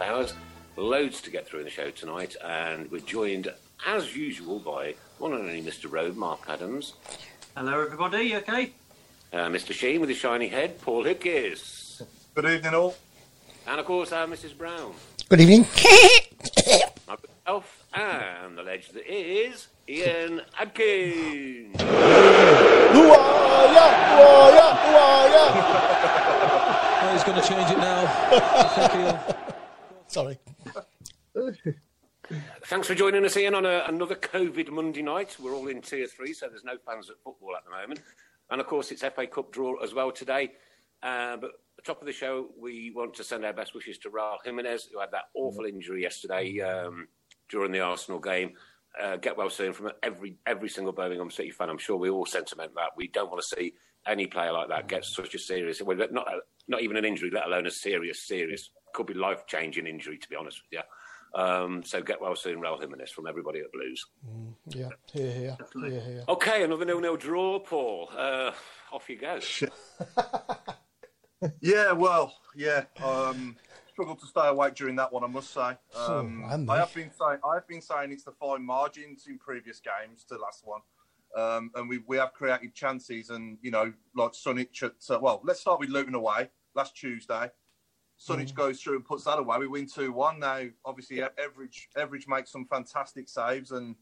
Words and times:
half 0.00 0.08
hours. 0.08 0.34
Loads 0.76 1.20
to 1.22 1.30
get 1.30 1.46
through 1.46 1.60
in 1.60 1.64
the 1.66 1.70
show 1.70 1.90
tonight, 1.90 2.36
and 2.42 2.90
we're 2.90 3.00
joined, 3.00 3.52
as 3.86 4.16
usual, 4.16 4.58
by 4.58 4.94
one 5.18 5.32
and 5.32 5.42
only 5.42 5.62
Mr. 5.62 5.90
Road, 5.90 6.16
Mark 6.16 6.40
Adams, 6.48 6.94
Hello, 7.56 7.80
everybody. 7.82 8.22
You 8.22 8.38
okay? 8.38 8.72
uh, 9.32 9.48
Mr. 9.48 9.72
Sheen 9.72 10.00
with 10.00 10.08
his 10.08 10.18
shiny 10.18 10.48
head, 10.48 10.80
Paul 10.80 11.04
Hickes, 11.04 12.02
Good 12.34 12.46
evening, 12.46 12.74
all. 12.74 12.94
and 13.66 13.80
of 13.80 13.86
course, 13.86 14.12
uh, 14.12 14.26
Mrs. 14.26 14.56
Brown, 14.56 14.94
Good 15.28 15.40
evening. 15.40 15.62
myself, 17.06 17.84
and 17.92 18.56
the 18.56 18.62
legend 18.62 18.96
that 18.96 19.12
is 19.12 19.68
Ian 19.88 20.40
Atkins. 20.58 21.76
He's 27.10 27.24
going 27.24 27.42
to 27.42 27.46
change 27.48 27.70
it 27.70 27.78
now. 27.78 29.46
Sorry. 30.10 30.40
Thanks 32.64 32.88
for 32.88 32.96
joining 32.96 33.24
us, 33.24 33.36
Ian, 33.36 33.54
on 33.54 33.64
a, 33.64 33.84
another 33.86 34.16
COVID 34.16 34.68
Monday 34.70 35.02
night. 35.02 35.36
We're 35.38 35.54
all 35.54 35.68
in 35.68 35.80
tier 35.82 36.08
three, 36.08 36.32
so 36.32 36.48
there's 36.48 36.64
no 36.64 36.76
fans 36.84 37.08
at 37.10 37.16
football 37.22 37.54
at 37.56 37.64
the 37.64 37.70
moment. 37.70 38.00
And 38.50 38.60
of 38.60 38.66
course, 38.66 38.90
it's 38.90 39.02
FA 39.02 39.28
Cup 39.28 39.52
draw 39.52 39.76
as 39.76 39.94
well 39.94 40.10
today. 40.10 40.50
Uh, 41.00 41.36
but 41.36 41.50
at 41.50 41.76
the 41.76 41.82
top 41.84 42.00
of 42.00 42.06
the 42.06 42.12
show, 42.12 42.48
we 42.60 42.90
want 42.90 43.14
to 43.14 43.24
send 43.24 43.44
our 43.44 43.52
best 43.52 43.72
wishes 43.72 43.98
to 43.98 44.10
Raul 44.10 44.38
Jimenez, 44.44 44.88
who 44.92 44.98
had 44.98 45.12
that 45.12 45.26
awful 45.34 45.64
injury 45.64 46.02
yesterday 46.02 46.60
um, 46.60 47.06
during 47.48 47.70
the 47.70 47.80
Arsenal 47.80 48.18
game. 48.18 48.54
Uh, 49.00 49.14
get 49.14 49.36
well 49.36 49.48
soon 49.48 49.72
from 49.72 49.92
every 50.02 50.36
every 50.44 50.68
single 50.68 50.92
Birmingham 50.92 51.30
City 51.30 51.52
fan. 51.52 51.70
I'm 51.70 51.78
sure 51.78 51.96
we 51.96 52.10
all 52.10 52.26
sentiment 52.26 52.72
that 52.74 52.90
we 52.96 53.06
don't 53.06 53.30
want 53.30 53.42
to 53.42 53.56
see 53.56 53.74
any 54.08 54.26
player 54.26 54.52
like 54.52 54.68
that 54.68 54.88
get 54.88 55.04
such 55.04 55.34
a 55.34 55.38
serious, 55.38 55.80
well, 55.80 55.96
not 56.10 56.26
not 56.66 56.82
even 56.82 56.96
an 56.96 57.04
injury, 57.04 57.30
let 57.32 57.46
alone 57.46 57.66
a 57.66 57.70
serious, 57.70 58.26
serious, 58.26 58.70
could 58.92 59.06
be 59.06 59.14
life 59.14 59.46
changing 59.46 59.86
injury. 59.86 60.18
To 60.18 60.28
be 60.28 60.36
honest 60.36 60.60
with 60.62 60.80
you. 60.80 61.40
Um, 61.40 61.84
so 61.84 62.02
get 62.02 62.20
well 62.20 62.34
soon, 62.34 62.60
Raul 62.60 62.80
Jimenez, 62.80 63.10
from 63.10 63.28
everybody 63.28 63.60
at 63.60 63.70
Blues. 63.72 64.04
Yeah, 64.66 64.88
here, 65.12 65.30
here, 65.32 65.56
here, 65.74 66.00
here. 66.00 66.24
Okay, 66.28 66.64
another 66.64 66.84
nil-nil 66.84 67.16
draw, 67.16 67.60
Paul. 67.60 68.10
Uh, 68.16 68.50
off 68.92 69.08
you 69.08 69.16
go. 69.16 69.38
Yeah, 71.60 71.92
well, 71.92 72.34
yeah. 72.54 72.84
Um, 73.02 73.56
struggled 73.92 74.20
to 74.20 74.26
stay 74.26 74.46
awake 74.46 74.74
during 74.74 74.96
that 74.96 75.10
one, 75.12 75.24
I 75.24 75.26
must 75.26 75.52
say. 75.54 75.70
Um, 75.96 76.44
Oh, 76.46 76.66
I 76.68 76.78
have 76.78 76.92
been 76.94 77.10
saying 77.10 77.38
I've 77.44 77.66
been 77.66 77.80
saying 77.80 78.12
it's 78.12 78.24
the 78.24 78.32
fine 78.32 78.64
margins 78.64 79.24
in 79.26 79.38
previous 79.38 79.80
games 79.80 80.24
to 80.24 80.36
last 80.36 80.66
one, 80.66 80.80
um, 81.36 81.70
and 81.76 81.88
we 81.88 81.98
we 82.06 82.18
have 82.18 82.34
created 82.34 82.74
chances, 82.74 83.30
and 83.30 83.56
you 83.62 83.70
know, 83.70 83.92
like 84.14 84.32
Sunjic 84.32 84.82
at 84.82 84.92
uh, 85.08 85.18
well, 85.18 85.40
let's 85.42 85.60
start 85.60 85.80
with 85.80 85.88
Luton 85.88 86.14
away 86.14 86.50
last 86.74 86.94
Tuesday. 86.94 87.50
Sunjic 88.20 88.54
goes 88.54 88.80
through 88.80 88.96
and 88.96 89.04
puts 89.04 89.24
that 89.24 89.38
away. 89.38 89.58
We 89.58 89.66
win 89.66 89.86
two 89.86 90.12
one. 90.12 90.40
Now, 90.40 90.62
obviously, 90.84 91.22
average 91.22 91.88
average 91.96 92.26
makes 92.28 92.52
some 92.52 92.66
fantastic 92.66 93.28
saves, 93.28 93.70
and 93.70 93.96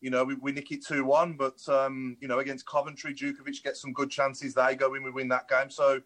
you 0.00 0.10
know 0.10 0.24
we, 0.24 0.34
we 0.36 0.52
nick 0.52 0.72
it 0.72 0.84
two 0.84 1.04
one. 1.04 1.34
But 1.34 1.66
um, 1.68 2.16
you 2.20 2.28
know, 2.28 2.38
against 2.38 2.66
Coventry, 2.66 3.14
Jutkiewicz 3.14 3.62
gets 3.62 3.82
some 3.82 3.92
good 3.92 4.10
chances. 4.10 4.54
They 4.54 4.74
go 4.74 4.94
in, 4.94 5.02
we 5.02 5.10
win 5.10 5.28
that 5.28 5.48
game. 5.48 5.70
So. 5.70 6.00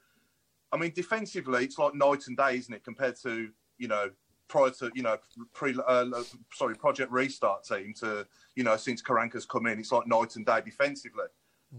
I 0.74 0.78
mean, 0.78 0.92
defensively, 0.94 1.64
it's 1.64 1.76
like 1.76 1.94
night 1.94 2.28
and 2.28 2.34
day, 2.34 2.56
isn't 2.56 2.72
it? 2.72 2.82
Compared 2.82 3.16
to 3.24 3.50
you 3.76 3.88
know 3.88 4.08
prior 4.48 4.70
to 4.70 4.90
you 4.94 5.02
know 5.02 5.18
pre 5.52 5.74
uh, 5.86 6.06
sorry 6.54 6.74
Project 6.76 7.12
Restart 7.12 7.64
team 7.64 7.92
to 8.00 8.26
you 8.54 8.64
know 8.64 8.76
since 8.76 9.02
Karanka's 9.02 9.44
come 9.44 9.66
in, 9.66 9.78
it's 9.78 9.92
like 9.92 10.06
night 10.06 10.36
and 10.36 10.46
day 10.46 10.60
defensively. 10.64 11.24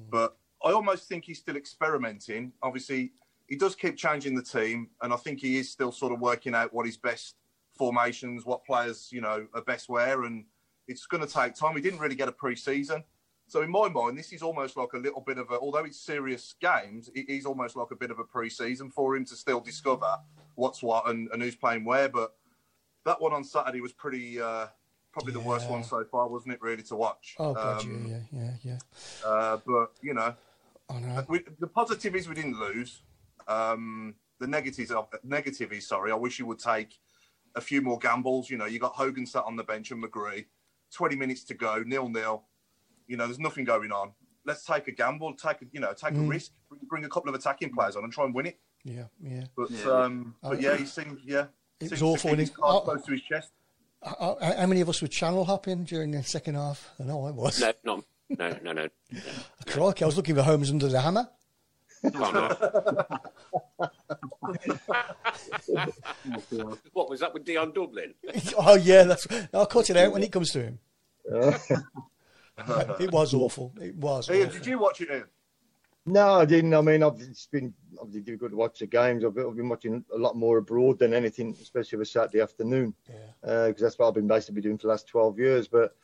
But 0.09 0.35
I 0.63 0.71
almost 0.71 1.07
think 1.07 1.25
he's 1.25 1.39
still 1.39 1.55
experimenting. 1.55 2.51
Obviously, 2.61 3.11
he 3.53 3.59
does 3.59 3.75
keep 3.75 3.95
changing 3.95 4.33
the 4.33 4.41
team, 4.41 4.89
and 5.03 5.13
I 5.13 5.15
think 5.15 5.39
he 5.39 5.59
is 5.59 5.69
still 5.69 5.91
sort 5.91 6.11
of 6.11 6.19
working 6.19 6.55
out 6.55 6.73
what 6.73 6.87
his 6.87 6.97
best 6.97 7.35
formations, 7.77 8.47
what 8.47 8.65
players 8.65 9.09
you 9.11 9.21
know 9.21 9.45
are 9.53 9.61
best 9.61 9.89
where, 9.89 10.23
and 10.23 10.45
it's 10.87 11.05
going 11.05 11.21
to 11.21 11.31
take 11.31 11.53
time. 11.53 11.75
We 11.75 11.81
didn't 11.81 11.99
really 11.99 12.15
get 12.15 12.27
a 12.27 12.31
pre-season, 12.31 13.03
so 13.45 13.61
in 13.61 13.69
my 13.69 13.89
mind, 13.89 14.17
this 14.17 14.33
is 14.33 14.41
almost 14.41 14.75
like 14.75 14.93
a 14.93 14.97
little 14.97 15.21
bit 15.21 15.37
of 15.37 15.51
a. 15.51 15.59
Although 15.59 15.85
it's 15.85 15.99
serious 15.99 16.55
games, 16.59 17.11
it 17.13 17.29
is 17.29 17.45
almost 17.45 17.75
like 17.75 17.91
a 17.91 17.95
bit 17.95 18.09
of 18.09 18.17
a 18.17 18.23
pre-season 18.23 18.89
for 18.89 19.15
him 19.15 19.23
to 19.25 19.35
still 19.35 19.59
discover 19.59 20.17
what's 20.55 20.81
what 20.81 21.07
and, 21.07 21.29
and 21.31 21.39
who's 21.43 21.55
playing 21.55 21.85
where. 21.85 22.09
But 22.09 22.33
that 23.05 23.21
one 23.21 23.33
on 23.33 23.43
Saturday 23.43 23.81
was 23.81 23.93
pretty. 23.93 24.41
Uh, 24.41 24.65
probably 25.11 25.33
the 25.33 25.39
worst 25.41 25.69
one 25.69 25.83
so 25.83 26.03
far, 26.05 26.27
wasn't 26.27 26.53
it? 26.55 26.61
Really 26.63 26.81
to 26.81 26.95
watch. 26.95 27.35
Oh 27.37 27.53
god, 27.53 27.83
Um, 27.83 28.07
yeah, 28.09 28.17
yeah, 28.31 28.51
yeah, 28.63 28.77
yeah. 29.23 29.29
uh, 29.29 29.59
but 29.63 29.91
you 30.01 30.15
know, 30.15 30.33
I 30.89 30.99
know. 30.99 31.23
we, 31.29 31.41
the 31.59 31.67
positive 31.67 32.15
is 32.15 32.27
we 32.27 32.33
didn't 32.33 32.59
lose. 32.59 33.03
Um, 33.47 34.15
the 34.39 34.47
negatives, 34.47 34.91
are, 34.91 35.07
negative 35.23 35.71
is 35.71 35.87
sorry. 35.87 36.11
I 36.11 36.15
wish 36.15 36.39
you 36.39 36.45
would 36.47 36.59
take 36.59 36.97
a 37.55 37.61
few 37.61 37.81
more 37.81 37.97
gambles. 37.99 38.49
You 38.49 38.57
know, 38.57 38.65
you 38.65 38.79
got 38.79 38.93
Hogan 38.93 39.25
sat 39.25 39.43
on 39.45 39.55
the 39.55 39.63
bench 39.63 39.91
and 39.91 40.03
McGree. 40.03 40.45
Twenty 40.93 41.15
minutes 41.15 41.43
to 41.45 41.53
go, 41.53 41.81
nil 41.85 42.09
nil. 42.09 42.43
You 43.07 43.17
know, 43.17 43.25
there's 43.25 43.39
nothing 43.39 43.65
going 43.65 43.91
on. 43.91 44.11
Let's 44.45 44.65
take 44.65 44.87
a 44.87 44.91
gamble. 44.91 45.33
Take 45.35 45.61
a, 45.61 45.65
you 45.71 45.79
know, 45.79 45.93
take 45.93 46.11
a 46.11 46.15
Mm. 46.15 46.29
risk. 46.29 46.51
Bring, 46.69 46.81
bring 46.89 47.05
a 47.05 47.09
couple 47.09 47.29
of 47.29 47.35
attacking 47.35 47.71
players 47.73 47.95
on 47.95 48.03
and 48.03 48.11
try 48.13 48.25
and 48.25 48.33
win 48.35 48.45
it. 48.47 48.59
Yeah, 48.83 49.05
yeah. 49.21 49.45
But 49.55 49.71
Yeah. 49.71 49.85
um, 49.91 50.35
Oh, 50.43 50.49
but 50.51 50.61
yeah, 50.61 50.75
he 50.75 50.85
seemed 50.85 51.19
yeah. 51.23 51.45
It 51.79 51.89
was 51.91 52.01
awful, 52.01 52.29
keep 52.29 52.31
and 52.31 52.39
his 52.41 52.49
it- 52.49 52.55
oh. 52.61 52.81
close 52.81 53.03
to 53.05 53.11
his 53.13 53.21
chest. 53.21 53.51
How, 54.03 54.37
how 54.41 54.53
how 54.57 54.65
many 54.67 54.81
of 54.81 54.89
us 54.89 55.01
were 55.01 55.07
channel 55.07 55.45
hopping 55.45 55.85
during 55.85 56.11
the 56.11 56.21
second 56.23 56.55
half? 56.55 56.89
I 56.99 57.03
know 57.03 57.25
I 57.25 57.31
was. 57.31 57.61
No, 57.61 57.71
no, 57.85 58.03
no, 58.29 58.57
no, 58.61 58.71
no. 58.73 58.87
Crikey, 59.67 60.03
I 60.03 60.05
was 60.07 60.17
looking 60.17 60.35
for 60.35 60.41
Homes 60.43 60.69
under 60.71 60.89
the 60.89 60.99
hammer. 60.99 61.29
what 66.93 67.09
was 67.09 67.19
that 67.21 67.33
with 67.33 67.45
Dion 67.45 67.71
Dublin? 67.73 68.13
Oh 68.57 68.75
yeah, 68.75 69.03
that's. 69.03 69.27
I'll 69.53 69.65
cut 69.65 69.89
it 69.89 69.97
out 69.97 70.11
when 70.13 70.23
it 70.23 70.31
comes 70.31 70.51
to 70.51 70.63
him. 70.63 70.79
it 72.99 73.11
was 73.11 73.33
awful. 73.33 73.73
It 73.81 73.95
was. 73.95 74.29
Ian, 74.29 74.47
awful. 74.47 74.59
did 74.59 74.67
you 74.67 74.77
watch 74.79 75.01
it? 75.01 75.09
Ian? 75.09 75.23
No, 76.05 76.33
I 76.33 76.45
didn't. 76.45 76.73
I 76.73 76.81
mean, 76.81 77.01
I've 77.01 77.19
it's 77.21 77.47
been 77.47 77.73
obviously 77.99 78.21
difficult 78.21 78.51
to 78.51 78.57
watch 78.57 78.79
the 78.79 78.87
games. 78.87 79.23
I've, 79.23 79.37
I've 79.37 79.55
been 79.55 79.69
watching 79.69 80.03
a 80.13 80.17
lot 80.17 80.35
more 80.35 80.57
abroad 80.57 80.99
than 80.99 81.13
anything, 81.13 81.55
especially 81.61 81.99
for 81.99 82.05
Saturday 82.05 82.41
afternoon, 82.41 82.93
because 83.41 83.79
that's 83.79 83.97
what 83.97 84.07
I've 84.09 84.13
been 84.13 84.27
basically 84.27 84.61
doing 84.61 84.77
for 84.77 84.83
the 84.87 84.91
last 84.91 85.07
12 85.07 85.39
years. 85.39 85.67
But 85.69 85.95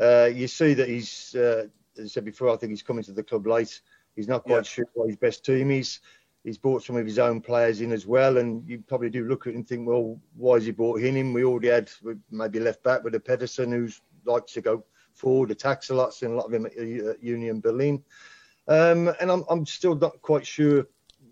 uh, 0.00 0.28
you 0.34 0.48
see 0.48 0.74
that 0.74 0.88
he's, 0.88 1.36
uh, 1.36 1.68
as 1.96 2.04
I 2.04 2.08
said 2.08 2.24
before, 2.24 2.50
I 2.50 2.56
think 2.56 2.70
he's 2.70 2.82
coming 2.82 3.04
to 3.04 3.12
the 3.12 3.22
club 3.22 3.46
late. 3.46 3.80
He's 4.16 4.26
not 4.28 4.42
quite 4.42 4.56
Yeah. 4.56 4.62
sure 4.62 4.86
what 4.94 5.06
his 5.06 5.16
best 5.16 5.44
team 5.44 5.70
is. 5.70 6.00
He's 6.44 6.58
brought 6.58 6.82
some 6.82 6.96
of 6.96 7.06
his 7.06 7.18
own 7.18 7.40
players 7.40 7.80
in 7.80 7.90
as 7.90 8.06
well, 8.06 8.36
and 8.36 8.68
you 8.68 8.84
probably 8.86 9.08
do 9.08 9.24
look 9.24 9.46
at 9.46 9.54
it 9.54 9.56
and 9.56 9.66
think, 9.66 9.88
well, 9.88 10.20
why 10.36 10.56
has 10.56 10.66
he 10.66 10.72
brought 10.72 11.00
him 11.00 11.16
in? 11.16 11.32
We 11.32 11.42
already 11.44 11.68
had 11.68 11.90
maybe 12.30 12.60
left 12.60 12.82
back 12.82 13.02
with 13.02 13.14
a 13.14 13.20
Pedersen 13.20 13.72
who 13.72 13.88
likes 14.30 14.52
to 14.52 14.60
go 14.60 14.84
forward, 15.14 15.50
attacks 15.50 15.88
a 15.88 15.94
lot, 15.94 16.12
seen 16.12 16.32
a 16.32 16.34
lot 16.34 16.46
of 16.46 16.52
him 16.52 16.66
at 16.66 17.22
Union 17.22 17.60
Berlin. 17.60 18.04
Um, 18.68 19.08
and 19.20 19.30
I'm, 19.30 19.44
I'm 19.48 19.64
still 19.64 19.94
not 19.94 20.20
quite 20.20 20.46
sure 20.46 20.86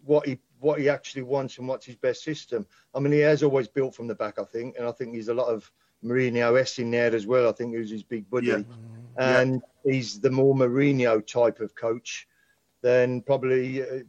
what 0.04 0.26
he 0.26 0.38
what 0.60 0.78
he 0.78 0.88
actually 0.88 1.22
wants 1.22 1.58
and 1.58 1.66
what's 1.66 1.86
his 1.86 1.96
best 1.96 2.22
system. 2.22 2.64
I 2.94 3.00
mean, 3.00 3.12
he 3.12 3.18
has 3.18 3.42
always 3.42 3.66
built 3.66 3.96
from 3.96 4.06
the 4.06 4.14
back, 4.14 4.38
I 4.38 4.44
think, 4.44 4.76
and 4.78 4.86
I 4.86 4.92
think 4.92 5.12
there's 5.12 5.28
a 5.28 5.34
lot 5.34 5.48
of 5.48 5.70
Mourinho 6.04 6.58
S 6.58 6.78
in 6.78 6.90
there 6.90 7.12
as 7.14 7.26
well. 7.26 7.48
I 7.48 7.52
think 7.52 7.74
who's 7.74 7.90
his 7.90 8.04
big 8.04 8.30
buddy, 8.30 8.46
Yeah. 8.46 8.62
and 9.18 9.60
he's 9.84 10.20
the 10.20 10.30
more 10.30 10.54
Mourinho 10.54 11.26
type 11.26 11.58
of 11.58 11.74
coach 11.74 12.28
than 12.80 13.22
probably 13.22 13.82
uh, 13.82 14.02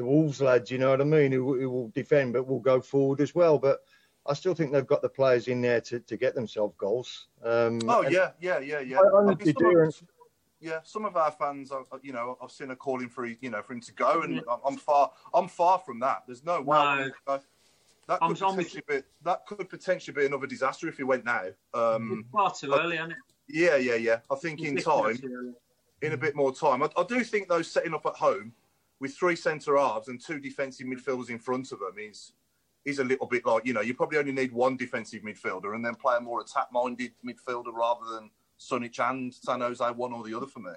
the 0.00 0.06
Wolves 0.06 0.40
lads. 0.40 0.70
You 0.70 0.78
know 0.78 0.88
what 0.90 1.02
I 1.02 1.04
mean? 1.04 1.30
Who, 1.30 1.60
who 1.60 1.68
will 1.70 1.88
defend 1.88 2.32
but 2.32 2.46
will 2.48 2.58
go 2.58 2.80
forward 2.80 3.20
as 3.20 3.34
well. 3.34 3.58
But 3.58 3.80
I 4.26 4.32
still 4.32 4.54
think 4.54 4.72
they've 4.72 4.86
got 4.86 5.02
the 5.02 5.10
players 5.10 5.46
in 5.46 5.60
there 5.60 5.82
to, 5.82 6.00
to 6.00 6.16
get 6.16 6.34
themselves 6.34 6.74
goals. 6.78 7.28
Um, 7.44 7.80
Oh 7.86 8.00
yeah, 8.08 8.30
yeah, 8.40 8.58
yeah, 8.60 8.80
yeah. 8.80 8.96
I 8.96 9.00
I 9.00 9.04
mean, 9.04 9.12
honestly 9.14 9.52
some 9.52 9.76
of- 9.76 10.02
yeah, 10.62 10.80
some 10.84 11.04
of 11.06 11.16
our 11.16 11.30
fans, 11.30 11.70
are, 11.70 11.84
you 12.02 12.12
know, 12.12 12.36
I've 12.42 12.50
seen 12.50 12.70
a 12.70 12.76
calling 12.76 13.08
for 13.10 13.26
you 13.26 13.50
know 13.50 13.60
for 13.62 13.74
him 13.74 13.80
to 13.82 13.92
go, 13.92 14.22
and 14.22 14.38
I'm- 14.48 14.60
I'm 14.66 14.76
far, 14.78 15.10
I'm 15.34 15.48
far 15.48 15.78
from 15.78 16.00
that. 16.00 16.22
There's 16.26 16.44
no 16.44 16.60
way. 16.62 16.76
I. 17.26 17.38
That 18.08 18.18
could 18.20 18.42
I'm 18.42 18.56
potentially 18.56 18.82
be 18.88 19.02
that 19.22 19.46
could 19.46 19.68
potentially 19.68 20.14
be 20.14 20.26
another 20.26 20.46
disaster 20.48 20.88
if 20.88 20.96
he 20.96 21.04
went 21.04 21.24
now. 21.24 21.44
Um, 21.74 22.24
Far 22.32 22.52
too 22.52 22.72
early, 22.74 22.96
isn't 22.96 23.12
it? 23.12 23.16
yeah, 23.48 23.76
yeah, 23.76 23.94
yeah. 23.94 24.18
I 24.30 24.34
think 24.34 24.60
in 24.62 24.76
time, 24.78 25.16
in 26.02 26.12
a 26.12 26.16
bit 26.16 26.34
more 26.34 26.52
time, 26.52 26.82
I, 26.82 26.88
I 26.96 27.04
do 27.04 27.22
think 27.22 27.48
though 27.48 27.62
setting 27.62 27.94
up 27.94 28.04
at 28.06 28.14
home 28.14 28.52
with 29.00 29.14
three 29.14 29.34
centre 29.34 29.76
halves 29.76 30.08
and 30.08 30.20
two 30.20 30.38
defensive 30.38 30.86
midfielders 30.86 31.30
in 31.30 31.38
front 31.38 31.72
of 31.72 31.80
them 31.80 31.94
is 31.98 32.32
is 32.84 32.98
a 32.98 33.04
little 33.04 33.26
bit 33.26 33.44
like 33.44 33.66
you 33.66 33.72
know 33.72 33.80
you 33.80 33.94
probably 33.94 34.18
only 34.18 34.32
need 34.32 34.52
one 34.52 34.76
defensive 34.76 35.22
midfielder 35.22 35.74
and 35.74 35.84
then 35.84 35.94
play 35.94 36.16
a 36.16 36.20
more 36.20 36.40
attack 36.40 36.68
minded 36.72 37.12
midfielder 37.26 37.72
rather 37.72 38.04
than 38.14 38.30
Sunjic 38.58 38.98
and 39.10 39.34
San 39.34 39.60
Jose 39.60 39.84
one 39.92 40.12
or 40.12 40.22
the 40.22 40.34
other 40.34 40.46
for 40.46 40.60
me. 40.60 40.72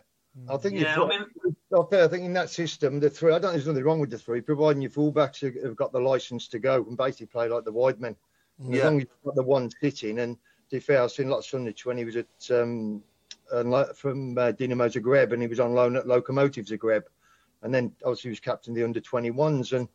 I 0.49 0.57
think 0.57 0.75
Yeah, 0.75 0.95
you've 0.95 1.11
I 1.11 1.17
got, 1.71 1.79
okay, 1.79 2.03
I 2.03 2.07
think 2.07 2.23
in 2.23 2.33
that 2.33 2.49
system, 2.49 2.99
the 2.99 3.09
three, 3.09 3.31
I 3.31 3.33
don't 3.33 3.51
think 3.51 3.53
there's 3.53 3.67
nothing 3.67 3.83
wrong 3.83 3.99
with 3.99 4.09
the 4.09 4.17
three, 4.17 4.41
providing 4.41 4.81
your 4.81 4.89
fullbacks 4.89 5.41
have- 5.41 5.61
have 5.63 5.75
got 5.75 5.91
the 5.91 5.99
license 5.99 6.47
to 6.47 6.59
go 6.59 6.83
and 6.87 6.97
basically 6.97 7.27
play 7.27 7.47
like 7.47 7.65
the 7.65 7.71
wide 7.71 8.01
men. 8.01 8.15
And 8.59 8.73
As 8.73 8.83
long 8.83 8.97
as 8.97 9.01
you've 9.01 9.23
got 9.25 9.35
the 9.35 9.43
one 9.43 9.69
sitting, 9.79 10.19
and 10.19 10.35
to 10.37 10.75
be 10.77 10.79
fair, 10.79 11.03
I've 11.03 11.11
seen 11.11 11.29
lots 11.29 11.47
of 11.47 11.51
Sunday 11.51 11.75
when 11.83 11.97
he 11.97 12.05
was 12.05 12.15
at 12.15 12.51
um, 12.51 13.03
uh, 13.51 13.85
from 13.93 14.37
uh, 14.37 14.53
Dinamo 14.53 14.89
Zagreb 14.89 15.33
and 15.33 15.41
he 15.41 15.47
was 15.47 15.59
on 15.59 15.73
loan 15.73 15.95
at 15.95 16.05
Lokomotiv 16.05 16.67
Zagreb. 16.67 17.03
And 17.63 17.73
then 17.73 17.91
obviously 18.03 18.29
he 18.29 18.33
was 18.33 18.39
captain 18.39 18.73
of 18.73 18.75
the 18.75 18.83
under 18.83 19.01
21s. 19.01 19.75
And 19.75 19.87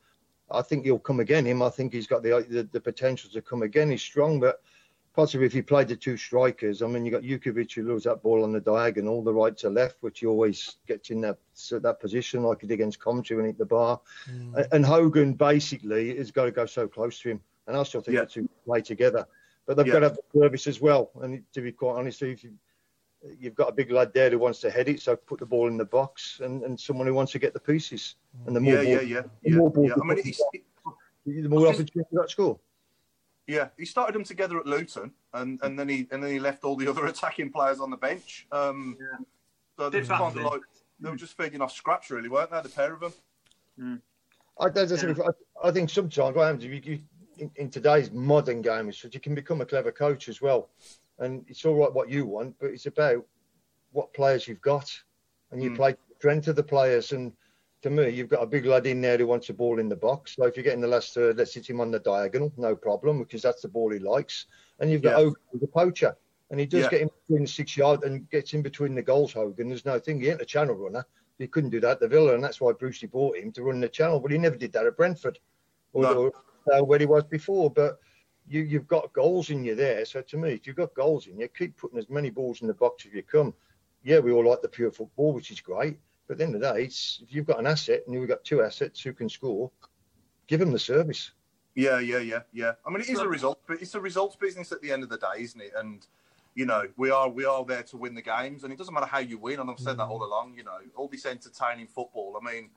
I 0.50 0.62
think 0.62 0.84
he'll 0.84 0.98
come 0.98 1.20
again. 1.20 1.46
Him, 1.46 1.62
I 1.62 1.68
think 1.68 1.92
he's 1.92 2.06
got 2.06 2.22
the, 2.22 2.44
the, 2.48 2.62
the 2.72 2.80
potential 2.80 3.30
to 3.30 3.42
come 3.42 3.62
again. 3.62 3.90
He's 3.90 4.02
strong, 4.02 4.40
but 4.40 4.62
possibly 5.14 5.46
if 5.46 5.52
he 5.52 5.60
played 5.62 5.88
the 5.88 5.96
two 5.96 6.16
strikers, 6.16 6.80
I 6.80 6.86
mean, 6.86 7.04
you 7.04 7.10
got 7.10 7.22
Jutkiewicz 7.22 7.72
who 7.74 7.82
loves 7.90 8.04
that 8.04 8.22
ball 8.22 8.42
on 8.44 8.52
the 8.52 8.60
diagonal, 8.60 9.22
the 9.22 9.34
right 9.34 9.56
to 9.58 9.68
left, 9.68 9.96
which 10.00 10.20
he 10.20 10.26
always 10.26 10.76
gets 10.86 11.10
in 11.10 11.20
that 11.22 11.38
so 11.52 11.78
that 11.80 12.00
position 12.00 12.42
like 12.42 12.62
he 12.62 12.66
did 12.66 12.74
against 12.74 13.00
Comte 13.00 13.30
and 13.30 13.46
hit 13.46 13.58
the 13.58 13.66
bar. 13.66 14.00
Mm. 14.30 14.56
A- 14.56 14.74
And 14.74 14.86
Hogan 14.86 15.34
basically 15.34 16.16
has 16.16 16.30
got 16.30 16.46
to 16.46 16.50
go 16.50 16.64
so 16.66 16.88
close 16.88 17.20
to 17.20 17.30
him, 17.30 17.40
and 17.66 17.76
I 17.76 17.82
still 17.82 18.00
think 18.00 18.14
Yeah. 18.14 18.20
the 18.22 18.30
two 18.30 18.48
play 18.64 18.80
together. 18.80 19.26
But 19.66 19.76
they've 19.76 19.86
Yeah. 19.86 19.94
got 19.94 19.98
to 20.00 20.06
have 20.08 20.16
the 20.32 20.40
service 20.40 20.66
as 20.66 20.80
well. 20.80 21.10
And 21.20 21.42
to 21.52 21.60
be 21.60 21.72
quite 21.72 21.96
honest, 21.96 22.22
if 22.22 22.42
you, 22.44 22.52
you've 23.38 23.54
got 23.54 23.68
a 23.68 23.72
big 23.72 23.90
lad 23.90 24.12
there 24.12 24.30
who 24.30 24.38
wants 24.38 24.60
to 24.60 24.70
head 24.70 24.88
it, 24.88 25.00
so 25.00 25.16
put 25.16 25.40
the 25.40 25.46
ball 25.46 25.68
in 25.68 25.76
the 25.76 25.84
box, 25.84 26.40
and, 26.42 26.62
and 26.62 26.78
someone 26.78 27.06
who 27.06 27.14
wants 27.14 27.32
to 27.32 27.38
get 27.38 27.52
the 27.52 27.60
pieces. 27.60 28.16
And 28.46 28.54
the 28.54 28.60
more 28.60 28.74
Yeah, 28.74 28.80
yeah, 28.80 28.96
ball- 28.96 29.04
yeah, 29.06 29.22
the 29.42 29.50
yeah, 29.50 29.56
more 29.56 29.70
ball 29.70 29.86
yeah. 29.86 29.94
I 30.00 30.04
mean, 30.06 30.18
it's, 30.18 30.42
the 31.26 31.48
more 31.48 31.66
opportunity 31.66 31.92
you 31.94 32.04
got 32.16 32.24
to 32.24 32.28
score. 32.28 32.58
Yeah, 33.46 33.68
he 33.78 33.86
started 33.86 34.14
them 34.14 34.24
together 34.24 34.58
at 34.58 34.66
Luton, 34.66 35.12
and, 35.32 35.58
and 35.62 35.78
then 35.78 35.88
he 35.88 36.06
and 36.10 36.22
then 36.22 36.30
he 36.30 36.38
left 36.38 36.64
all 36.64 36.76
the 36.76 36.86
other 36.88 37.06
attacking 37.12 37.50
players 37.50 37.80
on 37.80 37.90
the 37.90 37.96
bench. 37.96 38.46
Um, 38.52 38.96
So 39.76 39.88
they 39.88 40.00
Bit 40.00 40.08
kind 40.08 40.36
of 40.36 40.42
like 40.44 40.60
they 41.00 41.08
were 41.08 41.16
just 41.16 41.36
feeding 41.36 41.60
off 41.60 41.72
scraps, 41.72 42.10
really, 42.10 42.28
weren't 42.28 42.50
they? 42.50 42.60
The 42.60 42.68
pair 42.68 42.92
of 42.92 43.00
them. 43.00 44.02
I, 44.60 44.66
as 44.66 44.92
I, 44.92 44.96
said 44.96 45.08
before, 45.08 45.34
I, 45.62 45.68
I 45.68 45.70
think 45.70 45.88
sometimes 45.88 46.34
what 46.34 46.44
happens 46.44 46.64
if 46.64 46.72
you, 46.72 46.92
you 46.92 46.98
in, 47.38 47.50
in 47.56 47.70
today's 47.70 48.10
modern 48.10 48.60
game 48.60 48.88
is 48.88 49.00
that 49.02 49.14
you 49.14 49.20
can 49.20 49.34
become 49.34 49.60
a 49.60 49.64
clever 49.64 49.92
coach 49.92 50.28
as 50.28 50.42
well, 50.42 50.68
and 51.18 51.44
it's 51.48 51.64
all 51.64 51.74
right 51.74 51.92
what 51.92 52.10
you 52.10 52.26
want, 52.26 52.56
but 52.58 52.70
it's 52.70 52.86
about 52.86 53.24
what 53.92 54.12
players 54.12 54.46
you've 54.46 54.60
got, 54.60 54.90
and 55.50 55.62
you 55.62 55.70
Mm. 55.70 55.76
play 55.76 55.92
to 55.92 55.98
the 56.08 56.14
strength 56.16 56.48
of 56.48 56.56
the 56.56 56.62
players. 56.62 57.12
And 57.12 57.32
to 57.82 57.90
me, 57.90 58.10
you've 58.10 58.28
got 58.28 58.42
a 58.42 58.46
big 58.46 58.66
lad 58.66 58.86
in 58.86 59.00
there 59.00 59.16
who 59.18 59.26
wants 59.26 59.48
a 59.48 59.54
ball 59.54 59.78
in 59.78 59.88
the 59.88 59.96
box. 59.96 60.36
So 60.36 60.44
if 60.46 60.56
you 60.56 60.62
get 60.62 60.74
in 60.74 60.80
the 60.80 60.88
last 60.88 61.14
third, 61.14 61.36
let's 61.38 61.54
hit 61.54 61.68
him 61.68 61.80
on 61.80 61.90
the 61.90 61.98
diagonal, 61.98 62.52
no 62.56 62.76
problem, 62.76 63.20
because 63.20 63.42
that's 63.42 63.62
the 63.62 63.68
ball 63.68 63.90
he 63.90 63.98
likes. 63.98 64.46
And 64.78 64.90
you've 64.90 65.02
got 65.02 65.18
Yeah. 65.18 65.24
Hogan, 65.24 65.62
a 65.62 65.66
poacher, 65.66 66.16
and 66.50 66.60
he 66.60 66.66
does 66.66 66.84
Yeah. 66.84 66.90
get 66.90 67.00
in 67.02 67.08
between 67.08 67.42
the 67.42 67.48
six 67.48 67.76
yard 67.76 68.04
and 68.04 68.28
gets 68.30 68.52
in 68.52 68.62
between 68.62 68.94
the 68.94 69.02
goals. 69.02 69.32
Hogan, 69.32 69.68
there's 69.68 69.84
no 69.84 69.98
thing. 69.98 70.20
He 70.20 70.28
ain't 70.28 70.40
a 70.42 70.46
channel 70.46 70.74
runner. 70.74 71.04
He 71.38 71.46
couldn't 71.46 71.70
do 71.70 71.80
that 71.80 71.92
at 71.92 72.00
the 72.00 72.08
Villa, 72.08 72.34
and 72.34 72.42
that's 72.42 72.60
why 72.60 72.72
Brucey 72.72 73.06
bought 73.06 73.36
him 73.36 73.52
to 73.52 73.62
run 73.62 73.80
the 73.80 73.88
channel. 73.88 74.18
But 74.18 74.32
he 74.32 74.38
never 74.38 74.56
did 74.56 74.72
that 74.72 74.86
at 74.86 74.96
Brentford 74.96 75.38
or, 75.92 76.02
No. 76.02 76.22
or 76.24 76.32
uh, 76.72 76.84
where 76.84 76.98
he 76.98 77.06
was 77.06 77.24
before. 77.24 77.70
But 77.70 77.98
you, 78.48 78.62
you've 78.62 78.88
got 78.88 79.12
goals 79.12 79.50
in 79.50 79.64
you 79.64 79.74
there. 79.74 80.04
So 80.04 80.22
to 80.22 80.36
me, 80.36 80.52
if 80.52 80.66
you've 80.66 80.76
got 80.76 80.94
goals 80.94 81.26
in 81.26 81.38
you, 81.38 81.48
keep 81.48 81.76
putting 81.76 81.98
as 81.98 82.08
many 82.08 82.30
balls 82.30 82.62
in 82.62 82.68
the 82.68 82.74
box 82.74 83.06
as 83.06 83.12
you 83.12 83.22
come. 83.22 83.54
Yeah, 84.02 84.20
we 84.20 84.32
all 84.32 84.48
like 84.48 84.62
the 84.62 84.68
pure 84.68 84.90
football, 84.90 85.32
which 85.32 85.50
is 85.50 85.60
great. 85.60 85.98
But 86.26 86.34
at 86.34 86.38
the 86.38 86.44
end 86.44 86.54
of 86.54 86.60
the 86.60 86.72
day, 86.72 86.84
it's, 86.84 87.20
if 87.22 87.34
you've 87.34 87.46
got 87.46 87.58
an 87.58 87.66
asset 87.66 88.02
and 88.06 88.14
you've 88.14 88.28
got 88.28 88.44
two 88.44 88.62
assets 88.62 89.00
who 89.00 89.12
can 89.12 89.28
score, 89.28 89.70
give 90.46 90.60
them 90.60 90.72
the 90.72 90.78
service. 90.78 91.32
Yeah, 91.74 92.00
yeah, 92.00 92.18
yeah, 92.18 92.40
yeah. 92.52 92.72
I 92.84 92.90
mean, 92.90 93.00
it 93.00 93.08
is 93.08 93.20
a 93.20 93.28
result, 93.28 93.60
but 93.66 93.80
it's 93.80 93.94
a 93.94 94.00
results 94.00 94.36
business 94.36 94.72
at 94.72 94.80
the 94.82 94.90
end 94.90 95.04
of 95.04 95.08
the 95.08 95.18
day, 95.18 95.42
isn't 95.42 95.60
it? 95.60 95.72
And 95.76 96.06
you 96.54 96.66
know, 96.66 96.88
we 96.96 97.10
are 97.10 97.28
we 97.28 97.44
are 97.44 97.64
there 97.64 97.84
to 97.84 97.96
win 97.96 98.16
the 98.16 98.22
games, 98.22 98.64
and 98.64 98.72
it 98.72 98.78
doesn't 98.78 98.92
matter 98.92 99.06
how 99.06 99.20
you 99.20 99.38
win. 99.38 99.60
And 99.60 99.70
I've 99.70 99.78
said 99.78 99.96
that 99.98 100.08
mm. 100.08 100.10
all 100.10 100.24
along. 100.24 100.54
You 100.56 100.64
know, 100.64 100.78
all 100.96 101.06
this 101.06 101.24
entertaining 101.24 101.86
football. 101.86 102.36
I 102.40 102.44
mean, 102.44 102.70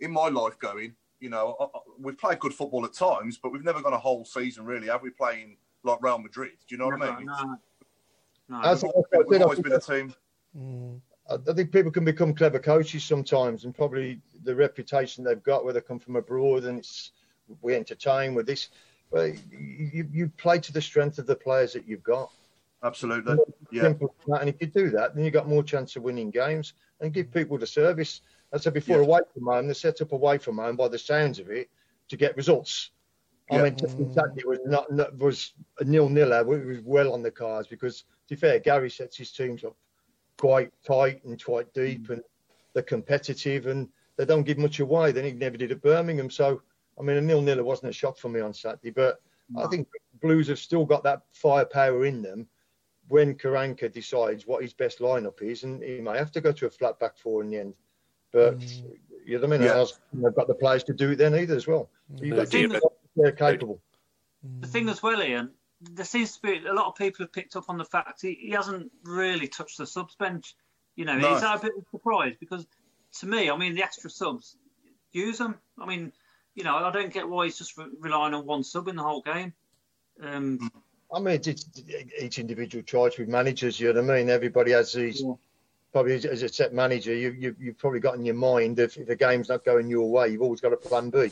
in 0.00 0.10
my 0.10 0.28
life 0.28 0.58
going, 0.58 0.94
you 1.22 1.30
know, 1.30 1.56
I, 1.60 1.64
I, 1.64 1.80
we've 2.00 2.18
played 2.18 2.40
good 2.40 2.52
football 2.52 2.84
at 2.84 2.92
times, 2.92 3.38
but 3.38 3.52
we've 3.52 3.64
never 3.64 3.80
gone 3.80 3.92
a 3.92 3.98
whole 3.98 4.24
season 4.24 4.64
really, 4.64 4.88
have 4.88 5.02
we? 5.02 5.10
Playing 5.10 5.56
like 5.84 6.02
Real 6.02 6.18
Madrid. 6.18 6.52
Do 6.68 6.74
you 6.74 6.78
know 6.78 6.86
what 6.86 7.02
I 7.02 7.16
mean? 7.16 7.26
No, 7.26 7.56
no. 8.48 8.62
That's 8.62 8.82
We've, 8.82 8.92
what 8.92 9.06
I 9.14 9.18
we've 9.28 9.42
always 9.42 9.58
think 9.58 9.68
been 9.68 9.76
a 9.76 9.80
team. 9.80 10.14
Mm. 10.58 11.00
I 11.30 11.50
I 11.50 11.54
think 11.54 11.72
people 11.72 11.92
can 11.92 12.04
become 12.04 12.34
clever 12.34 12.58
coaches 12.58 13.04
sometimes, 13.04 13.64
and 13.64 13.74
probably 13.74 14.20
the 14.42 14.54
reputation 14.54 15.22
they've 15.22 15.42
got, 15.42 15.64
where 15.64 15.72
they 15.72 15.80
come 15.80 16.00
from 16.00 16.16
abroad, 16.16 16.64
and 16.64 16.80
it's 16.80 17.12
we 17.60 17.74
entertain 17.74 18.34
with 18.34 18.46
this. 18.46 18.68
Well, 19.10 19.28
you, 19.50 20.08
you 20.10 20.28
play 20.38 20.58
to 20.58 20.72
the 20.72 20.80
strength 20.80 21.18
of 21.18 21.26
the 21.26 21.36
players 21.36 21.72
that 21.74 21.86
you've 21.86 22.02
got. 22.02 22.30
Absolutely. 22.82 23.36
Yeah. 23.70 23.82
Simple 23.82 24.14
as 24.18 24.26
that. 24.26 24.40
And 24.40 24.48
if 24.48 24.56
you 24.60 24.66
do 24.66 24.90
that, 24.90 25.14
then 25.14 25.24
you've 25.24 25.34
got 25.34 25.48
more 25.48 25.62
chance 25.62 25.94
of 25.96 26.02
winning 26.02 26.30
games 26.30 26.72
and 27.00 27.12
give 27.12 27.30
people 27.30 27.58
the 27.58 27.66
service. 27.66 28.22
I 28.52 28.58
said 28.58 28.74
before, 28.74 28.98
Yeah. 28.98 29.04
away 29.04 29.20
from 29.32 29.46
home, 29.46 29.66
they're 29.66 29.74
set 29.74 30.00
up 30.00 30.12
away 30.12 30.38
from 30.38 30.58
home 30.58 30.76
by 30.76 30.88
the 30.88 30.98
sounds 30.98 31.38
of 31.38 31.50
it 31.50 31.70
to 32.08 32.16
get 32.16 32.36
results. 32.36 32.90
Yeah. 33.50 33.58
I 33.58 33.62
mean, 33.70 33.78
Saturday 33.78 34.44
was 34.46 34.60
not, 34.64 34.90
not 34.92 35.16
was 35.18 35.54
a 35.78 35.84
nil 35.84 36.08
nil. 36.08 36.32
It 36.32 36.46
was 36.46 36.80
well 36.80 37.12
on 37.12 37.22
the 37.22 37.30
cards 37.30 37.68
because, 37.68 38.02
to 38.28 38.34
be 38.34 38.36
fair, 38.36 38.58
Gary 38.58 38.90
sets 38.90 39.16
his 39.16 39.32
teams 39.32 39.64
up 39.64 39.76
quite 40.38 40.70
tight 40.84 41.24
and 41.24 41.42
quite 41.42 41.72
deep, 41.72 42.08
mm. 42.08 42.14
and 42.14 42.22
they're 42.72 42.82
competitive 42.82 43.66
and 43.66 43.88
they 44.16 44.24
don't 44.24 44.44
give 44.44 44.58
much 44.58 44.80
away. 44.80 45.12
They 45.12 45.32
never 45.32 45.56
did 45.56 45.72
at 45.72 45.82
Birmingham. 45.82 46.30
So, 46.30 46.62
I 46.98 47.02
mean, 47.02 47.16
a 47.16 47.20
nil 47.20 47.42
nil 47.42 47.62
wasn't 47.62 47.90
a 47.90 47.92
shock 47.92 48.18
for 48.18 48.28
me 48.28 48.40
on 48.40 48.54
Saturday, 48.54 48.90
but 48.90 49.20
I 49.56 49.66
think 49.66 49.88
Blues 50.22 50.48
have 50.48 50.58
still 50.58 50.84
got 50.84 51.02
that 51.04 51.22
firepower 51.32 52.06
in 52.06 52.22
them 52.22 52.48
when 53.08 53.34
Karanka 53.34 53.92
decides 53.92 54.46
what 54.46 54.62
his 54.62 54.72
best 54.72 55.00
lineup 55.00 55.42
is, 55.42 55.64
and 55.64 55.82
he 55.82 56.00
may 56.00 56.16
have 56.16 56.32
to 56.32 56.40
go 56.40 56.52
to 56.52 56.66
a 56.66 56.70
flat 56.70 56.98
back 56.98 57.18
four 57.18 57.42
in 57.42 57.50
the 57.50 57.58
end. 57.58 57.74
But 58.32 58.60
you 59.24 59.38
know 59.38 59.40
what 59.40 59.44
I 59.44 59.58
mean? 59.58 59.62
Yeah. 59.62 59.76
Yeah. 59.78 59.84
They've 60.14 60.34
got 60.34 60.48
the 60.48 60.54
players 60.54 60.84
to 60.84 60.92
do 60.94 61.10
it 61.10 61.16
then 61.16 61.34
either 61.34 61.54
as 61.54 61.66
well. 61.66 61.90
You've 62.16 62.36
got 62.36 62.52
Yeah. 62.52 62.60
teams 62.60 62.72
that 62.74 62.90
they're 63.16 63.32
capable. 63.32 63.80
The 64.60 64.66
thing 64.66 64.88
as 64.88 65.02
well, 65.02 65.22
Ian, 65.22 65.50
there 65.80 66.04
seems 66.04 66.36
to 66.36 66.42
be 66.42 66.66
a 66.66 66.72
lot 66.72 66.86
of 66.86 66.96
people 66.96 67.24
have 67.24 67.32
picked 67.32 67.54
up 67.56 67.64
on 67.68 67.78
the 67.78 67.84
fact 67.84 68.22
he, 68.22 68.34
he 68.34 68.50
hasn't 68.50 68.90
really 69.04 69.48
touched 69.48 69.78
the 69.78 69.86
subs 69.86 70.14
bench. 70.16 70.56
You 70.96 71.04
know, 71.04 71.16
No. 71.18 71.34
is 71.36 71.42
that 71.42 71.58
a 71.58 71.60
bit 71.62 71.72
of 71.76 71.84
a 71.84 71.90
surprise? 71.90 72.34
Because 72.40 72.66
to 73.20 73.26
me, 73.26 73.50
I 73.50 73.56
mean, 73.56 73.74
the 73.74 73.82
extra 73.82 74.10
subs, 74.10 74.56
use 75.12 75.38
them. 75.38 75.58
I 75.78 75.86
mean, 75.86 76.12
you 76.54 76.64
know, 76.64 76.76
I 76.76 76.90
don't 76.90 77.12
get 77.12 77.28
why 77.28 77.44
he's 77.46 77.58
just 77.58 77.76
re- 77.78 77.86
relying 77.98 78.34
on 78.34 78.46
one 78.46 78.64
sub 78.64 78.88
in 78.88 78.96
the 78.96 79.02
whole 79.02 79.22
game. 79.22 79.52
Um, 80.22 80.70
I 81.14 81.18
mean, 81.18 81.34
it's, 81.34 81.46
it's 81.48 81.82
each 82.20 82.38
individual 82.38 82.82
choice 82.82 83.18
with 83.18 83.28
managers. 83.28 83.78
You 83.78 83.92
know 83.92 84.02
what 84.02 84.10
I 84.14 84.18
mean? 84.18 84.30
Everybody 84.30 84.72
has 84.72 84.92
these. 84.92 85.22
Probably 85.92 86.14
as 86.14 86.24
as 86.24 86.42
a 86.42 86.48
set 86.48 86.72
manager, 86.72 87.14
you, 87.14 87.30
you 87.38 87.56
you've 87.60 87.78
probably 87.78 88.00
got 88.00 88.14
in 88.14 88.24
your 88.24 88.34
mind 88.34 88.78
if, 88.78 88.96
if 88.96 89.06
the 89.06 89.16
game's 89.16 89.48
not 89.48 89.64
going 89.64 89.88
your 89.88 90.10
way, 90.10 90.28
you've 90.28 90.42
always 90.42 90.60
got 90.60 90.72
a 90.72 90.76
plan 90.76 91.10
B, 91.10 91.30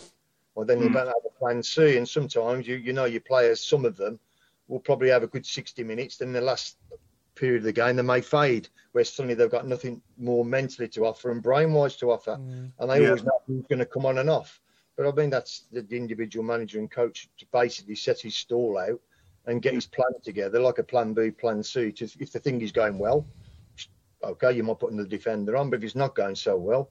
or 0.54 0.64
then 0.64 0.80
you 0.80 0.88
hmm. 0.88 0.94
better 0.94 1.10
have 1.10 1.24
a 1.26 1.38
plan 1.38 1.62
C. 1.62 1.96
And 1.96 2.08
sometimes 2.08 2.66
you 2.68 2.76
you 2.76 2.92
know 2.92 3.06
your 3.06 3.22
players, 3.22 3.60
some 3.60 3.84
of 3.84 3.96
them 3.96 4.18
will 4.68 4.80
probably 4.80 5.08
have 5.08 5.22
a 5.22 5.26
good 5.26 5.44
60 5.44 5.82
minutes. 5.82 6.16
Then 6.18 6.32
the 6.32 6.40
last 6.40 6.76
period 7.34 7.58
of 7.58 7.64
the 7.64 7.72
game, 7.72 7.96
they 7.96 8.02
may 8.02 8.20
fade, 8.20 8.68
where 8.92 9.04
suddenly 9.04 9.34
they've 9.34 9.50
got 9.50 9.66
nothing 9.66 10.00
more 10.18 10.44
mentally 10.44 10.88
to 10.88 11.06
offer 11.06 11.30
and 11.30 11.42
brain-wise 11.42 11.96
to 11.96 12.10
offer, 12.10 12.36
hmm. 12.36 12.66
and 12.78 12.90
they 12.90 13.00
Yeah. 13.00 13.08
always 13.08 13.24
know 13.24 13.42
who's 13.46 13.66
going 13.66 13.78
to 13.78 13.86
come 13.86 14.06
on 14.06 14.18
and 14.18 14.30
off. 14.30 14.60
But 14.96 15.06
I 15.06 15.12
mean, 15.12 15.30
that's 15.30 15.64
the, 15.72 15.82
the 15.82 15.96
individual 15.96 16.44
manager 16.44 16.78
and 16.78 16.90
coach 16.90 17.28
to 17.38 17.46
basically 17.52 17.94
set 17.94 18.20
his 18.20 18.34
stall 18.34 18.78
out 18.78 19.00
and 19.46 19.62
get 19.62 19.72
hmm. 19.72 19.76
his 19.76 19.86
plan 19.86 20.12
together, 20.22 20.60
like 20.60 20.78
a 20.78 20.84
plan 20.84 21.14
B, 21.14 21.30
plan 21.30 21.62
C. 21.62 21.90
To, 21.92 22.04
if 22.18 22.32
the 22.32 22.38
thing 22.38 22.60
is 22.60 22.72
going 22.72 22.98
well, 22.98 23.26
okay, 24.22 24.52
you 24.52 24.62
might 24.62 24.78
put 24.78 24.92
another 24.92 25.08
defender 25.08 25.56
on, 25.56 25.70
but 25.70 25.78
if 25.78 25.84
it's 25.84 25.94
not 25.94 26.14
going 26.14 26.34
so 26.34 26.56
well, 26.56 26.90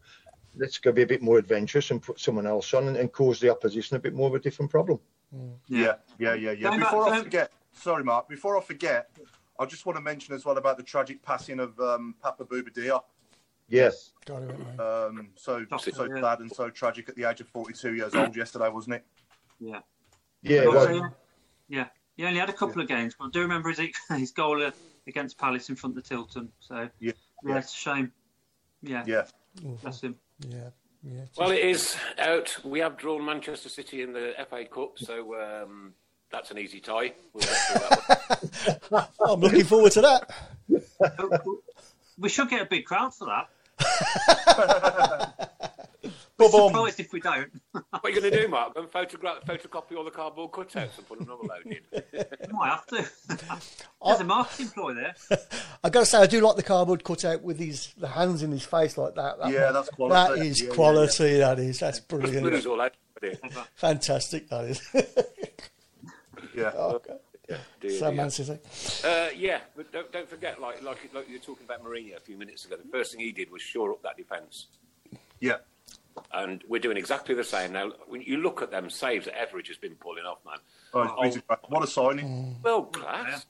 let's 0.55 0.77
go 0.77 0.91
be 0.91 1.03
a 1.03 1.07
bit 1.07 1.21
more 1.21 1.37
adventurous 1.37 1.91
and 1.91 2.01
put 2.01 2.19
someone 2.19 2.47
else 2.47 2.73
on 2.73 2.87
and, 2.87 2.97
and 2.97 3.11
cause 3.11 3.39
the 3.39 3.49
opposition 3.49 3.95
a 3.97 3.99
bit 3.99 4.13
more 4.13 4.27
of 4.27 4.35
a 4.35 4.39
different 4.39 4.71
problem. 4.71 4.99
Yeah, 5.67 5.93
yeah, 6.17 6.33
yeah, 6.33 6.51
yeah. 6.51 6.69
Going 6.69 6.79
back 6.79 6.89
Before 6.89 7.09
I 7.09 7.17
to- 7.17 7.23
forget, 7.23 7.51
sorry, 7.73 8.03
Mark. 8.03 8.27
Before 8.27 8.57
I 8.57 8.61
forget, 8.61 9.09
I 9.59 9.65
just 9.65 9.85
want 9.85 9.97
to 9.97 10.01
mention 10.01 10.33
as 10.33 10.45
well 10.45 10.57
about 10.57 10.77
the 10.77 10.83
tragic 10.83 11.21
passing 11.21 11.59
of 11.59 11.79
um, 11.79 12.15
Papa 12.21 12.45
Bouba 12.45 12.73
Diop. 12.73 13.03
Yes. 13.67 14.13
Got. 14.25 14.41
Um, 14.79 15.29
so 15.35 15.63
That's 15.69 15.95
so 15.95 16.05
yeah. 16.05 16.19
sad 16.21 16.39
and 16.39 16.51
so 16.51 16.69
tragic 16.71 17.07
at 17.09 17.15
the 17.15 17.25
age 17.29 17.39
of 17.41 17.47
42 17.49 17.93
years 17.93 18.15
old 18.15 18.35
yesterday, 18.35 18.69
wasn't 18.69 18.95
it? 18.95 19.05
yeah. 19.59 19.79
Yeah, 20.41 20.63
But, 20.65 20.73
well, 20.73 21.15
yeah. 21.67 21.87
He 22.15 22.25
only 22.25 22.39
had 22.39 22.49
a 22.49 22.53
couple 22.53 22.81
of 22.81 22.87
games, 22.87 23.13
but 23.19 23.25
I 23.25 23.29
do 23.29 23.41
remember 23.41 23.69
his, 23.71 23.91
his 24.17 24.31
goal 24.31 24.63
uh, 24.63 24.71
against 25.09 25.37
Palace 25.37 25.69
in 25.69 25.75
front 25.75 25.97
of 25.97 26.03
the 26.03 26.07
Tilton. 26.07 26.49
So, 26.59 26.89
Yeah. 26.99 27.11
yeah, 27.45 27.57
it's 27.57 27.73
a 27.73 27.77
shame. 27.77 28.11
Yeah, 28.81 29.03
Yeah. 29.05 29.25
bless 29.81 30.01
him. 30.01 30.15
Yeah, 30.47 30.69
yeah. 31.03 31.21
Well, 31.37 31.51
it 31.51 31.59
is 31.59 31.97
out. 32.17 32.57
We 32.63 32.79
have 32.79 32.95
drawn 32.97 33.25
Manchester 33.25 33.67
City 33.69 34.01
in 34.03 34.13
the 34.13 34.33
FA 34.49 34.63
Cup, 34.65 34.97
so 34.97 35.35
um, 35.41 35.93
that's 36.31 36.51
an 36.51 36.57
easy 36.57 36.79
tie. 36.79 37.13
We'll 37.33 37.43
that. 37.45 39.09
I'm 39.19 39.39
looking 39.41 39.65
forward 39.65 39.91
to 39.93 40.01
that. 40.01 40.31
We 42.17 42.29
should 42.29 42.49
get 42.49 42.61
a 42.61 42.65
big 42.65 42.85
crowd 42.85 43.13
for 43.13 43.25
that. 43.27 43.49
Boom, 46.39 46.51
boom. 46.51 46.69
Surprised 46.69 46.99
if 46.99 47.13
we 47.13 47.19
don't. 47.19 47.49
What 47.91 48.05
are 48.05 48.09
you 48.09 48.19
going 48.21 48.31
to 48.33 48.41
do, 48.41 48.47
Mark? 48.47 48.73
Go 48.73 48.81
and 48.81 48.89
photograph, 48.89 49.43
photocopy 49.45 49.95
all 49.97 50.03
the 50.03 50.09
cardboard 50.11 50.51
cutouts 50.51 50.97
and 50.97 51.07
put 51.07 51.19
another 51.19 51.43
load 51.43 51.65
in. 51.65 51.79
We 52.47 52.53
might 52.53 52.69
have 52.69 52.85
to. 52.87 53.09
There's 54.05 54.19
a 54.21 54.23
marketing 54.23 54.69
ploy 54.69 54.93
there. 54.95 55.13
I 55.83 55.89
got 55.89 55.99
to 56.01 56.05
say, 56.05 56.17
I 56.19 56.25
do 56.25 56.39
like 56.41 56.55
the 56.55 56.63
cardboard 56.63 57.03
cutout 57.03 57.41
with 57.43 57.59
his 57.59 57.93
the 57.97 58.07
hands 58.07 58.41
in 58.41 58.51
his 58.51 58.63
face 58.63 58.97
like 58.97 59.15
that. 59.15 59.37
that 59.39 59.51
Yeah, 59.51 59.65
might- 59.65 59.71
that's 59.73 59.89
quality. 59.89 60.39
That 60.39 60.45
is 60.47 60.61
Yeah, 60.61 60.67
yeah, 60.69 60.73
quality. 60.75 61.37
That 61.39 61.59
is. 61.59 61.79
That's 61.79 61.99
Blues 61.99 62.31
brilliant. 62.31 62.65
all 62.65 62.81
out. 62.81 62.93
Fantastic. 63.75 64.49
That 64.49 64.65
is. 64.65 64.81
Yeah. 66.55 66.69
okay. 66.69 67.13
Dear, 67.81 67.91
So 67.99 68.11
dear. 68.13 68.29
City. 68.29 68.59
Uh, 69.03 69.29
yeah, 69.35 69.59
but 69.75 69.91
don't, 69.91 70.11
don't 70.11 70.29
forget, 70.29 70.61
like, 70.61 70.81
like 70.83 70.97
like 71.13 71.27
you 71.27 71.35
were 71.35 71.43
talking 71.43 71.65
about 71.65 71.83
Mourinho 71.83 72.15
a 72.15 72.19
few 72.19 72.37
minutes 72.37 72.65
ago. 72.65 72.75
The 72.77 72.87
first 72.91 73.11
thing 73.11 73.21
he 73.21 73.31
did 73.31 73.51
was 73.51 73.61
shore 73.61 73.91
up 73.91 74.01
that 74.03 74.17
defence, 74.17 74.67
Yeah. 75.39 75.57
And 76.33 76.63
we're 76.67 76.79
doing 76.81 76.97
exactly 76.97 77.35
the 77.35 77.43
same 77.43 77.71
now. 77.73 77.91
When 78.07 78.21
you 78.21 78.37
look 78.37 78.61
at 78.61 78.71
them 78.71 78.89
saves 78.89 79.25
that 79.25 79.39
Etheridge 79.39 79.67
has 79.67 79.77
been 79.77 79.95
pulling 79.95 80.25
off, 80.25 80.39
man. 80.45 80.57
Oh, 80.93 81.21
it's 81.23 81.35
been 81.35 81.43
great. 81.47 81.59
What 81.69 81.83
a 81.83 81.87
signing. 81.87 82.55
World 82.63 82.93
class. 82.93 83.45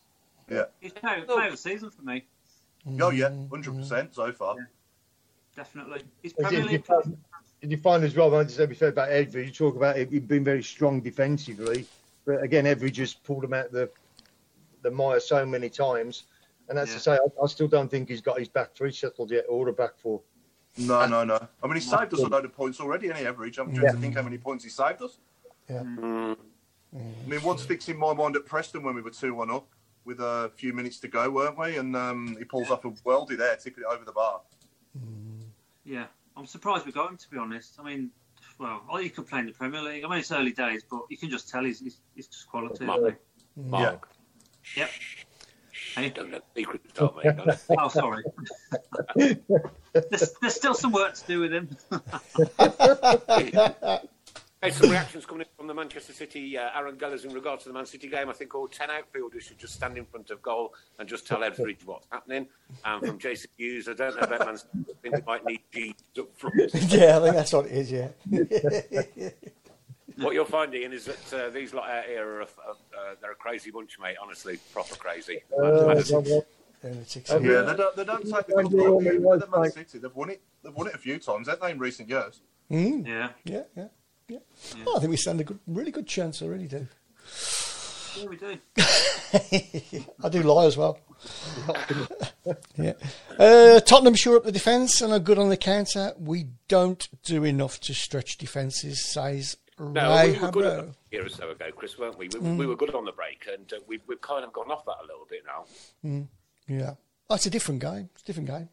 Yeah. 0.50 0.64
He's 0.80 0.92
player, 0.94 1.22
player 1.26 1.46
of 1.48 1.52
the 1.52 1.58
season 1.58 1.90
for 1.92 2.02
me, 2.02 2.26
Oh, 3.00 3.12
yeah. 3.12 3.30
100% 3.30 4.16
so 4.16 4.32
far. 4.32 4.56
definitely. 5.56 6.02
He's 6.24 6.34
Did 6.34 6.44
Premier 6.44 6.60
you, 6.62 6.66
League. 6.68 6.86
find, 6.86 7.18
did 7.62 7.72
you 7.72 7.78
find 7.78 8.04
as 8.04 8.16
well, 8.16 8.34
I 8.36 8.44
just 8.44 8.56
said 8.56 8.70
we 8.70 8.76
said 8.76 8.90
about 8.94 9.12
Etheridge, 9.12 9.46
you 9.48 9.52
talk 9.54 9.76
about 9.76 9.98
it, 9.98 10.10
he'd 10.12 10.28
been 10.28 10.44
very 10.44 10.64
strong 10.64 11.02
defensively, 11.02 11.86
but 12.26 12.42
again, 12.42 12.66
Etheridge 12.66 12.96
just 12.96 13.24
pulled 13.24 13.44
him 13.44 13.54
out 13.54 13.72
the 13.72 13.90
the 14.82 14.90
mire 14.90 15.20
so 15.20 15.46
many 15.46 15.70
times. 15.70 16.24
And 16.70 16.78
that's 16.78 16.92
Yeah. 16.92 16.96
to 16.96 17.00
say, 17.02 17.12
I, 17.16 17.44
I 17.44 17.48
still 17.48 17.68
don't 17.68 17.90
think 17.92 18.08
he's 18.08 18.22
got 18.22 18.40
his 18.40 18.48
back 18.48 18.74
three 18.74 18.92
settled 18.94 19.30
yet, 19.32 19.44
or 19.50 19.68
a 19.68 19.74
back 19.74 19.98
four. 19.98 20.22
No, 20.80 21.06
no, 21.06 21.24
no. 21.24 21.48
I 21.64 21.68
mean, 21.68 21.76
he 21.76 21.82
saved 21.82 22.14
us 22.14 22.20
a 22.20 22.28
load 22.28 22.46
of 22.46 22.56
points 22.56 22.80
already, 22.80 23.12
any 23.12 23.26
average. 23.26 23.58
I'm 23.58 23.74
trying 23.74 23.94
to 23.94 24.00
think 24.00 24.16
how 24.16 24.22
many 24.22 24.38
points 24.38 24.64
he 24.64 24.70
saved 24.70 25.02
us. 25.02 25.18
Yeah. 25.70 25.84
Mm. 25.84 26.38
I 26.96 27.30
mean, 27.30 27.40
one 27.42 27.58
sticks 27.58 27.88
in 27.90 27.98
my 27.98 28.14
mind 28.14 28.36
at 28.36 28.46
Preston 28.46 28.84
when 28.84 28.96
we 28.96 29.02
were 29.02 29.12
2 29.12 29.34
1 29.34 29.52
up 29.52 29.68
with 30.06 30.20
a 30.20 30.52
few 30.56 30.74
minutes 30.74 31.00
to 31.00 31.08
go, 31.08 31.30
weren't 31.30 31.58
we? 31.58 31.78
And 31.78 31.96
um, 31.96 32.36
he 32.38 32.46
pulls 32.46 32.72
off 32.72 32.86
a 32.86 32.92
worldie 32.92 33.38
there, 33.38 33.56
tipping 33.58 33.84
it 33.84 33.94
over 33.94 34.04
the 34.04 34.12
bar. 34.12 34.42
Yeah, 35.84 36.06
I'm 36.36 36.46
surprised 36.46 36.86
we 36.86 36.92
got 36.92 37.10
him. 37.10 37.18
To 37.18 37.30
be 37.30 37.38
honest, 37.38 37.76
I 37.80 37.84
mean, 37.84 38.12
well, 38.58 38.82
oh, 38.90 38.98
he 38.98 39.10
could 39.10 39.28
play 39.28 39.40
in 39.40 39.48
the 39.48 39.52
Premier 39.52 39.82
League. 39.82 40.04
I 40.04 40.08
mean, 40.08 40.20
it's 40.20 40.32
early 40.32 40.52
days, 40.52 40.84
but 40.90 41.02
you 41.10 41.18
can 41.18 41.30
just 41.30 41.50
tell 41.50 41.64
he's 41.64 41.80
he's, 41.80 41.98
he's 42.16 42.28
just 42.28 42.48
quality. 42.48 42.86
Mark. 42.86 43.00
isn't 43.00 43.70
Mark. 43.70 44.10
he? 44.64 44.82
Yep. 44.82 44.90
Hey. 45.96 46.10
Don't 46.10 46.32
let 46.32 46.44
the 46.54 46.62
secret 46.62 46.82
start, 46.90 47.16
mate. 47.24 47.36
don't? 47.38 47.60
Oh, 47.80 47.88
sorry. 47.88 48.24
there's, 49.94 50.34
there's 50.42 50.56
still 50.56 50.74
some 50.74 50.92
work 50.92 51.14
to 51.16 51.28
do 51.28 51.42
with 51.42 51.54
him. 51.54 51.78
Hey, 54.62 54.72
some 54.72 54.90
reactions 54.90 55.26
coming 55.26 55.44
in 55.44 55.48
from 55.56 55.68
the 55.68 55.74
Manchester 55.74 56.12
City 56.12 56.58
uh, 56.58 56.68
Aaron 56.76 56.98
Gellers 56.98 57.24
in 57.24 57.32
regards 57.32 57.64
to 57.64 57.70
the 57.70 57.74
Man 57.74 57.86
City 57.86 58.10
game. 58.10 58.28
I 58.28 58.34
think 58.34 58.54
all 58.54 58.68
10 58.68 58.92
outfielders 58.92 59.44
should 59.44 59.58
just 59.58 59.76
stand 59.76 59.98
in 59.98 60.04
front 60.04 60.32
of 60.32 60.42
goal 60.42 60.74
and 61.00 61.08
just 61.08 61.26
tell 61.26 61.46
Etheridge 61.46 61.86
what's 61.86 62.08
happening. 62.12 62.46
And 62.84 63.06
from 63.06 63.20
Jason 63.20 63.50
Hughes, 63.56 63.88
I 63.88 63.94
don't 63.94 64.18
know 64.18 64.22
about 64.22 64.46
Man 64.46 64.58
City, 64.58 64.70
I 64.90 64.94
think 65.02 65.16
they 65.16 65.22
might 65.26 65.46
need 65.46 65.62
G 65.72 65.96
up 66.20 66.28
front. 66.36 66.56
yeah, 66.74 67.18
I 67.18 67.22
think 67.22 67.36
that's 67.36 67.54
what 67.54 67.68
it 67.68 67.72
is. 67.72 67.90
Yeah. 67.90 68.10
What 70.18 70.34
you're 70.34 70.44
finding 70.44 70.92
is 70.92 71.06
that 71.06 71.34
uh, 71.34 71.50
these 71.52 71.74
lot 71.74 71.90
out 71.90 72.04
here 72.04 72.28
are 72.28 72.42
a, 72.42 72.44
uh, 72.44 73.16
they're 73.22 73.32
a 73.32 73.36
crazy 73.36 73.72
bunch, 73.72 73.98
mate. 74.02 74.18
Honestly, 74.22 74.60
proper 74.74 74.96
crazy. 74.96 75.40
Uh, 75.58 75.96
Madison- 76.84 77.22
Lunatics. 77.24 77.32
Um, 77.32 77.46
Yeah, 77.46 77.62
they 77.62 77.76
don't, 77.76 77.96
they 77.96 78.04
don't 78.06 78.24
take 78.24 78.48
the 78.48 78.56
When 78.56 78.66
cup 78.66 78.74
you're 78.74 78.90
lightly. 78.92 79.18
on 79.18 79.40
the 79.40 79.46
With 79.48 79.52
Man 79.52 79.72
City, 79.72 79.98
they've 80.00 80.16
won 80.16 80.30
it. 80.30 80.42
They've 80.64 80.74
won 80.74 80.88
it 80.88 80.96
a 80.96 80.98
few 80.98 81.20
times, 81.20 81.48
haven't 81.48 81.62
they, 81.64 81.72
in 81.72 81.80
recent 81.80 82.10
years? 82.10 82.42
Mm. 82.72 83.08
yeah, 83.08 83.30
Yeah, 83.46 83.64
yeah, 83.76 83.88
yeah. 84.28 84.38
Oh, 84.86 84.98
I 84.98 85.00
think 85.00 85.10
we 85.12 85.18
stand 85.18 85.42
a 85.42 85.44
good, 85.44 85.60
really 85.68 85.92
good 85.92 86.08
chance. 86.08 86.42
I 86.42 86.46
really 86.46 86.68
do. 86.68 86.88
yeah, 88.18 88.26
we 88.28 88.38
do. 88.38 88.58
I 90.24 90.30
do 90.30 90.44
lie 90.44 90.66
as 90.66 90.78
well. 90.78 91.00
yeah. 92.78 92.94
Uh, 93.38 93.80
Tottenham 93.82 94.16
shore 94.16 94.38
up 94.38 94.44
the 94.44 94.52
defence 94.52 95.02
and 95.02 95.12
are 95.14 95.20
good 95.20 95.38
on 95.40 95.50
the 95.50 95.58
counter. 95.58 96.14
We 96.20 96.48
don't 96.68 97.08
do 97.24 97.44
enough 97.44 97.80
to 97.82 97.94
stretch 97.94 98.38
defences, 98.38 99.12
says 99.12 99.58
No, 99.80 100.16
Ray 100.16 100.32
we 100.34 100.40
were 100.40 100.52
good 100.52 100.64
Habro. 100.66 100.90
a 101.12 101.16
year 101.16 101.26
or 101.26 101.30
so 101.30 101.50
ago, 101.50 101.66
Chris, 101.76 101.98
weren't 101.98 102.18
we? 102.18 102.28
We, 102.30 102.40
Mm. 102.40 102.58
we 102.58 102.66
were 102.68 102.76
good 102.76 102.94
on 102.96 103.06
the 103.06 103.12
break, 103.12 103.48
and 103.52 103.72
uh, 103.74 103.78
we've, 103.88 104.02
we've 104.08 104.22
kind 104.22 104.44
of 104.46 104.54
gone 104.54 104.72
off 104.72 104.86
that 104.86 104.98
a 105.04 105.06
little 105.08 105.28
bit 105.30 105.44
now. 105.46 106.28
Yeah. 106.70 106.94
Oh, 107.30 107.36
it's 107.36 107.46
a 107.46 107.50
different 107.50 107.82
game. 107.82 108.10
It's 108.14 108.24
a 108.24 108.26
different 108.26 108.50
game. 108.50 108.70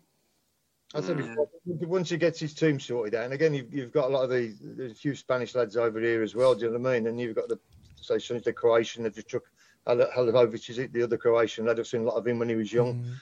I 0.94 1.00
said 1.00 1.16
before, 1.16 1.48
once 1.64 2.10
he 2.10 2.16
gets 2.16 2.38
his 2.38 2.54
team 2.54 2.78
sorted 2.78 3.16
out, 3.16 3.24
and 3.24 3.34
again, 3.34 3.52
you've, 3.52 3.74
you've 3.74 3.92
got 3.92 4.04
a 4.04 4.08
lot 4.08 4.22
of 4.22 4.30
the 4.30 4.54
there's 4.60 4.92
a 4.92 4.94
few 4.94 5.14
Spanish 5.16 5.54
lads 5.54 5.76
over 5.76 6.00
here 6.00 6.22
as 6.22 6.34
well. 6.34 6.54
Do 6.54 6.66
you 6.66 6.70
know 6.70 6.78
what 6.78 6.90
I 6.90 6.94
mean? 6.94 7.08
And 7.08 7.18
you've 7.18 7.34
got 7.34 7.48
the 7.48 7.58
say, 8.00 8.18
since 8.18 8.44
the 8.44 8.52
Croatian, 8.52 9.02
they've 9.02 9.14
just 9.14 9.28
took 9.28 9.50
Halilovic, 9.86 10.70
is 10.70 10.78
it 10.78 10.92
the 10.92 11.02
other 11.02 11.16
Croatian? 11.16 11.68
I'd 11.68 11.78
have 11.78 11.86
seen 11.86 12.02
a 12.02 12.04
lot 12.04 12.16
of 12.16 12.26
him 12.26 12.38
when 12.38 12.48
he 12.48 12.54
was 12.54 12.72
young. 12.72 12.94
Mm-hmm. 12.94 13.12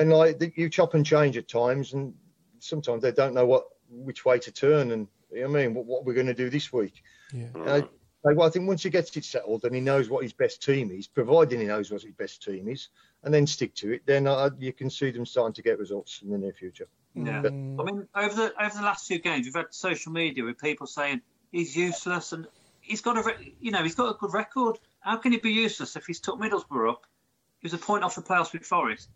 And 0.00 0.12
like 0.12 0.52
you 0.56 0.68
chop 0.68 0.94
and 0.94 1.06
change 1.06 1.36
at 1.36 1.48
times, 1.48 1.94
and 1.94 2.12
sometimes 2.58 3.02
they 3.02 3.12
don't 3.12 3.34
know 3.34 3.46
what 3.46 3.64
which 3.88 4.24
way 4.24 4.38
to 4.38 4.52
turn. 4.52 4.92
And 4.92 5.08
you 5.32 5.42
know 5.42 5.48
what 5.48 5.60
I 5.60 5.62
mean, 5.62 5.74
what, 5.74 5.86
what 5.86 6.04
we're 6.04 6.14
going 6.14 6.26
to 6.26 6.34
do 6.34 6.50
this 6.50 6.72
week. 6.72 7.02
Yeah. 7.32 7.46
And 7.54 7.70
I, 7.70 7.82
like, 8.24 8.36
well, 8.36 8.46
I 8.46 8.50
think 8.50 8.66
once 8.66 8.82
he 8.82 8.90
gets 8.90 9.16
it 9.16 9.24
settled 9.24 9.64
and 9.64 9.74
he 9.74 9.80
knows 9.80 10.08
what 10.08 10.22
his 10.22 10.32
best 10.32 10.62
team 10.62 10.90
is, 10.90 11.06
providing 11.06 11.60
he 11.60 11.66
knows 11.66 11.90
what 11.90 12.02
his 12.02 12.12
best 12.12 12.42
team 12.42 12.68
is, 12.68 12.88
and 13.22 13.32
then 13.32 13.46
stick 13.46 13.74
to 13.76 13.92
it, 13.92 14.02
then 14.06 14.26
uh, 14.26 14.50
you 14.58 14.72
can 14.72 14.90
see 14.90 15.10
them 15.10 15.26
starting 15.26 15.54
to 15.54 15.62
get 15.62 15.78
results 15.78 16.22
in 16.22 16.30
the 16.30 16.38
near 16.38 16.52
future. 16.52 16.88
Yeah. 17.14 17.40
But- 17.40 17.52
I 17.52 17.84
mean, 17.84 18.08
over 18.14 18.34
the 18.34 18.62
over 18.62 18.76
the 18.76 18.82
last 18.82 19.06
few 19.06 19.18
games, 19.18 19.46
we've 19.46 19.54
had 19.54 19.66
social 19.70 20.12
media 20.12 20.44
with 20.44 20.58
people 20.58 20.86
saying 20.86 21.22
he's 21.52 21.76
useless, 21.76 22.32
and 22.32 22.46
he's 22.80 23.00
got 23.00 23.16
a 23.16 23.22
re- 23.22 23.54
you 23.60 23.70
know 23.70 23.82
he's 23.82 23.94
got 23.94 24.10
a 24.10 24.18
good 24.18 24.32
record. 24.32 24.78
How 25.00 25.16
can 25.16 25.32
he 25.32 25.38
be 25.38 25.52
useless 25.52 25.96
if 25.96 26.06
he's 26.06 26.20
took 26.20 26.40
Middlesbrough 26.40 26.90
up? 26.90 27.06
He 27.60 27.66
was 27.66 27.74
a 27.74 27.78
point 27.78 28.04
off 28.04 28.16
the 28.16 28.22
playoffs 28.22 28.52
with 28.52 28.64
Forest. 28.64 29.08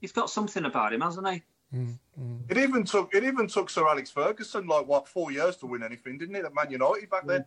He's 0.00 0.12
got 0.12 0.30
something 0.30 0.64
about 0.64 0.92
him, 0.92 1.00
hasn't 1.00 1.28
he? 1.28 1.42
Mm, 1.74 1.98
mm. 2.18 2.40
It 2.48 2.58
even 2.58 2.84
took 2.84 3.14
it 3.14 3.24
even 3.24 3.46
took 3.46 3.70
Sir 3.70 3.86
Alex 3.86 4.10
Ferguson 4.10 4.66
like 4.66 4.86
what 4.86 5.08
four 5.08 5.30
years 5.30 5.56
to 5.56 5.66
win 5.66 5.82
anything, 5.82 6.16
didn't 6.18 6.36
it? 6.36 6.44
At 6.44 6.54
Man 6.54 6.70
United 6.70 7.10
back 7.10 7.26
then. 7.26 7.44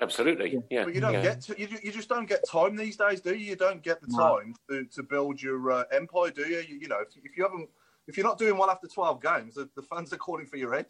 Absolutely, 0.00 0.62
yeah. 0.70 0.84
But 0.84 0.94
you 0.94 1.00
don't 1.00 1.14
yeah. 1.14 1.22
get 1.22 1.40
to, 1.42 1.60
you, 1.60 1.68
you 1.82 1.90
just 1.90 2.08
don't 2.08 2.28
get 2.28 2.46
time 2.48 2.76
these 2.76 2.96
days, 2.96 3.20
do 3.20 3.34
you? 3.34 3.46
You 3.46 3.56
don't 3.56 3.82
get 3.82 4.00
the 4.00 4.06
No. 4.10 4.38
time 4.38 4.54
to, 4.70 4.84
to 4.84 5.02
build 5.02 5.42
your 5.42 5.72
uh, 5.72 5.84
empire, 5.90 6.30
do 6.30 6.42
you? 6.42 6.58
you? 6.60 6.78
You 6.82 6.88
know, 6.88 7.00
if, 7.00 7.16
if 7.24 7.36
you 7.36 7.42
haven't, 7.42 7.68
if 8.06 8.16
you're 8.16 8.26
not 8.26 8.38
doing 8.38 8.56
well 8.56 8.70
after 8.70 8.86
12 8.86 9.20
games, 9.20 9.54
the, 9.56 9.68
the 9.74 9.82
fans 9.82 10.12
are 10.12 10.16
calling 10.16 10.46
for 10.46 10.56
your 10.56 10.72
head. 10.72 10.86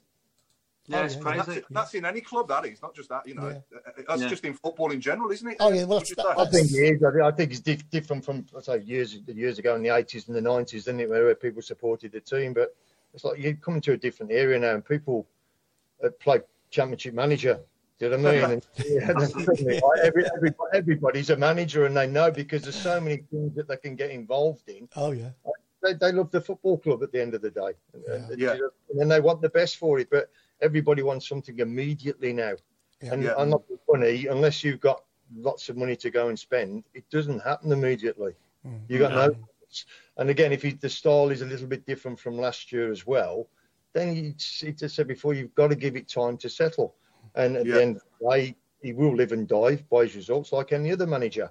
Yeah, 0.88 1.04
it's 1.04 1.16
yeah, 1.16 1.20
crazy. 1.20 1.38
That's, 1.46 1.66
that's 1.70 1.94
in 1.94 2.04
any 2.04 2.20
club, 2.20 2.48
that 2.48 2.64
is 2.66 2.80
not 2.82 2.94
just 2.94 3.08
that. 3.08 3.26
You 3.26 3.34
know, 3.34 3.48
Yeah. 3.48 3.78
Uh, 3.86 4.02
that's 4.08 4.22
Yeah. 4.22 4.28
just 4.28 4.44
in 4.44 4.54
football 4.54 4.90
in 4.90 5.00
general, 5.00 5.30
isn't 5.30 5.48
it? 5.48 5.56
Oh, 5.60 5.70
yeah, 5.70 5.84
well, 5.84 5.98
Would 6.00 6.10
you? 6.10 6.16
I 6.18 6.46
think 6.46 6.70
it 6.70 6.96
is. 6.96 7.02
I 7.02 7.10
think, 7.10 7.22
I 7.22 7.30
think 7.30 7.50
it's 7.50 7.60
dif- 7.60 7.90
different 7.90 8.24
from 8.24 8.46
I 8.56 8.60
say 8.60 8.78
years 8.80 9.18
years 9.26 9.58
ago 9.58 9.74
in 9.74 9.82
the 9.82 9.90
eighties 9.90 10.28
and 10.28 10.36
the 10.36 10.40
nineties, 10.40 10.84
didn't 10.84 11.00
it, 11.00 11.10
where 11.10 11.34
people 11.34 11.60
supported 11.60 12.12
the 12.12 12.20
team. 12.20 12.54
But 12.54 12.74
it's 13.12 13.24
like 13.24 13.38
you're 13.38 13.54
coming 13.54 13.82
to 13.82 13.92
a 13.92 13.96
different 13.98 14.32
area 14.32 14.58
now, 14.58 14.74
and 14.74 14.84
people 14.84 15.26
uh, 16.02 16.08
play 16.20 16.40
Championship 16.70 17.12
Manager. 17.14 17.60
Do 17.98 18.08
you 18.10 18.16
know 18.16 18.22
what 18.22 18.34
I 18.34 18.40
mean? 18.40 18.50
And, 18.52 18.66
yeah, 18.86 19.12
like, 19.12 19.98
every, 20.02 20.24
every, 20.36 20.50
everybody's 20.72 21.30
a 21.30 21.36
manager, 21.36 21.84
and 21.86 21.96
they 21.96 22.06
know 22.06 22.30
because 22.30 22.62
there's 22.62 22.80
so 22.80 23.00
many 23.00 23.24
things 23.30 23.54
that 23.56 23.66
they 23.66 23.76
can 23.76 23.96
get 23.96 24.10
involved 24.10 24.68
in. 24.68 24.88
Oh 24.94 25.10
yeah. 25.10 25.30
They, 25.82 25.94
they 25.94 26.12
love 26.12 26.30
the 26.30 26.40
football 26.40 26.78
club 26.78 27.02
at 27.02 27.12
the 27.12 27.20
end 27.20 27.34
of 27.34 27.42
the 27.42 27.50
day, 27.50 27.72
and, 27.94 28.04
and- 28.04 28.38
Yeah. 28.38 28.52
and 28.90 29.00
then 29.00 29.08
they 29.08 29.20
want 29.20 29.42
the 29.42 29.48
best 29.48 29.76
for 29.76 29.98
it. 29.98 30.08
But 30.10 30.30
everybody 30.60 31.02
wants 31.02 31.28
something 31.28 31.58
immediately 31.58 32.32
now. 32.32 32.54
And 33.00 33.22
Yeah. 33.22 33.34
I'm 33.36 33.50
not 33.50 33.66
being 33.68 33.80
funny, 33.90 34.26
unless 34.26 34.62
you've 34.64 34.80
got 34.80 35.04
lots 35.36 35.68
of 35.68 35.76
money 35.76 35.96
to 35.96 36.10
go 36.10 36.28
and 36.28 36.38
spend, 36.38 36.84
it 36.94 37.08
doesn't 37.10 37.40
happen 37.40 37.72
immediately. 37.72 38.32
Mm-hmm. 38.66 38.92
You 38.92 38.98
got 38.98 39.12
no. 39.12 39.36
And 40.16 40.30
again, 40.30 40.52
if 40.52 40.64
you, 40.64 40.72
the 40.72 40.88
style 40.88 41.30
is 41.30 41.42
a 41.42 41.46
little 41.46 41.66
bit 41.66 41.84
different 41.84 42.18
from 42.18 42.38
last 42.38 42.72
year 42.72 42.90
as 42.90 43.06
well, 43.06 43.48
then 43.92 44.16
you, 44.16 44.30
it's 44.30 44.60
just 44.60 44.96
said 44.96 45.06
before, 45.06 45.34
you've 45.34 45.54
got 45.54 45.68
to 45.68 45.76
give 45.76 45.94
it 45.96 46.08
time 46.08 46.36
to 46.38 46.48
settle. 46.48 46.94
And 47.38 47.56
at 47.56 47.66
Yeah. 47.66 47.74
the 47.74 47.82
end 47.82 47.96
of 47.96 48.02
the 48.20 48.30
day, 48.30 48.56
he 48.82 48.92
will 48.92 49.14
live 49.14 49.32
and 49.32 49.48
die 49.48 49.76
by 49.90 50.04
his 50.04 50.16
results 50.16 50.52
like 50.52 50.72
any 50.72 50.92
other 50.92 51.06
manager. 51.06 51.50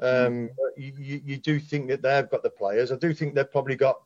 Um, 0.00 0.48
mm. 0.48 0.50
but 0.56 0.82
you, 0.82 1.20
you, 1.24 1.36
do 1.36 1.60
think 1.60 1.88
that 1.88 2.02
they've 2.02 2.28
got 2.28 2.42
the 2.42 2.50
players. 2.50 2.92
I 2.92 2.96
do 2.96 3.14
think 3.14 3.34
they've 3.34 3.50
probably 3.50 3.76
got, 3.76 4.00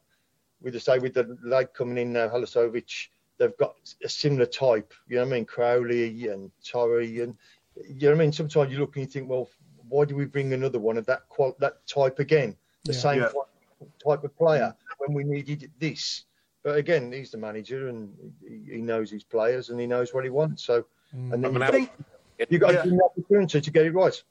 with 0.61 0.75
the 0.75 0.81
say 0.81 0.99
with 0.99 1.15
the 1.15 1.39
lad 1.43 1.73
coming 1.75 1.99
in 1.99 2.13
now, 2.13 2.29
Halilovic, 2.29 3.09
they've 3.39 3.57
got 3.57 3.77
a 4.05 4.09
similar 4.09 4.47
type. 4.47 4.93
You 5.09 5.17
know 5.17 5.23
what 5.23 5.33
I 5.33 5.37
mean? 5.37 5.45
Crowley 5.45 6.29
and 6.29 6.51
Toral, 6.65 7.01
and 7.01 7.09
you 7.09 7.35
know 7.77 8.09
what 8.09 8.15
I 8.15 8.19
mean. 8.19 8.33
Sometimes 8.33 8.73
you 8.73 8.79
look 8.79 8.97
and 8.97 9.07
you 9.07 9.11
think, 9.11 9.29
well, 9.29 9.49
why 9.89 10.05
do 10.05 10.17
we 10.17 10.27
bring 10.27 10.53
another 10.53 10.79
one 10.79 10.99
of 10.99 11.07
that 11.07 11.29
qual- 11.29 11.57
that 11.61 11.87
type 11.87 12.19
again? 12.19 12.57
The 12.85 12.93
Yeah. 12.93 12.99
same 12.99 13.21
Yeah. 13.21 13.29
type 14.05 14.25
of 14.25 14.37
player 14.37 14.75
mm. 14.77 14.95
when 14.99 15.15
we 15.15 15.25
needed 15.25 15.71
this. 15.79 16.25
But 16.63 16.77
again, 16.79 17.13
he's 17.13 17.31
the 17.31 17.39
manager 17.39 17.89
and 17.89 18.13
he, 18.47 18.75
he 18.75 18.81
knows 18.83 19.11
his 19.11 19.25
players 19.25 19.71
and 19.71 19.81
he 19.81 19.87
knows 19.87 20.13
what 20.13 20.25
he 20.25 20.31
wants. 20.31 20.65
So, 20.65 20.85
and 21.17 21.43
then 21.45 21.55
you, 21.55 21.67
think, 21.69 21.91
you 22.51 22.59
got 22.59 22.75
Yeah. 22.75 22.83
to 22.83 22.89
give 22.91 22.99
the 22.99 23.05
opportunity 23.05 23.61
to 23.61 23.71
get 23.71 23.87
it 23.87 23.93
right. 23.93 24.23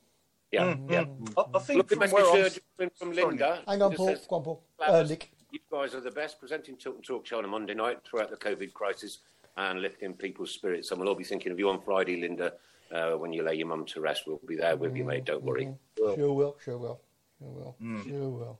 Yeah, 0.51 0.75
Mm, 0.75 0.91
yeah. 0.91 1.03
mm. 1.03 1.33
I, 1.53 1.57
I 1.57 1.59
think 1.61 1.77
Look, 1.79 1.87
the 1.89 1.95
from 1.95 1.99
message 2.11 2.61
where 2.77 2.85
I'm, 2.87 2.89
from 2.97 3.11
Linda. 3.13 3.61
Hang 3.67 3.81
on, 3.81 3.93
Paul. 3.95 4.07
says, 4.07 4.25
Go 4.29 4.35
on, 4.37 4.43
Paul. 4.43 4.63
Uh, 4.79 5.03
Nick. 5.07 5.31
You 5.51 5.59
guys 5.71 5.95
are 5.95 6.01
the 6.01 6.11
best 6.11 6.39
presenting 6.39 6.77
Tilton 6.77 7.01
Talk 7.01 7.25
Show 7.25 7.37
on 7.39 7.45
a 7.45 7.47
Monday 7.47 7.73
night 7.73 7.99
throughout 8.05 8.29
the 8.29 8.37
COVID 8.37 8.73
crisis 8.73 9.19
and 9.57 9.81
lifting 9.81 10.13
people's 10.13 10.51
spirits. 10.51 10.91
And 10.91 10.99
we'll 10.99 11.09
all 11.09 11.15
be 11.15 11.23
thinking 11.23 11.51
of 11.51 11.59
you 11.59 11.69
on 11.69 11.81
Friday, 11.81 12.19
Linda, 12.21 12.53
uh, 12.91 13.11
when 13.13 13.31
you 13.33 13.41
lay 13.43 13.55
your 13.55 13.67
mum 13.67 13.85
to 13.85 14.01
rest. 14.01 14.23
We'll 14.27 14.39
be 14.45 14.55
there 14.57 14.75
with 14.75 14.95
you, 14.95 15.03
mate. 15.05 15.25
Don't 15.25 15.43
worry. 15.43 15.73
Sure 15.97 16.33
will. 16.33 16.57
Sure 16.63 16.77
will. 16.77 16.99
Sure 17.39 17.49
will. 17.49 17.75
Mm. 17.81 18.03
Sure 18.07 18.29
will. 18.29 18.59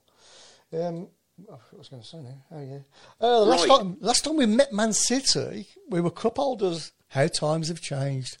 Um, 0.72 1.08
oh, 1.50 1.60
I 1.72 1.76
was 1.76 1.88
going 1.88 2.02
to 2.02 2.08
say 2.08 2.18
now. 2.18 2.42
Oh 2.50 2.60
yeah. 2.62 2.78
Uh, 3.20 3.40
last 3.42 3.68
Right. 3.68 3.78
time, 3.78 3.96
last 4.00 4.24
time 4.24 4.36
we 4.36 4.46
met 4.46 4.72
Man 4.72 4.92
City, 4.92 5.68
we 5.88 6.00
were 6.00 6.10
cup 6.10 6.36
holders. 6.38 6.92
How 7.08 7.26
times 7.28 7.68
have 7.68 7.80
changed. 7.80 8.38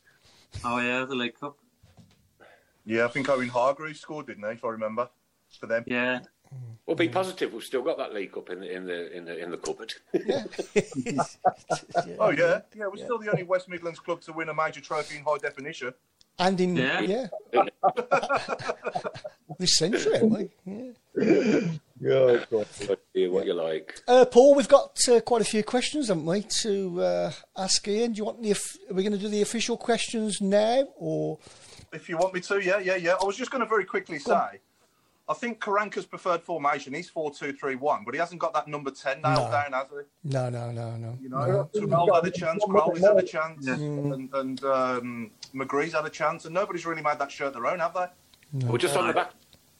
Oh 0.64 0.78
yeah, 0.78 1.04
the 1.04 1.14
League 1.14 1.38
Cup. 1.38 1.56
yeah, 2.84 3.04
I 3.04 3.08
think 3.08 3.28
Owen 3.28 3.48
Hargreaves 3.48 4.00
scored, 4.00 4.26
didn't 4.26 4.44
he? 4.44 4.50
If 4.50 4.64
I 4.64 4.68
remember, 4.68 5.08
for 5.60 5.66
them. 5.66 5.84
Yeah, 5.86 6.20
Well, 6.86 6.96
be 6.96 7.08
positive. 7.08 7.52
We've 7.52 7.62
still 7.62 7.82
got 7.82 7.98
that 7.98 8.14
League 8.14 8.32
Cup 8.32 8.50
in 8.50 8.60
the 8.60 8.70
in 8.72 8.86
the 8.86 9.16
in 9.16 9.24
the 9.24 9.38
in 9.38 9.50
the 9.50 9.56
cupboard. 9.58 9.92
Yeah. 10.26 10.44
Oh 12.18 12.30
yeah, 12.30 12.60
yeah. 12.74 12.86
We're 12.86 12.96
still 12.96 13.18
the 13.18 13.30
only 13.30 13.42
West 13.42 13.68
Midlands 13.68 13.98
club 13.98 14.20
to 14.22 14.32
win 14.32 14.48
a 14.48 14.54
major 14.54 14.80
trophy 14.80 15.18
in 15.18 15.24
high 15.24 15.38
definition. 15.38 15.92
And 16.38 16.60
in 16.60 16.76
Yeah. 16.76 17.00
yeah, 17.00 17.26
this 19.58 19.78
century, 19.78 20.12
haven't 20.14 20.50
we? 20.64 20.92
Yeah. 21.16 21.68
Yeah, 22.00 22.44
God. 22.50 22.66
Do 23.14 23.30
what 23.32 23.46
you 23.46 23.54
like. 23.54 24.00
Uh, 24.06 24.24
Paul, 24.26 24.54
we've 24.54 24.68
got 24.68 24.96
uh, 25.08 25.20
quite 25.20 25.40
a 25.42 25.46
few 25.46 25.62
questions, 25.62 26.08
haven't 26.08 26.26
we, 26.26 26.44
to 26.62 27.00
uh, 27.02 27.32
ask 27.56 27.86
Ian? 27.88 28.12
Do 28.12 28.18
you 28.18 28.24
want 28.26 28.42
the? 28.42 28.52
Are 28.52 28.94
we 28.94 29.02
going 29.02 29.12
to 29.12 29.18
do 29.18 29.28
the 29.28 29.40
official 29.42 29.76
questions 29.76 30.40
now, 30.40 30.84
or 30.96 31.38
If 31.92 32.08
you 32.08 32.18
want 32.18 32.34
me 32.34 32.40
to, 32.42 32.62
yeah, 32.62 32.78
yeah, 32.78 32.96
yeah. 32.96 33.14
I 33.20 33.24
was 33.24 33.36
just 33.36 33.50
going 33.50 33.62
to 33.62 33.68
very 33.68 33.84
quickly 33.86 34.18
say, 34.18 34.60
I 35.28 35.34
think 35.34 35.58
Karanka's 35.58 36.04
preferred 36.04 36.42
formation 36.42 36.94
is 36.94 37.08
four-two-three-one, 37.08 38.02
but 38.04 38.12
he 38.14 38.20
hasn't 38.20 38.40
got 38.40 38.52
that 38.52 38.68
number 38.68 38.90
ten 38.90 39.22
nailed 39.22 39.46
No. 39.46 39.50
down, 39.50 39.72
has 39.72 39.86
he? 39.88 40.30
no, 40.30 40.50
no, 40.50 40.70
no, 40.70 40.96
no? 40.96 41.18
You 41.20 41.30
know, 41.30 41.70
Toral 41.74 42.14
had 42.14 42.26
a 42.26 42.30
chance, 42.30 42.62
Crowley's 42.68 43.02
had 43.04 43.18
a 43.18 43.22
chance, 43.22 43.66
and, 43.66 44.28
and 44.34 44.64
um, 44.64 45.30
McGree's 45.54 45.94
had 45.94 46.04
a 46.04 46.10
chance, 46.10 46.44
and 46.44 46.52
nobody's 46.52 46.84
really 46.84 47.02
made 47.02 47.18
that 47.18 47.32
shirt 47.32 47.54
their 47.54 47.66
own, 47.66 47.78
have 47.78 47.94
they? 47.94 48.66
Well, 48.66 48.76
just 48.76 48.96
on 48.96 49.06
the 49.08 49.14
back, 49.14 49.32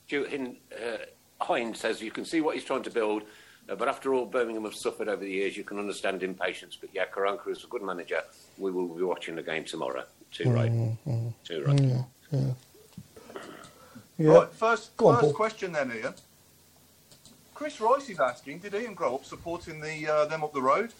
Stuart 0.06 0.30
Hin, 0.30 0.56
uh, 0.74 0.96
Hind 1.40 1.76
says 1.76 2.00
you 2.00 2.10
can 2.10 2.24
see 2.24 2.40
what 2.40 2.54
he's 2.54 2.64
trying 2.64 2.82
to 2.84 2.90
build, 2.90 3.22
uh, 3.68 3.74
but 3.74 3.88
after 3.88 4.14
all 4.14 4.26
Birmingham 4.26 4.64
have 4.64 4.74
suffered 4.74 5.08
over 5.08 5.22
the 5.22 5.30
years, 5.30 5.56
you 5.56 5.64
can 5.64 5.78
understand 5.78 6.22
impatience. 6.22 6.76
But 6.80 6.90
yeah, 6.92 7.04
Karanka 7.06 7.48
is 7.48 7.64
a 7.64 7.66
good 7.66 7.82
manager. 7.82 8.22
We 8.58 8.70
will 8.70 8.88
be 8.88 9.02
watching 9.02 9.36
the 9.36 9.42
game 9.42 9.64
tomorrow. 9.64 10.04
Too 10.32 10.50
right. 10.50 10.72
Too 11.44 11.64
right. 11.64 12.04
Yeah. 14.18 14.30
Right, 14.32 14.48
first, 14.50 14.96
Go 14.96 15.08
on, 15.08 15.14
first 15.16 15.24
Paul. 15.24 15.32
question 15.34 15.72
then, 15.72 15.92
Ian. 15.94 16.14
Chris 17.54 17.80
Rice 17.80 18.08
is 18.08 18.18
asking, 18.18 18.60
did 18.60 18.74
Ian 18.74 18.94
grow 18.94 19.14
up 19.14 19.24
supporting 19.24 19.80
the 19.80 20.08
uh, 20.08 20.24
them 20.26 20.42
up 20.42 20.52
the 20.52 20.62
road? 20.62 20.92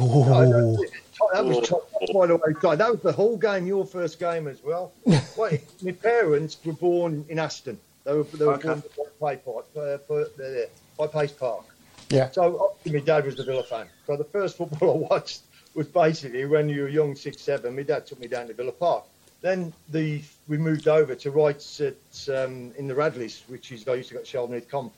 Oh, 0.00 0.76
Ooh. 0.76 0.86
That 1.32 1.44
was 1.44 1.68
top, 1.68 1.90
by 2.14 2.26
the 2.26 2.36
way. 2.36 2.54
Ty. 2.60 2.76
That 2.76 2.90
was 2.90 3.00
the 3.00 3.12
whole 3.12 3.36
game, 3.36 3.66
your 3.66 3.84
first 3.84 4.18
game 4.18 4.48
as 4.48 4.62
well. 4.62 4.92
Wait, 5.36 5.62
my 5.82 5.92
parents 5.92 6.56
were 6.64 6.72
born 6.72 7.24
in 7.28 7.38
Aston. 7.38 7.78
They 8.04 8.14
were, 8.14 8.24
they 8.24 8.44
were 8.44 8.54
Okay. 8.54 8.68
born 8.68 8.78
at 9.06 9.18
Play 9.18 9.36
Park, 9.36 9.66
uh, 9.76 9.98
for, 9.98 10.22
uh, 10.22 10.66
by 10.98 11.06
Pace 11.06 11.32
Park. 11.32 11.64
Yeah. 12.10 12.30
So 12.30 12.58
obviously 12.70 13.00
my 13.00 13.04
dad 13.04 13.24
was 13.24 13.38
a 13.38 13.44
Villa 13.44 13.62
fan. 13.62 13.88
So 14.06 14.16
the 14.16 14.24
first 14.24 14.56
football 14.56 14.90
I 15.10 15.14
watched 15.14 15.42
was 15.74 15.86
basically 15.86 16.44
when 16.44 16.68
you 16.68 16.82
were 16.82 16.88
young, 16.88 17.14
six, 17.14 17.40
seven. 17.42 17.74
My 17.74 17.82
dad 17.82 18.06
took 18.06 18.20
me 18.20 18.26
down 18.26 18.48
to 18.48 18.54
Villa 18.54 18.72
Park. 18.72 19.04
Then 19.40 19.72
the 19.88 20.22
we 20.46 20.56
moved 20.58 20.86
over 20.88 21.14
to 21.14 21.30
Wrights 21.30 21.80
at 21.80 21.96
um, 22.28 22.72
in 22.76 22.86
the 22.86 22.94
Radleys, 22.94 23.42
which 23.48 23.72
is 23.72 23.86
I 23.88 23.94
used 23.94 24.10
to 24.10 24.14
go 24.16 24.20
to 24.20 24.26
Sheldon 24.26 24.54
Heath 24.54 24.68
Comp. 24.68 24.92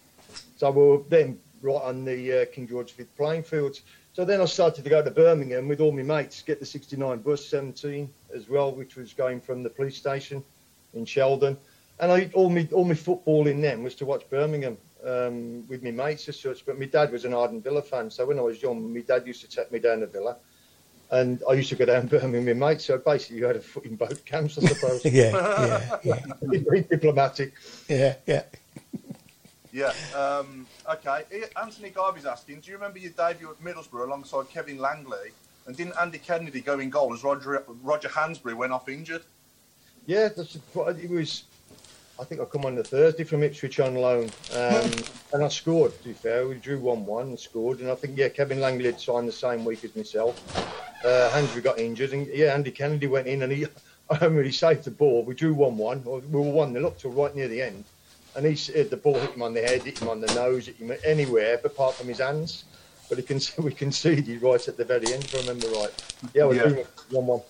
So 0.57 0.71
we 0.71 0.83
were 0.83 0.99
then 1.09 1.39
right 1.63 1.83
on 1.83 2.05
the 2.05 2.43
uh, 2.43 2.45
King 2.47 2.69
George 2.69 2.93
V 2.93 3.05
playing 3.17 3.45
fields. 3.45 3.83
So 4.13 4.25
then 4.25 4.41
I 4.41 4.45
started 4.45 4.85
to 4.85 4.91
go 4.91 5.03
to 5.03 5.11
Birmingham 5.11 5.67
with 5.67 5.81
all 5.81 5.93
my 5.93 6.03
mates, 6.03 6.43
get 6.43 6.61
the 6.61 6.67
69 6.67 7.19
bus 7.19 7.45
17 7.47 8.09
as 8.35 8.49
well, 8.49 8.71
which 8.71 8.97
was 8.97 9.13
going 9.13 9.41
from 9.41 9.63
the 9.63 9.71
police 9.71 9.97
station 9.97 10.45
in 10.93 11.05
Sheldon. 11.05 11.57
And 12.01 12.11
I, 12.11 12.31
all 12.35 12.51
my 12.51 12.69
all 12.73 12.85
my 12.85 12.95
football 12.95 13.47
in 13.47 13.61
then 13.61 13.83
was 13.83 13.95
to 13.97 14.07
watch 14.07 14.29
Birmingham 14.29 14.77
um, 15.07 15.67
with 15.69 15.83
my 15.83 15.93
mates 15.93 16.29
as 16.29 16.39
such. 16.39 16.67
But 16.67 16.79
my 16.79 16.87
dad 16.87 17.13
was 17.13 17.25
an 17.25 17.35
ardent 17.35 17.63
Villa 17.63 17.83
fan, 17.83 18.11
so 18.11 18.27
when 18.27 18.39
I 18.39 18.43
was 18.43 18.61
young, 18.61 18.93
my 18.93 19.01
dad 19.01 19.27
used 19.27 19.43
to 19.43 19.49
take 19.49 19.71
me 19.71 19.79
down 19.79 20.01
to 20.01 20.07
Villa, 20.07 20.37
and 21.13 21.41
I 21.49 21.53
used 21.53 21.69
to 21.69 21.77
go 21.77 21.85
down 21.85 22.07
Birmingham 22.09 22.45
with 22.45 22.57
my 22.59 22.69
mates. 22.69 22.87
So 22.87 22.99
basically, 22.99 23.39
you 23.39 23.45
had 23.45 23.57
a 23.57 23.61
foot 23.61 23.85
in 23.85 23.95
both 23.95 24.25
camps, 24.25 24.59
I 24.59 24.67
suppose. 24.67 25.05
yeah, 25.05 25.99
yeah, 26.03 26.19
Very 26.43 26.81
diplomatic. 26.91 27.53
yeah, 27.89 28.15
yeah. 28.27 28.43
Yeah. 29.73 29.93
Um, 30.17 30.67
okay. 30.89 31.25
Anthony 31.61 31.91
Garvey's 31.91 32.27
asking, 32.27 32.61
do 32.61 32.71
you 32.71 32.77
remember 32.77 33.01
your 33.01 33.11
debut 33.11 33.51
at 33.51 33.61
Middlesbrough 33.61 34.07
alongside 34.07 34.49
Kevin 34.49 34.79
Langley? 34.79 35.33
And 35.67 35.77
didn't 35.77 35.95
Andy 36.01 36.19
Kennedy 36.19 36.61
go 36.61 36.79
in 36.79 36.91
goal 36.91 37.13
as 37.13 37.25
Roger 37.25 37.65
Roger 37.83 38.09
Hansbury 38.09 38.55
went 38.55 38.73
off 38.73 38.89
injured? 38.89 39.23
Yeah, 40.07 40.29
that's 40.29 40.57
it 40.57 41.11
was. 41.11 41.45
I 42.21 42.25
think 42.25 42.41
I 42.41 42.45
come 42.45 42.65
on 42.65 42.77
the 42.77 42.85
Thursday 42.85 43.25
from 43.25 43.43
Ipswich 43.43 43.81
on 43.81 43.97
loan, 43.97 44.31
um, 44.55 44.91
and 45.33 45.43
I 45.43 45.49
scored. 45.49 45.97
To 45.99 46.05
be 46.05 46.13
fair, 46.13 46.47
we 46.47 46.55
drew 46.55 46.79
one-one 46.79 47.29
and 47.29 47.39
scored, 47.41 47.81
and 47.81 47.91
I 47.91 47.95
think 47.97 48.17
yeah, 48.17 48.29
Kevin 48.29 48.61
Langley 48.61 48.87
had 48.87 49.01
signed 49.01 49.27
the 49.27 49.33
same 49.33 49.65
week 49.65 49.83
as 49.85 49.97
myself. 49.97 50.41
Uh, 51.05 51.31
Andrew 51.35 51.61
got 51.61 51.79
injured, 51.79 52.13
and 52.13 52.27
yeah, 52.29 52.55
Andy 52.55 52.71
Kennedy 52.71 53.09
went 53.09 53.27
in, 53.27 53.43
and 53.43 53.53
he, 53.53 53.67
I 54.11 54.15
remember 54.17 54.43
he 54.45 54.53
saved 54.53 54.85
the 54.85 54.93
ball. 54.93 55.25
We 55.25 55.35
drew 55.35 55.55
one-one. 55.55 56.05
We 56.05 56.21
were 56.31 56.41
one 56.43 56.73
nil 56.73 56.87
up 56.87 56.99
till 56.99 57.11
right 57.11 57.35
near 57.35 57.49
the 57.49 57.61
end, 57.63 57.85
and 58.37 58.47
he 58.47 58.55
said 58.55 58.91
the 58.91 58.97
ball 58.97 59.19
hit 59.19 59.31
him 59.31 59.43
on 59.43 59.53
the 59.53 59.63
head, 59.63 59.83
hit 59.83 60.01
him 60.01 60.09
on 60.09 60.21
the 60.21 60.33
nose, 60.35 60.67
hit 60.67 60.77
him 60.77 60.93
anywhere 61.05 61.61
apart 61.65 61.95
from 61.95 62.07
his 62.07 62.19
hands. 62.19 62.65
But 63.09 63.19
he 63.19 63.25
can 63.25 63.41
we 63.65 63.73
conceded 63.73 64.41
right 64.41 64.67
at 64.69 64.77
the 64.77 64.85
very 64.85 65.13
end, 65.13 65.25
if 65.25 65.35
I 65.35 65.39
remember 65.41 65.67
right. 65.79 65.91
Yeah, 66.33 66.47
we 66.47 66.57
Yeah. 66.59 66.69
drew 66.69 66.85
one-one. 67.11 67.41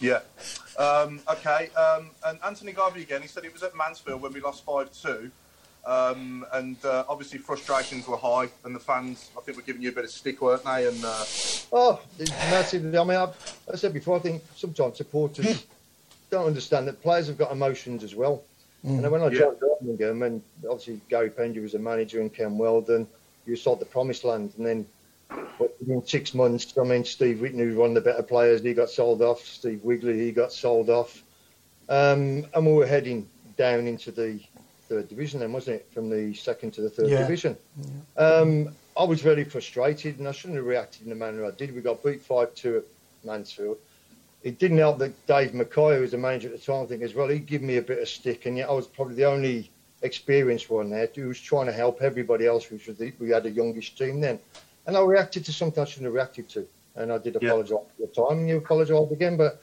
Yeah. 0.00 0.20
Um, 0.80 1.20
okay. 1.30 1.68
Um, 1.76 2.10
and 2.26 2.38
Anthony 2.44 2.72
Garvey 2.72 3.02
again. 3.02 3.20
He 3.20 3.28
said 3.28 3.42
he 3.44 3.50
was 3.50 3.62
at 3.62 3.76
Mansfield 3.76 4.22
when 4.22 4.32
we 4.32 4.40
lost 4.40 4.64
five 4.64 4.90
two, 4.92 5.30
um, 5.84 6.46
and 6.54 6.82
uh, 6.84 7.04
obviously 7.06 7.38
frustrations 7.38 8.08
were 8.08 8.16
high, 8.16 8.48
and 8.64 8.74
the 8.74 8.80
fans 8.80 9.30
I 9.36 9.42
think 9.42 9.58
were 9.58 9.62
giving 9.62 9.82
you 9.82 9.90
a 9.90 9.92
bit 9.92 10.04
of 10.04 10.10
stick, 10.10 10.40
weren't 10.40 10.64
they? 10.64 10.86
And 10.86 11.04
uh, 11.04 11.24
Oh, 11.72 12.00
it's 12.18 12.30
massive. 12.30 12.82
I 12.94 13.04
mean, 13.04 13.18
I've, 13.18 13.36
I 13.70 13.76
said 13.76 13.92
before, 13.92 14.16
I 14.16 14.20
think 14.20 14.42
sometimes 14.56 14.96
supporters 14.96 15.66
don't 16.30 16.46
understand 16.46 16.88
that 16.88 17.02
players 17.02 17.26
have 17.26 17.36
got 17.36 17.52
emotions 17.52 18.02
as 18.02 18.14
well. 18.14 18.42
Mm. 18.84 19.02
And 19.04 19.10
when 19.12 19.20
I 19.20 19.26
Yeah. 19.26 19.38
joined 19.40 19.60
Birmingham, 19.60 20.22
and 20.22 20.42
obviously 20.68 21.00
Gary 21.10 21.28
Pendrey 21.28 21.60
was 21.60 21.74
a 21.74 21.78
manager 21.78 22.22
and 22.22 22.32
Ken 22.32 22.56
Wheldon, 22.56 23.06
you 23.44 23.54
saw 23.54 23.76
the 23.76 23.84
promised 23.84 24.24
land. 24.24 24.54
And 24.56 24.64
then 24.64 24.86
within 25.90 26.06
six 26.06 26.34
months, 26.34 26.72
I 26.78 26.84
mean, 26.84 27.04
Steve 27.04 27.40
Whitton 27.40 27.66
was 27.66 27.76
one 27.76 27.90
of 27.90 27.94
the 27.94 28.00
better 28.00 28.22
players. 28.22 28.62
He 28.62 28.74
got 28.74 28.90
sold 28.90 29.22
off. 29.22 29.44
Steve 29.44 29.82
Wigley, 29.82 30.18
he 30.18 30.32
got 30.32 30.52
sold 30.52 30.88
off. 30.88 31.24
Um, 31.88 32.46
and 32.54 32.66
we 32.66 32.72
were 32.72 32.86
heading 32.86 33.28
down 33.56 33.86
into 33.86 34.12
the 34.12 34.40
third 34.88 35.08
division 35.08 35.40
then, 35.40 35.52
wasn't 35.52 35.76
it? 35.76 35.92
From 35.92 36.08
the 36.08 36.32
second 36.34 36.72
to 36.74 36.82
the 36.82 36.90
third 36.90 37.10
Yeah. 37.10 37.22
division. 37.22 37.56
Um, 38.16 38.76
I 38.96 39.04
was 39.04 39.20
very 39.20 39.44
frustrated, 39.44 40.18
and 40.18 40.28
I 40.28 40.32
shouldn't 40.32 40.56
have 40.56 40.66
reacted 40.66 41.02
in 41.02 41.10
the 41.10 41.16
manner 41.16 41.44
I 41.44 41.50
did. 41.50 41.74
We 41.74 41.80
got 41.80 42.04
beat 42.04 42.22
five 42.22 42.54
two 42.54 42.78
at 42.78 42.84
Mansfield. 43.24 43.78
It 44.42 44.58
didn't 44.58 44.78
help 44.78 44.98
that 44.98 45.26
Dave 45.26 45.54
Mackay, 45.54 45.96
who 45.96 46.00
was 46.00 46.12
the 46.12 46.18
manager 46.18 46.48
at 46.48 46.58
the 46.58 46.64
time, 46.64 46.84
I 46.84 46.86
think 46.86 47.02
as 47.02 47.14
well, 47.14 47.28
he'd 47.28 47.46
gave 47.46 47.62
me 47.62 47.76
a 47.76 47.82
bit 47.82 47.98
of 47.98 48.08
stick, 48.08 48.46
and 48.46 48.56
yet 48.56 48.68
I 48.68 48.72
was 48.72 48.86
probably 48.86 49.14
the 49.14 49.26
only 49.26 49.70
experienced 50.02 50.70
one 50.70 50.88
there 50.88 51.08
who 51.14 51.28
was 51.28 51.40
trying 51.40 51.66
to 51.66 51.72
help 51.72 52.00
everybody 52.00 52.46
else, 52.46 52.70
which 52.70 52.86
was 52.86 52.96
the, 52.96 53.12
we 53.20 53.30
had 53.30 53.44
a 53.44 53.50
youngish 53.50 53.96
team 53.96 54.20
then, 54.20 54.38
and 54.86 54.96
I 54.96 55.00
reacted 55.02 55.44
to 55.46 55.52
something 55.52 55.82
I 55.82 55.86
shouldn't 55.86 56.06
have 56.06 56.14
reacted 56.14 56.48
to, 56.50 56.66
and 56.96 57.12
I 57.12 57.18
did 57.18 57.36
Yeah. 57.40 57.48
apologise 57.48 57.86
at 58.00 58.14
the 58.14 58.22
time, 58.22 58.38
and 58.40 58.48
you 58.48 58.56
apologised 58.58 59.12
again, 59.12 59.36
but 59.36 59.62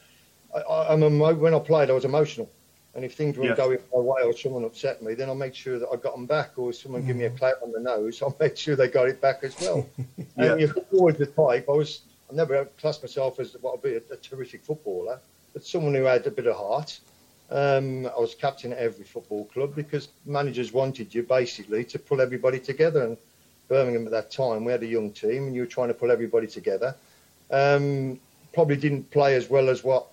I, 0.55 0.59
I, 0.59 0.93
I'm 0.93 1.03
emo- 1.03 1.33
when 1.35 1.53
I 1.53 1.59
played, 1.59 1.89
I 1.89 1.93
was 1.93 2.05
emotional. 2.05 2.49
And 2.95 3.05
if 3.05 3.13
things 3.13 3.37
weren't 3.37 3.49
Yes. 3.49 3.57
going 3.57 3.77
my 3.93 3.99
way 3.99 4.23
or 4.23 4.33
someone 4.35 4.63
upset 4.63 5.03
me, 5.03 5.13
then 5.13 5.29
I 5.29 5.33
made 5.35 5.55
sure 5.55 5.77
that 5.77 5.87
I 5.93 5.97
got 5.97 6.13
them 6.15 6.25
back. 6.25 6.57
Or 6.57 6.71
if 6.71 6.77
someone 6.77 7.05
give 7.05 7.15
me 7.15 7.25
a 7.25 7.29
clap 7.29 7.61
on 7.61 7.71
the 7.71 7.79
nose, 7.79 8.23
I 8.25 8.29
made 8.39 8.57
sure 8.57 8.75
they 8.75 8.87
got 8.87 9.07
it 9.07 9.21
back 9.21 9.43
as 9.43 9.55
well. 9.61 9.87
Yeah. 10.35 10.53
And 10.53 10.61
you're 10.61 10.73
always 10.93 11.17
the 11.17 11.27
type. 11.27 11.67
I 11.69 11.73
was. 11.73 12.01
I 12.31 12.33
never 12.33 12.65
classed 12.79 13.03
myself 13.03 13.39
as 13.39 13.55
what 13.61 13.73
would 13.73 13.83
be 13.83 13.95
a, 13.95 14.13
a 14.13 14.17
terrific 14.17 14.63
footballer, 14.63 15.19
but 15.53 15.63
someone 15.63 15.93
who 15.93 16.03
had 16.05 16.25
a 16.27 16.31
bit 16.31 16.47
of 16.47 16.55
heart. 16.55 16.99
Um, 17.51 18.07
I 18.07 18.19
was 18.19 18.35
captain 18.35 18.73
at 18.73 18.79
every 18.79 19.05
football 19.05 19.45
club 19.45 19.75
because 19.75 20.09
managers 20.25 20.73
wanted 20.73 21.13
you 21.15 21.23
basically 21.23 21.83
to 21.85 21.99
pull 21.99 22.19
everybody 22.19 22.59
together. 22.59 23.03
And 23.03 23.17
Birmingham 23.67 24.05
at 24.05 24.11
that 24.11 24.31
time, 24.31 24.63
we 24.63 24.71
had 24.71 24.83
a 24.83 24.87
young 24.87 25.11
team, 25.11 25.47
and 25.47 25.55
you 25.55 25.61
were 25.61 25.67
trying 25.67 25.89
to 25.89 25.93
pull 25.93 26.11
everybody 26.11 26.47
together. 26.47 26.95
Um, 27.51 28.19
probably 28.53 28.77
didn't 28.77 29.09
play 29.11 29.35
as 29.35 29.49
well 29.49 29.69
as 29.69 29.83
what 29.83 30.07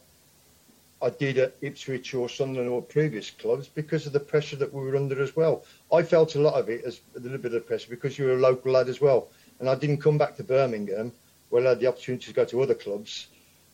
I 1.02 1.10
did 1.10 1.38
at 1.38 1.54
Ipswich 1.60 2.14
or 2.14 2.28
Sunderland 2.28 2.70
or 2.70 2.82
previous 2.82 3.30
clubs 3.30 3.68
because 3.68 4.06
of 4.06 4.12
the 4.12 4.20
pressure 4.20 4.56
that 4.56 4.72
we 4.72 4.82
were 4.82 4.96
under 4.96 5.20
as 5.22 5.36
well. 5.36 5.64
I 5.92 6.02
felt 6.02 6.34
a 6.34 6.40
lot 6.40 6.54
of 6.54 6.68
it 6.68 6.84
as 6.84 7.00
a 7.16 7.20
little 7.20 7.38
bit 7.38 7.54
of 7.54 7.66
pressure 7.66 7.90
because 7.90 8.18
you 8.18 8.26
were 8.26 8.34
a 8.34 8.38
local 8.38 8.72
lad 8.72 8.88
as 8.88 9.00
well. 9.00 9.28
And 9.60 9.68
I 9.68 9.74
didn't 9.74 9.98
come 9.98 10.18
back 10.18 10.36
to 10.36 10.44
Birmingham 10.44 11.12
where 11.50 11.66
I 11.66 11.70
had 11.70 11.80
the 11.80 11.86
opportunity 11.86 12.26
to 12.26 12.32
go 12.32 12.44
to 12.44 12.62
other 12.62 12.74
clubs 12.74 13.28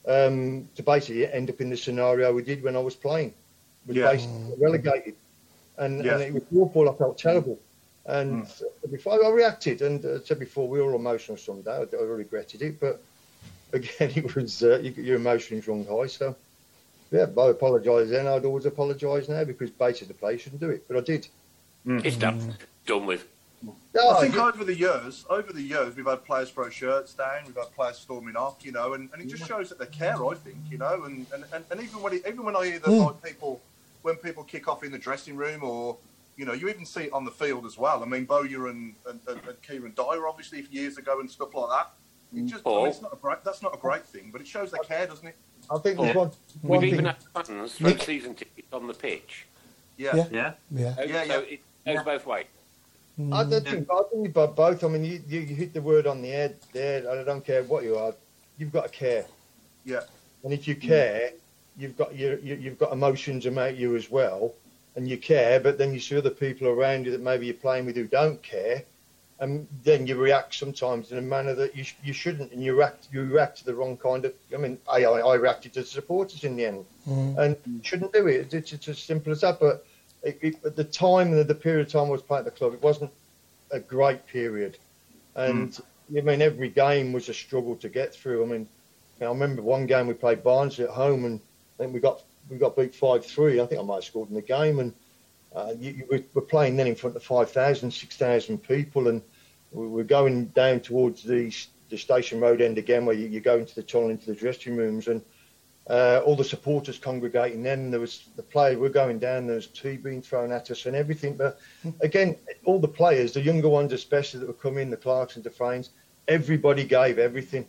um, 0.06 0.68
to 0.76 0.82
basically 0.82 1.30
end 1.30 1.50
up 1.50 1.60
in 1.60 1.70
the 1.70 1.76
scenario 1.76 2.32
we 2.32 2.42
did 2.42 2.62
when 2.62 2.76
I 2.76 2.80
was 2.80 2.94
playing. 2.94 3.32
We 3.86 3.94
Yeah. 3.94 4.10
basically 4.12 4.52
relegated. 4.58 5.14
And, 5.78 6.04
Yeah. 6.04 6.14
and 6.14 6.22
it 6.22 6.34
was 6.34 6.42
awful. 6.56 6.88
I 6.90 6.94
felt 6.94 7.16
terrible. 7.18 7.58
And 8.06 8.46
before 8.90 9.24
I 9.24 9.28
reacted, 9.30 9.82
and 9.82 10.04
uh, 10.04 10.24
said 10.24 10.38
before, 10.38 10.68
we 10.68 10.80
were 10.80 10.92
all 10.92 10.98
emotional 10.98 11.36
someday. 11.36 11.84
I, 11.92 11.96
I 11.96 12.02
regretted 12.02 12.62
it, 12.62 12.80
but 12.80 13.02
again, 13.72 14.12
it 14.16 14.34
was 14.34 14.62
uh, 14.62 14.78
you, 14.78 14.90
your 14.92 15.16
emotions 15.16 15.68
run 15.68 15.84
high. 15.84 16.06
So, 16.06 16.34
yeah, 17.10 17.26
I 17.38 17.48
apologise 17.48 18.10
then. 18.10 18.26
I'd 18.26 18.44
always 18.44 18.66
apologise 18.66 19.28
now 19.28 19.44
because 19.44 19.70
basically 19.70 20.08
the 20.08 20.14
play 20.14 20.38
shouldn't 20.38 20.60
do 20.60 20.70
it, 20.70 20.86
but 20.88 20.96
I 20.96 21.00
did. 21.00 21.28
It's 21.86 22.16
done. 22.16 22.54
Done 22.86 23.06
with. 23.06 23.26
Yeah, 23.94 24.08
I 24.08 24.20
think 24.22 24.34
you- 24.34 24.40
over 24.40 24.64
the 24.64 24.74
years, 24.74 25.26
over 25.28 25.52
the 25.52 25.60
years, 25.62 25.94
we've 25.94 26.06
had 26.06 26.24
players 26.24 26.50
throw 26.50 26.70
shirts 26.70 27.12
down, 27.12 27.44
we've 27.46 27.54
had 27.56 27.70
players 27.74 27.98
storming 27.98 28.36
off, 28.36 28.64
you 28.64 28.72
know, 28.72 28.94
and, 28.94 29.10
and 29.12 29.20
it 29.20 29.28
just 29.28 29.46
shows 29.46 29.68
that 29.68 29.78
they 29.78 29.86
care. 29.86 30.24
I 30.24 30.34
think, 30.34 30.56
you 30.70 30.78
know, 30.78 31.04
and, 31.04 31.26
and, 31.34 31.44
and, 31.52 31.64
and 31.70 31.80
even 31.82 32.00
when 32.00 32.14
it, 32.14 32.22
even 32.26 32.44
when 32.44 32.56
I 32.56 32.64
hear 32.66 32.78
that 32.78 32.90
like 32.90 33.22
people 33.22 33.60
when 34.02 34.16
people 34.16 34.44
kick 34.44 34.66
off 34.66 34.82
in 34.82 34.90
the 34.90 34.98
dressing 34.98 35.36
room 35.36 35.62
or 35.62 35.98
you 36.40 36.46
know, 36.46 36.54
you 36.54 36.70
even 36.70 36.86
see 36.86 37.02
it 37.02 37.12
on 37.12 37.26
the 37.26 37.30
field 37.30 37.66
as 37.66 37.76
well. 37.76 38.02
I 38.02 38.06
mean, 38.06 38.24
Bowyer 38.24 38.68
and, 38.68 38.94
and, 39.06 39.20
and, 39.28 39.40
and 39.46 39.62
Kieran 39.62 39.92
Dyer, 39.94 40.26
obviously, 40.26 40.66
years 40.70 40.96
ago 40.96 41.20
and 41.20 41.30
stuff 41.30 41.54
like 41.54 41.68
that. 41.68 41.90
It 42.34 42.46
just, 42.46 42.66
I 42.66 42.70
mean, 42.70 42.86
it's 42.86 42.98
oh. 43.00 43.02
not 43.02 43.12
a 43.12 43.16
great, 43.16 43.44
that's 43.44 43.60
not 43.60 43.74
a 43.74 43.76
great 43.76 44.06
thing, 44.06 44.30
but 44.32 44.40
it 44.40 44.46
shows 44.46 44.70
they 44.70 44.78
care, 44.78 45.06
doesn't 45.06 45.28
it? 45.28 45.36
I 45.70 45.76
think 45.76 46.00
Yeah. 46.00 46.14
one, 46.14 46.30
one 46.62 46.80
We've 46.80 46.94
even 46.94 47.04
thing. 47.04 47.14
had 47.34 47.46
fans 47.46 47.74
throw 47.74 47.90
Nick- 47.90 48.02
season 48.02 48.34
tickets 48.34 48.72
on 48.72 48.86
the 48.86 48.94
pitch. 48.94 49.44
Yeah. 49.98 50.16
Yeah. 50.16 50.28
Yeah. 50.30 50.52
Yeah. 50.70 50.94
So, 50.94 51.02
Yeah, 51.02 51.24
so 51.26 51.40
yeah. 51.42 51.56
it 51.84 51.94
goes 51.94 52.04
both 52.06 52.26
ways. 52.26 52.46
Mm. 53.20 53.34
I 53.34 53.50
don't 53.50 53.66
think, 53.66 53.88
I 53.90 54.02
think 54.10 54.28
about 54.28 54.56
both. 54.56 54.82
I 54.82 54.88
mean, 54.88 55.04
you, 55.04 55.22
you, 55.28 55.40
you 55.40 55.54
hit 55.54 55.74
the 55.74 55.82
word 55.82 56.06
on 56.06 56.22
the 56.22 56.28
head 56.28 56.56
there. 56.72 57.10
I 57.10 57.22
don't 57.22 57.44
care 57.44 57.64
what 57.64 57.84
you 57.84 57.98
are. 57.98 58.14
You've 58.56 58.72
got 58.72 58.84
to 58.84 58.88
care. 58.88 59.26
Yeah. 59.84 60.00
And 60.42 60.54
if 60.54 60.66
you 60.66 60.74
care, 60.74 61.32
you've 61.76 61.98
got 61.98 62.16
your, 62.16 62.38
you, 62.38 62.54
you've 62.54 62.78
got 62.78 62.92
emotions 62.92 63.44
about 63.44 63.76
you 63.76 63.94
as 63.94 64.10
well, 64.10 64.54
and 64.96 65.08
you 65.08 65.18
care. 65.18 65.60
But 65.60 65.78
then 65.78 65.92
you 65.92 66.00
see 66.00 66.16
other 66.16 66.30
people 66.30 66.68
around 66.68 67.06
you 67.06 67.12
that 67.12 67.20
maybe 67.20 67.46
you're 67.46 67.54
playing 67.54 67.86
with 67.86 67.96
who 67.96 68.06
don't 68.06 68.42
care, 68.42 68.84
and 69.38 69.66
then 69.84 70.06
you 70.06 70.16
react 70.16 70.54
sometimes 70.54 71.12
in 71.12 71.18
a 71.18 71.22
manner 71.22 71.54
that 71.54 71.76
you, 71.76 71.84
sh- 71.84 71.96
you 72.02 72.12
shouldn't, 72.12 72.52
and 72.52 72.62
you 72.62 72.74
react 72.74 73.08
you 73.12 73.24
react 73.24 73.58
to 73.58 73.64
the 73.64 73.74
wrong 73.74 73.96
kind 73.96 74.24
of. 74.24 74.34
I 74.52 74.58
mean, 74.58 74.78
I, 74.90 75.04
I, 75.04 75.20
I 75.20 75.34
reacted 75.36 75.72
to 75.74 75.80
the 75.80 75.86
supporters 75.86 76.44
in 76.44 76.56
the 76.56 76.66
end, 76.66 76.84
mm. 77.08 77.38
and 77.38 77.56
you 77.66 77.80
shouldn't 77.82 78.12
do 78.12 78.26
it. 78.26 78.52
It's, 78.52 78.72
it's 78.72 78.88
as 78.88 78.98
simple 78.98 79.32
as 79.32 79.40
that. 79.42 79.60
But 79.60 79.86
it, 80.22 80.38
it, 80.42 80.64
at 80.64 80.76
the 80.76 80.84
time, 80.84 81.30
the, 81.32 81.44
the 81.44 81.54
period 81.54 81.86
of 81.86 81.92
time 81.92 82.06
I 82.06 82.10
was 82.10 82.22
playing 82.22 82.46
at 82.46 82.52
the 82.52 82.58
club, 82.58 82.74
it 82.74 82.82
wasn't 82.82 83.10
a 83.70 83.80
great 83.80 84.26
period, 84.26 84.76
and 85.34 85.70
mm. 85.70 85.82
I 86.18 86.20
mean 86.22 86.42
every 86.42 86.68
game 86.68 87.12
was 87.12 87.28
a 87.28 87.34
struggle 87.34 87.76
to 87.76 87.88
get 87.88 88.14
through. 88.14 88.42
I 88.42 88.46
mean. 88.46 88.68
I 89.22 89.26
remember 89.26 89.60
one 89.60 89.84
game 89.84 90.06
we 90.06 90.14
played 90.14 90.42
Barnsley 90.42 90.84
at 90.84 90.90
home, 90.92 91.26
and 91.26 91.40
I 91.78 91.82
think 91.82 91.92
we 91.92 92.00
got 92.00 92.22
we 92.50 92.58
got 92.58 92.76
beat 92.76 92.94
five 92.94 93.24
three. 93.24 93.60
I 93.60 93.66
think 93.66 93.80
I 93.80 93.84
might 93.84 93.96
have 93.96 94.04
scored 94.04 94.28
in 94.28 94.34
the 94.34 94.42
game, 94.42 94.78
and 94.80 94.94
uh, 95.54 95.72
you, 95.78 95.90
you, 95.92 96.06
we 96.10 96.24
we're 96.34 96.42
playing 96.42 96.76
then 96.76 96.86
in 96.86 96.94
front 96.94 97.16
of 97.16 97.22
5,000, 97.22 97.90
6,000 97.90 98.58
people, 98.58 99.08
and 99.08 99.22
we 99.72 99.86
we're 99.86 100.04
going 100.04 100.46
down 100.46 100.80
towards 100.80 101.22
the 101.22 101.52
the 101.88 101.98
station 101.98 102.38
road 102.38 102.60
end 102.60 102.78
again, 102.78 103.04
where 103.04 103.16
you, 103.16 103.26
you 103.26 103.40
go 103.40 103.58
into 103.58 103.74
the 103.74 103.82
tunnel 103.82 104.10
into 104.10 104.26
the 104.26 104.34
dressing 104.34 104.76
rooms, 104.76 105.08
and 105.08 105.22
uh, 105.88 106.22
all 106.24 106.36
the 106.36 106.44
supporters 106.44 106.98
congregating. 106.98 107.62
Then 107.62 107.90
there 107.90 108.00
was 108.00 108.28
the 108.36 108.42
players 108.42 108.78
were 108.78 108.90
going 108.90 109.18
down. 109.18 109.46
There 109.46 109.56
was 109.56 109.66
tea 109.66 109.96
being 109.96 110.22
thrown 110.22 110.52
at 110.52 110.70
us 110.70 110.86
and 110.86 110.94
everything. 110.94 111.36
But 111.36 111.58
again, 112.00 112.36
all 112.64 112.78
the 112.78 112.88
players, 112.88 113.32
the 113.32 113.40
younger 113.40 113.68
ones 113.68 113.92
especially 113.92 114.40
that 114.40 114.46
were 114.46 114.52
coming, 114.52 114.90
the 114.90 114.96
Clarks 114.96 115.36
and 115.36 115.44
the 115.44 115.50
Frains, 115.50 115.88
everybody 116.28 116.84
gave 116.84 117.18
everything 117.18 117.66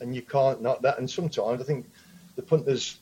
and 0.00 0.14
you 0.14 0.22
can't 0.22 0.62
knock 0.62 0.82
that. 0.82 0.98
And 0.98 1.10
sometimes 1.10 1.60
I 1.60 1.64
think 1.64 1.86
the 2.36 2.42
punters, 2.42 2.98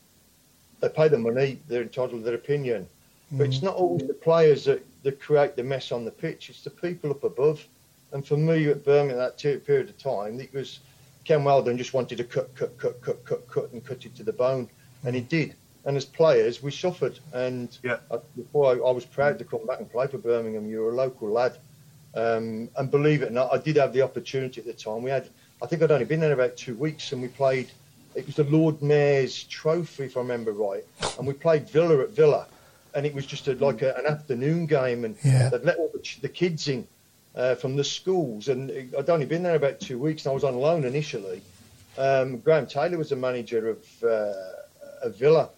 they 0.83 0.89
pay 0.89 1.09
the 1.09 1.19
money, 1.19 1.59
they're 1.69 1.83
entitled 1.83 2.11
to 2.11 2.25
their 2.25 2.35
opinion. 2.35 2.87
But 3.31 3.47
it's 3.47 3.63
not 3.63 3.77
always 3.77 4.07
the 4.07 4.13
players 4.13 4.67
that, 4.67 4.85
that 5.05 5.19
create 5.19 5.57
the 5.57 5.63
mess 5.63 5.91
on 5.91 6.05
the 6.05 6.11
pitch, 6.11 6.51
it's 6.51 6.63
the 6.63 6.71
people 6.71 7.11
up 7.11 7.25
above. 7.25 7.67
And 8.13 8.27
for 8.27 8.37
me 8.37 8.69
at 8.69 8.85
Birmingham, 8.85 9.17
that 9.17 9.39
period 9.39 9.89
of 9.89 9.97
time, 9.97 10.39
it 10.39 10.53
was 10.53 10.81
Ken 11.25 11.43
Wheldon 11.43 11.79
just 11.79 11.95
wanted 11.95 12.19
to 12.19 12.25
cut, 12.25 12.55
cut, 12.55 12.77
cut, 12.77 13.01
cut, 13.01 13.25
cut, 13.25 13.49
cut, 13.49 13.73
and 13.73 13.83
cut 13.83 14.05
it 14.05 14.15
to 14.17 14.23
the 14.23 14.35
bone. 14.35 14.69
And 15.07 15.15
he 15.15 15.23
did. 15.23 15.55
And 15.87 15.97
as 15.97 16.05
players, 16.05 16.63
we 16.63 16.71
suffered. 16.71 17.19
And 17.33 17.75
Yeah. 17.83 17.99
I, 18.11 18.19
before 18.37 18.67
I, 18.67 18.87
I 18.87 18.91
was 18.91 19.07
proud 19.07 19.39
to 19.39 19.45
come 19.47 19.67
back 19.67 19.79
and 19.79 19.91
play 19.91 20.09
for 20.09 20.19
Birmingham, 20.19 20.69
you 20.69 20.81
were 20.81 20.91
a 20.91 20.95
local 20.95 21.31
lad. 21.31 21.57
Um, 22.15 22.69
and 22.77 22.91
believe 22.91 23.23
it 23.23 23.29
or 23.29 23.33
not, 23.33 23.51
I 23.51 23.57
did 23.57 23.77
have 23.77 23.95
the 23.95 24.03
opportunity 24.03 24.61
at 24.61 24.67
the 24.67 24.75
time. 24.75 25.03
We 25.03 25.11
had, 25.11 25.29
I 25.63 25.67
think 25.67 25.81
I'd 25.83 25.91
only 25.91 26.05
been 26.05 26.21
there 26.21 26.35
about 26.35 26.59
two 26.59 26.75
weeks, 26.75 27.13
and 27.13 27.23
we 27.23 27.29
played. 27.29 27.71
It 28.15 28.27
was 28.27 28.37
the 28.37 28.45
Lord 28.45 28.83
Mayor's 28.83 29.45
Trophy, 29.45 30.05
if 30.05 30.17
I 30.17 30.21
remember 30.21 30.53
right, 30.53 30.85
and 31.19 31.27
we 31.27 31.33
played 31.33 31.69
Villa 31.69 32.01
at 32.03 32.11
Villa, 32.11 32.47
and 32.95 33.07
it 33.07 33.15
was 33.15 33.25
just 33.25 33.49
a, 33.49 33.55
like 33.55 33.81
a, 33.83 33.95
an 33.97 34.07
afternoon 34.07 34.67
game, 34.67 35.05
and 35.05 35.17
Yeah. 35.25 35.49
they'd 35.49 35.63
let 35.65 35.79
all 35.79 35.91
the, 35.93 36.03
the 36.21 36.29
kids 36.29 36.69
in 36.69 36.87
uh, 37.35 37.55
from 37.55 37.77
the 37.77 37.85
schools, 37.85 38.49
and 38.49 38.71
I'd 38.99 39.09
only 39.09 39.25
been 39.27 39.43
there 39.43 39.55
about 39.55 39.81
two 39.81 39.99
weeks, 39.99 40.25
and 40.27 40.31
I 40.33 40.35
was 40.35 40.45
on 40.45 40.57
loan 40.57 40.85
initially. 40.85 41.41
Um, 41.97 42.39
Graham 42.39 42.67
Taylor 42.67 42.99
was 42.99 43.09
the 43.11 43.17
manager 43.17 43.69
of, 43.71 44.05
uh, 44.05 44.33
of 45.07 45.17
Villa, 45.17 45.49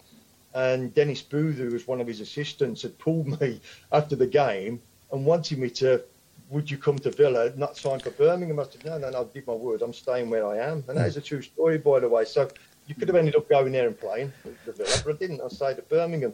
and 0.53 0.93
Dennis 0.93 1.21
Booth, 1.21 1.57
who 1.57 1.69
was 1.71 1.85
one 1.85 1.99
of 1.99 2.07
his 2.07 2.21
assistants, 2.21 2.81
had 2.83 2.97
pulled 2.99 3.27
me 3.41 3.59
after 3.91 4.15
the 4.15 4.27
game 4.27 4.81
and 5.11 5.25
wanted 5.25 5.57
me 5.59 5.69
to, 5.71 6.01
would 6.49 6.69
you 6.69 6.77
come 6.77 6.97
to 6.99 7.11
Villa, 7.11 7.51
not 7.55 7.75
sign 7.77 7.99
for 7.99 8.11
Birmingham? 8.11 8.59
I 8.59 8.63
said, 8.63 8.85
no, 8.85 8.97
no, 8.97 9.09
no, 9.09 9.17
I'll 9.19 9.25
give 9.25 9.47
my 9.47 9.53
word, 9.53 9.81
I'm 9.81 9.93
staying 9.93 10.29
where 10.29 10.45
I 10.47 10.57
am. 10.57 10.83
And 10.87 10.97
that 10.97 11.07
is 11.07 11.17
a 11.17 11.21
true 11.21 11.41
story, 11.41 11.77
by 11.77 11.99
the 11.99 12.09
way. 12.09 12.25
So 12.25 12.49
you 12.87 12.95
could 12.95 13.07
have 13.07 13.17
ended 13.17 13.35
up 13.35 13.49
going 13.49 13.71
there 13.71 13.87
and 13.87 13.99
playing 13.99 14.31
for 14.63 14.71
Villa, 14.71 14.89
but 15.03 15.15
I 15.15 15.17
didn't. 15.17 15.41
I 15.41 15.47
stayed 15.47 15.77
at 15.77 15.89
Birmingham. 15.89 16.33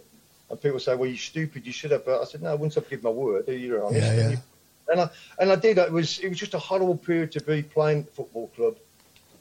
And 0.49 0.61
people 0.61 0.79
say, 0.79 0.95
well, 0.95 1.07
you're 1.07 1.17
stupid, 1.17 1.65
you 1.65 1.71
should 1.71 1.91
have. 1.91 2.05
But 2.05 2.21
I 2.21 2.25
said, 2.25 2.41
no, 2.41 2.55
once 2.57 2.75
I've 2.77 2.89
given 2.89 3.03
my 3.05 3.09
word, 3.09 3.47
you're 3.47 3.85
honest. 3.85 4.01
Yeah, 4.05 4.11
And, 4.11 4.19
yeah. 4.19 4.29
you- 4.31 4.37
and 4.91 4.99
I 5.01 5.09
and 5.39 5.51
I 5.51 5.55
did. 5.55 5.77
It 5.77 5.91
was 5.91 6.19
it 6.19 6.27
was 6.27 6.37
just 6.37 6.53
a 6.53 6.59
horrible 6.59 6.97
period 6.97 7.31
to 7.33 7.41
be 7.41 7.61
playing 7.63 7.99
at 7.99 8.05
the 8.07 8.11
football 8.11 8.47
club 8.55 8.75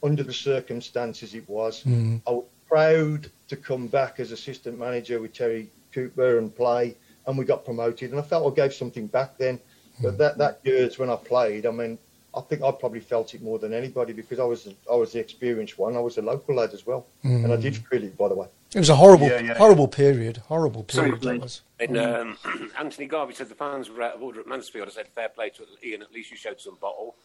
under 0.01 0.23
the 0.23 0.31
circumstances 0.31 1.33
it 1.33 1.49
was. 1.49 1.83
Mm. 1.83 2.21
I 2.25 2.31
was 2.31 2.45
proud 2.69 3.29
to 3.49 3.57
come 3.57 3.87
back 3.87 4.19
as 4.21 4.31
assistant 4.31 4.79
manager 4.79 5.19
with 5.19 5.33
Terry 5.33 5.69
Cooper 5.91 6.37
and 6.37 6.55
play, 6.55 6.95
and 7.27 7.37
we 7.37 7.43
got 7.43 7.65
promoted. 7.65 8.11
And 8.11 8.19
I 8.19 8.23
felt 8.23 8.49
I 8.49 8.55
gave 8.55 8.73
something 8.73 9.07
back 9.07 9.37
then. 9.37 9.59
But 10.01 10.17
that 10.17 10.37
that 10.37 10.59
years 10.63 10.97
when 10.99 11.09
I 11.09 11.15
played, 11.15 11.65
I 11.65 11.71
mean, 11.71 11.97
I 12.35 12.41
think 12.41 12.61
I 12.63 12.71
probably 12.71 13.01
felt 13.01 13.33
it 13.33 13.41
more 13.41 13.59
than 13.59 13.73
anybody 13.73 14.13
because 14.13 14.39
I 14.39 14.43
was 14.43 14.67
I 14.91 14.95
was 14.95 15.13
the 15.13 15.19
experienced 15.19 15.77
one. 15.77 15.95
I 15.95 15.99
was 15.99 16.17
a 16.17 16.21
local 16.21 16.55
lad 16.55 16.73
as 16.73 16.85
well, 16.85 17.05
Mm. 17.25 17.43
and 17.45 17.53
I 17.53 17.57
did 17.57 17.79
really, 17.91 18.07
by 18.09 18.27
the 18.29 18.35
way. 18.35 18.47
It 18.73 18.79
was 18.79 18.89
a 18.89 18.95
horrible, 18.95 19.27
Yeah, 19.27 19.41
yeah. 19.41 19.57
horrible 19.57 19.89
period. 19.89 20.37
Horrible 20.37 20.83
period. 20.83 21.21
Sorry, 21.21 21.37
was. 21.39 21.61
And 21.79 21.97
um, 21.97 22.37
Anthony 22.79 23.05
Garvey 23.05 23.33
said 23.33 23.49
the 23.49 23.55
fans 23.55 23.89
were 23.89 24.01
out 24.01 24.15
of 24.15 24.21
order 24.23 24.39
at 24.39 24.47
Mansfield. 24.47 24.87
I 24.87 24.91
said 24.91 25.09
fair 25.09 25.27
play 25.27 25.49
to 25.49 25.63
Ian. 25.85 26.01
At 26.01 26.13
least 26.13 26.31
you 26.31 26.37
showed 26.37 26.61
some 26.61 26.75
bottle. 26.79 27.15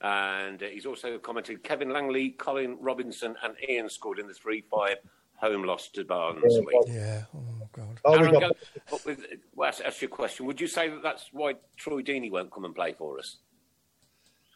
And 0.00 0.62
uh, 0.62 0.66
he's 0.66 0.84
also 0.84 1.16
commented 1.18 1.62
Kevin 1.62 1.90
Langley, 1.90 2.30
Colin 2.30 2.76
Robinson, 2.80 3.36
and 3.42 3.54
Ian 3.68 3.88
scored 3.88 4.18
in 4.18 4.26
the 4.26 4.34
three-five 4.34 4.96
home 5.38 5.64
loss 5.64 5.88
to 5.90 6.04
Barnes. 6.04 6.42
Yeah. 6.86 7.24
Oh 7.34 7.68
God. 7.72 8.00
Aaron, 8.06 8.32
go 8.32 8.50
with, 9.04 9.24
well, 9.54 9.68
that's, 9.68 9.78
that's 9.78 10.00
your 10.00 10.08
question. 10.08 10.46
Would 10.46 10.60
you 10.60 10.66
say 10.66 10.88
that 10.88 11.02
that's 11.02 11.26
why 11.32 11.54
Troy 11.76 12.02
Deeney 12.02 12.30
won't 12.30 12.50
come 12.50 12.64
and 12.64 12.74
play 12.74 12.94
for 12.94 13.18
us? 13.18 13.36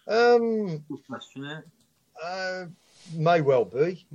Um, 0.09 0.83
Good 0.89 1.07
question, 1.09 1.47
eh? 1.47 1.61
uh, 2.25 2.67
may 3.15 3.41
well 3.41 3.65
be. 3.65 4.07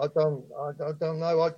I 0.00 0.06
don't. 0.06 0.44
I, 0.56 0.84
I 0.84 0.92
don't 0.92 1.18
know. 1.18 1.40
I. 1.40 1.50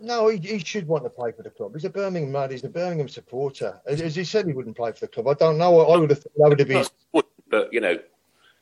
No, 0.00 0.28
he, 0.28 0.38
he 0.38 0.60
should 0.60 0.86
want 0.86 1.02
to 1.04 1.10
play 1.10 1.32
for 1.32 1.42
the 1.42 1.50
club. 1.50 1.72
He's 1.74 1.84
a 1.84 1.90
Birmingham 1.90 2.32
lad. 2.32 2.52
He's 2.52 2.62
a 2.62 2.68
Birmingham 2.68 3.08
supporter. 3.08 3.80
As, 3.84 4.00
as 4.00 4.14
he 4.14 4.22
said, 4.22 4.46
he 4.46 4.52
wouldn't 4.52 4.76
play 4.76 4.92
for 4.92 5.00
the 5.00 5.08
club. 5.08 5.26
I 5.26 5.34
don't 5.34 5.58
know. 5.58 5.80
I, 5.80 5.94
I 5.94 5.96
would 5.96 6.10
have 6.10 6.20
thought 6.20 6.32
that 6.36 6.48
would 6.48 6.58
have 6.60 6.68
been 6.68 6.86
But 7.50 7.72
you 7.72 7.80
know, 7.80 7.98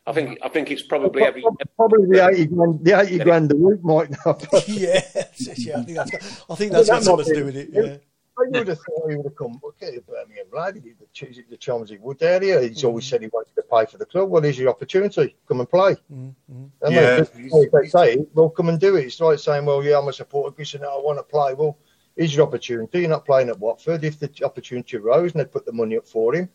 I 0.07 0.13
think 0.13 0.39
I 0.43 0.49
think 0.49 0.71
it's 0.71 0.83
probably 0.83 1.23
every. 1.23 1.43
probably 1.77 2.07
the 2.07 2.29
eighty 2.29 2.47
grand. 2.47 2.85
The 2.85 3.01
eighty 3.01 3.19
grand 3.19 3.51
a 3.51 3.57
week 3.57 3.83
might 3.83 4.11
not. 4.25 4.47
yeah, 4.69 5.01
yeah. 5.57 5.79
I 5.79 5.83
think 5.83 5.97
that's. 5.97 6.45
I 6.49 6.55
think 6.55 6.73
that's 6.73 6.89
got 6.89 7.03
something 7.03 7.27
to 7.27 7.35
do 7.35 7.45
with 7.45 7.57
it. 7.57 7.71
Yeah. 7.73 7.97
I 8.39 8.59
would 8.59 8.69
have 8.69 8.79
thought 8.79 9.09
he 9.11 9.17
would 9.17 9.25
have 9.25 9.37
come. 9.37 9.59
Okay, 9.65 9.97
a 9.97 10.01
Birmingham 10.03 10.47
lad. 10.53 10.75
He 10.75 10.81
did 10.81 10.99
the, 10.99 11.07
Ch- 11.13 11.49
the 11.49 11.57
Chelmsley 11.57 11.97
Wood 11.99 12.23
area. 12.23 12.61
He's 12.61 12.79
mm-hmm. 12.79 12.89
always 12.89 13.07
said 13.07 13.23
he 13.23 13.29
wanted 13.29 13.55
to 13.55 13.63
play 13.63 13.87
for 13.87 13.97
the 13.97 14.05
club. 14.05 14.29
Well, 14.29 14.43
here's 14.43 14.59
your 14.59 14.69
opportunity. 14.69 15.37
Come 15.49 15.61
and 15.61 15.71
play. 15.71 15.97
Mm-hmm. 16.13 16.65
I 16.85 16.89
mean, 16.89 16.99
Yeah, 16.99 17.21
if 17.23 17.31
if 17.35 17.73
they 17.73 17.89
say 17.89 18.19
well, 18.35 18.51
come 18.51 18.69
and 18.69 18.79
do 18.79 18.97
it. 18.97 19.07
It's 19.07 19.21
like 19.21 19.39
saying, 19.39 19.65
well, 19.65 19.83
yeah, 19.83 19.99
I'm 19.99 20.09
a 20.09 20.13
supporter. 20.13 20.55
You 20.59 20.67
say, 20.67 20.79
no, 20.79 20.99
I 20.99 21.03
want 21.03 21.19
to 21.19 21.23
play. 21.23 21.55
Well, 21.55 21.79
here's 22.15 22.37
your 22.37 22.47
opportunity. 22.47 23.01
You're 23.01 23.09
not 23.09 23.25
playing 23.25 23.49
at 23.49 23.59
Watford. 23.59 24.05
If 24.05 24.19
the 24.19 24.31
opportunity 24.45 24.99
arose 24.99 25.33
and 25.33 25.41
they 25.41 25.47
put 25.47 25.65
the 25.65 25.73
money 25.73 25.97
up 25.97 26.07
for 26.07 26.35
him, 26.35 26.51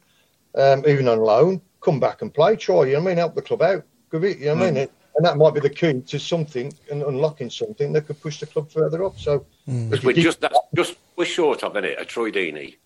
um, 0.55 0.83
even 0.87 1.07
on 1.07 1.19
loan, 1.19 1.61
come 1.81 1.99
back 1.99 2.21
and 2.21 2.33
play. 2.33 2.55
Try. 2.55 2.85
You 2.85 2.93
know 2.93 2.99
what 2.99 3.05
I 3.05 3.07
mean? 3.07 3.17
Help 3.17 3.35
the 3.35 3.41
club 3.41 3.61
out. 3.61 3.83
Give 4.11 4.23
it. 4.23 4.39
You 4.39 4.47
know 4.47 4.55
what 4.55 4.63
I 4.63 4.71
mean? 4.71 4.87
And 5.17 5.25
that 5.25 5.37
might 5.37 5.53
be 5.53 5.59
the 5.59 5.69
key 5.69 6.01
to 6.01 6.19
something 6.19 6.73
and 6.89 7.03
unlocking 7.03 7.49
something 7.49 7.91
that 7.93 8.07
could 8.07 8.21
push 8.21 8.39
the 8.39 8.45
club 8.45 8.71
further 8.71 9.03
up. 9.03 9.19
So, 9.19 9.45
if 9.67 10.03
We're 10.03 10.13
just 10.13 10.39
that's 10.39 10.57
just 10.73 10.95
we're 11.15 11.25
short 11.25 11.63
of 11.63 11.75
it. 11.75 11.99
A 11.99 12.05
Troy 12.05 12.31
Deeney. 12.31 12.77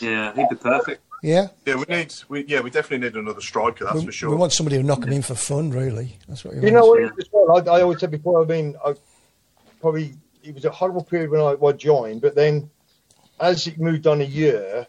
Yeah, 0.00 0.34
he'd 0.34 0.48
be 0.50 0.56
perfect. 0.56 1.02
Yeah. 1.22 1.48
Yeah, 1.64 1.76
we 1.76 1.84
need. 1.88 2.14
We, 2.28 2.44
yeah, 2.46 2.60
we 2.60 2.70
definitely 2.70 3.06
need 3.08 3.16
another 3.16 3.40
striker. 3.40 3.84
That's 3.84 4.00
we, 4.00 4.06
for 4.06 4.12
sure. 4.12 4.30
we 4.30 4.36
want 4.36 4.52
somebody 4.52 4.76
who 4.76 4.82
knock 4.82 5.04
him 5.04 5.12
in 5.12 5.22
for 5.22 5.34
fun, 5.34 5.70
really. 5.70 6.18
That's 6.28 6.44
what 6.44 6.56
we 6.56 6.62
You 6.62 6.72
know 6.72 6.86
what? 6.86 7.02
it 7.02 7.12
is 7.16 7.28
well, 7.32 7.56
I, 7.56 7.78
I 7.78 7.82
always 7.82 8.00
said 8.00 8.10
before. 8.10 8.42
I 8.42 8.44
mean, 8.44 8.76
I 8.84 8.94
probably 9.80 10.14
it 10.42 10.54
was 10.54 10.64
a 10.64 10.70
horrible 10.70 11.04
period 11.04 11.30
when 11.30 11.40
I, 11.40 11.56
I 11.64 11.72
joined, 11.72 12.20
but 12.20 12.34
then 12.34 12.68
as 13.40 13.66
it 13.66 13.78
moved 13.78 14.06
on 14.06 14.20
a 14.20 14.24
year, 14.24 14.86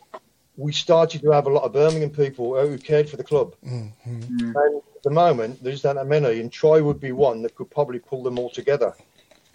we 0.57 0.71
started 0.71 1.21
to 1.21 1.31
have 1.31 1.47
a 1.47 1.49
lot 1.49 1.63
of 1.63 1.73
Birmingham 1.73 2.11
people 2.11 2.59
who 2.59 2.77
cared 2.77 3.09
for 3.09 3.17
the 3.17 3.23
club. 3.23 3.55
Mm-hmm. 3.65 4.55
And 4.55 4.81
at 4.95 5.03
the 5.03 5.09
moment, 5.09 5.63
there's 5.63 5.83
not 5.83 5.95
that 5.95 6.07
many, 6.07 6.39
and 6.39 6.51
Troy 6.51 6.83
would 6.83 6.99
be 6.99 7.11
one 7.11 7.41
that 7.41 7.55
could 7.55 7.71
probably 7.71 7.99
pull 7.99 8.23
them 8.23 8.37
all 8.37 8.49
together. 8.49 8.93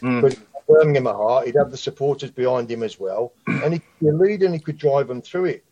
But 0.00 0.38
Birmingham 0.68 1.06
at 1.06 1.14
heart, 1.14 1.46
he'd 1.46 1.56
have 1.56 1.70
the 1.70 1.76
supporters 1.76 2.30
behind 2.30 2.70
him 2.70 2.82
as 2.82 3.00
well, 3.00 3.32
and 3.46 3.72
he 3.74 3.80
could 4.00 4.14
lead 4.14 4.42
a 4.42 4.46
and 4.46 4.54
he 4.54 4.60
could 4.60 4.78
drive 4.78 5.08
them 5.08 5.22
through 5.22 5.46
it. 5.46 5.64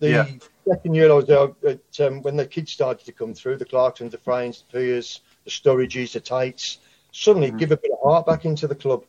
The 0.00 0.10
Yeah. 0.10 0.28
second 0.68 0.94
year 0.94 1.10
I 1.10 1.14
was 1.14 1.26
there, 1.26 1.48
at, 1.66 2.00
um, 2.00 2.20
when 2.22 2.36
the 2.36 2.46
kids 2.46 2.72
started 2.72 3.06
to 3.06 3.12
come 3.12 3.32
through, 3.32 3.56
the 3.56 3.64
Clarksons, 3.64 4.10
the 4.10 4.18
Frains, 4.18 4.64
the 4.66 4.78
Peers, 4.78 5.20
the 5.44 5.50
Sturridges, 5.50 6.12
the 6.12 6.20
Taits, 6.20 6.78
suddenly 7.12 7.52
give 7.52 7.70
a 7.70 7.76
bit 7.76 7.92
of 7.92 8.00
heart 8.02 8.26
back 8.26 8.44
into 8.44 8.66
the 8.66 8.74
club. 8.74 9.04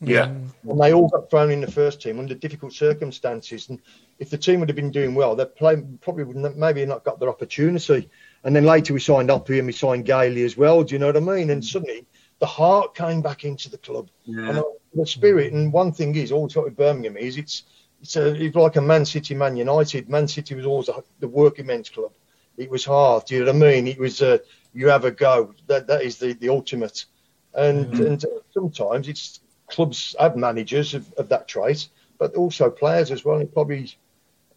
Yeah. 0.00 0.26
And 0.26 0.80
they 0.80 0.92
all 0.92 1.08
got 1.08 1.30
thrown 1.30 1.50
in 1.50 1.62
the 1.62 1.70
first 1.70 2.02
team 2.02 2.18
under 2.18 2.34
difficult 2.34 2.74
circumstances. 2.74 3.70
And 3.70 3.80
if 4.18 4.30
the 4.30 4.38
team 4.38 4.60
would 4.60 4.68
have 4.68 4.76
been 4.76 4.90
doing 4.90 5.14
well, 5.14 5.36
they 5.36 5.44
probably 5.44 6.24
wouldn't 6.24 6.44
have, 6.44 6.56
maybe 6.56 6.84
not 6.86 7.04
got 7.04 7.20
their 7.20 7.28
opportunity. 7.28 8.08
And 8.44 8.54
then 8.54 8.64
later 8.64 8.94
we 8.94 9.00
signed 9.00 9.28
Oppie 9.28 9.58
and 9.58 9.66
we 9.66 9.72
signed 9.72 10.04
Gailey 10.06 10.44
as 10.44 10.56
well. 10.56 10.82
Do 10.82 10.94
you 10.94 10.98
know 10.98 11.06
what 11.06 11.16
I 11.16 11.20
mean? 11.20 11.50
And 11.50 11.64
suddenly 11.64 12.06
the 12.38 12.46
heart 12.46 12.94
came 12.94 13.22
back 13.22 13.44
into 13.44 13.70
the 13.70 13.78
club. 13.78 14.08
Yeah. 14.24 14.48
And 14.48 14.64
the 14.94 15.06
spirit. 15.06 15.52
And 15.52 15.72
one 15.72 15.92
thing 15.92 16.14
is, 16.14 16.32
all 16.32 16.48
talk 16.48 16.64
with 16.64 16.76
Birmingham 16.76 17.16
is 17.16 17.36
it's 17.36 17.64
it's, 18.00 18.16
a, 18.16 18.34
it's 18.34 18.54
like 18.54 18.76
a 18.76 18.80
Man 18.82 19.04
City, 19.04 19.34
Man 19.34 19.56
United. 19.56 20.08
Man 20.08 20.28
City 20.28 20.54
was 20.54 20.66
always 20.66 20.88
a, 20.88 21.02
the 21.18 21.28
working 21.28 21.66
men's 21.66 21.88
club. 21.88 22.12
It 22.56 22.70
was 22.70 22.84
hard. 22.84 23.26
Do 23.26 23.34
you 23.34 23.40
know 23.44 23.52
what 23.52 23.62
I 23.62 23.72
mean? 23.72 23.86
It 23.86 23.98
was 23.98 24.22
uh, 24.22 24.38
you 24.74 24.88
have 24.88 25.04
a 25.04 25.10
go. 25.10 25.54
That 25.66 25.86
that 25.88 26.02
is 26.02 26.18
the, 26.18 26.32
the 26.34 26.48
ultimate. 26.48 27.04
And 27.54 27.92
and 27.94 28.24
sometimes 28.52 29.08
it's 29.08 29.40
clubs 29.66 30.14
have 30.18 30.36
managers 30.36 30.94
of, 30.94 31.12
of 31.14 31.28
that 31.30 31.48
trait, 31.48 31.88
but 32.18 32.34
also 32.34 32.70
players 32.70 33.10
as 33.10 33.24
well. 33.24 33.38
And 33.38 33.52
probably 33.52 33.84
uh, 33.84 33.88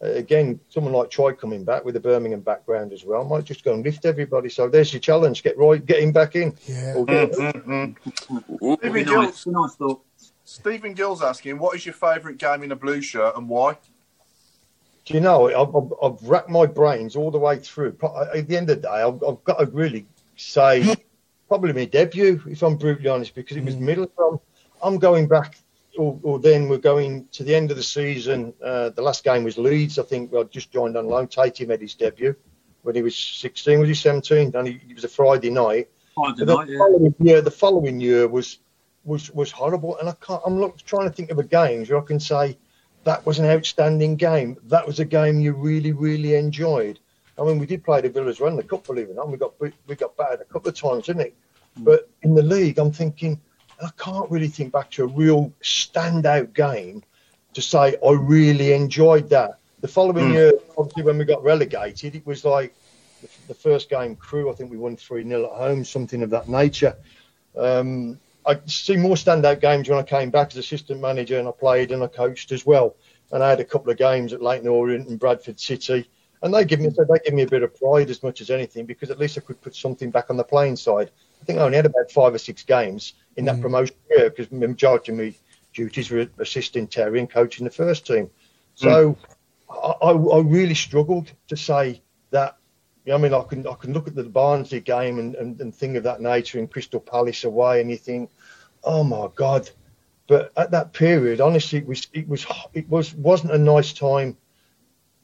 again 0.00 0.58
someone 0.68 0.92
like 0.92 1.10
Troy 1.10 1.32
coming 1.32 1.64
back 1.64 1.84
with 1.84 1.94
a 1.96 2.00
Birmingham 2.00 2.40
background 2.40 2.92
as 2.92 3.04
well 3.04 3.24
might 3.24 3.44
just 3.44 3.64
go 3.64 3.74
and 3.74 3.84
lift 3.84 4.04
everybody. 4.04 4.48
So 4.48 4.68
there's 4.68 4.92
your 4.92 5.00
challenge. 5.00 5.42
Get 5.42 5.58
right, 5.58 5.84
get 5.84 6.00
him 6.00 6.12
back 6.12 6.36
in. 6.36 6.56
Yeah. 6.66 6.94
Or 6.94 7.04
get- 7.04 7.32
Mm-hmm. 7.32 7.72
mm-hmm. 7.72 8.74
Stephen 8.74 9.04
Gills, 9.04 9.24
nice, 9.24 9.44
be 9.44 9.50
nice 9.50 9.74
thought. 9.76 10.02
Stephen 10.44 10.94
Gill's 10.94 11.22
asking, 11.22 11.58
what 11.58 11.76
is 11.76 11.86
your 11.86 11.94
favourite 11.94 12.38
game 12.38 12.62
in 12.62 12.72
a 12.72 12.76
blue 12.76 13.00
shirt 13.00 13.36
and 13.36 13.48
why? 13.48 13.76
Do 15.04 15.14
you 15.14 15.20
know, 15.20 15.48
I've, 15.48 15.74
I've, 15.74 15.92
I've 16.02 16.28
racked 16.28 16.48
my 16.48 16.66
brains 16.66 17.16
all 17.16 17.30
the 17.30 17.38
way 17.38 17.58
through. 17.58 17.96
Uh, 18.02 18.26
at 18.34 18.48
the 18.48 18.56
end 18.56 18.70
of 18.70 18.80
the 18.80 18.88
day, 18.88 18.88
I've, 18.88 19.22
I've 19.22 19.42
got 19.44 19.58
to 19.58 19.66
really 19.66 20.06
say 20.36 20.96
probably 21.48 21.72
my 21.72 21.84
debut, 21.84 22.40
if 22.46 22.62
I'm 22.62 22.76
brutally 22.76 23.08
honest, 23.08 23.34
because 23.34 23.56
it 23.56 23.64
was 23.64 23.76
mm. 23.76 23.82
Middlesbrough. 23.82 24.40
I'm 24.82 24.98
going 24.98 25.28
back, 25.28 25.58
or, 25.98 26.18
or 26.22 26.38
then 26.38 26.68
we're 26.68 26.78
going 26.78 27.26
to 27.32 27.44
the 27.44 27.54
end 27.54 27.70
of 27.70 27.76
the 27.76 27.82
season. 27.82 28.54
Uh, 28.62 28.90
the 28.90 29.02
last 29.02 29.24
game 29.24 29.44
was 29.44 29.58
Leeds. 29.58 29.98
I 29.98 30.02
think 30.02 30.34
I 30.34 30.44
just 30.44 30.72
joined 30.72 30.96
on 30.96 31.06
loan. 31.06 31.28
Tait 31.28 31.66
made 31.66 31.80
his 31.80 31.94
debut 31.94 32.34
when 32.82 32.94
he 32.94 33.02
was 33.02 33.16
16, 33.16 33.80
was 33.80 33.88
he 33.88 33.94
17? 33.94 34.52
And 34.54 34.68
he, 34.68 34.80
it 34.88 34.94
was 34.94 35.04
a 35.04 35.08
Friday 35.08 35.50
night. 35.50 35.88
Friday 36.14 36.44
the 36.44 36.54
night, 36.54 36.68
yeah. 36.68 36.78
following 36.78 37.14
year, 37.18 37.40
the 37.40 37.50
following 37.50 38.00
year 38.00 38.28
was 38.28 38.58
was 39.04 39.30
was 39.30 39.50
horrible, 39.50 39.96
and 39.98 40.08
I 40.08 40.14
can't. 40.20 40.42
I'm 40.44 40.60
not 40.60 40.78
trying 40.84 41.08
to 41.08 41.14
think 41.14 41.30
of 41.30 41.38
a 41.38 41.44
game 41.44 41.86
where 41.86 41.98
I 41.98 42.04
can 42.04 42.20
say 42.20 42.58
that 43.04 43.24
was 43.24 43.38
an 43.38 43.46
outstanding 43.46 44.16
game. 44.16 44.58
That 44.64 44.86
was 44.86 45.00
a 45.00 45.04
game 45.04 45.40
you 45.40 45.52
really, 45.52 45.92
really 45.92 46.34
enjoyed. 46.34 46.98
I 47.38 47.44
mean, 47.44 47.58
we 47.58 47.66
did 47.66 47.82
play 47.82 48.02
the 48.02 48.10
Villas 48.10 48.40
Run 48.40 48.56
the 48.56 48.62
cup, 48.62 48.86
believe 48.86 49.08
it 49.08 49.12
or 49.12 49.14
not. 49.14 49.30
We 49.30 49.38
got 49.38 49.58
we 49.60 49.72
we 49.86 49.94
got 49.94 50.16
battered 50.16 50.42
a 50.42 50.44
couple 50.44 50.68
of 50.68 50.74
times, 50.74 51.06
didn't 51.06 51.22
it? 51.22 51.36
But 51.78 52.10
in 52.22 52.34
the 52.34 52.42
league, 52.42 52.78
I'm 52.78 52.92
thinking 52.92 53.40
I 53.82 53.90
can't 53.96 54.30
really 54.30 54.48
think 54.48 54.72
back 54.72 54.90
to 54.92 55.04
a 55.04 55.06
real 55.06 55.52
standout 55.62 56.52
game 56.54 57.02
to 57.54 57.62
say 57.62 57.96
I 58.06 58.12
really 58.12 58.72
enjoyed 58.72 59.28
that. 59.30 59.58
The 59.80 59.88
following 59.88 60.32
year, 60.32 60.52
obviously, 60.76 61.04
when 61.04 61.16
we 61.16 61.24
got 61.24 61.42
relegated, 61.42 62.14
it 62.14 62.26
was 62.26 62.44
like 62.44 62.74
the, 63.22 63.28
the 63.48 63.54
first 63.54 63.88
game 63.88 64.14
crew. 64.14 64.50
I 64.50 64.54
think 64.54 64.70
we 64.70 64.76
won 64.76 64.96
three 64.96 65.26
0 65.26 65.44
at 65.44 65.58
home, 65.58 65.84
something 65.84 66.22
of 66.22 66.30
that 66.30 66.48
nature. 66.48 66.96
Um, 67.56 68.18
I 68.46 68.58
see 68.66 68.96
more 68.96 69.16
standout 69.16 69.60
games 69.60 69.88
when 69.88 69.98
I 69.98 70.02
came 70.02 70.30
back 70.30 70.48
as 70.48 70.58
assistant 70.58 71.00
manager, 71.00 71.38
and 71.38 71.48
I 71.48 71.52
played 71.52 71.92
and 71.92 72.02
I 72.02 72.08
coached 72.08 72.52
as 72.52 72.66
well. 72.66 72.96
And 73.32 73.42
I 73.42 73.48
had 73.48 73.60
a 73.60 73.64
couple 73.64 73.90
of 73.90 73.96
games 73.96 74.32
at 74.32 74.42
Leyton 74.42 74.68
Orient 74.68 75.08
and 75.08 75.18
Bradford 75.18 75.58
City, 75.58 76.08
and 76.42 76.52
they 76.52 76.64
give 76.64 76.80
me 76.80 76.88
they 76.88 77.18
give 77.24 77.34
me 77.34 77.42
a 77.42 77.46
bit 77.46 77.62
of 77.62 77.74
pride 77.74 78.10
as 78.10 78.22
much 78.22 78.40
as 78.42 78.50
anything 78.50 78.84
because 78.84 79.10
at 79.10 79.18
least 79.18 79.38
I 79.38 79.40
could 79.40 79.60
put 79.62 79.74
something 79.74 80.10
back 80.10 80.28
on 80.28 80.36
the 80.36 80.44
playing 80.44 80.76
side. 80.76 81.10
I 81.40 81.44
think 81.44 81.58
I 81.58 81.62
only 81.62 81.76
had 81.76 81.86
about 81.86 82.10
five 82.10 82.34
or 82.34 82.38
six 82.38 82.62
games 82.62 83.14
in 83.40 83.46
that 83.46 83.56
mm. 83.56 83.62
promotion 83.62 83.96
year 84.10 84.30
because 84.30 84.50
majority 84.52 85.12
of 85.12 85.18
my 85.18 85.34
duties 85.72 86.10
were 86.10 86.28
assisting 86.38 86.86
Terry 86.86 87.18
and 87.18 87.28
coaching 87.28 87.64
the 87.64 87.70
first 87.70 88.06
team. 88.06 88.30
So 88.74 88.88
mm. 88.88 89.16
I, 89.68 90.06
I, 90.08 90.12
I 90.12 90.40
really 90.42 90.74
struggled 90.74 91.32
to 91.48 91.56
say 91.56 92.02
that. 92.30 92.56
You 93.04 93.12
know, 93.12 93.18
I 93.18 93.20
mean, 93.22 93.34
I 93.34 93.42
can 93.42 93.66
I 93.66 93.74
can 93.74 93.92
look 93.92 94.06
at 94.08 94.14
the 94.14 94.24
Barnsley 94.24 94.80
game 94.80 95.18
and, 95.18 95.34
and, 95.34 95.60
and 95.60 95.74
thing 95.74 95.96
of 95.96 96.02
that 96.04 96.20
nature 96.20 96.58
in 96.58 96.68
Crystal 96.68 97.00
Palace 97.00 97.44
away, 97.44 97.80
and 97.80 97.90
you 97.90 97.96
think, 97.96 98.30
oh 98.84 99.02
my 99.02 99.28
God, 99.34 99.70
But 100.30 100.52
at 100.56 100.70
that 100.70 100.92
period, 100.92 101.40
honestly, 101.40 101.80
it 101.80 101.86
was 101.88 102.06
it 102.12 102.28
was 102.28 102.46
it 102.72 102.88
was 102.88 103.12
wasn't 103.14 103.52
a 103.52 103.58
nice 103.58 103.92
time 103.92 104.36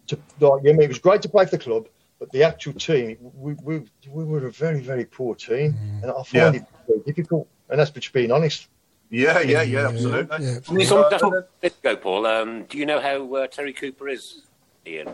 to 0.08 0.18
like. 0.40 0.62
I 0.62 0.72
mean, 0.72 0.82
it 0.82 0.88
was 0.88 0.98
great 0.98 1.22
to 1.22 1.28
play 1.28 1.44
for 1.44 1.52
the 1.52 1.62
club, 1.62 1.86
but 2.18 2.32
the 2.32 2.42
actual 2.42 2.72
team, 2.72 3.16
we 3.20 3.54
we, 3.62 3.74
we 4.10 4.24
were 4.24 4.46
a 4.48 4.50
very 4.50 4.80
very 4.80 5.04
poor 5.04 5.36
team, 5.36 5.74
mm. 5.74 6.02
and 6.02 6.10
I 6.10 6.22
find 6.24 6.54
Yeah. 6.54 6.60
it 6.60 6.64
very 6.88 7.02
difficult. 7.06 7.46
And 7.68 7.78
that's 7.80 7.90
just 7.90 8.12
being 8.12 8.30
honest. 8.30 8.68
Yeah, 9.10 9.40
yeah, 9.40 9.62
yeah, 9.62 9.88
absolutely. 9.88 10.44
Yeah. 10.44 10.58
I 10.68 10.72
mean, 10.72 10.86
some, 10.86 11.04
that's 11.10 11.22
what 11.22 11.50
let's 11.62 11.76
go, 11.76 11.96
Paul. 11.96 12.26
Um, 12.26 12.64
do 12.64 12.76
you 12.78 12.86
know 12.86 13.00
how 13.00 13.34
uh, 13.36 13.46
Terry 13.46 13.72
Cooper 13.72 14.08
is, 14.08 14.42
Ian? 14.86 15.10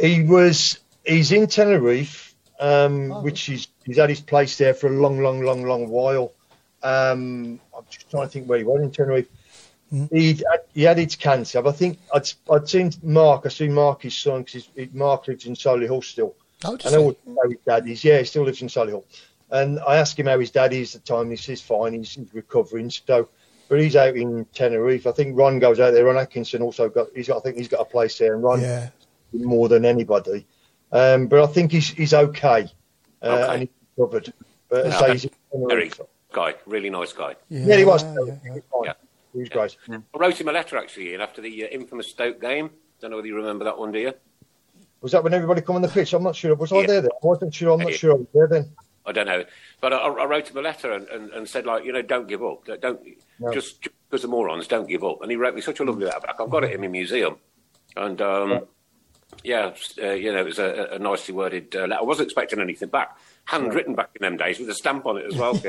He 0.00 0.22
was 0.22 0.78
he's 1.04 1.30
in 1.32 1.46
Tenerife, 1.46 2.34
um, 2.60 3.12
Oh. 3.12 3.20
which 3.22 3.42
he's 3.42 3.68
he's 3.84 3.98
had 3.98 4.08
his 4.08 4.20
place 4.20 4.56
there 4.56 4.72
for 4.74 4.86
a 4.86 4.90
long, 4.90 5.20
long, 5.20 5.42
long, 5.42 5.64
long 5.66 5.88
while. 5.88 6.32
Um, 6.82 7.60
I'm 7.76 7.84
just 7.90 8.10
trying 8.10 8.24
to 8.26 8.28
think 8.32 8.48
where 8.48 8.58
he 8.58 8.64
was 8.64 8.80
in 8.82 8.90
Tenerife. 8.90 9.28
He 10.10 10.42
he 10.74 10.82
had 10.82 10.98
his 10.98 11.14
cancer. 11.14 11.60
But 11.62 11.70
I 11.70 11.72
think 11.76 11.98
I'd 12.14 12.30
I'd 12.50 12.68
seen 12.68 12.90
Mark. 13.02 13.42
I 13.44 13.48
seen 13.50 13.72
Mark 13.74 14.02
his 14.02 14.16
son 14.16 14.42
because 14.44 14.66
Mark 14.92 15.28
lives 15.28 15.44
in 15.46 15.54
Solihull 15.54 16.02
still. 16.02 16.34
Oh, 16.64 16.76
does 16.76 16.92
I 16.92 16.96
know 16.96 17.10
he? 17.10 17.16
how 17.42 17.48
his 17.50 17.58
dad 17.66 17.86
is. 17.88 18.02
Yeah, 18.02 18.18
he 18.18 18.24
still 18.24 18.44
lives 18.44 18.62
in 18.62 18.68
Solihull. 18.68 19.04
And 19.54 19.78
I 19.86 19.98
asked 19.98 20.18
him 20.18 20.26
how 20.26 20.38
his 20.40 20.50
dad 20.50 20.72
is 20.72 20.96
at 20.96 21.04
the 21.04 21.14
time. 21.14 21.30
He 21.30 21.36
says 21.36 21.60
fine. 21.60 21.92
He's, 21.94 22.10
he's 22.12 22.34
recovering. 22.34 22.90
So, 22.90 23.28
but 23.68 23.80
he's 23.80 23.94
out 23.94 24.16
in 24.16 24.44
Tenerife. 24.52 25.06
I 25.06 25.12
think 25.12 25.38
Ron 25.38 25.60
goes 25.60 25.78
out 25.78 25.92
there. 25.92 26.04
Ron 26.04 26.18
Atkinson 26.18 26.60
also 26.60 26.88
got. 26.88 27.06
He's 27.14 27.28
got. 27.28 27.36
I 27.36 27.40
think 27.40 27.56
he's 27.56 27.68
got 27.68 27.80
a 27.80 27.84
place 27.84 28.18
there. 28.18 28.34
And 28.34 28.42
Ron 28.42 28.60
Yeah. 28.60 28.88
more 29.32 29.68
than 29.68 29.84
anybody. 29.84 30.44
Um, 30.90 31.28
but 31.28 31.40
I 31.40 31.46
think 31.46 31.70
he's 31.70 31.88
he's 31.88 32.12
okay, 32.14 32.68
uh, 33.22 33.26
Okay. 33.26 33.52
and 33.52 33.60
he's 33.62 33.68
recovered. 33.96 34.32
But 34.68 34.86
Yeah. 34.86 34.98
so 34.98 35.12
he's 35.12 35.26
Terry, 35.68 35.92
guy, 36.32 36.54
really 36.66 36.90
nice 36.90 37.12
guy. 37.12 37.36
yeah, 37.48 37.76
he 37.76 37.84
was. 37.84 38.02
Yeah, 38.02 38.10
He 38.12 38.18
yeah, 38.18 38.38
yeah. 38.44 38.52
was 38.54 38.62
fine. 38.72 38.84
Yeah. 38.86 38.92
He 39.34 39.38
was 39.38 39.48
great. 39.50 39.76
I 39.88 40.18
wrote 40.18 40.40
him 40.40 40.48
a 40.48 40.52
letter 40.52 40.76
actually, 40.78 41.10
Ian, 41.10 41.20
after 41.20 41.40
the 41.40 41.64
uh, 41.64 41.68
infamous 41.68 42.08
Stoke 42.08 42.40
game. 42.40 42.70
Don't 43.00 43.10
know 43.12 43.16
whether 43.18 43.28
you 43.28 43.36
remember 43.36 43.64
that 43.64 43.78
one, 43.78 43.92
do 43.92 43.98
you? 44.00 44.12
Was 45.00 45.12
that 45.12 45.22
when 45.22 45.32
everybody 45.34 45.60
come 45.60 45.76
on 45.76 45.82
the 45.82 45.88
pitch? 45.88 46.12
I'm 46.12 46.22
not 46.24 46.34
sure. 46.34 46.54
Was 46.56 46.72
I 46.72 46.86
there 46.86 47.02
then? 47.02 47.10
I 47.12 47.26
wasn't 47.26 47.54
sure. 47.54 47.72
I'm 47.72 47.80
not 47.80 47.90
Yeah. 47.90 47.96
sure 47.96 48.12
I 48.12 48.14
was 48.16 48.26
there 48.34 48.46
then. 48.48 48.70
I 49.06 49.12
don't 49.12 49.26
know, 49.26 49.44
but 49.80 49.92
I, 49.92 49.98
I 49.98 50.24
wrote 50.24 50.48
him 50.48 50.56
a 50.56 50.62
letter 50.62 50.92
and, 50.92 51.06
and, 51.08 51.30
and 51.32 51.48
said 51.48 51.66
like, 51.66 51.84
you 51.84 51.92
know, 51.92 52.02
don't 52.02 52.26
give 52.26 52.42
up. 52.42 52.64
Don't 52.80 53.00
No. 53.38 53.52
just 53.52 53.82
because 53.82 54.22
the 54.22 54.28
morons 54.28 54.66
don't 54.66 54.88
give 54.88 55.04
up. 55.04 55.20
And 55.22 55.30
he 55.30 55.36
wrote 55.36 55.54
me 55.54 55.60
such 55.60 55.80
a 55.80 55.84
lovely 55.84 56.06
letter 56.06 56.20
back. 56.20 56.36
I've 56.40 56.50
got 56.50 56.64
it 56.64 56.72
in 56.72 56.80
my 56.80 56.88
museum, 56.88 57.36
and 57.96 58.20
um, 58.22 58.66
yeah, 59.42 59.72
uh, 60.02 60.10
you 60.12 60.32
know, 60.32 60.40
it 60.40 60.44
was 60.44 60.58
a, 60.58 60.88
a 60.92 60.98
nicely 60.98 61.34
worded 61.34 61.74
uh, 61.74 61.80
letter. 61.80 62.00
I 62.00 62.02
wasn't 62.02 62.26
expecting 62.28 62.60
anything 62.60 62.88
back, 62.88 63.18
handwritten 63.44 63.94
back 63.94 64.10
in 64.14 64.22
them 64.22 64.36
days 64.36 64.58
with 64.58 64.70
a 64.70 64.74
stamp 64.74 65.04
on 65.06 65.18
it 65.18 65.26
as 65.26 65.36
well. 65.36 65.54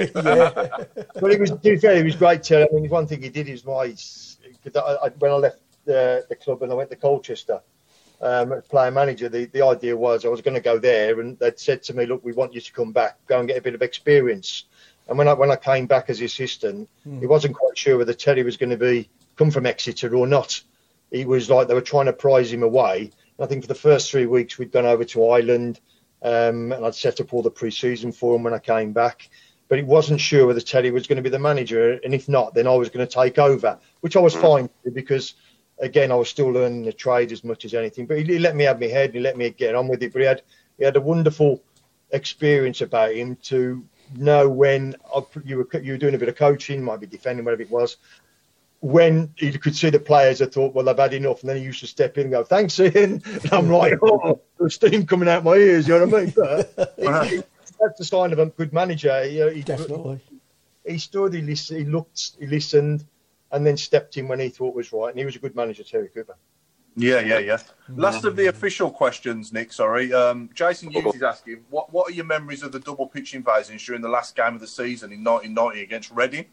But 1.19 1.31
it 1.31 1.39
was, 1.39 1.49
to 1.49 1.55
be 1.57 1.77
fair, 1.77 1.97
he 1.97 2.03
was 2.03 2.15
great. 2.15 2.43
Too. 2.43 2.67
I 2.71 2.73
mean, 2.73 2.89
one 2.89 3.07
thing 3.07 3.21
he 3.21 3.29
did 3.29 3.49
is 3.49 3.65
my, 3.65 3.87
cause 3.89 4.37
I, 4.75 4.79
I, 5.05 5.09
when 5.19 5.31
I 5.31 5.35
left 5.35 5.59
the, 5.85 6.25
the 6.29 6.35
club 6.35 6.61
and 6.63 6.71
I 6.71 6.75
went 6.75 6.89
to 6.91 6.95
Colchester, 6.95 7.61
um, 8.25 8.51
as 8.53 8.67
player 8.67 8.91
manager, 8.91 9.29
the, 9.29 9.45
the 9.45 9.63
idea 9.63 9.95
was 9.95 10.25
I 10.25 10.29
was 10.29 10.41
going 10.41 10.55
to 10.55 10.61
go 10.61 10.79
there, 10.79 11.19
and 11.19 11.37
they'd 11.37 11.59
said 11.59 11.83
to 11.83 11.93
me, 11.93 12.05
"Look, 12.05 12.25
we 12.25 12.33
want 12.33 12.53
you 12.53 12.61
to 12.61 12.73
come 12.73 12.91
back, 12.91 13.17
go 13.27 13.39
and 13.39 13.47
get 13.47 13.57
a 13.57 13.61
bit 13.61 13.75
of 13.75 13.81
experience." 13.81 14.65
And 15.07 15.17
when 15.17 15.27
I 15.27 15.33
when 15.33 15.51
I 15.51 15.55
came 15.55 15.85
back 15.85 16.09
as 16.09 16.21
assistant, 16.21 16.89
he 17.19 17.27
wasn't 17.27 17.55
quite 17.55 17.77
sure 17.77 17.97
whether 17.97 18.13
Terry 18.13 18.43
was 18.43 18.57
going 18.57 18.71
to 18.71 18.77
be 18.77 19.09
come 19.35 19.51
from 19.51 19.65
Exeter 19.65 20.15
or 20.15 20.25
not. 20.25 20.61
He 21.11 21.25
was 21.25 21.49
like 21.49 21.67
they 21.67 21.75
were 21.75 21.81
trying 21.81 22.07
to 22.07 22.13
prize 22.13 22.51
him 22.51 22.63
away. 22.63 23.11
And 23.37 23.45
I 23.45 23.47
think 23.47 23.61
for 23.61 23.67
the 23.67 23.75
first 23.75 24.09
three 24.09 24.25
weeks 24.25 24.57
we'd 24.57 24.71
gone 24.71 24.85
over 24.85 25.03
to 25.05 25.29
Ireland, 25.29 25.79
um, 26.23 26.71
and 26.71 26.85
I'd 26.85 26.95
set 26.95 27.21
up 27.21 27.33
all 27.33 27.43
the 27.43 27.51
pre-season 27.51 28.11
for 28.11 28.35
him 28.35 28.43
when 28.43 28.53
I 28.53 28.59
came 28.59 28.91
back. 28.91 29.29
But 29.67 29.77
he 29.77 29.83
wasn't 29.83 30.21
sure 30.21 30.47
whether 30.47 30.61
Terry 30.61 30.91
was 30.91 31.07
going 31.07 31.17
to 31.17 31.23
be 31.23 31.29
the 31.29 31.39
manager, 31.39 31.99
and 32.03 32.13
if 32.13 32.29
not, 32.29 32.53
then 32.53 32.67
I 32.67 32.75
was 32.75 32.89
going 32.89 33.05
to 33.05 33.11
take 33.11 33.37
over, 33.39 33.79
which 34.01 34.15
I 34.15 34.19
was 34.19 34.35
fine 34.35 34.69
with 34.83 34.93
because, 34.93 35.33
again, 35.79 36.11
I 36.11 36.15
was 36.15 36.29
still 36.29 36.49
learning 36.49 36.83
the 36.85 36.93
trade 36.93 37.31
as 37.31 37.43
much 37.43 37.65
as 37.65 37.73
anything. 37.73 38.05
But 38.05 38.17
he, 38.19 38.23
he 38.23 38.39
let 38.39 38.55
me 38.55 38.63
have 38.65 38.79
my 38.79 38.87
head, 38.87 39.07
and 39.09 39.15
he 39.15 39.21
let 39.21 39.37
me 39.37 39.49
get 39.49 39.75
on 39.75 39.87
with 39.87 40.01
it. 40.03 40.13
But 40.13 40.21
he 40.21 40.27
had 40.27 40.41
he 40.77 40.83
had 40.85 40.95
a 40.95 41.01
wonderful 41.01 41.61
experience 42.11 42.81
about 42.81 43.13
him 43.13 43.35
to 43.43 43.83
know 44.15 44.47
when 44.49 44.95
I, 45.15 45.21
you 45.43 45.57
were 45.57 45.79
you 45.81 45.93
were 45.93 45.97
doing 45.97 46.15
a 46.15 46.19
bit 46.19 46.29
of 46.29 46.35
coaching, 46.35 46.83
might 46.83 46.99
be 46.99 47.07
defending, 47.07 47.45
whatever 47.45 47.63
it 47.63 47.71
was. 47.71 47.97
When 48.81 49.33
he 49.37 49.51
could 49.57 49.75
see 49.75 49.89
the 49.89 49.99
players, 49.99 50.41
I 50.43 50.45
thought, 50.45 50.75
well, 50.75 50.87
I've 50.89 50.99
had 50.99 51.13
enough. 51.13 51.41
And 51.41 51.49
then 51.49 51.57
he 51.57 51.63
used 51.63 51.79
to 51.79 51.87
step 51.87 52.17
in 52.17 52.23
and 52.25 52.31
go, 52.31 52.43
thanks, 52.43 52.79
Ian. 52.79 53.23
And 53.25 53.53
I'm 53.53 53.69
like, 53.71 53.97
oh, 54.03 54.41
there's 54.59 54.75
steam 54.75 55.07
coming 55.07 55.27
out 55.27 55.43
my 55.43 55.55
ears, 55.55 55.87
you 55.87 55.97
know 55.97 56.05
what 56.05 56.13
I 56.13 56.23
mean? 56.25 56.33
But 56.35 56.93
he- 57.29 57.37
he- 57.37 57.43
that's 57.79 57.97
the 57.97 58.05
sign 58.05 58.31
of 58.31 58.37
a 58.39 58.45
good 58.45 58.73
manager. 58.73 59.23
He, 59.23 59.41
he, 59.55 59.61
Definitely. 59.63 60.19
he 60.85 60.97
stood, 60.99 61.33
he, 61.33 61.41
lis- 61.41 61.69
he 61.69 61.83
looked, 61.83 62.33
he 62.39 62.45
listened, 62.45 63.05
and 63.55 63.65
then 63.65 63.77
stepped 63.77 64.17
in 64.17 64.27
when 64.27 64.39
he 64.39 64.49
thought 64.49 64.75
was 64.75 64.91
right. 64.91 65.09
And 65.09 65.17
he 65.17 65.25
was 65.25 65.37
a 65.37 65.39
good 65.39 65.55
manager, 65.55 65.83
Terry 65.83 66.09
Cooper. 66.09 66.35
Yeah, 66.97 67.21
yeah, 67.21 67.39
yeah. 67.39 67.57
Last 67.89 68.23
of 68.23 68.35
the 68.35 68.47
official 68.47 68.89
questions, 68.89 69.51
Nick. 69.51 69.73
Sorry, 69.73 70.13
um, 70.13 70.49
Jason 70.53 70.89
Hughes 70.89 71.15
is 71.15 71.23
asking, 71.23 71.65
what 71.69 71.91
what 71.91 72.09
are 72.09 72.13
your 72.13 72.25
memories 72.25 72.63
of 72.63 72.71
the 72.71 72.79
double 72.79 73.07
pitch 73.07 73.33
invasions 73.33 73.83
during 73.83 74.01
the 74.01 74.09
last 74.09 74.35
game 74.35 74.55
of 74.55 74.61
the 74.61 74.67
season 74.67 75.11
in 75.11 75.23
1990 75.23 75.83
against 75.83 76.11
Reading? 76.11 76.45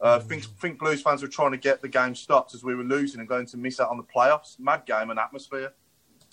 Uh, 0.00 0.18
think 0.18 0.44
think 0.44 0.78
Blues 0.78 1.02
fans 1.02 1.22
were 1.22 1.28
trying 1.28 1.52
to 1.52 1.58
get 1.58 1.80
the 1.80 1.88
game 1.88 2.14
stopped 2.14 2.54
as 2.54 2.64
we 2.64 2.74
were 2.74 2.84
losing 2.84 3.20
and 3.20 3.28
going 3.28 3.46
to 3.46 3.56
miss 3.56 3.78
out 3.78 3.90
on 3.90 3.96
the 3.96 4.02
playoffs. 4.02 4.58
Mad 4.58 4.84
game 4.84 5.10
and 5.10 5.18
atmosphere. 5.18 5.72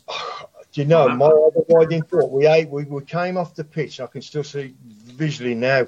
Do 0.72 0.82
you 0.82 0.88
know, 0.88 1.08
my 1.10 1.28
overriding 1.28 2.04
thought, 2.04 2.32
we, 2.32 2.48
ate, 2.48 2.70
we 2.70 2.84
we 2.84 3.04
came 3.04 3.38
off 3.38 3.56
the 3.56 3.64
pitch, 3.64 4.00
I 4.00 4.08
can 4.08 4.22
still 4.22 4.44
see 4.44 4.76
visually 4.84 5.56
now. 5.56 5.88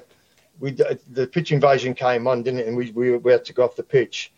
We 0.60 0.72
The 0.72 1.28
pitch 1.32 1.52
invasion 1.52 1.94
came 1.94 2.26
on, 2.26 2.42
didn't 2.42 2.60
it? 2.60 2.66
And 2.66 2.76
we, 2.76 2.90
we, 2.92 3.16
we 3.16 3.32
had 3.32 3.44
to 3.46 3.52
go 3.52 3.64
off 3.64 3.76
the 3.76 3.82
pitch. 3.82 4.32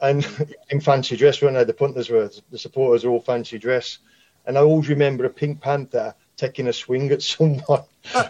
And 0.00 0.26
in 0.70 0.80
fancy 0.80 1.16
dress, 1.16 1.40
weren't 1.40 1.54
they? 1.54 1.64
The 1.64 1.74
punters 1.74 2.10
were, 2.10 2.30
the 2.50 2.58
supporters 2.58 3.04
were 3.04 3.12
all 3.12 3.20
fancy 3.20 3.58
dress. 3.58 3.98
And 4.46 4.58
I 4.58 4.62
always 4.62 4.88
remember 4.88 5.24
a 5.24 5.30
Pink 5.30 5.60
Panther 5.60 6.14
taking 6.36 6.68
a 6.68 6.72
swing 6.72 7.10
at 7.10 7.22
someone. 7.22 7.82
so 8.12 8.24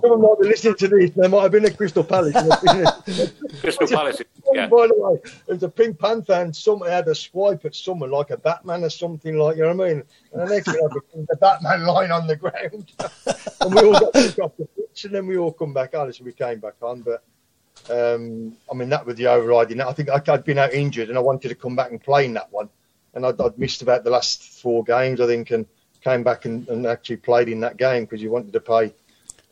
someone 0.00 0.22
might 0.22 0.38
be 0.40 0.48
listening 0.48 0.74
to 0.74 0.88
this, 0.88 1.10
there 1.12 1.28
might 1.28 1.42
have 1.42 1.52
been 1.52 1.64
a 1.64 1.70
Crystal 1.70 2.02
Palace. 2.02 2.34
Crystal 3.60 3.86
Palace, 3.86 4.22
yeah. 4.52 4.66
By 4.66 4.88
the 4.88 4.94
way, 4.96 5.20
it 5.24 5.52
was 5.52 5.62
a 5.62 5.68
Pink 5.68 5.98
Panther 5.98 6.34
and 6.34 6.54
someone 6.54 6.90
had 6.90 7.06
a 7.08 7.14
swipe 7.14 7.64
at 7.64 7.74
someone 7.74 8.10
like 8.10 8.30
a 8.30 8.36
Batman 8.36 8.84
or 8.84 8.90
something 8.90 9.36
like, 9.36 9.56
you 9.56 9.62
know 9.62 9.74
what 9.74 9.86
I 9.86 9.94
mean? 9.94 10.02
And 10.32 10.42
the 10.42 10.54
next 10.54 10.72
thing 10.72 10.80
I 10.82 11.22
the 11.28 11.36
Batman 11.36 11.84
lying 11.84 12.10
on 12.10 12.26
the 12.26 12.36
ground. 12.36 12.92
and 13.60 13.74
we 13.74 13.80
all 13.82 13.92
got 13.92 14.12
kicked 14.12 14.38
off 14.40 14.56
the 14.56 14.66
pitch 14.66 15.04
and 15.04 15.14
then 15.14 15.26
we 15.26 15.36
all 15.36 15.52
come 15.52 15.72
back 15.72 15.94
on. 15.94 16.12
So 16.12 16.24
we 16.24 16.32
came 16.32 16.58
back 16.58 16.74
on. 16.82 17.02
But, 17.02 17.22
um, 17.90 18.56
I 18.70 18.74
mean, 18.74 18.88
that 18.88 19.06
was 19.06 19.16
the 19.16 19.28
overriding. 19.28 19.80
I 19.80 19.92
think 19.92 20.08
I'd 20.10 20.44
been 20.44 20.58
out 20.58 20.72
injured 20.72 21.10
and 21.10 21.18
I 21.18 21.20
wanted 21.20 21.48
to 21.50 21.54
come 21.54 21.76
back 21.76 21.90
and 21.90 22.02
play 22.02 22.24
in 22.24 22.34
that 22.34 22.52
one. 22.52 22.68
And 23.14 23.24
I'd, 23.24 23.40
I'd 23.40 23.58
missed 23.58 23.82
about 23.82 24.04
the 24.04 24.10
last 24.10 24.42
four 24.42 24.84
games, 24.84 25.20
I 25.20 25.26
think, 25.26 25.50
and 25.50 25.66
came 26.02 26.22
back 26.22 26.44
and, 26.44 26.68
and 26.68 26.86
actually 26.86 27.16
played 27.16 27.48
in 27.48 27.60
that 27.60 27.76
game 27.76 28.04
because 28.04 28.22
you 28.22 28.30
wanted 28.30 28.52
to 28.52 28.60
play. 28.60 28.94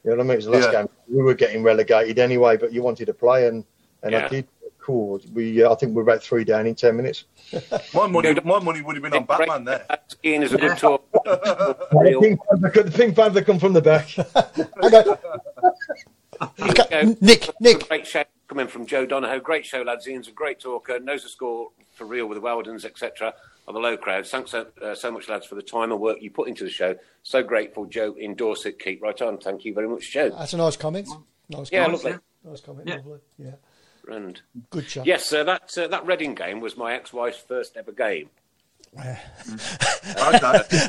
You 0.04 0.10
know 0.10 0.16
what 0.16 0.20
I 0.20 0.22
mean? 0.24 0.32
It 0.32 0.36
was 0.36 0.44
the 0.46 0.50
last 0.52 0.72
Yeah. 0.72 0.82
game. 0.82 0.88
We 1.08 1.22
were 1.22 1.34
getting 1.34 1.62
relegated 1.62 2.18
anyway, 2.18 2.56
but 2.56 2.72
you 2.72 2.82
wanted 2.82 3.06
to 3.06 3.14
play, 3.14 3.48
and, 3.48 3.64
and 4.02 4.12
Yeah. 4.12 4.26
I 4.26 4.28
did. 4.28 4.46
Cool. 4.78 5.20
We, 5.34 5.64
uh, 5.64 5.72
I 5.72 5.74
think 5.74 5.96
we're 5.96 6.02
about 6.02 6.22
three 6.22 6.44
down 6.44 6.68
in 6.68 6.76
ten 6.76 6.96
minutes. 6.96 7.24
My 7.94 8.06
money, 8.06 8.32
my 8.44 8.60
money 8.60 8.82
would 8.82 8.94
have 8.94 9.02
been 9.02 9.14
on 9.14 9.24
Batman 9.24 9.64
there. 9.64 9.84
Ian 10.24 10.44
is 10.44 10.52
a 10.52 10.58
good 10.58 10.78
talk. 10.78 11.02
The 11.24 12.18
Pink 12.22 12.38
Panther, 12.48 12.82
the 12.84 12.90
Pink 12.96 13.16
Panther 13.16 13.42
come 13.42 13.58
from 13.58 13.72
the 13.72 13.82
back. 13.82 14.14
Okay, 16.60 17.16
Nick, 17.20 17.48
Nick. 17.60 17.88
Great 17.88 18.06
show 18.06 18.24
coming 18.48 18.68
from 18.68 18.86
Joe 18.86 19.06
Donahoe. 19.06 19.40
Great 19.40 19.64
show, 19.64 19.82
lads. 19.82 20.06
Ian's 20.06 20.28
a 20.28 20.32
great 20.32 20.60
talker, 20.60 21.00
knows 21.00 21.22
the 21.22 21.28
score 21.30 21.68
for 21.94 22.06
real 22.06 22.26
with 22.26 22.36
the 22.36 22.42
Wheldons, 22.46 22.84
etc. 22.84 23.32
Of 23.68 23.74
the 23.74 23.80
low 23.80 23.96
crowd. 23.96 24.26
Thanks 24.26 24.52
so, 24.52 24.66
uh, 24.80 24.94
so 24.94 25.10
much, 25.10 25.28
lads, 25.28 25.44
for 25.46 25.56
the 25.56 25.62
time 25.62 25.90
and 25.90 26.00
work 26.00 26.18
you 26.22 26.30
put 26.30 26.46
into 26.48 26.62
the 26.62 26.70
show. 26.70 26.94
So 27.24 27.42
grateful, 27.42 27.84
Joe 27.86 28.14
in 28.16 28.36
Dorset. 28.36 28.78
Keep 28.78 29.02
right 29.02 29.20
on. 29.20 29.38
Thank 29.38 29.64
you 29.64 29.74
very 29.74 29.88
much, 29.88 30.12
Joe. 30.12 30.30
That's 30.30 30.52
a 30.52 30.56
nice 30.56 30.76
comment. 30.76 31.08
Nice 31.48 31.72
Yeah, 31.72 31.84
comment. 31.86 32.04
lovely. 32.04 32.18
Nice 32.44 32.60
comment. 32.60 32.88
Yeah. 32.88 32.94
Lovely. 32.96 33.18
Yeah. 33.38 33.50
And 34.08 34.40
Good 34.70 34.86
job. 34.86 35.04
yes, 35.06 35.32
uh, 35.32 35.42
that 35.42 35.76
uh, 35.76 35.88
that 35.88 36.06
Reading 36.06 36.36
game 36.36 36.60
was 36.60 36.76
my 36.76 36.94
ex-wife's 36.94 37.38
first 37.40 37.76
ever 37.76 37.90
game. 37.92 38.30
Okay. 40.06 40.40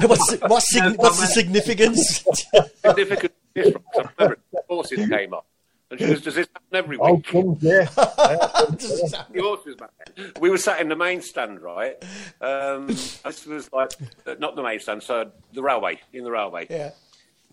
what's 0.05 0.29
the, 0.29 0.37
what's, 0.47 0.75
what's 0.97 1.19
the 1.19 1.27
significance? 1.33 2.23
Significant 2.85 3.33
this 3.53 3.73
I 3.97 4.01
remember 4.19 4.37
the 4.53 4.61
horses 4.69 5.09
came 5.09 5.33
up. 5.33 5.45
And 5.89 5.99
she 5.99 6.05
goes, 6.07 6.21
Does 6.21 6.35
this 6.35 6.47
happen 6.53 6.67
every 6.73 6.97
week? 6.97 7.07
Oh, 7.09 7.13
week? 7.15 7.25
come 7.27 7.57
yeah. 7.61 7.83
the 7.95 9.39
horses 9.39 9.75
back 9.75 9.91
then. 10.15 10.31
We 10.39 10.49
were 10.49 10.57
sat 10.57 10.81
in 10.81 10.89
the 10.89 10.95
main 10.95 11.21
stand, 11.21 11.61
right? 11.61 11.95
Um, 12.41 12.87
this 13.25 13.45
was 13.45 13.71
like, 13.71 13.91
uh, 14.25 14.35
not 14.39 14.55
the 14.55 14.63
main 14.63 14.79
stand, 14.79 15.03
so 15.03 15.31
the 15.53 15.61
railway, 15.63 15.99
in 16.13 16.23
the 16.23 16.31
railway. 16.31 16.67
yeah. 16.69 16.91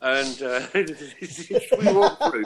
And 0.03 0.43
uh, 0.43 0.67
we 0.75 1.93
walked 1.93 2.23
through. 2.25 2.45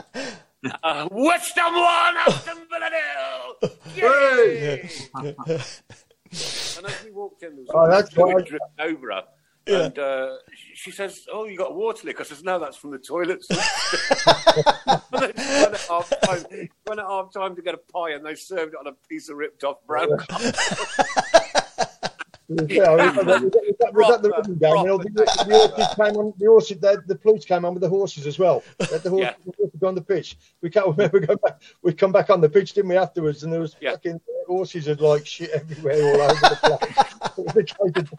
Uh, 0.83 1.07
West 1.11 1.57
Ham 1.57 1.73
one, 1.73 2.17
Aston 2.17 2.57
Villa 2.69 2.89
nil! 2.91 3.71
Yay! 3.95 4.89
and 5.15 6.85
as 6.85 7.03
we 7.03 7.11
walked 7.11 7.41
in, 7.43 7.55
there 7.55 7.65
was 7.65 7.69
Oh, 7.73 7.89
that's 7.89 8.13
someone 8.13 8.35
right. 8.43 8.59
over 8.79 9.11
her. 9.11 9.23
Yeah. 9.67 9.85
And 9.85 9.99
uh, 9.99 10.29
she- 10.73 10.91
says, 10.91 11.25
"Oh, 11.31 11.45
you 11.45 11.57
got 11.57 11.71
a 11.71 11.73
water 11.73 12.07
leak?" 12.07 12.19
I 12.19 12.23
says, 12.23 12.43
"No, 12.43 12.57
that's 12.59 12.77
from 12.77 12.91
the 12.91 12.97
toilets." 12.97 13.47
and 13.49 15.21
then 15.21 15.31
she 15.37 15.61
went 15.61 15.73
at 15.73 15.81
half 15.81 16.09
time. 16.21 16.43
Went 16.87 16.99
at 16.99 17.05
half 17.05 17.31
time 17.33 17.55
to 17.55 17.61
get 17.61 17.75
a 17.75 17.77
pie, 17.77 18.11
and 18.11 18.25
they 18.25 18.35
served 18.35 18.73
it 18.73 18.79
on 18.79 18.87
a 18.87 18.93
piece 19.07 19.29
of 19.29 19.37
ripped 19.37 19.63
off 19.63 19.77
brown. 19.85 20.07
Yeah, 20.17 20.17
I 20.27 20.41
remember 20.41 21.33
that. 21.77 22.38
Was, 22.49 22.67
that, 22.67 23.93
was 23.93 24.07
that 24.07 24.21
the 24.23 24.29
Proper, 24.29 24.29
rugby 24.29 24.55
game? 24.55 24.75
when 24.75 24.89
all 24.89 24.97
the, 24.97 25.09
the 25.09 25.25
horses 25.49 25.95
came 25.95 26.17
on. 26.17 26.33
The 26.37 26.45
horses, 26.47 26.79
the, 26.79 27.03
the 27.05 27.15
police 27.15 27.45
came 27.45 27.63
on 27.63 27.73
with 27.73 27.81
the 27.81 27.89
horses 27.89 28.25
as 28.25 28.39
well. 28.39 28.63
They 28.79 28.85
had 28.87 29.03
the 29.03 29.09
horses, 29.11 29.35
the 29.45 29.53
horses 29.57 29.83
on 29.83 29.95
the 29.95 30.01
pitch. 30.01 30.37
We 30.61 30.69
can't 30.69 30.87
remember 30.87 31.19
going 31.19 31.39
back. 31.43 31.61
We 31.83 31.93
come 31.93 32.11
back 32.11 32.29
on 32.29 32.41
the 32.41 32.49
pitch, 32.49 32.73
didn't 32.73 32.89
we? 32.89 32.97
Afterwards, 32.97 33.43
and 33.43 33.53
there 33.53 33.61
was 33.61 33.75
fucking 33.75 34.19
horses 34.47 34.87
had 34.87 34.99
like 34.99 35.27
shit 35.27 35.51
everywhere 35.51 36.03
all 36.03 36.21
over 36.21 36.33
the 36.33 36.57
place. 36.63 38.09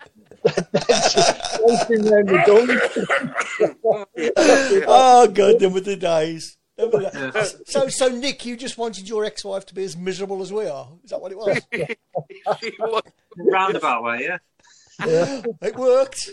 Dancing 1.61 2.09
around 2.09 2.29
the 2.29 2.43
dome. 2.47 2.69
oh 4.89 5.27
god, 5.29 5.59
them 5.59 5.73
were 5.73 5.81
the 5.81 5.97
days. 5.97 6.57
Them 6.81 7.33
So, 7.67 7.89
so 7.89 8.09
Nick, 8.09 8.45
you 8.45 8.57
just 8.57 8.79
wanted 8.79 9.09
your 9.09 9.25
ex-wife 9.25 9.67
to 9.67 9.75
be 9.75 9.85
as 9.85 9.97
miserable 9.97 10.43
as 10.43 10.53
we 10.53 10.67
are. 10.67 10.89
Is 11.05 11.11
that 11.11 11.21
what 11.21 11.33
it 11.33 11.39
was? 11.39 11.61
Roundabout 13.37 14.03
way, 14.03 14.25
yeah. 14.25 14.39
It 15.63 15.77
worked. 15.77 16.31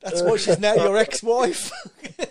That's 0.00 0.22
why 0.22 0.36
she's 0.36 0.58
now 0.58 0.74
your 0.74 0.96
ex-wife. 0.96 1.70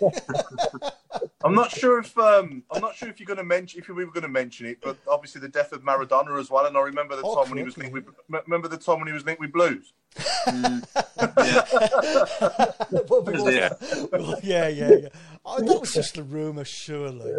I'm 1.44 1.54
not 1.54 1.70
sure 1.70 2.00
if 2.00 2.16
um, 2.18 2.64
I'm 2.72 2.80
not 2.80 2.96
sure 2.96 3.08
if 3.08 3.20
you're 3.20 3.26
going 3.26 3.36
to 3.36 3.44
mention 3.44 3.80
if 3.80 3.88
we 3.88 4.04
were 4.04 4.10
going 4.10 4.22
to 4.22 4.28
mention 4.28 4.66
it, 4.66 4.78
but 4.82 4.96
obviously 5.06 5.40
the 5.40 5.48
death 5.48 5.70
of 5.72 5.82
Maradona 5.82 6.40
as 6.40 6.50
well. 6.50 6.66
And 6.66 6.76
I 6.76 6.80
remember 6.80 7.14
the 7.14 7.22
Oh, 7.24 7.36
time 7.36 7.50
when 7.50 7.58
he 7.58 7.64
was 7.64 7.78
linked 7.78 7.92
with 7.92 8.04
remember 8.28 8.66
the 8.68 8.76
time 8.76 8.98
when 8.98 9.06
he 9.06 9.12
was 9.12 9.24
linked 9.24 9.40
with 9.40 9.52
blues. 9.52 9.92
yeah. 10.46 10.82
yeah, 14.42 14.68
yeah, 14.68 14.68
yeah. 14.68 15.08
Oh, 15.08 15.35
Oh, 15.58 15.62
that 15.62 15.80
was 15.80 15.94
just 15.94 16.18
a 16.18 16.22
rumour, 16.22 16.64
surely. 16.64 17.32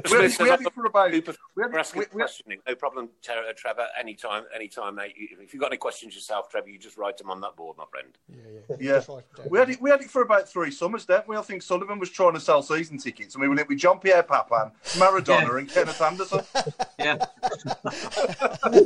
Trevor 0.00 0.16
We 0.18 0.22
had- 0.22 0.32
Smith 0.32 0.38
we 0.40 0.46
says, 0.46 0.50
had 0.50 0.60
it 0.66 0.74
for 0.74 0.86
about. 0.86 1.12
We're 1.56 1.78
asking 1.78 2.04
questioning. 2.04 2.58
No 2.66 2.74
problem, 2.74 3.08
Ter- 3.22 3.44
uh, 3.48 3.52
Trevor. 3.56 3.86
Anytime, 3.98 4.44
anytime, 4.54 4.94
mate. 4.96 5.14
If 5.16 5.52
you've 5.54 5.60
got 5.60 5.68
any 5.72 5.76
questions 5.76 6.14
yourself, 6.14 6.48
Trevor, 6.50 6.68
you 6.68 6.78
just 6.78 6.96
write 6.96 7.16
them 7.18 7.30
on 7.30 7.40
that 7.42 7.56
board, 7.56 7.76
my 7.76 7.84
friend. 7.90 8.08
Yeah, 8.28 8.76
yeah. 8.80 9.02
yeah. 9.08 9.44
we 9.48 9.58
had 9.58 9.70
it. 9.70 9.80
We 9.80 9.90
had 9.90 10.00
it 10.00 10.10
for 10.10 10.22
about 10.22 10.48
three 10.48 10.70
summers, 10.70 11.04
didn't 11.06 11.28
we? 11.28 11.36
I 11.36 11.42
think 11.42 11.62
Sullivan 11.62 11.98
was 11.98 12.10
trying 12.10 12.34
to 12.34 12.40
sell 12.40 12.62
season 12.62 12.98
tickets, 12.98 13.34
and 13.34 13.42
we 13.42 13.48
were 13.48 13.54
linked 13.54 13.68
with 13.68 13.78
John 13.78 13.98
Pierre 14.00 14.22
Papin, 14.22 14.70
Maradona, 14.94 15.48
Yeah. 15.52 15.58
and 15.58 15.68
Kennet 15.70 16.00
Andersson. 16.00 16.40
Yeah. 16.98 17.18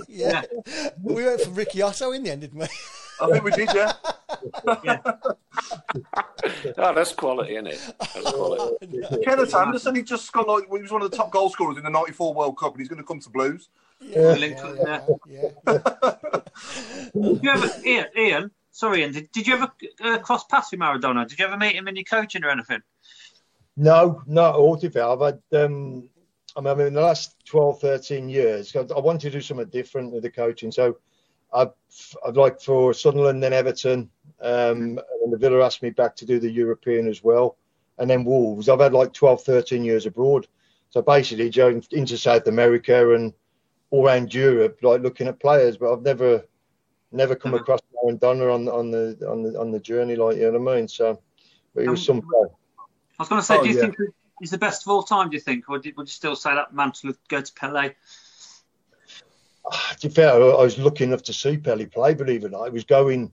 yeah. 0.09 0.43
We 1.03 1.25
went 1.25 1.41
for 1.43 1.51
Ricky 1.51 1.83
Otto 1.83 2.13
in 2.13 2.23
the 2.25 2.31
end, 2.33 2.41
didn't 2.43 2.59
we? 2.59 2.67
I 3.21 3.31
think 3.31 3.45
we 3.45 3.51
did, 3.53 3.69
yeah. 3.75 3.93
Oh, 4.67 5.17
that's 6.95 7.13
quality, 7.13 7.55
isn't 7.55 7.67
it? 7.69 7.95
That's 7.99 8.31
quality. 8.33 8.87
Kennet 9.25 9.55
Andersson, 9.55 9.95
he 9.95 10.03
just 10.03 10.33
got 10.33 10.47
like 10.49 10.65
he 10.71 10.81
was 10.83 10.93
one 10.99 11.05
of 11.05 11.11
the 11.11 11.17
top 11.17 11.31
goal 11.31 11.49
scorers 11.49 11.77
in 11.77 11.85
the 11.85 11.91
'94 11.91 12.35
World 12.35 12.59
Cup, 12.59 12.73
and 12.73 12.81
he's 12.81 12.89
going 12.89 13.01
to 13.01 13.07
come 13.07 13.21
to 13.21 13.31
Blues. 13.31 13.69
Yeah. 14.01 14.33
Linked 14.35 14.63
with, 14.63 14.79
yeah. 14.87 15.51
Did 17.15 17.43
you 17.43 17.51
ever, 17.51 17.69
Ian, 17.85 18.07
Ian, 18.17 18.51
sorry, 18.71 19.01
Ian, 19.01 19.13
did, 19.13 19.31
did 19.33 19.47
you 19.47 19.55
ever 19.55 19.73
uh, 20.05 20.19
cross 20.19 20.45
paths 20.45 20.71
with 20.71 20.81
Maradona? 20.81 21.29
Did 21.29 21.39
you 21.39 21.45
ever 21.45 21.57
meet 21.57 21.75
him 21.75 21.89
in 21.89 21.97
your 21.97 22.05
coaching 22.05 22.45
or 22.45 22.51
anything? 22.51 22.81
No, 23.77 24.23
not 24.27 24.55
at 24.55 24.59
all. 24.59 24.77
To 24.77 24.91
be. 24.91 25.01
I've 25.01 25.21
had, 25.21 25.41
um, 25.53 26.09
I 26.57 26.61
mean, 26.61 26.81
in 26.81 26.95
the 26.95 27.01
last 27.01 27.37
12, 27.47 27.81
13 27.81 28.29
years, 28.29 28.75
I 28.75 28.81
I 28.81 29.01
wanted 29.01 29.23
to 29.23 29.31
do 29.31 29.41
something 29.41 29.69
different 29.69 30.13
with 30.13 30.23
the 30.23 30.31
coaching. 30.31 30.73
So 30.73 30.99
I've, 31.53 31.73
I'd 32.27 32.37
like 32.37 32.61
for 32.61 32.93
Sunderland, 32.93 33.43
then 33.43 33.53
Everton, 33.53 34.11
um, 34.41 35.01
and 35.23 35.33
the 35.33 35.39
Villa 35.39 35.65
asked 35.65 35.83
me 35.83 35.91
back 35.91 36.17
to 36.17 36.27
do 36.27 36.39
the 36.39 36.51
European 36.51 37.09
as 37.09 37.23
well. 37.23 37.57
And 37.99 38.09
then 38.09 38.25
Wolves. 38.25 38.69
I've 38.69 38.81
had 38.81 38.93
like 38.93 39.13
12, 39.13 39.43
13 39.43 39.85
years 39.85 40.07
abroad. 40.07 40.47
So 40.91 41.03
basically 41.03 41.51
going 41.51 41.85
into 41.91 42.17
South 42.17 42.47
America 42.47 43.15
and 43.15 43.33
all 43.91 44.07
around 44.07 44.33
Europe, 44.33 44.79
like 44.83 45.03
looking 45.03 45.29
at 45.29 45.41
players, 45.41 45.77
but 45.77 45.93
I've 45.93 46.03
never, 46.03 46.45
never 47.13 47.35
come 47.35 47.53
mm-hmm. 47.53 47.63
across 47.63 47.81
Maradona 48.05 48.55
on, 48.55 48.69
on 48.69 48.91
the 48.91 49.19
on 49.29 49.43
the 49.43 49.59
on 49.59 49.71
the 49.71 49.81
journey, 49.81 50.17
like 50.17 50.37
you 50.37 50.51
know 50.51 50.59
what 50.59 50.73
I 50.73 50.77
mean. 50.77 50.89
So, 50.89 51.21
but 51.75 51.85
it 51.85 51.91
was 51.91 52.09
um, 52.09 52.23
some. 52.23 52.31
I 53.19 53.23
was 53.23 53.29
going 53.29 53.41
to 53.41 53.47
say, 53.47 53.59
Oh, 53.59 53.63
do 53.63 53.69
you 53.69 53.79
oh, 53.79 53.83
yeah. 53.83 53.91
think 53.91 54.15
he's 54.41 54.51
the 54.51 54.59
best 54.59 54.87
of 54.87 54.91
all 54.91 55.03
time? 55.03 55.31
Do 55.31 55.37
you 55.37 55.41
think, 55.41 55.69
or 55.69 55.79
did, 55.79 55.97
would 55.97 56.07
you 56.07 56.13
still 56.13 56.37
say 56.37 56.55
that 56.55 56.73
mantle 56.73 57.09
would 57.09 57.17
go 57.29 57.41
to 57.41 57.53
Pele? 57.53 57.95
Ah, 59.67 59.97
to 60.01 60.09
be 60.09 60.15
fair, 60.15 60.33
I 60.33 60.63
was 60.63 60.79
lucky 60.79 61.05
enough 61.05 61.25
to 61.25 61.33
see 61.33 61.57
Pele 61.57 61.87
play, 61.87 62.15
believe 62.15 62.45
it 62.45 62.47
or 62.47 62.51
not. 62.51 62.69
It 62.69 62.73
was 62.73 62.85
going, 62.85 63.33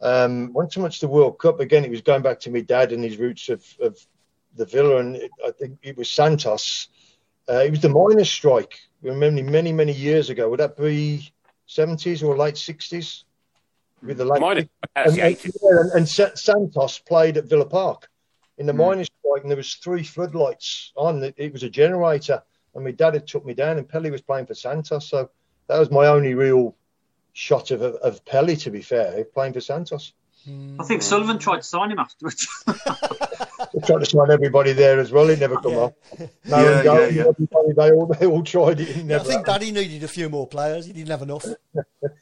um, 0.00 0.52
wasn't 0.52 0.72
so 0.72 0.80
much 0.80 1.00
the 1.00 1.08
World 1.08 1.38
Cup. 1.38 1.60
Again, 1.60 1.84
it 1.84 1.90
was 1.90 2.02
going 2.02 2.22
back 2.22 2.40
to 2.40 2.50
my 2.50 2.60
dad 2.60 2.92
and 2.92 3.04
his 3.04 3.16
roots 3.16 3.48
of, 3.48 3.64
of 3.80 3.98
the 4.56 4.64
Villa. 4.66 4.98
And 4.98 5.16
it, 5.16 5.30
I 5.46 5.50
think 5.52 5.78
it 5.82 5.96
was 5.96 6.10
Santos. 6.10 6.88
Uh, 7.48 7.62
it 7.64 7.70
was 7.70 7.80
the 7.80 7.88
miners' 7.88 8.30
strike. 8.30 8.78
Remember 9.02 9.42
many, 9.42 9.72
many 9.72 9.92
years 9.92 10.30
ago. 10.30 10.48
Would 10.48 10.60
that 10.60 10.76
be 10.76 11.32
70s 11.68 12.22
or 12.22 12.36
late 12.36 12.54
60s? 12.54 13.24
With 14.02 14.18
the 14.18 14.24
late 14.24 14.40
Miners, 14.40 14.64
and, 14.96 15.06
and, 15.06 15.16
yeah, 15.16 15.34
and, 15.62 15.92
and 15.92 16.08
Santos 16.08 16.98
played 16.98 17.36
at 17.36 17.44
Villa 17.44 17.64
Park 17.66 18.08
in 18.58 18.66
the 18.66 18.72
Hmm. 18.72 18.78
miners' 18.78 19.08
strike, 19.20 19.42
and 19.42 19.50
there 19.50 19.56
was 19.56 19.74
three 19.74 20.02
floodlights 20.02 20.92
on. 20.96 21.22
It, 21.22 21.34
it 21.36 21.52
was 21.52 21.62
a 21.62 21.70
generator, 21.70 22.42
and 22.74 22.82
my 22.82 22.90
dad 22.90 23.14
had 23.14 23.28
took 23.28 23.44
me 23.46 23.54
down, 23.54 23.78
and 23.78 23.88
Pele 23.88 24.10
was 24.10 24.20
playing 24.20 24.46
for 24.46 24.54
Santos. 24.54 25.08
So 25.08 25.30
that 25.68 25.78
was 25.78 25.92
my 25.92 26.06
only 26.08 26.34
real 26.34 26.74
shot 27.32 27.70
of 27.70 27.80
of, 27.80 27.94
of 27.96 28.24
Pele, 28.24 28.56
to 28.56 28.70
be 28.72 28.82
fair, 28.82 29.24
playing 29.24 29.52
for 29.52 29.60
Santos. 29.60 30.14
I 30.46 30.84
think 30.84 31.02
Sullivan 31.02 31.38
tried 31.38 31.58
to 31.58 31.62
sign 31.62 31.90
him 31.92 31.98
afterwards. 31.98 32.46
They 33.72 33.80
tried 33.86 34.00
to 34.00 34.06
sign 34.06 34.30
everybody 34.30 34.72
there 34.72 34.98
as 35.00 35.12
well. 35.12 35.30
It 35.30 35.38
never 35.38 35.56
come 35.56 35.76
off. 35.76 35.92
No, 36.44 36.58
Yeah, 36.58 36.78
and 36.78 36.84
yeah, 37.16 37.24
yeah. 37.24 37.72
they 37.74 37.90
all 37.92 38.06
they 38.06 38.26
all 38.26 38.42
tried 38.42 38.80
it. 38.80 38.88
It 38.96 39.10
I 39.12 39.18
think 39.20 39.46
Daddy 39.46 39.70
needed 39.70 40.02
a 40.02 40.08
few 40.08 40.28
more 40.28 40.46
players. 40.46 40.84
He 40.84 40.92
didn't 40.92 41.08
have 41.08 41.22
enough. 41.22 41.46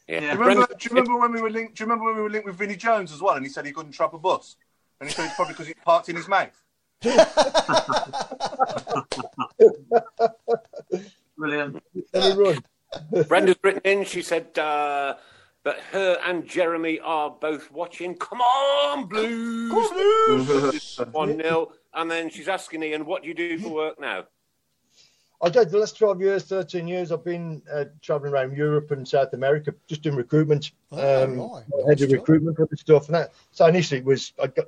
Yeah. 0.07 0.21
Do 0.21 0.27
you 0.27 0.33
remember? 0.39 0.67
Do 0.67 0.75
you 0.81 0.91
remember 0.91 1.19
when 1.19 1.33
we 1.33 1.41
were 1.41 1.51
linked? 1.51 1.77
Do 1.77 1.83
you 1.83 1.87
remember 1.87 2.05
when 2.05 2.17
we 2.17 2.23
were 2.23 2.31
linked 2.31 2.47
with 2.47 2.57
Vinnie 2.57 2.77
Jones 2.77 3.13
as 3.13 3.21
well? 3.21 3.35
And 3.35 3.45
he 3.45 3.51
said 3.51 3.67
he 3.67 3.73
couldn't 3.73 3.93
trap 3.93 4.13
a 4.15 4.19
bus, 4.19 4.57
and 5.01 5.09
he 5.09 5.15
said 5.15 5.27
it's 5.27 5.35
probably 5.35 5.55
because 5.55 5.69
it 5.69 5.77
parked 5.85 6.09
in 6.09 6.17
his 6.17 6.29
mouth. 6.29 6.57
Brilliant. 11.37 11.83
Run. 12.15 12.63
Brenda's 13.27 13.57
written 13.63 13.81
in. 13.85 14.05
She 14.05 14.23
said 14.23 14.57
uh, 14.59 15.15
that 15.65 15.79
her 15.93 16.19
and 16.25 16.47
Jeremy 16.47 17.01
are 17.01 17.31
both 17.31 17.71
watching. 17.71 18.15
Come 18.15 18.41
on, 18.41 19.07
Blues! 19.07 19.71
One 21.13 21.37
0 21.37 21.73
and 21.95 22.11
then 22.11 22.31
she's 22.31 22.49
asking 22.49 22.83
Ian, 22.83 23.05
"What 23.05 23.23
do 23.23 23.29
you 23.29 23.35
do 23.35 23.59
for 23.59 23.69
work 23.69 24.01
now?" 24.01 24.25
I 25.43 25.49
did 25.49 25.71
the 25.71 25.79
last 25.79 25.97
12 25.97 26.21
years, 26.21 26.45
13 26.45 26.87
years, 26.87 27.11
I've 27.11 27.25
been 27.25 27.63
uh, 27.73 27.87
traveling 28.03 28.35
around 28.35 28.55
Europe 28.55 28.91
and 28.91 29.09
South 29.09 29.33
America 29.33 29.75
just 29.87 30.03
doing 30.03 30.17
recruitment, 30.17 30.73
Oh, 30.93 31.25
um, 31.25 31.39
right. 31.39 31.65
head 31.89 32.03
of 32.03 32.13
recruitment 32.13 32.57
for 32.59 32.67
the 32.71 32.77
stuff. 32.77 33.07
And 33.07 33.15
that. 33.15 33.33
So 33.51 33.65
initially 33.67 34.01
it 34.01 34.05
was, 34.05 34.35
I 34.43 34.49
got, 34.49 34.67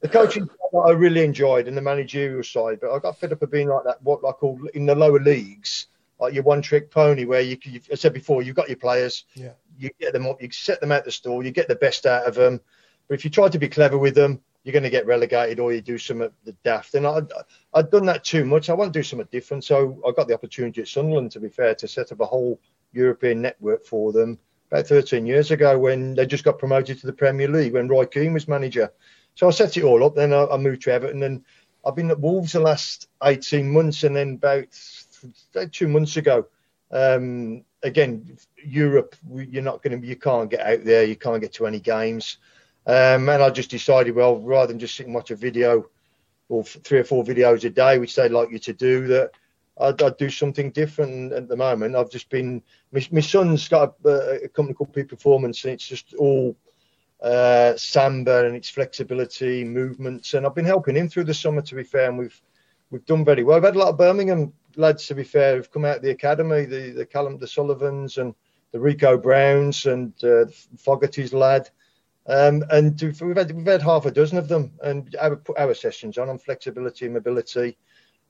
the 0.00 0.08
coaching 0.08 0.46
side 0.72 0.80
I 0.86 0.90
really 0.90 1.24
enjoyed 1.24 1.66
and 1.66 1.76
the 1.76 1.82
managerial 1.82 2.44
side, 2.44 2.78
but 2.80 2.92
I 2.92 3.00
got 3.00 3.18
fed 3.18 3.32
up 3.32 3.42
of 3.42 3.50
being 3.50 3.68
like 3.68 3.82
that, 3.82 4.00
what 4.04 4.20
I 4.24 4.30
call 4.30 4.60
in 4.74 4.86
the 4.86 4.94
lower 4.94 5.18
leagues, 5.18 5.88
like 6.20 6.34
your 6.34 6.44
one 6.44 6.62
trick 6.62 6.92
pony 6.92 7.24
where 7.24 7.40
you, 7.40 7.56
you 7.64 7.80
I 7.90 7.96
said 7.96 8.12
before, 8.12 8.42
you've 8.42 8.54
got 8.54 8.68
your 8.68 8.76
players, 8.78 9.24
Yeah. 9.34 9.54
You 9.82 9.90
get 10.00 10.12
them 10.12 10.26
up, 10.26 10.40
you 10.40 10.50
set 10.50 10.80
them 10.80 10.92
out 10.92 11.04
the 11.04 11.10
store, 11.10 11.42
you 11.42 11.50
get 11.50 11.68
the 11.68 11.74
best 11.74 12.06
out 12.06 12.26
of 12.26 12.34
them. 12.34 12.60
But 13.08 13.14
if 13.14 13.24
you 13.24 13.30
try 13.30 13.48
to 13.48 13.58
be 13.58 13.68
clever 13.68 13.98
with 13.98 14.14
them, 14.14 14.40
you're 14.62 14.72
going 14.72 14.84
to 14.84 14.90
get 14.90 15.06
relegated 15.06 15.58
or 15.58 15.72
you 15.72 15.80
do 15.80 15.98
some 15.98 16.20
of 16.20 16.32
the 16.44 16.52
daft. 16.64 16.94
And 16.94 17.06
I, 17.06 17.20
I'd 17.74 17.90
done 17.90 18.06
that 18.06 18.24
too 18.24 18.44
much. 18.44 18.70
I 18.70 18.74
want 18.74 18.92
to 18.92 18.98
do 18.98 19.02
something 19.02 19.28
different. 19.32 19.64
So 19.64 20.00
I 20.06 20.12
got 20.12 20.28
the 20.28 20.34
opportunity 20.34 20.80
at 20.80 20.88
Sunderland, 20.88 21.32
to 21.32 21.40
be 21.40 21.48
fair, 21.48 21.74
to 21.74 21.88
set 21.88 22.12
up 22.12 22.20
a 22.20 22.26
whole 22.26 22.60
European 22.92 23.42
network 23.42 23.84
for 23.84 24.12
them 24.12 24.38
about 24.70 24.86
13 24.86 25.26
years 25.26 25.50
ago 25.50 25.78
when 25.78 26.14
they 26.14 26.26
just 26.26 26.44
got 26.44 26.58
promoted 26.58 27.00
to 27.00 27.06
the 27.06 27.12
Premier 27.12 27.48
League 27.48 27.72
when 27.72 27.88
Roy 27.88 28.06
Keane 28.06 28.32
was 28.32 28.46
manager. 28.46 28.92
So 29.34 29.48
I 29.48 29.50
set 29.50 29.76
it 29.76 29.84
all 29.84 30.04
up. 30.04 30.14
Then 30.14 30.32
I, 30.32 30.46
I 30.46 30.56
moved 30.58 30.82
to 30.82 30.92
Everton 30.92 31.24
and 31.24 31.44
I've 31.84 31.96
been 31.96 32.10
at 32.10 32.20
Wolves 32.20 32.52
the 32.52 32.60
last 32.60 33.08
18 33.22 33.68
months. 33.68 34.04
And 34.04 34.14
then 34.14 34.34
about, 34.34 34.68
two 35.72 35.88
months 35.88 36.16
ago, 36.16 36.46
um, 36.92 37.64
again, 37.82 38.36
Europe, 38.64 39.16
you're 39.32 39.62
not 39.62 39.82
going 39.82 40.00
to, 40.00 40.06
you 40.06 40.16
can't 40.16 40.50
get 40.50 40.60
out 40.60 40.84
there, 40.84 41.04
you 41.04 41.16
can't 41.16 41.40
get 41.40 41.52
to 41.54 41.66
any 41.66 41.80
games. 41.80 42.38
Um, 42.86 43.28
and 43.28 43.42
I 43.42 43.50
just 43.50 43.70
decided, 43.70 44.14
well, 44.14 44.38
rather 44.38 44.68
than 44.68 44.78
just 44.78 44.96
sit 44.96 45.06
and 45.06 45.14
watch 45.14 45.30
a 45.30 45.36
video 45.36 45.88
or 46.48 46.64
three 46.64 46.98
or 46.98 47.04
four 47.04 47.24
videos 47.24 47.64
a 47.64 47.70
day, 47.70 47.98
which 47.98 48.14
they'd 48.14 48.32
like 48.32 48.50
you 48.50 48.58
to 48.58 48.72
do, 48.72 49.06
that 49.08 49.30
I'd, 49.80 50.02
I'd 50.02 50.16
do 50.16 50.30
something 50.30 50.70
different. 50.70 51.32
At 51.32 51.48
the 51.48 51.56
moment, 51.56 51.96
I've 51.96 52.10
just 52.10 52.28
been, 52.28 52.62
my, 52.92 53.06
my 53.10 53.20
son's 53.20 53.68
got 53.68 53.94
a, 54.04 54.44
a 54.44 54.48
company 54.48 54.74
called 54.74 54.92
Peak 54.92 55.08
Performance, 55.08 55.64
and 55.64 55.74
it's 55.74 55.86
just 55.86 56.14
all 56.14 56.56
uh, 57.22 57.76
samba 57.76 58.46
and 58.46 58.56
its 58.56 58.68
flexibility, 58.68 59.64
movements. 59.64 60.34
And 60.34 60.44
I've 60.44 60.54
been 60.54 60.64
helping 60.64 60.96
him 60.96 61.08
through 61.08 61.24
the 61.24 61.34
summer, 61.34 61.62
to 61.62 61.74
be 61.74 61.84
fair, 61.84 62.08
and 62.08 62.18
we've 62.18 62.42
we've 62.92 63.06
done 63.06 63.24
very 63.24 63.42
well. 63.42 63.56
We've 63.56 63.64
had 63.64 63.74
a 63.74 63.78
lot 63.78 63.88
of 63.88 63.98
Birmingham 63.98 64.52
lads, 64.76 65.06
to 65.06 65.14
be 65.14 65.24
fair, 65.24 65.56
who've 65.56 65.70
come 65.70 65.84
out 65.84 65.96
of 65.96 66.02
the 66.02 66.10
academy, 66.10 66.66
the 66.66 66.90
the 66.90 67.06
Callum, 67.06 67.38
the 67.38 67.48
Sullivans, 67.48 68.18
and 68.18 68.34
the 68.70 68.78
Rico 68.78 69.18
Browns, 69.18 69.86
and 69.86 70.12
uh, 70.22 70.44
Fogarty's 70.76 71.32
lad. 71.32 71.68
Um, 72.26 72.62
and 72.70 73.00
we've 73.20 73.36
had 73.36 73.50
we've 73.50 73.66
had 73.66 73.82
half 73.82 74.06
a 74.06 74.10
dozen 74.12 74.38
of 74.38 74.46
them, 74.46 74.72
and 74.82 75.16
our, 75.20 75.34
put 75.34 75.58
our 75.58 75.74
sessions 75.74 76.18
on 76.18 76.28
on 76.28 76.38
flexibility 76.38 77.06
and 77.06 77.14
mobility, 77.14 77.76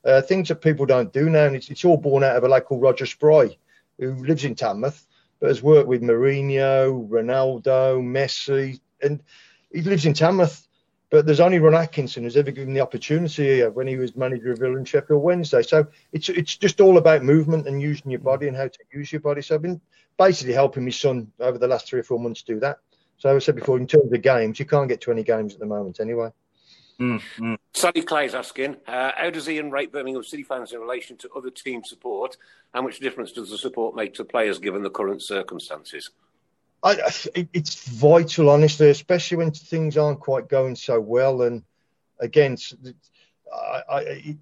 uh, 0.05 0.23
things 0.23 0.49
that 0.49 0.63
people 0.63 0.87
don't 0.87 1.13
do 1.13 1.29
now. 1.29 1.45
And 1.47 1.57
it's, 1.57 1.69
it's 1.69 1.85
all 1.85 1.99
born 1.99 2.25
out 2.25 2.37
of 2.37 2.45
a 2.45 2.49
lad 2.49 2.65
called 2.65 2.81
Roger 2.83 3.05
Spry, 3.05 3.57
who 3.99 4.15
lives 4.15 4.45
in 4.45 4.55
Tamworth, 4.55 5.07
but 5.41 5.49
has 5.49 5.63
worked 5.63 5.89
with 5.89 6.03
Mourinho, 6.03 7.07
Ronaldo, 7.09 8.01
Messi, 8.01 8.81
and 9.03 9.23
he 9.73 9.83
lives 9.83 10.07
in 10.07 10.15
Tamworth. 10.15 10.67
But 11.13 11.27
there's 11.27 11.41
only 11.41 11.59
Ron 11.59 11.75
Atkinson 11.75 12.23
who's 12.23 12.39
ever 12.39 12.51
given 12.51 12.73
the 12.73 12.81
opportunity 12.81 13.45
here 13.45 13.71
when 13.71 13.87
he 13.87 13.97
was 13.99 14.17
manager 14.17 14.51
of 14.51 14.61
Villa 14.61 14.79
and 14.79 14.89
Sheffield 14.89 15.23
Wednesday. 15.23 15.61
So 15.61 15.87
it's 16.11 16.31
it's 16.31 16.57
just 16.57 16.81
all 16.81 16.97
about 16.97 17.23
movement 17.23 17.69
and 17.69 17.83
using 17.83 18.11
your 18.11 18.21
body 18.21 18.49
and 18.49 18.57
how 18.57 18.69
to 18.69 18.79
use 18.95 19.13
your 19.13 19.21
body. 19.21 19.43
So 19.43 19.55
I've 19.55 19.63
been 19.63 19.79
basically 20.17 20.55
helping 20.55 20.85
my 20.85 20.91
son 20.91 21.31
over 21.39 21.59
the 21.59 21.69
last 21.69 21.87
three 21.87 22.01
or 22.01 22.03
four 22.03 22.19
months 22.19 22.43
do 22.43 22.59
that. 22.61 22.79
So 23.19 23.37
I 23.37 23.39
said 23.41 23.57
before, 23.57 23.77
in 23.77 23.87
terms 23.87 24.11
of 24.11 24.23
games, 24.23 24.59
you 24.59 24.65
can't 24.65 24.89
get 24.89 25.03
20 25.03 25.23
games 25.23 25.53
at 25.53 25.61
the 25.61 25.67
moment 25.67 26.01
anyway. 26.01 26.31
Mm, 26.99 27.59
Sally 27.75 28.03
Clay's 28.03 28.35
asking, 28.35 28.77
uh, 28.87 29.13
how 29.15 29.29
does 29.29 29.49
Ian 29.51 29.71
rate 29.71 29.93
Birmingham 29.93 30.25
City 30.25 30.45
fans 30.45 30.73
in 30.73 30.81
relation 30.81 31.19
to 31.19 31.31
other 31.37 31.51
team 31.51 31.85
support? 31.85 32.39
How 32.73 32.81
much 32.81 33.01
difference 33.01 33.33
does 33.33 33.51
the 33.51 33.59
support 33.59 33.95
make 33.95 34.15
to 34.15 34.25
players 34.25 34.59
given 34.59 34.83
the 34.83 34.91
current 34.91 35.23
circumstances? 35.23 36.11
I, 36.83 36.97
it's 37.53 37.89
vital, 37.89 38.51
honestly, 38.51 38.91
especially 38.91 39.37
when 39.37 39.53
things 39.53 39.97
aren't 39.97 40.21
quite 40.21 40.49
going 40.49 40.75
so 40.75 41.01
well. 41.01 41.43
And 41.43 41.63
again, 42.19 42.57
I, 43.53 43.83
I, 43.89 44.37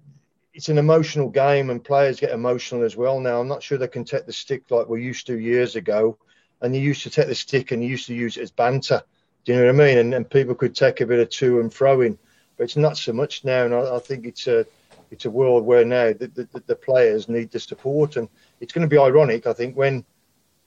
it's 0.53 0.69
an 0.69 0.77
emotional 0.77 1.29
game, 1.29 1.69
and 1.69 1.83
players 1.83 2.19
get 2.19 2.31
emotional 2.31 2.83
as 2.83 2.97
well 2.97 3.19
now. 3.19 3.39
I'm 3.39 3.47
not 3.47 3.61
sure 3.61 3.77
they 3.77 3.87
can 3.87 4.05
take 4.05 4.25
the 4.25 4.33
stick 4.33 4.71
like 4.71 4.89
we 4.89 5.03
used 5.03 5.27
to 5.27 5.39
years 5.39 5.75
ago. 5.75 6.17
And 6.61 6.75
you 6.75 6.81
used 6.81 7.03
to 7.03 7.09
take 7.09 7.27
the 7.27 7.35
stick 7.35 7.71
and 7.71 7.83
you 7.83 7.89
used 7.89 8.05
to 8.07 8.13
use 8.13 8.37
it 8.37 8.43
as 8.43 8.51
banter. 8.51 9.01
Do 9.45 9.51
you 9.51 9.59
know 9.59 9.65
what 9.65 9.81
I 9.81 9.85
mean? 9.85 9.97
And, 9.97 10.13
and 10.13 10.29
people 10.29 10.53
could 10.53 10.75
take 10.75 11.01
a 11.01 11.07
bit 11.07 11.19
of 11.19 11.29
to 11.29 11.59
and 11.59 11.73
fro 11.73 12.01
in, 12.01 12.19
but 12.55 12.65
it's 12.65 12.75
not 12.75 12.97
so 12.97 13.13
much 13.13 13.43
now. 13.43 13.65
And 13.65 13.73
I, 13.73 13.95
I 13.95 13.99
think 13.99 14.27
it's 14.27 14.45
a 14.45 14.65
it's 15.09 15.25
a 15.25 15.31
world 15.31 15.65
where 15.65 15.83
now 15.83 16.13
the, 16.13 16.27
the, 16.27 16.63
the 16.67 16.75
players 16.75 17.27
need 17.27 17.51
the 17.51 17.59
support, 17.59 18.15
and 18.15 18.29
it's 18.59 18.73
going 18.73 18.87
to 18.87 18.95
be 18.95 19.01
ironic, 19.01 19.47
I 19.47 19.53
think, 19.53 19.75
when 19.75 20.05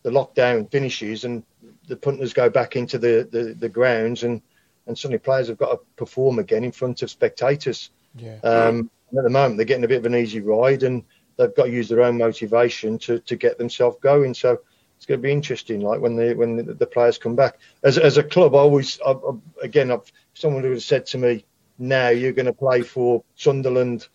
the 0.03 0.11
lockdown 0.11 0.71
finishes 0.71 1.25
and 1.25 1.45
the 1.87 1.97
punters 1.97 2.33
go 2.33 2.49
back 2.51 2.77
into 2.77 2.99
the, 2.99 3.29
the, 3.31 3.55
the 3.55 3.69
grounds 3.69 4.23
and, 4.23 4.43
and 4.87 4.97
suddenly 4.97 5.19
players 5.19 5.49
have 5.49 5.59
got 5.59 5.71
to 5.71 5.81
perform 5.97 6.39
again 6.39 6.65
in 6.65 6.73
front 6.73 7.03
of 7.03 7.11
spectators. 7.11 7.91
Yeah. 8.17 8.39
Um, 8.43 8.91
at 9.17 9.25
the 9.25 9.31
moment, 9.31 9.57
they're 9.57 9.67
getting 9.67 9.85
a 9.85 9.89
bit 9.89 9.99
of 9.99 10.07
an 10.07 10.15
easy 10.15 10.41
ride 10.41 10.83
and 10.83 11.05
they've 11.37 11.55
got 11.55 11.65
to 11.65 11.71
use 11.71 11.89
their 11.89 12.03
own 12.03 12.19
motivation 12.19 12.99
to, 12.99 13.19
to 13.21 13.37
get 13.37 13.59
themselves 13.59 13.97
going. 14.01 14.35
So 14.35 14.61
it's 14.97 15.07
going 15.07 15.21
to 15.21 15.23
be 15.23 15.33
interesting, 15.33 15.81
like 15.81 16.01
when 16.01 16.17
the 16.17 16.35
when 16.35 16.57
the, 16.57 16.75
the 16.75 16.87
players 16.87 17.19
come 17.19 17.37
back. 17.37 17.59
As, 17.83 17.99
as 17.99 18.17
a 18.17 18.23
club, 18.23 18.55
I 18.55 18.59
always, 18.59 19.01
I, 19.05 19.13
I, 19.13 19.33
again, 19.63 19.91
I've, 19.91 20.11
someone 20.35 20.63
who 20.63 20.71
has 20.71 20.85
said 20.85 21.07
to 21.07 21.19
me, 21.19 21.45
now 21.79 22.09
you're 22.09 22.33
going 22.33 22.47
to 22.47 22.53
play 22.53 22.83
for 22.83 23.25
Sunderland, 23.35 24.09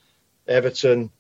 Everton, 0.48 1.12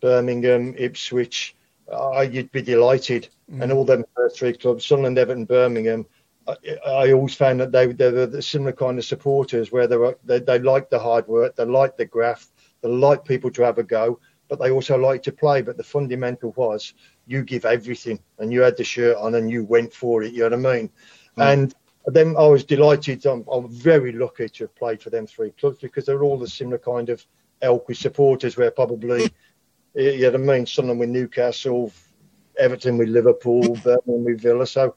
Birmingham, 0.00 0.74
Ipswich, 0.76 1.56
uh, 1.92 2.26
you'd 2.28 2.52
be 2.52 2.62
delighted. 2.62 3.28
Mm. 3.50 3.62
And 3.62 3.72
all 3.72 3.84
them 3.84 4.04
first 4.14 4.38
three 4.38 4.54
clubs, 4.54 4.86
Sunderland, 4.86 5.18
Everton, 5.18 5.44
Birmingham, 5.44 6.06
I, 6.48 6.56
I, 6.86 7.12
always 7.12 7.34
found 7.34 7.60
that 7.60 7.72
they, 7.72 7.86
they 7.86 8.10
were 8.10 8.26
the 8.26 8.42
similar 8.42 8.72
kind 8.72 8.98
of 8.98 9.04
supporters 9.04 9.72
where 9.72 9.86
they 9.86 9.96
were 9.96 10.16
they, 10.24 10.38
they 10.38 10.58
liked 10.58 10.90
the 10.90 10.98
hard 10.98 11.26
work, 11.26 11.56
they 11.56 11.64
liked 11.64 11.98
the 11.98 12.04
graft, 12.04 12.50
they 12.82 12.88
liked 12.88 13.26
people 13.26 13.50
to 13.52 13.62
have 13.62 13.78
a 13.78 13.82
go, 13.82 14.20
but 14.48 14.60
they 14.60 14.70
also 14.70 14.96
liked 14.96 15.24
to 15.24 15.32
play. 15.32 15.62
But 15.62 15.76
the 15.76 15.82
fundamental 15.82 16.52
was 16.56 16.94
you 17.26 17.42
give 17.42 17.64
everything, 17.64 18.20
and 18.38 18.52
you 18.52 18.60
had 18.60 18.76
the 18.76 18.84
shirt 18.84 19.16
on 19.16 19.34
and 19.34 19.50
you 19.50 19.64
went 19.64 19.92
for 19.92 20.22
it. 20.22 20.32
You 20.32 20.48
know 20.48 20.56
what 20.56 20.72
I 20.72 20.76
mean? 20.76 20.90
Mm. 21.36 21.52
And 21.52 21.74
then 22.06 22.36
I 22.36 22.46
was 22.46 22.64
delighted. 22.64 23.26
I'm, 23.26 23.44
I'm, 23.50 23.68
very 23.68 24.12
lucky 24.12 24.48
to 24.48 24.64
have 24.64 24.74
played 24.76 25.02
for 25.02 25.10
them 25.10 25.26
three 25.26 25.50
clubs 25.50 25.78
because 25.78 26.06
they're 26.06 26.22
all 26.22 26.38
the 26.38 26.48
similar 26.48 26.78
kind 26.78 27.08
of 27.08 27.24
elk 27.62 27.86
supporters. 27.92 28.56
Where 28.56 28.70
probably 28.70 29.30
you 29.96 30.20
know 30.20 30.38
what 30.38 30.40
I 30.40 30.58
mean, 30.58 30.66
Sunderland 30.66 31.00
with 31.00 31.08
Newcastle, 31.08 31.92
Everton 32.58 32.98
with 32.98 33.08
Liverpool, 33.08 33.62
Birmingham 33.84 34.24
with 34.24 34.40
Villa. 34.40 34.66
So 34.66 34.94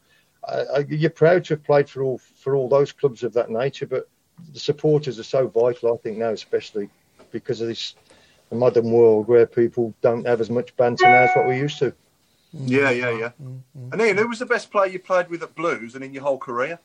uh, 0.48 0.84
you're 0.88 1.10
proud 1.10 1.46
to 1.46 1.54
have 1.54 1.64
played 1.64 1.90
for 1.90 2.04
all 2.04 2.18
for 2.18 2.56
all 2.56 2.70
those 2.70 2.92
clubs 2.92 3.24
of 3.24 3.34
that 3.34 3.50
nature, 3.50 3.88
but 3.88 4.10
the 4.54 4.60
supporters 4.60 5.20
are 5.20 5.24
so 5.24 5.48
vital. 5.48 5.94
I 5.94 5.98
think 5.98 6.18
now, 6.18 6.32
especially 6.32 6.90
because 7.32 7.62
of 7.62 7.68
this 7.68 7.96
modern 8.52 8.92
world 8.92 9.28
where 9.28 9.46
people 9.46 9.94
don't 10.02 10.26
have 10.26 10.42
as 10.42 10.50
much 10.50 10.76
banter 10.76 11.06
now 11.06 11.24
as 11.24 11.36
what 11.36 11.48
we 11.48 11.58
used 11.58 11.78
to. 11.80 11.94
Yeah, 12.52 12.90
yeah, 12.90 13.12
yeah. 13.12 13.32
Mm-hmm. 13.42 13.94
And 13.94 14.02
Ian, 14.02 14.18
who 14.18 14.28
was 14.28 14.40
the 14.40 14.46
best 14.46 14.72
player 14.72 14.88
you 14.88 15.00
played 15.00 15.30
with 15.30 15.44
at 15.44 15.54
Blues 15.54 15.94
and 15.94 16.04
in 16.04 16.14
your 16.14 16.24
whole 16.24 16.40
career? 16.40 16.80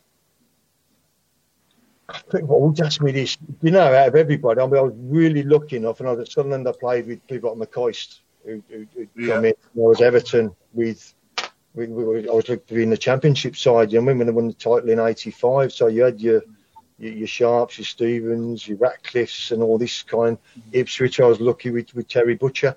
I 2.09 2.19
think 2.31 2.49
what 2.49 2.61
would 2.61 2.81
ask 2.81 3.01
me 3.01 3.13
this, 3.13 3.39
you 3.63 3.71
know, 3.71 3.93
out 3.93 4.09
of 4.09 4.17
everybody, 4.17 4.61
I 4.61 4.67
mean, 4.67 4.77
I 4.77 4.83
was 4.83 4.95
really 4.97 5.43
lucky 5.43 5.77
enough, 5.77 6.01
and 6.01 6.09
I 6.09 6.13
was 6.13 6.21
at 6.21 6.33
Sunderland, 6.33 6.69
I 6.69 6.73
played 6.73 7.07
with 7.07 7.27
people 7.27 7.57
like 7.57 7.71
McCoist, 7.71 8.21
who, 8.45 8.63
who, 8.69 8.87
who 8.95 9.09
yeah. 9.17 9.35
come 9.35 9.45
in. 9.47 9.53
I 9.53 9.55
was 9.75 10.01
Everton 10.03 10.55
with, 10.73 11.15
we, 11.75 11.87
we, 11.87 12.29
I 12.29 12.33
was 12.33 12.49
like 12.49 12.71
in 12.71 12.91
the 12.91 12.99
championship 12.99 13.57
side, 13.57 13.93
you 13.93 14.01
know, 14.01 14.15
when 14.15 14.27
they 14.27 14.33
won 14.33 14.49
the 14.49 14.55
title 14.55 14.91
in 14.91 15.01
'85. 15.01 15.73
So 15.73 15.87
you 15.87 16.03
had 16.03 16.21
your, 16.21 16.43
your, 16.99 17.13
your 17.13 17.27
Sharps, 17.27 17.79
your 17.79 17.87
Stevens, 17.87 18.69
your 18.69 18.79
Ratcliffes, 18.79 19.51
and 19.51 19.63
all 19.63 19.79
this 19.79 20.03
kind. 20.03 20.37
Ipswich, 20.73 21.21
I 21.21 21.27
was 21.27 21.41
lucky 21.41 21.71
with, 21.71 21.95
with 21.95 22.09
Terry 22.09 22.35
Butcher. 22.35 22.77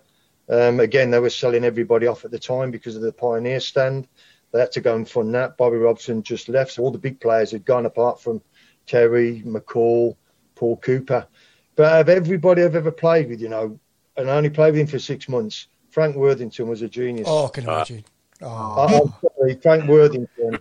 Um, 0.50 0.80
again, 0.80 1.12
they 1.12 1.20
were 1.20 1.30
selling 1.30 1.66
everybody 1.66 2.08
off 2.08 2.24
at 2.24 2.32
the 2.32 2.40
time 2.40 2.72
because 2.72 2.96
of 2.96 3.02
the 3.02 3.12
Pioneer 3.12 3.60
stand. 3.60 4.08
They 4.54 4.62
had 4.62 4.72
to 4.72 4.82
go 4.82 4.96
and 4.96 5.08
fund 5.08 5.36
that. 5.36 5.58
Bobby 5.58 5.76
Robson 5.76 6.24
just 6.24 6.48
left, 6.48 6.72
so 6.72 6.84
all 6.84 6.92
the 6.92 6.98
big 6.98 7.20
players 7.20 7.52
had 7.52 7.66
gone 7.66 7.86
apart 7.86 8.22
from 8.22 8.42
Terry, 8.88 9.44
McCall, 9.46 10.16
Paul 10.56 10.78
Cooper. 10.78 11.28
But 11.76 12.02
of 12.02 12.10
everybody 12.10 12.64
I've 12.64 12.76
ever 12.76 12.92
played 12.92 13.30
with, 13.30 13.42
you 13.42 13.50
know, 13.50 13.80
and 14.16 14.32
I 14.32 14.36
only 14.36 14.50
played 14.50 14.72
with 14.72 14.82
him 14.82 14.88
for 14.88 15.00
six 15.00 15.30
months, 15.30 15.68
Frank 15.92 16.16
Worthington 16.16 16.68
was 16.68 16.82
a 16.82 16.88
genius. 16.88 17.28
Oh, 17.30 17.46
I 17.46 17.50
can 17.50 17.64
imagine. 17.66 18.04
Oh. 18.42 19.14
sorry, 19.38 19.56
Frank 19.56 19.88
Worthington. 19.88 20.60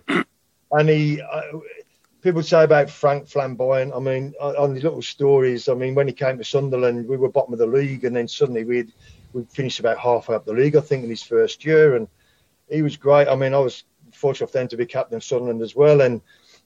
And 0.71 0.89
he, 0.89 1.21
uh, 1.21 1.41
people 2.21 2.43
say 2.43 2.63
about 2.63 2.89
Frank 2.89 3.27
Flamboyant. 3.27 3.93
I 3.95 3.99
mean, 3.99 4.33
on 4.39 4.73
the 4.73 4.81
little 4.81 5.01
stories, 5.01 5.69
I 5.69 5.73
mean, 5.73 5.95
when 5.95 6.07
he 6.07 6.13
came 6.13 6.37
to 6.37 6.43
Sunderland, 6.43 7.07
we 7.07 7.17
were 7.17 7.29
bottom 7.29 7.53
of 7.53 7.59
the 7.59 7.67
league, 7.67 8.03
and 8.03 8.15
then 8.15 8.27
suddenly 8.27 8.63
we'd 8.63 8.91
we 9.33 9.43
finished 9.45 9.79
about 9.79 9.97
halfway 9.97 10.35
up 10.35 10.45
the 10.45 10.53
league, 10.53 10.75
I 10.75 10.81
think, 10.81 11.03
in 11.03 11.09
his 11.09 11.23
first 11.23 11.65
year, 11.65 11.95
and 11.95 12.07
he 12.69 12.81
was 12.81 12.97
great. 12.97 13.27
I 13.27 13.35
mean, 13.35 13.53
I 13.53 13.59
was 13.59 13.83
fortunate 14.13 14.51
then 14.51 14.67
to 14.69 14.77
be 14.77 14.85
captain 14.85 15.17
of 15.17 15.23
Sunderland 15.23 15.61
as 15.61 15.75
well, 15.75 16.01
and 16.01 16.21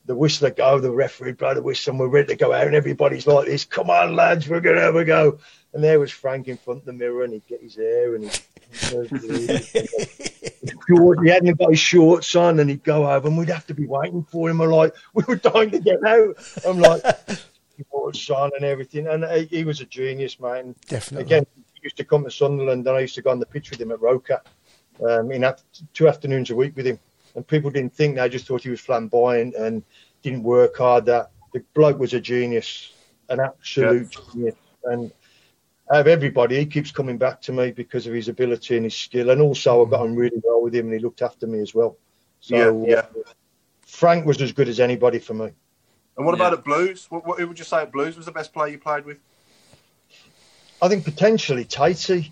the 0.06 0.16
whistler 0.16 0.50
go, 0.50 0.80
the 0.80 0.92
referee 0.92 1.34
blow 1.34 1.54
the 1.54 1.62
whistle, 1.62 1.92
and 1.92 2.00
we're 2.00 2.08
ready 2.08 2.30
to 2.30 2.36
go 2.36 2.54
out, 2.54 2.68
and 2.68 2.76
everybody's 2.76 3.28
like 3.28 3.46
this, 3.46 3.66
come 3.66 3.90
on 3.90 4.16
lads, 4.16 4.48
we're 4.48 4.62
gonna 4.62 4.82
have 4.82 4.96
a 4.96 5.06
go. 5.06 5.38
And 5.74 5.84
there 5.84 6.00
was 6.00 6.12
Frank 6.12 6.48
in 6.48 6.58
front 6.58 6.82
of 6.82 6.86
the 6.86 6.94
mirror, 6.94 7.24
and 7.24 7.34
he'd 7.34 7.48
get 7.48 7.62
his 7.62 7.76
hair, 7.76 8.16
and 8.16 8.26
he, 8.26 8.30
he 11.24 11.30
hadn't 11.30 11.58
got 11.58 11.70
his 11.70 11.80
shorts 11.80 12.36
on, 12.36 12.60
and 12.60 12.70
he'd 12.70 12.84
go 12.84 13.10
over, 13.10 13.28
and 13.28 13.38
we'd 13.38 13.50
have 13.50 13.68
to 13.68 13.74
be 13.74 13.86
waiting 13.86 14.24
for 14.24 14.50
him. 14.50 14.58
We're 14.58 14.74
like, 14.74 14.94
we 15.14 15.24
were 15.28 15.38
dying 15.38 15.72
to 15.72 15.80
get 15.80 16.04
out. 16.06 16.36
I'm 16.68 16.80
like, 16.80 17.04
shorts 17.90 18.30
on 18.30 18.52
and 18.56 18.66
everything, 18.66 19.08
and 19.08 19.24
he, 19.24 19.46
he 19.46 19.64
was 19.64 19.82
a 19.82 19.86
genius, 19.86 20.40
man. 20.40 20.76
Definitely. 20.88 21.26
Again, 21.26 21.46
he 21.74 21.82
used 21.84 21.98
to 21.98 22.04
come 22.04 22.24
to 22.26 22.32
Sunderland, 22.32 22.86
and 22.86 22.98
I 22.98 23.02
used 23.02 23.16
to 23.16 23.22
go 23.22 23.30
on 23.30 23.40
the 23.40 23.46
pitch 23.46 23.70
with 23.70 23.80
him 23.80 23.92
at 23.92 24.02
Roker, 24.02 24.42
um, 25.08 25.32
in 25.32 25.46
two 25.94 26.10
afternoons 26.10 26.50
a 26.50 26.56
week 26.56 26.76
with 26.76 26.88
him 26.88 27.00
and 27.36 27.48
people 27.48 27.70
didn't 27.70 27.94
think 27.94 28.16
they 28.16 28.30
just 28.30 28.48
thought 28.48 28.64
he 28.64 28.70
was 28.70 28.80
flamboyant 28.80 29.56
and 29.56 29.84
didn't 30.22 30.44
work 30.44 30.78
hard. 30.78 31.06
That 31.06 31.32
the 31.54 31.64
bloke 31.74 32.00
was 32.00 32.14
a 32.14 32.20
genius, 32.20 32.94
an 33.30 33.40
absolute 33.40 34.16
genius, 34.34 34.56
and 34.86 35.12
out 35.92 36.02
of 36.02 36.08
everybody, 36.08 36.58
he 36.58 36.66
keeps 36.66 36.92
coming 36.92 37.18
back 37.18 37.42
to 37.42 37.52
me 37.52 37.72
because 37.72 38.08
of 38.08 38.14
his 38.14 38.30
ability 38.30 38.78
and 38.78 38.86
his 38.86 38.96
skill, 38.96 39.30
and 39.30 39.42
also 39.42 39.86
I 39.86 39.90
got 39.90 40.02
on 40.02 40.16
really 40.16 40.42
well 40.44 40.62
with 40.62 40.74
him, 40.74 40.86
and 40.86 40.94
he 40.94 41.00
looked 41.00 41.22
after 41.22 41.48
me 41.48 41.60
as 41.60 41.76
well. 41.76 41.98
So 42.40 42.56
yeah, 42.56 42.90
yeah. 42.90 43.00
Uh, 43.00 43.32
Frank 43.86 44.26
was 44.26 44.42
as 44.42 44.54
good 44.54 44.70
as 44.70 44.80
anybody 44.80 45.20
for 45.20 45.34
me. 45.34 45.52
And 46.16 46.26
what 46.26 46.38
yeah. 46.38 46.48
about 46.48 46.60
at 46.60 46.64
Blues? 46.64 47.08
What, 47.10 47.26
what, 47.26 47.40
who 47.40 47.48
would 47.48 47.60
you 47.60 47.66
say 47.66 47.82
at 47.82 47.92
Blues 47.92 48.16
was 48.16 48.26
the 48.26 48.32
best 48.32 48.54
player 48.54 48.70
you 48.70 48.80
played 48.80 49.06
with? 49.06 49.18
I 50.82 50.88
think 50.88 51.04
potentially 51.04 51.66
Tatey 51.66 52.32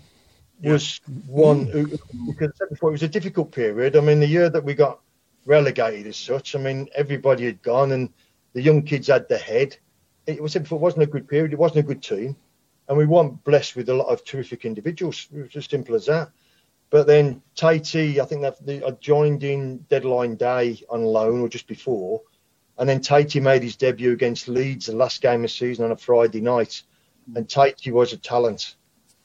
was 0.62 1.00
one 1.26 1.66
who, 1.66 1.86
because 2.26 2.52
before, 2.68 2.90
it 2.90 2.92
was 2.92 3.02
a 3.02 3.08
difficult 3.08 3.52
period. 3.52 3.96
I 3.96 4.00
mean, 4.00 4.20
the 4.20 4.26
year 4.26 4.50
that 4.50 4.64
we 4.64 4.74
got 4.74 5.00
relegated 5.46 6.06
as 6.06 6.16
such, 6.16 6.54
I 6.54 6.58
mean, 6.58 6.88
everybody 6.94 7.46
had 7.46 7.62
gone 7.62 7.92
and 7.92 8.10
the 8.52 8.62
young 8.62 8.82
kids 8.82 9.08
had 9.08 9.28
the 9.28 9.38
head. 9.38 9.76
It 10.26 10.42
was 10.42 10.56
it 10.56 10.70
wasn't 10.70 11.04
a 11.04 11.06
good 11.06 11.28
period. 11.28 11.52
It 11.52 11.58
wasn't 11.58 11.84
a 11.84 11.88
good 11.88 12.02
team, 12.02 12.36
and 12.88 12.98
we 12.98 13.06
weren't 13.06 13.42
blessed 13.44 13.76
with 13.76 13.88
a 13.88 13.94
lot 13.94 14.08
of 14.08 14.24
terrific 14.24 14.64
individuals. 14.64 15.28
It 15.32 15.42
was 15.42 15.56
as 15.56 15.66
simple 15.66 15.94
as 15.94 16.06
that. 16.06 16.30
But 16.90 17.06
then 17.06 17.40
Tatey, 17.56 18.18
I 18.18 18.24
think 18.24 18.42
that 18.42 18.64
the, 18.64 18.84
I 18.84 18.90
joined 18.90 19.44
in 19.44 19.78
deadline 19.88 20.34
day 20.34 20.82
on 20.90 21.04
loan 21.04 21.40
or 21.40 21.48
just 21.48 21.68
before, 21.68 22.20
and 22.78 22.88
then 22.88 23.00
Tatey 23.00 23.40
made 23.40 23.62
his 23.62 23.76
debut 23.76 24.12
against 24.12 24.48
Leeds 24.48 24.86
the 24.86 24.96
last 24.96 25.22
game 25.22 25.36
of 25.36 25.42
the 25.42 25.48
season 25.48 25.84
on 25.84 25.92
a 25.92 25.96
Friday 25.96 26.40
night, 26.40 26.82
and 27.34 27.46
Tatey 27.46 27.92
was 27.92 28.12
a 28.12 28.16
talent. 28.16 28.74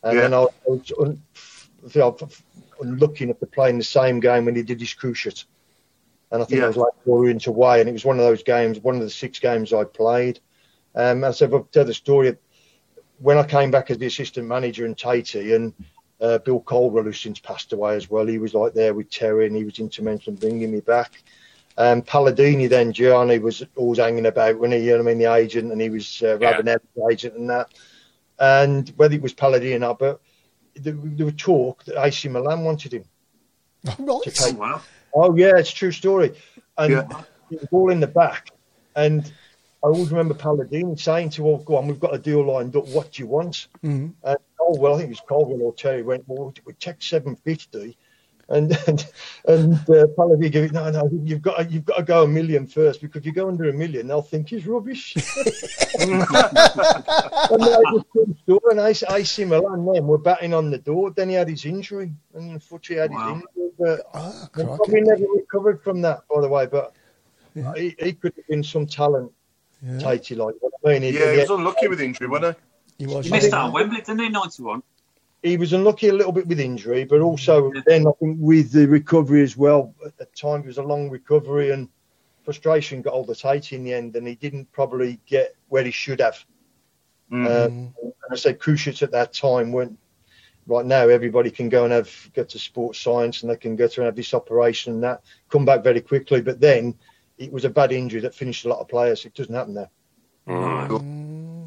And 0.05 0.15
yeah. 0.15 0.21
then 0.21 0.33
I, 0.33 0.47
was 0.67 0.91
un, 0.99 1.21
looking 2.81 3.29
at 3.29 3.39
the 3.39 3.47
playing 3.47 3.77
the 3.77 3.83
same 3.83 4.19
game 4.19 4.45
when 4.45 4.55
he 4.55 4.61
did 4.61 4.79
his 4.79 4.93
cruciate. 4.93 5.45
and 6.31 6.41
I 6.41 6.45
think 6.45 6.59
Yeah. 6.59 6.65
I 6.65 6.67
was 6.67 6.77
like 6.77 6.93
four 7.03 7.29
into 7.29 7.49
away, 7.49 7.79
and 7.79 7.89
it 7.89 7.93
was 7.93 8.05
one 8.05 8.19
of 8.19 8.25
those 8.25 8.43
games, 8.43 8.79
one 8.79 8.95
of 8.95 9.01
the 9.01 9.09
six 9.09 9.39
games 9.39 9.73
I 9.73 9.83
played. 9.83 10.39
Um, 10.95 11.23
I 11.23 11.31
said, 11.31 11.53
I'll 11.53 11.67
tell 11.71 11.85
the 11.85 11.93
story. 11.93 12.35
When 13.19 13.37
I 13.37 13.43
came 13.43 13.71
back 13.71 13.91
as 13.91 13.97
the 13.97 14.05
assistant 14.07 14.47
manager 14.47 14.85
in 14.85 14.95
Tatey, 14.95 15.55
and 15.55 15.73
uh, 16.21 16.37
Bill 16.39 16.59
Coldwell, 16.59 17.03
who's 17.03 17.19
since 17.19 17.39
passed 17.39 17.73
away 17.73 17.95
as 17.95 18.09
well, 18.09 18.25
he 18.25 18.37
was 18.37 18.53
like 18.53 18.73
there 18.73 18.93
with 18.93 19.09
Terry, 19.09 19.47
and 19.47 19.55
he 19.55 19.63
was 19.63 19.79
instrumental 19.79 20.33
in 20.33 20.39
bringing 20.39 20.71
me 20.71 20.81
back. 20.81 21.23
Um, 21.77 22.01
Paladini 22.01 22.69
then, 22.69 22.93
Gianni 22.93 23.39
was 23.39 23.63
always 23.75 23.99
hanging 23.99 24.25
about 24.25 24.57
when 24.59 24.71
he, 24.71 24.79
you 24.79 24.91
know 24.91 25.03
what 25.03 25.09
I 25.09 25.13
mean, 25.13 25.17
the 25.17 25.33
agent, 25.33 25.71
and 25.71 25.81
he 25.81 25.89
was 25.89 26.21
uh, 26.23 26.37
Yeah. 26.39 26.53
Ravanelli's 26.53 27.11
agent 27.11 27.35
and 27.35 27.49
that. 27.49 27.69
And 28.39 28.89
whether 28.97 29.15
it 29.15 29.21
was 29.21 29.33
Paladini 29.33 29.75
or 29.75 29.79
not, 29.79 29.99
but 29.99 30.21
there, 30.75 30.93
there 30.93 31.25
was 31.25 31.35
talk 31.37 31.83
that 31.85 32.01
AC 32.03 32.27
Milan 32.29 32.63
wanted 32.63 32.93
him. 32.93 33.05
Right. 33.99 34.21
to 34.23 34.31
take 34.31 34.57
Wow. 34.57 34.81
Oh 35.13 35.35
yeah, 35.35 35.57
it's 35.57 35.71
a 35.71 35.75
true 35.75 35.91
story. 35.91 36.33
And 36.77 36.91
Yeah. 36.91 37.07
it 37.51 37.61
was 37.61 37.67
all 37.71 37.91
in 37.91 37.99
the 37.99 38.07
back. 38.07 38.49
And 38.95 39.23
I 39.83 39.87
always 39.87 40.09
remember 40.09 40.33
Paladini 40.33 40.99
saying 40.99 41.29
to 41.31 41.45
all, 41.45 41.57
"Go 41.59 41.77
on, 41.77 41.87
we've 41.87 41.99
got 41.99 42.13
a 42.13 42.17
deal 42.17 42.43
lined 42.45 42.75
up. 42.75 42.87
What 42.87 43.11
do 43.13 43.21
you 43.23 43.27
want?" 43.27 43.67
Mhm. 43.83 44.13
And 44.23 44.37
oh 44.59 44.75
well, 44.79 44.95
I 44.95 44.97
think 44.97 45.07
it 45.07 45.11
was 45.11 45.21
Coldwell 45.21 45.61
or 45.61 45.73
Terry 45.73 46.01
went, 46.01 46.23
"Well, 46.27 46.53
we 46.65 46.73
checked 46.73 47.03
seven 47.03 47.35
fifty. 47.35 47.97
And 48.47 48.71
and, 48.87 49.07
and 49.47 49.73
uh, 49.73 50.05
Paladini 50.17 50.51
gave 50.51 50.63
it, 50.65 50.71
"No, 50.71 50.89
no, 50.91 51.09
you've 51.23 51.41
got 51.41 51.57
to, 51.57 51.65
you've 51.65 51.85
got 51.85 51.97
to 51.97 52.03
go 52.03 52.23
a 52.23 52.27
million 52.27 52.67
first 52.67 53.01
because 53.01 53.19
if 53.21 53.25
you 53.25 53.31
go 53.31 53.47
under 53.47 53.67
a 53.69 53.73
million, 53.73 54.07
they'll 54.07 54.21
think 54.21 54.49
he's 54.49 54.67
rubbish." 54.67 55.15
and 55.99 56.21
I 56.23 57.81
just 57.93 58.09
couldn't 58.11 58.37
store. 58.43 58.61
And 58.69 58.79
AC, 58.79 59.05
AC 59.09 59.45
Milan 59.45 59.85
then 59.91 60.05
were 60.07 60.17
batting 60.17 60.53
on 60.53 60.69
the 60.69 60.77
door. 60.77 61.11
Then 61.11 61.29
he 61.29 61.35
had 61.35 61.49
his 61.49 61.65
injury, 61.65 62.11
and 62.33 62.51
unfortunately 62.51 63.01
had 63.01 63.11
Wow. 63.11 63.33
his 63.35 63.43
injury. 63.55 63.71
But 63.77 64.01
he 64.55 64.63
probably 64.63 65.01
never 65.01 65.25
recovered 65.35 65.81
from 65.81 66.01
that, 66.03 66.21
by 66.33 66.41
the 66.41 66.47
way. 66.47 66.65
But 66.65 66.93
he, 67.75 67.95
he 67.99 68.13
could 68.13 68.33
have 68.35 68.47
been 68.47 68.63
some 68.63 68.85
talent, 68.85 69.31
Yeah. 69.83 69.93
Tatey, 69.97 70.37
like 70.37 70.55
what 70.59 70.73
I 70.85 70.89
mean. 70.93 71.01
He, 71.01 71.17
Yeah, 71.17 71.27
he 71.31 71.33
he- 71.33 71.39
was 71.41 71.49
unlucky 71.49 71.87
with 71.87 71.99
injury, 72.01 72.27
wasn't 72.27 72.57
He 72.97 73.07
was. 73.07 73.25
He 73.25 73.31
missed 73.31 73.53
out 73.53 73.65
on 73.67 73.73
Wembley, 73.73 73.97
didn't 74.01 74.19
he? 74.19 74.29
91. 74.29 74.83
He 75.45 75.57
was 75.57 75.73
unlucky 75.73 76.07
a 76.07 76.13
little 76.13 76.31
bit 76.31 76.47
with 76.47 76.59
injury, 76.59 77.05
but 77.05 77.21
also 77.21 77.71
then 77.85 78.07
I 78.07 78.11
think 78.19 78.37
with 78.39 78.71
the 78.71 78.87
recovery 78.87 79.43
as 79.43 79.55
well. 79.55 79.93
At 80.03 80.17
the 80.17 80.25
time, 80.25 80.61
it 80.61 80.65
was 80.65 80.79
a 80.79 80.83
long 80.83 81.09
recovery 81.09 81.69
and 81.71 81.87
frustration 82.43 83.03
got 83.03 83.13
all 83.13 83.23
the 83.23 83.33
Tatey 83.33 83.73
in 83.73 83.83
the 83.83 83.93
end, 83.93 84.15
and 84.15 84.27
he 84.27 84.35
didn't 84.35 84.71
probably 84.71 85.19
get 85.27 85.55
where 85.69 85.83
he 85.83 85.91
should 85.91 86.19
have. 86.19 86.43
he? 87.29 87.35
Mm. 87.35 87.65
Um, 87.65 87.93
and 88.01 88.13
I 88.31 88.35
said 88.35 88.59
Cruciates 88.59 89.03
at 89.03 89.11
that 89.11 89.33
time 89.33 89.71
weren't. 89.71 89.97
Right 90.67 90.85
now, 90.87 91.07
everybody 91.09 91.51
can 91.51 91.69
go 91.69 91.83
and 91.83 91.93
have 91.93 92.11
go 92.33 92.43
to 92.43 92.57
sports 92.57 92.97
science, 92.97 93.43
and 93.43 93.51
they 93.51 93.55
can 93.55 93.75
go 93.75 93.87
through 93.87 94.05
and 94.05 94.07
have 94.07 94.15
this 94.15 94.33
operation 94.33 94.93
and 94.93 95.03
that 95.03 95.21
come 95.47 95.63
back 95.63 95.83
very 95.83 96.01
quickly. 96.01 96.41
But 96.41 96.59
then 96.59 96.95
it 97.37 97.51
was 97.51 97.65
a 97.65 97.69
bad 97.69 97.91
injury 97.91 98.19
that 98.21 98.33
finished 98.33 98.65
a 98.65 98.69
lot 98.69 98.79
of 98.79 98.87
players. 98.87 99.25
It 99.25 99.35
doesn't 99.35 99.53
happen 99.53 99.75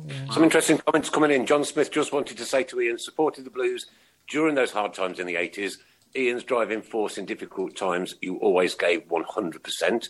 there. 0.09 0.26
Some 0.32 0.44
interesting 0.44 0.78
comments 0.78 1.11
coming 1.11 1.30
in. 1.30 1.46
John 1.46 1.64
Smith 1.64 1.90
just 1.90 2.12
wanted 2.12 2.36
to 2.38 2.44
say 2.44 2.64
to 2.64 2.80
Ian, 2.80 2.98
supported 2.98 3.44
the 3.44 3.50
Blues 3.50 3.86
during 4.28 4.54
those 4.54 4.72
hard 4.72 4.94
times 4.94 5.18
in 5.18 5.26
the 5.26 5.34
80s. 5.36 5.74
Ian's 6.16 6.44
driving 6.44 6.82
force 6.82 7.18
in 7.18 7.26
difficult 7.26 7.76
times. 7.76 8.14
You 8.20 8.36
always 8.36 8.74
gave 8.74 9.06
100%. 9.09 10.09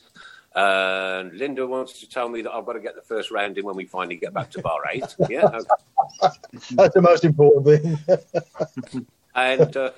And 0.55 1.33
Linda 1.35 1.67
wants 1.67 2.01
to 2.01 2.09
tell 2.09 2.29
me 2.29 2.43
that 2.43 2.53
I've 2.53 2.65
got 2.67 2.73
to 2.73 2.81
get 2.81 2.95
the 2.95 3.03
first 3.03 3.31
round 3.31 3.59
in 3.59 3.65
when 3.65 3.77
we 3.77 3.85
finally 3.85 4.17
get 4.17 4.33
back 4.33 4.51
to 4.53 4.63
bar 4.63 4.81
eight. 4.91 5.15
Yeah. 5.29 5.45
okay. 5.47 6.35
That's 6.73 6.95
the 6.95 7.03
most 7.03 7.25
important 7.25 7.99
thing. 8.09 9.07
And 9.35 9.77
uh, 9.77 9.91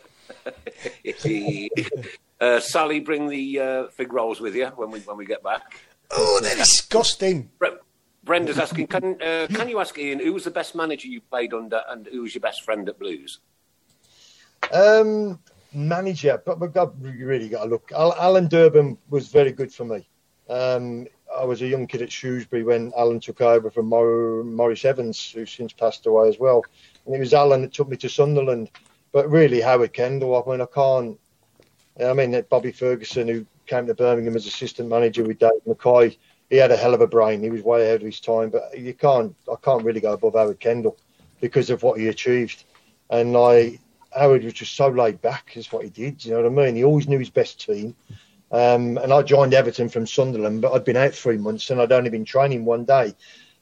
uh, 2.40 2.60
Sally, 2.60 3.00
bring 3.00 3.28
the 3.28 3.58
uh, 3.60 3.86
fig 3.88 4.12
rolls 4.12 4.38
with 4.38 4.54
you 4.54 4.66
when 4.76 4.90
we 4.90 5.00
when 5.00 5.16
we 5.16 5.24
get 5.24 5.42
back. 5.42 5.62
Oh, 6.10 6.40
they're 6.42 6.56
disgusting. 6.56 7.50
Bre- 7.58 7.78
Brenda's 8.22 8.58
asking, 8.58 8.86
can 8.88 9.20
uh, 9.22 9.46
can 9.50 9.68
you 9.68 9.80
ask 9.80 9.96
Ian 9.98 10.20
who 10.20 10.32
was 10.32 10.44
the 10.44 10.50
best 10.50 10.74
manager 10.74 11.08
you 11.08 11.20
played 11.20 11.54
under, 11.54 11.82
and 11.88 12.06
who 12.06 12.22
was 12.22 12.34
your 12.34 12.40
best 12.40 12.62
friend 12.62 12.88
at 12.88 12.98
Blues? 12.98 13.40
Um, 14.72 15.38
manager, 15.72 16.42
but 16.44 16.60
we've 16.60 16.72
got 16.72 16.94
really 17.00 17.48
got 17.48 17.64
to 17.64 17.70
look. 17.70 17.90
Alan 17.92 18.48
Durban 18.48 18.98
was 19.08 19.28
very 19.28 19.52
good 19.52 19.72
for 19.72 19.84
me. 19.84 20.06
Um, 20.48 21.06
I 21.34 21.44
was 21.44 21.62
a 21.62 21.66
young 21.66 21.86
kid 21.86 22.02
at 22.02 22.12
Shrewsbury 22.12 22.64
when 22.64 22.92
Alan 22.96 23.20
took 23.20 23.40
over 23.40 23.70
from 23.70 23.86
Mor- 23.86 24.44
Maurice 24.44 24.84
Evans, 24.84 25.30
who's 25.30 25.50
since 25.50 25.72
passed 25.72 26.06
away 26.06 26.28
as 26.28 26.38
well. 26.38 26.62
And 27.06 27.14
it 27.14 27.20
was 27.20 27.32
Alan 27.32 27.62
that 27.62 27.72
took 27.72 27.88
me 27.88 27.96
to 27.98 28.08
Sunderland. 28.08 28.70
But 29.12 29.30
really, 29.30 29.60
Howard 29.60 29.92
Kendall. 29.92 30.36
I 30.36 30.50
mean, 30.50 30.60
I 30.60 30.66
can't. 30.66 31.18
I 32.04 32.12
mean, 32.12 32.44
Bobby 32.48 32.72
Ferguson, 32.72 33.28
who 33.28 33.46
came 33.66 33.86
to 33.86 33.94
Birmingham 33.94 34.36
as 34.36 34.46
assistant 34.46 34.88
manager 34.88 35.24
with 35.24 35.38
Dave 35.38 35.50
Mackay, 35.66 36.16
he 36.50 36.56
had 36.56 36.72
a 36.72 36.76
hell 36.76 36.94
of 36.94 37.00
a 37.00 37.06
brain. 37.06 37.42
He 37.42 37.50
was 37.50 37.62
way 37.62 37.82
ahead 37.82 38.00
of 38.00 38.06
his 38.06 38.20
time. 38.20 38.50
But 38.50 38.78
you 38.78 38.92
can't. 38.92 39.34
I 39.50 39.54
can't 39.62 39.84
really 39.84 40.00
go 40.00 40.12
above 40.12 40.34
Howard 40.34 40.60
Kendall 40.60 40.98
because 41.40 41.70
of 41.70 41.82
what 41.82 41.98
he 41.98 42.08
achieved. 42.08 42.64
And 43.08 43.36
I, 43.36 43.78
Howard 44.14 44.44
was 44.44 44.52
just 44.52 44.74
so 44.74 44.88
laid 44.88 45.22
back, 45.22 45.56
is 45.56 45.72
what 45.72 45.84
he 45.84 45.90
did. 45.90 46.24
You 46.24 46.32
know 46.32 46.42
what 46.42 46.62
I 46.62 46.66
mean? 46.66 46.76
He 46.76 46.84
always 46.84 47.08
knew 47.08 47.18
his 47.18 47.30
best 47.30 47.64
team. 47.64 47.94
Um, 48.52 48.98
and 48.98 49.12
I 49.12 49.22
joined 49.22 49.54
Everton 49.54 49.88
from 49.88 50.06
Sunderland, 50.06 50.60
but 50.60 50.72
I'd 50.72 50.84
been 50.84 50.96
out 50.96 51.14
three 51.14 51.38
months 51.38 51.70
and 51.70 51.80
I'd 51.80 51.92
only 51.92 52.10
been 52.10 52.24
training 52.24 52.64
one 52.64 52.84
day. 52.84 53.14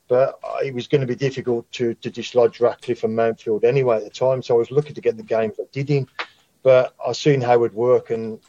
But 0.08 0.40
it 0.64 0.72
was 0.72 0.86
going 0.86 1.02
to 1.02 1.06
be 1.06 1.14
difficult 1.14 1.70
to, 1.72 1.92
to 1.94 2.10
dislodge 2.10 2.60
Ratcliffe 2.60 3.04
and 3.04 3.16
Mountfield 3.16 3.64
anyway 3.64 3.98
at 3.98 4.04
the 4.04 4.10
time. 4.10 4.42
So 4.42 4.54
I 4.54 4.58
was 4.58 4.70
looking 4.70 4.94
to 4.94 5.02
get 5.02 5.18
the 5.18 5.22
games 5.22 5.56
I 5.60 5.64
did 5.72 5.90
in. 5.90 6.08
But 6.62 6.94
I 7.06 7.12
seen 7.12 7.42
Howard 7.42 7.74
work 7.74 8.08
and 8.10 8.40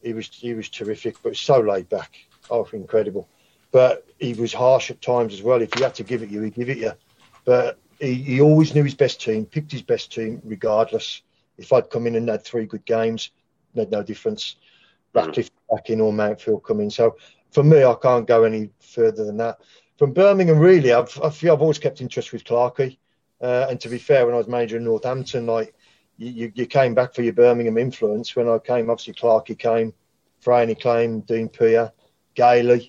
he 0.00 0.12
was 0.12 0.28
he 0.28 0.54
was 0.54 0.68
terrific, 0.68 1.16
but 1.22 1.36
so 1.36 1.58
laid 1.58 1.88
back. 1.88 2.14
Oh, 2.48 2.66
incredible. 2.72 3.28
But 3.70 4.06
he 4.18 4.34
was 4.34 4.52
harsh 4.52 4.90
at 4.90 5.02
times 5.02 5.34
as 5.34 5.42
well. 5.42 5.60
If 5.60 5.74
he 5.74 5.82
had 5.82 5.94
to 5.96 6.04
give 6.04 6.22
it 6.22 6.30
you, 6.30 6.42
he'd 6.42 6.54
give 6.54 6.70
it 6.70 6.78
you. 6.78 6.92
But 7.44 7.78
he, 8.00 8.14
he 8.14 8.40
always 8.40 8.74
knew 8.74 8.84
his 8.84 8.94
best 8.94 9.20
team, 9.20 9.44
picked 9.44 9.72
his 9.72 9.82
best 9.82 10.12
team 10.12 10.40
regardless. 10.44 11.22
If 11.56 11.72
I'd 11.72 11.90
come 11.90 12.06
in 12.06 12.16
and 12.16 12.28
had 12.28 12.44
three 12.44 12.66
good 12.66 12.84
games, 12.84 13.30
made 13.74 13.90
no 13.90 14.02
difference. 14.02 14.56
Ratcliffe 15.12 15.50
back 15.70 15.90
in 15.90 16.00
or 16.00 16.12
Mountfield 16.12 16.62
coming. 16.64 16.90
So 16.90 17.16
for 17.50 17.62
me, 17.62 17.84
I 17.84 17.94
can't 18.00 18.26
go 18.26 18.44
any 18.44 18.70
further 18.80 19.24
than 19.24 19.36
that. 19.38 19.58
From 19.98 20.12
Birmingham, 20.12 20.58
really, 20.58 20.92
I've, 20.92 21.18
I 21.22 21.30
feel 21.30 21.52
I've 21.52 21.62
always 21.62 21.78
kept 21.78 22.00
in 22.00 22.08
touch 22.08 22.32
with 22.32 22.44
Clarkey. 22.44 22.98
Uh, 23.40 23.66
and 23.68 23.80
to 23.80 23.88
be 23.88 23.98
fair, 23.98 24.26
when 24.26 24.34
I 24.34 24.38
was 24.38 24.48
manager 24.48 24.76
in 24.76 24.84
Northampton, 24.84 25.46
like 25.46 25.74
you, 26.18 26.52
you, 26.54 26.66
came 26.66 26.94
back 26.94 27.14
for 27.14 27.22
your 27.22 27.32
Birmingham 27.32 27.78
influence. 27.78 28.34
When 28.34 28.48
I 28.48 28.58
came, 28.58 28.90
obviously 28.90 29.14
Clarkey 29.14 29.58
came, 29.58 29.92
Franey 30.44 30.78
came, 30.78 31.20
Dean 31.20 31.48
Peer, 31.48 31.92
Gailey, 32.34 32.88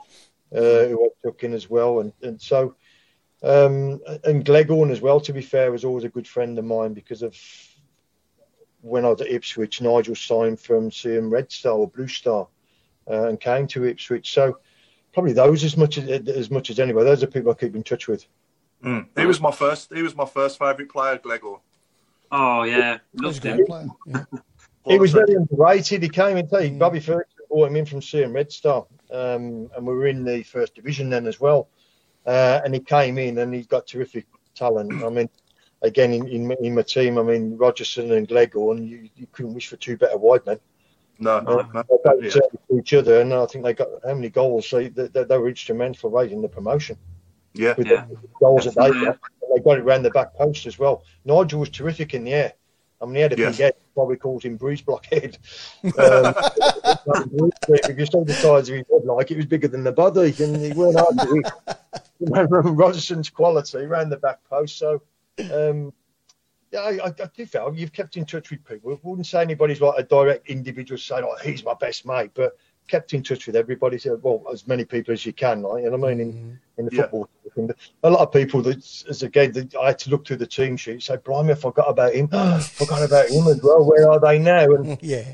uh, 0.55 0.85
who 0.87 1.05
I 1.05 1.09
took 1.23 1.43
in 1.43 1.53
as 1.53 1.69
well, 1.69 1.99
and 1.99 2.13
and 2.21 2.41
so 2.41 2.75
um, 3.43 4.01
and 4.23 4.45
Gleghorn 4.45 4.91
as 4.91 5.01
well. 5.01 5.19
To 5.21 5.33
be 5.33 5.41
fair, 5.41 5.71
was 5.71 5.85
always 5.85 6.03
a 6.03 6.09
good 6.09 6.27
friend 6.27 6.57
of 6.57 6.65
mine 6.65 6.93
because 6.93 7.21
of 7.21 7.35
when 8.81 9.05
I 9.05 9.09
was 9.09 9.21
at 9.21 9.31
Ipswich. 9.31 9.81
Nigel 9.81 10.15
signed 10.15 10.59
from 10.59 10.89
Seaham 10.89 11.31
Red 11.31 11.51
Star 11.51 11.73
or 11.73 11.87
Blue 11.87 12.07
Star, 12.07 12.47
uh, 13.09 13.27
and 13.27 13.39
came 13.39 13.67
to 13.67 13.85
Ipswich. 13.85 14.33
So 14.33 14.59
probably 15.13 15.33
those 15.33 15.63
as 15.63 15.77
much 15.77 15.97
as 15.97 16.27
as 16.27 16.51
much 16.51 16.69
as 16.69 16.79
anybody. 16.79 17.05
Those 17.05 17.23
are 17.23 17.27
people 17.27 17.51
I 17.51 17.55
keep 17.55 17.75
in 17.75 17.83
touch 17.83 18.07
with. 18.07 18.25
Mm. 18.83 19.07
He 19.17 19.25
was 19.25 19.41
my 19.41 19.51
first. 19.51 19.93
He 19.93 20.01
was 20.01 20.15
my 20.15 20.25
first 20.25 20.57
favourite 20.57 20.89
player, 20.89 21.17
Gleghorn. 21.17 21.59
Oh, 22.31 22.63
yeah. 22.63 22.99
He's 23.13 23.21
Loved 23.21 23.45
a 23.45 23.49
him. 23.49 23.57
great 23.57 23.67
player. 23.67 24.27
He 24.85 24.97
was 24.97 25.11
very 25.11 25.33
underrated. 25.33 26.03
He 26.03 26.09
came 26.09 26.37
and 26.37 26.49
take 26.49 26.77
Bobby 26.79 26.99
Ferguson 26.99 27.45
brought 27.49 27.67
him 27.67 27.75
in 27.75 27.85
from 27.85 27.99
CM 27.99 28.33
Red 28.33 28.51
Star, 28.51 28.85
um, 29.11 29.69
and 29.75 29.85
we 29.87 29.93
were 29.93 30.07
in 30.07 30.23
the 30.23 30.43
first 30.43 30.75
division 30.75 31.09
then 31.09 31.27
as 31.27 31.39
well. 31.39 31.67
Uh, 32.25 32.61
and 32.63 32.73
he 32.73 32.79
came 32.79 33.17
in 33.17 33.37
and 33.37 33.53
he's 33.53 33.67
got 33.67 33.87
terrific 33.87 34.25
talent. 34.55 35.03
I 35.03 35.09
mean, 35.09 35.29
again 35.81 36.13
in, 36.13 36.27
in, 36.27 36.51
in 36.61 36.75
my 36.75 36.81
team, 36.81 37.17
I 37.17 37.23
mean 37.23 37.57
Rodgerson 37.57 38.15
and 38.15 38.27
Gleghorn, 38.27 38.85
you, 38.87 39.09
you 39.15 39.27
couldn't 39.31 39.53
wish 39.53 39.67
for 39.67 39.77
two 39.77 39.97
better 39.97 40.17
wide 40.17 40.45
men. 40.45 40.59
No, 41.19 41.37
Uh, 41.37 41.65
no, 41.73 41.83
they 41.83 41.97
both 42.03 42.23
yeah. 42.35 42.77
each 42.79 42.93
other, 42.93 43.19
and 43.21 43.33
I 43.33 43.45
think 43.45 43.65
they 43.65 43.73
got 43.73 43.89
how 44.05 44.13
many 44.13 44.29
goals? 44.29 44.69
They, 44.69 44.87
they, 44.87 45.07
they 45.07 45.37
were 45.37 45.49
instrumental 45.49 46.09
raising 46.09 46.41
the 46.41 46.47
promotion 46.47 46.97
yeah, 47.53 47.73
with 47.77 47.87
Yeah. 47.87 48.05
the 48.05 48.17
goals 48.39 48.65
that 48.65 48.75
they 48.75 48.91
got. 48.91 49.19
They 49.53 49.61
got 49.61 49.79
it 49.79 49.83
round 49.83 50.05
the 50.05 50.11
back 50.11 50.33
post 50.35 50.65
as 50.67 50.77
well. 50.77 51.03
Nigel 51.25 51.59
was 51.59 51.69
terrific 51.69 52.13
in 52.13 52.23
the 52.23 52.33
air. 52.33 52.53
I 53.01 53.05
mean, 53.05 53.15
he 53.15 53.21
had 53.21 53.33
a 53.33 53.37
Yes. 53.37 53.57
big 53.57 53.63
head. 53.63 53.73
Probably 53.93 54.17
called 54.17 54.43
him 54.43 54.57
Bruce 54.57 54.81
Blockhead. 54.81 55.37
Um, 55.83 55.91
if 57.69 57.97
you 57.97 58.05
saw 58.05 58.23
the 58.23 58.33
size 58.33 58.69
of 58.69 58.75
his 58.75 58.85
head, 58.91 59.05
like 59.05 59.31
it 59.31 59.37
was 59.37 59.45
bigger 59.45 59.67
than 59.67 59.83
the 59.83 59.91
body, 59.91 60.33
and 60.39 60.55
he 60.57 60.71
weren't 60.73 60.97
hard 60.99 61.17
to 61.17 61.35
hit. 61.35 62.47
From 62.49 62.75
Rodgerson's 62.77 63.29
quality 63.29 63.85
round 63.85 64.11
the 64.11 64.17
back 64.17 64.43
post. 64.49 64.77
So, 64.77 65.01
um, 65.53 65.93
yeah, 66.71 66.81
I, 66.81 66.89
I, 67.05 67.07
I 67.07 67.29
do 67.33 67.45
feel 67.45 67.73
you've 67.75 67.93
kept 67.93 68.17
in 68.17 68.25
touch 68.25 68.51
with 68.51 68.63
people. 68.65 68.91
I 68.91 68.97
wouldn't 69.01 69.27
say 69.27 69.41
anybody's 69.41 69.81
like 69.81 69.97
a 69.97 70.03
direct 70.03 70.49
individual 70.49 70.97
saying, 70.97 71.23
"Oh, 71.25 71.37
he's 71.43 71.63
my 71.63 71.73
best 71.73 72.05
mate," 72.05 72.31
but 72.33 72.57
kept 72.89 73.13
in 73.13 73.23
touch 73.23 73.45
with 73.47 73.55
everybody. 73.55 73.97
So, 73.97 74.19
well, 74.21 74.43
as 74.51 74.67
many 74.67 74.83
people 74.83 75.13
as 75.13 75.25
you 75.25 75.31
can, 75.33 75.61
like 75.61 75.83
you 75.83 75.89
know 75.91 75.97
what 75.97 76.11
I 76.11 76.15
mean 76.15 76.21
in, 76.29 76.59
in 76.77 76.85
the 76.85 76.95
Yeah. 76.95 77.01
football. 77.03 77.29
And 77.55 77.73
a 78.03 78.09
lot 78.09 78.21
of 78.21 78.31
people 78.33 78.61
that, 78.63 78.77
as 79.09 79.23
again, 79.23 79.51
that 79.53 79.75
I 79.75 79.87
had 79.87 79.99
to 79.99 80.09
look 80.09 80.25
through 80.27 80.37
the 80.37 80.47
team 80.47 80.75
sheet. 80.77 81.01
Say, 81.03 81.17
"Blimey, 81.17 81.51
I 81.51 81.55
forgot 81.55 81.89
about 81.89 82.13
him. 82.13 82.27
forgot 82.61 83.03
about 83.03 83.29
him 83.29 83.47
as 83.47 83.61
well. 83.63 83.85
Where 83.85 84.09
are 84.11 84.19
they 84.19 84.39
now?" 84.39 84.65
And 84.75 84.97
Yeah. 85.01 85.33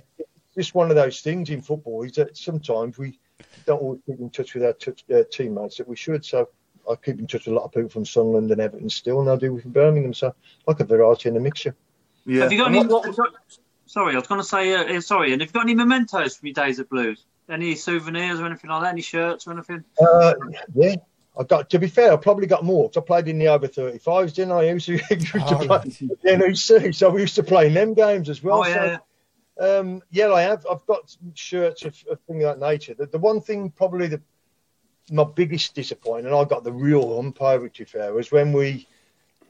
just 0.56 0.76
one 0.76 0.90
of 0.90 0.96
those 0.96 1.22
things 1.22 1.50
in 1.50 1.62
football 1.62 2.04
is 2.04 2.14
that 2.14 2.38
sometimes 2.38 2.98
we 2.98 3.20
don't 3.66 3.82
always 3.82 4.00
keep 4.06 4.20
in 4.20 4.30
touch 4.30 4.54
with 4.54 4.64
our 4.64 4.74
touch, 4.74 5.04
uh, 5.14 5.24
teammates 5.32 5.78
that 5.78 5.88
we 5.88 5.96
should. 5.96 6.24
So 6.24 6.50
I 6.90 6.96
keep 6.96 7.20
in 7.20 7.28
touch 7.28 7.46
with 7.46 7.54
a 7.54 7.56
lot 7.60 7.66
of 7.66 7.72
people 7.74 7.90
from 7.90 8.06
Sunderland 8.06 8.52
and 8.52 8.62
Everton 8.62 8.90
still, 8.90 9.20
and 9.22 9.30
I 9.30 9.36
do 9.36 9.54
with 9.54 9.66
Birmingham. 9.66 10.14
So 10.14 10.34
like 10.68 10.80
a 10.80 10.86
variety 10.86 11.30
and 11.30 11.38
a 11.38 11.42
mixture. 11.42 11.76
Yeah. 12.26 12.44
Have 12.44 12.52
you 12.52 12.58
got 12.60 12.68
And 12.68 12.76
any? 12.78 12.88
what- 12.88 13.18
what- 13.18 13.34
Sorry, 13.88 14.14
I 14.16 14.18
was 14.18 14.28
going 14.28 14.42
to 14.42 14.48
say. 14.48 14.74
Uh, 14.74 14.98
uh, 14.98 15.02
sorry, 15.02 15.32
and 15.32 15.42
have 15.42 15.50
you 15.50 15.54
got 15.54 15.62
any 15.64 15.76
mementos 15.76 16.38
from 16.38 16.48
your 16.48 16.54
days 16.56 16.80
at 16.80 16.90
Blues? 16.90 17.24
Any 17.50 17.76
souvenirs 17.76 18.40
or 18.40 18.46
anything 18.46 18.70
like 18.70 18.82
that? 18.84 18.90
Any 18.92 19.02
shirts 19.02 19.46
or 19.48 19.54
anything? 19.54 19.84
Uh, 20.02 20.34
yeah. 20.74 20.96
I 21.38 21.44
got 21.44 21.70
to 21.72 21.80
be 21.80 21.88
fair, 21.88 22.14
I 22.14 22.16
probably 22.16 22.48
got 22.48 22.64
more 22.64 22.88
because 22.88 23.04
I 23.04 23.06
played 23.06 23.28
in 23.28 23.38
the 23.38 23.48
over 23.48 23.68
35s, 23.68 24.34
didn't 24.34 24.54
I? 24.54 24.60
I 24.60 24.72
used 24.72 24.86
to, 24.86 24.94
used 24.94 25.32
to 25.34 25.40
Oh, 25.46 25.58
play 25.58 25.68
right. 25.68 26.02
in 26.02 26.40
NEC, 26.40 26.94
so 26.96 27.10
we 27.10 27.22
used 27.22 27.36
to 27.36 27.44
play 27.44 27.68
in 27.68 27.74
them 27.74 27.94
games 27.94 28.30
as 28.30 28.42
well. 28.42 28.60
oh 28.60 28.66
yeah. 28.68 28.98
So, 29.60 29.80
um, 29.82 30.02
yeah, 30.12 30.32
I 30.32 30.42
have. 30.44 30.66
I've 30.70 30.86
got 30.86 31.16
shirts 31.34 31.84
of, 31.84 31.96
of 32.10 32.20
things 32.22 32.44
of 32.44 32.60
that 32.60 32.66
nature. 32.66 32.94
The, 32.94 33.08
the 33.08 33.18
one 33.18 33.42
thing, 33.42 33.70
probably 33.70 34.08
the 34.08 34.22
my 35.12 35.24
biggest 35.24 35.76
disappointment, 35.76 36.34
and 36.34 36.36
I 36.36 36.46
got 36.46 36.64
the 36.64 36.72
real 36.74 37.20
umpire 37.20 37.68
to 37.68 37.80
be 37.84 37.86
fair, 37.86 38.14
was 38.14 38.32
when 38.32 38.54
we 38.54 38.88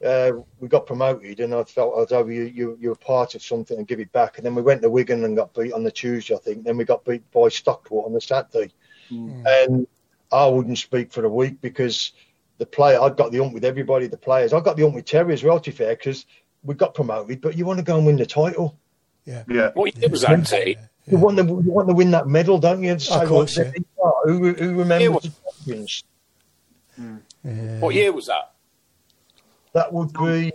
uh, 0.04 0.32
we 0.60 0.68
got 0.68 0.86
promoted, 0.86 1.40
and 1.40 1.54
I 1.54 1.64
felt 1.64 1.98
as 1.98 2.08
though 2.08 2.26
you, 2.26 2.42
you 2.44 2.78
you 2.80 2.88
were 2.90 2.96
part 2.96 3.34
of 3.34 3.42
something 3.42 3.78
and 3.78 3.86
give 3.86 4.00
it 4.00 4.12
back. 4.12 4.36
And 4.36 4.44
then 4.46 4.54
we 4.54 4.62
went 4.62 4.82
to 4.82 4.90
Wigan 4.90 5.24
and 5.24 5.36
got 5.36 5.54
beat 5.54 5.72
on 5.72 5.84
the 5.84 5.90
Tuesday, 5.90 6.34
I 6.34 6.38
think. 6.38 6.64
Then 6.64 6.76
we 6.76 6.84
got 6.84 7.04
beat 7.04 7.28
by 7.32 7.48
Stockport 7.48 8.06
on 8.06 8.12
the 8.12 8.20
Saturday, 8.20 8.72
and 9.46 9.86
I 10.32 10.46
wouldn't 10.46 10.78
speak 10.78 11.12
for 11.12 11.24
a 11.24 11.28
week 11.30 11.60
because 11.60 12.12
the 12.58 12.66
player 12.66 13.00
I 13.00 13.08
got 13.10 13.32
the 13.32 13.40
ump 13.42 13.54
with 13.54 13.64
everybody, 13.64 14.06
the 14.06 14.16
players. 14.16 14.52
I 14.52 14.60
got 14.60 14.76
the 14.76 14.84
ump 14.84 14.94
with 14.94 15.04
Terry 15.06 15.32
as 15.32 15.42
well, 15.42 15.60
to 15.60 15.70
be 15.70 15.76
fair, 15.76 15.94
because 15.96 16.26
we 16.64 16.74
got 16.74 16.94
promoted, 16.94 17.40
but 17.40 17.56
you 17.56 17.64
want 17.64 17.78
to 17.78 17.84
go 17.84 17.96
and 17.96 18.06
win 18.06 18.16
the 18.16 18.26
title. 18.26 18.78
Yeah. 19.24 19.44
What 19.74 19.96
year 19.96 20.08
was 20.08 20.22
that, 20.22 20.46
T? 20.46 20.76
You 21.06 21.18
want 21.18 21.36
to 21.36 21.44
you 21.44 21.70
want 21.70 21.88
to 21.88 21.94
win 21.94 22.10
that 22.10 22.26
medal, 22.26 22.58
don't 22.58 22.82
you? 22.82 22.98
So 22.98 23.20
Of 23.20 23.28
course, 23.28 23.56
what- 23.56 23.74
Who, 24.24 24.52
who 24.54 24.74
remembers 24.74 25.00
Yeah, 25.24 25.30
the 25.30 25.32
champions? 25.64 26.04
What 27.80 27.94
year 27.94 28.12
was 28.12 28.26
that? 28.26 28.52
That 29.76 29.92
would 29.92 30.10
be 30.14 30.54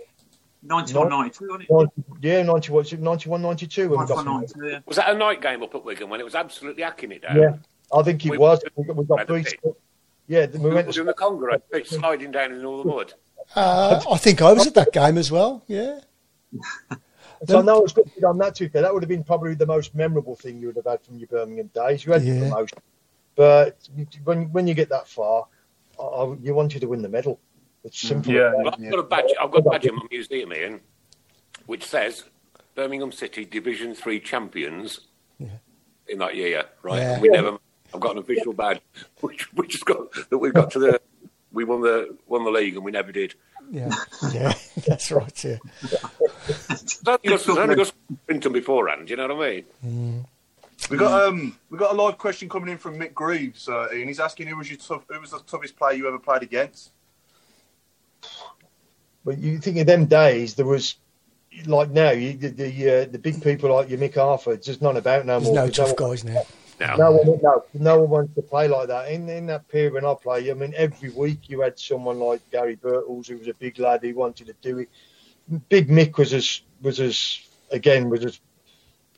91, 0.64 1.08
92, 1.08 1.46
wasn't 1.48 1.62
it? 1.62 1.70
90, 1.70 1.92
yeah, 2.22 2.42
91, 2.42 2.84
91, 3.00 3.40
92 3.42 3.88
when 3.88 4.00
we 4.00 4.06
got 4.06 4.24
92, 4.24 4.66
yeah. 4.66 4.78
Was 4.84 4.96
that 4.96 5.10
a 5.10 5.14
night 5.16 5.40
game 5.40 5.62
up 5.62 5.72
at 5.76 5.84
Wigan 5.84 6.08
when 6.08 6.18
it 6.18 6.24
was 6.24 6.34
absolutely 6.34 6.82
hacking 6.82 7.12
it 7.12 7.22
down? 7.22 7.36
Yeah, 7.36 7.56
I 7.96 8.02
think 8.02 8.26
it 8.26 8.30
We- 8.32 8.38
was. 8.38 8.60
We 8.76 8.82
got, 8.84 8.96
we 8.96 9.04
got 9.04 9.18
Had 9.20 9.28
beat. 9.28 9.54
Yeah, 10.26 10.46
we 10.46 10.58
We 10.58 10.70
went 10.74 10.88
were 10.88 10.92
to 10.92 10.96
doing 10.96 11.06
the 11.06 11.14
Congo, 11.14 11.46
right? 11.46 11.62
sliding 11.86 12.32
down 12.32 12.50
in 12.50 12.64
all 12.64 12.82
the 12.82 12.88
mud. 12.88 13.14
Uh, 13.54 14.02
I 14.10 14.16
think 14.18 14.42
I 14.42 14.52
was 14.52 14.66
at 14.66 14.74
that 14.74 14.92
game 14.92 15.18
as 15.18 15.30
well. 15.30 15.62
Yeah. 15.68 16.00
So 17.48 17.58
I 17.58 17.62
know 17.62 17.78
I 17.78 17.80
was 17.80 17.92
good 17.92 18.08
on 18.24 18.38
that 18.38 18.54
too. 18.54 18.68
That 18.68 18.94
would 18.94 19.02
have 19.02 19.08
been 19.08 19.24
probably 19.24 19.54
the 19.54 19.66
most 19.66 19.96
memorable 19.96 20.36
thing 20.36 20.60
you 20.60 20.68
would 20.68 20.76
have 20.76 20.84
had 20.86 21.02
from 21.02 21.18
your 21.18 21.26
Birmingham 21.26 21.70
days. 21.74 22.06
You 22.06 22.12
had 22.12 22.22
Yeah. 22.22 22.34
the 22.34 22.40
promotion, 22.50 22.78
but 23.34 23.88
when 24.22 24.52
when 24.52 24.68
you 24.68 24.74
get 24.74 24.88
that 24.90 25.08
far, 25.08 25.48
I, 25.98 26.02
I- 26.04 26.36
you 26.40 26.54
wanted 26.54 26.82
to 26.82 26.86
win 26.86 27.02
the 27.02 27.08
medal. 27.08 27.40
It's 27.84 28.00
simple. 28.00 28.32
Yeah. 28.32 28.52
Well, 28.54 28.74
I've 28.74 28.90
got 28.90 28.98
a 28.98 29.02
badge. 29.02 29.30
I've 29.40 29.50
got 29.50 29.66
a 29.66 29.70
badge 29.70 29.86
in 29.86 29.96
my 29.96 30.06
museum, 30.10 30.52
Ian, 30.52 30.80
which 31.66 31.84
says 31.84 32.24
Birmingham 32.74 33.12
City 33.12 33.44
Division 33.44 33.94
Three 33.94 34.20
champions 34.20 35.00
in 36.08 36.18
that 36.18 36.36
year. 36.36 36.64
Right? 36.82 36.98
Yeah. 36.98 37.20
We 37.20 37.28
never. 37.28 37.58
I've 37.94 38.00
got 38.00 38.12
an 38.12 38.18
official 38.18 38.52
badge, 38.52 38.80
which 39.20 39.52
which 39.52 39.72
has 39.74 39.82
got 39.82 40.12
that 40.30 40.38
we've 40.38 40.54
got 40.54 40.70
to 40.72 40.78
the. 40.78 41.00
We 41.52 41.64
won 41.64 41.82
the 41.82 42.16
won 42.26 42.44
the 42.44 42.50
league 42.50 42.76
and 42.76 42.84
we 42.84 42.92
never 42.92 43.12
did. 43.12 43.34
Yeah. 43.70 43.90
Yeah. 44.32 44.54
That's 44.86 45.10
right. 45.10 45.44
Yeah. 45.44 45.58
It's 46.70 47.00
only 47.06 47.18
because 47.22 47.48
it's 47.48 47.58
only 47.58 47.74
because 47.74 47.92
Brinton 48.26 48.52
beforehand. 48.52 49.10
You 49.10 49.16
know 49.16 49.28
what 49.28 49.44
I 49.46 49.62
mean? 49.82 50.24
We 50.90 50.96
got 50.96 51.28
um 51.28 51.56
we 51.70 51.78
got 51.78 51.92
a 51.92 51.94
live 51.94 52.18
question 52.18 52.48
coming 52.48 52.70
in 52.70 52.78
from 52.78 52.98
Mick 52.98 53.14
Greaves, 53.14 53.68
uh, 53.68 53.88
Ian. 53.92 54.08
He's 54.08 54.18
asking 54.20 54.48
who 54.48 54.56
was 54.56 54.70
your 54.70 54.78
tough, 54.78 55.04
who 55.08 55.20
was 55.20 55.30
the 55.30 55.40
toughest 55.40 55.76
player 55.76 55.96
you 55.96 56.08
ever 56.08 56.18
played 56.18 56.42
against? 56.42 56.90
But 59.24 59.38
you 59.38 59.58
think 59.58 59.78
of 59.78 59.86
them 59.86 60.06
days, 60.06 60.54
there 60.54 60.66
was 60.66 60.96
like 61.66 61.90
now 61.90 62.10
you, 62.10 62.34
the 62.36 62.48
the, 62.48 63.02
uh, 63.02 63.04
the 63.10 63.18
big 63.18 63.42
people 63.42 63.72
like 63.74 63.88
your 63.88 63.98
Mick 63.98 64.14
Harford. 64.16 64.54
It's 64.58 64.66
just 64.66 64.82
not 64.82 64.96
about 64.96 65.26
no 65.26 65.38
There's 65.38 65.44
more. 65.44 65.54
no 65.54 65.62
There's 65.66 65.78
no 65.78 65.86
tough 65.86 66.00
one- 66.00 66.10
guys 66.10 66.24
now. 66.24 66.42
Now, 66.80 66.96
No 66.96 67.12
one, 67.12 67.38
no, 67.42 67.64
no 67.74 68.00
one 68.00 68.10
wants 68.10 68.34
to 68.34 68.42
play 68.42 68.66
like 68.66 68.88
that. 68.88 69.08
In 69.12 69.28
in 69.28 69.46
that 69.46 69.68
period 69.68 69.92
when 69.92 70.04
I 70.04 70.14
played, 70.14 70.50
I 70.50 70.54
mean, 70.54 70.72
every 70.76 71.10
week 71.10 71.48
you 71.48 71.60
had 71.60 71.78
someone 71.78 72.18
like 72.18 72.40
Gary 72.50 72.76
Birtles, 72.76 73.28
who 73.28 73.36
was 73.38 73.46
a 73.46 73.54
big 73.54 73.78
lad 73.78 74.02
who 74.02 74.12
wanted 74.14 74.48
to 74.48 74.54
do 74.62 74.78
it. 74.78 74.88
Big 75.68 75.88
Mick 75.88 76.16
was 76.16 76.32
as 76.32 76.62
was 76.80 76.98
as 76.98 77.38
again 77.70 78.08
was 78.10 78.24
as 78.24 78.40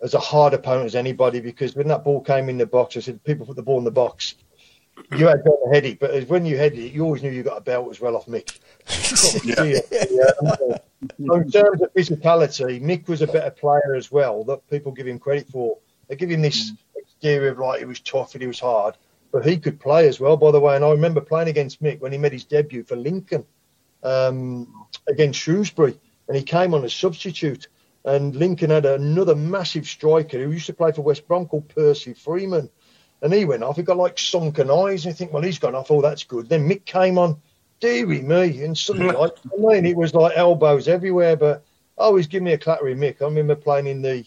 as 0.03 0.13
a 0.13 0.19
hard 0.19 0.53
opponent 0.53 0.87
as 0.87 0.95
anybody 0.95 1.41
because 1.41 1.75
when 1.75 1.89
that 1.89 2.05
ball 2.05 2.21
came 2.21 2.51
in 2.51 2.59
the 2.59 2.67
box, 2.67 2.99
I 2.99 3.01
said 3.01 3.25
people 3.25 3.47
put 3.47 3.57
the 3.57 3.63
ball 3.63 3.79
in 3.79 3.85
the 3.85 3.91
box. 3.91 4.35
You 5.17 5.27
had 5.27 5.45
to 5.45 5.57
head 5.73 5.85
it, 5.85 5.99
but 5.99 6.29
when 6.29 6.47
you 6.47 6.57
headed 6.57 6.79
it, 6.79 6.93
you 6.93 7.05
always 7.05 7.23
knew 7.23 7.31
you 7.31 7.43
got 7.43 7.59
a 7.59 7.61
belt 7.61 7.91
as 7.91 8.01
well 8.01 8.17
off 8.17 8.27
Mick. 8.27 8.59
Yeah. 9.45 9.81
Yeah. 10.11 10.77
So 11.27 11.35
in 11.35 11.51
terms 11.51 11.83
of 11.83 11.93
physicality, 11.93 12.81
Mick 12.81 13.09
was 13.09 13.21
a 13.23 13.27
better 13.27 13.51
player 13.51 13.95
as 13.95 14.11
well 14.11 14.45
that 14.45 14.69
people 14.71 14.93
give 14.93 15.07
him 15.07 15.19
credit 15.19 15.49
for. 15.49 15.79
They 16.09 16.17
give 16.17 16.31
him 16.31 16.43
this 16.43 16.73
exterior 16.97 17.51
of 17.51 17.59
like 17.59 17.81
he 17.81 17.85
was 17.85 18.01
tough 18.01 18.35
and 18.35 18.43
he 18.43 18.47
was 18.47 18.61
hard, 18.61 18.97
but 19.33 19.45
he 19.45 19.59
could 19.59 19.81
play 19.81 20.09
as 20.09 20.21
well, 20.21 20.37
by 20.37 20.51
the 20.51 20.61
way. 20.61 20.77
And 20.77 20.85
I 20.85 20.91
remember 20.91 21.21
playing 21.21 21.49
against 21.49 21.83
Mick 21.83 22.01
when 22.01 22.13
he 22.13 22.19
made 22.19 22.33
his 22.33 22.45
debut 22.45 22.85
for 22.85 22.97
Lincoln 22.97 23.45
um, 24.03 24.87
against 25.09 25.41
Shrewsbury, 25.41 25.99
and 26.29 26.37
he 26.37 26.43
came 26.43 26.75
on 26.75 26.85
as 26.85 26.95
substitute. 26.95 27.69
And 28.05 28.37
Lincoln 28.37 28.71
had 28.71 28.85
another 28.85 29.35
massive 29.35 29.87
striker 29.87 30.39
who 30.39 30.53
used 30.53 30.67
to 30.67 30.75
play 30.75 30.93
for 30.93 31.03
West 31.03 31.27
Brom 31.27 31.47
called 31.47 31.69
Percy 31.69 32.13
Freeman. 32.13 32.69
And 33.25 33.33
he 33.33 33.47
went 33.47 33.63
off. 33.63 33.77
He 33.77 33.83
got 33.83 33.97
like 33.97 34.19
sunken 34.19 34.71
eyes. 34.71 35.07
And 35.07 35.13
you 35.13 35.17
think, 35.17 35.33
well, 35.33 35.43
he's 35.43 35.59
gone 35.59 35.75
off. 35.75 35.91
Oh, 35.91 36.03
that's 36.03 36.25
good. 36.25 36.47
Then 36.47 36.69
Mick 36.69 36.85
came 36.85 37.17
on, 37.17 37.41
dearie 37.81 38.21
me. 38.21 38.63
And 38.63 38.77
suddenly, 38.77 39.15
like, 39.19 39.33
I 39.51 39.57
mean, 39.57 39.87
it 39.87 39.97
was 39.97 40.13
like 40.15 40.37
elbows 40.37 40.89
everywhere. 40.89 41.35
But 41.35 41.65
oh, 41.97 42.17
he's 42.17 42.27
giving 42.27 42.45
me 42.45 42.53
a 42.53 42.59
clattering 42.59 42.99
Mick. 42.99 43.23
I 43.23 43.25
remember 43.25 43.57
playing 43.57 43.87
in 43.87 44.03
the, 44.03 44.27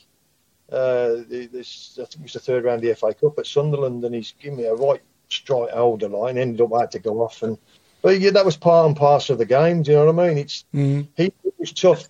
uh, 0.72 1.22
the 1.30 1.48
this, 1.54 2.00
I 2.02 2.06
think 2.06 2.22
it 2.22 2.24
was 2.24 2.34
the 2.34 2.40
third 2.40 2.64
round 2.64 2.84
of 2.84 2.90
the 2.90 2.96
FA 2.96 3.14
Cup 3.14 3.38
at 3.38 3.46
Sunderland. 3.46 4.04
And 4.04 4.16
he's 4.16 4.34
given 4.42 4.58
me 4.58 4.64
a 4.64 4.74
right 4.74 5.02
straight 5.30 5.70
elder 5.72 6.10
line. 6.10 6.40
Ended 6.40 6.62
up 6.62 6.74
I 6.74 6.82
had 6.82 6.92
to 6.92 7.00
go 7.00 7.22
off. 7.22 7.44
And 7.44 7.60
But 8.02 8.20
yeah, 8.20 8.32
that 8.32 8.46
was 8.46 8.58
part 8.58 8.88
and 8.88 8.98
parcel 8.98 9.34
of 9.34 9.40
the 9.40 9.46
game. 9.46 9.84
Do 9.84 9.92
you 9.92 9.98
know 9.98 10.12
what 10.12 10.26
I 10.26 10.28
mean? 10.30 10.40
It's 10.40 10.66
Mm. 10.74 11.08
He 11.16 11.32
was 11.60 11.72
tough. 11.72 12.08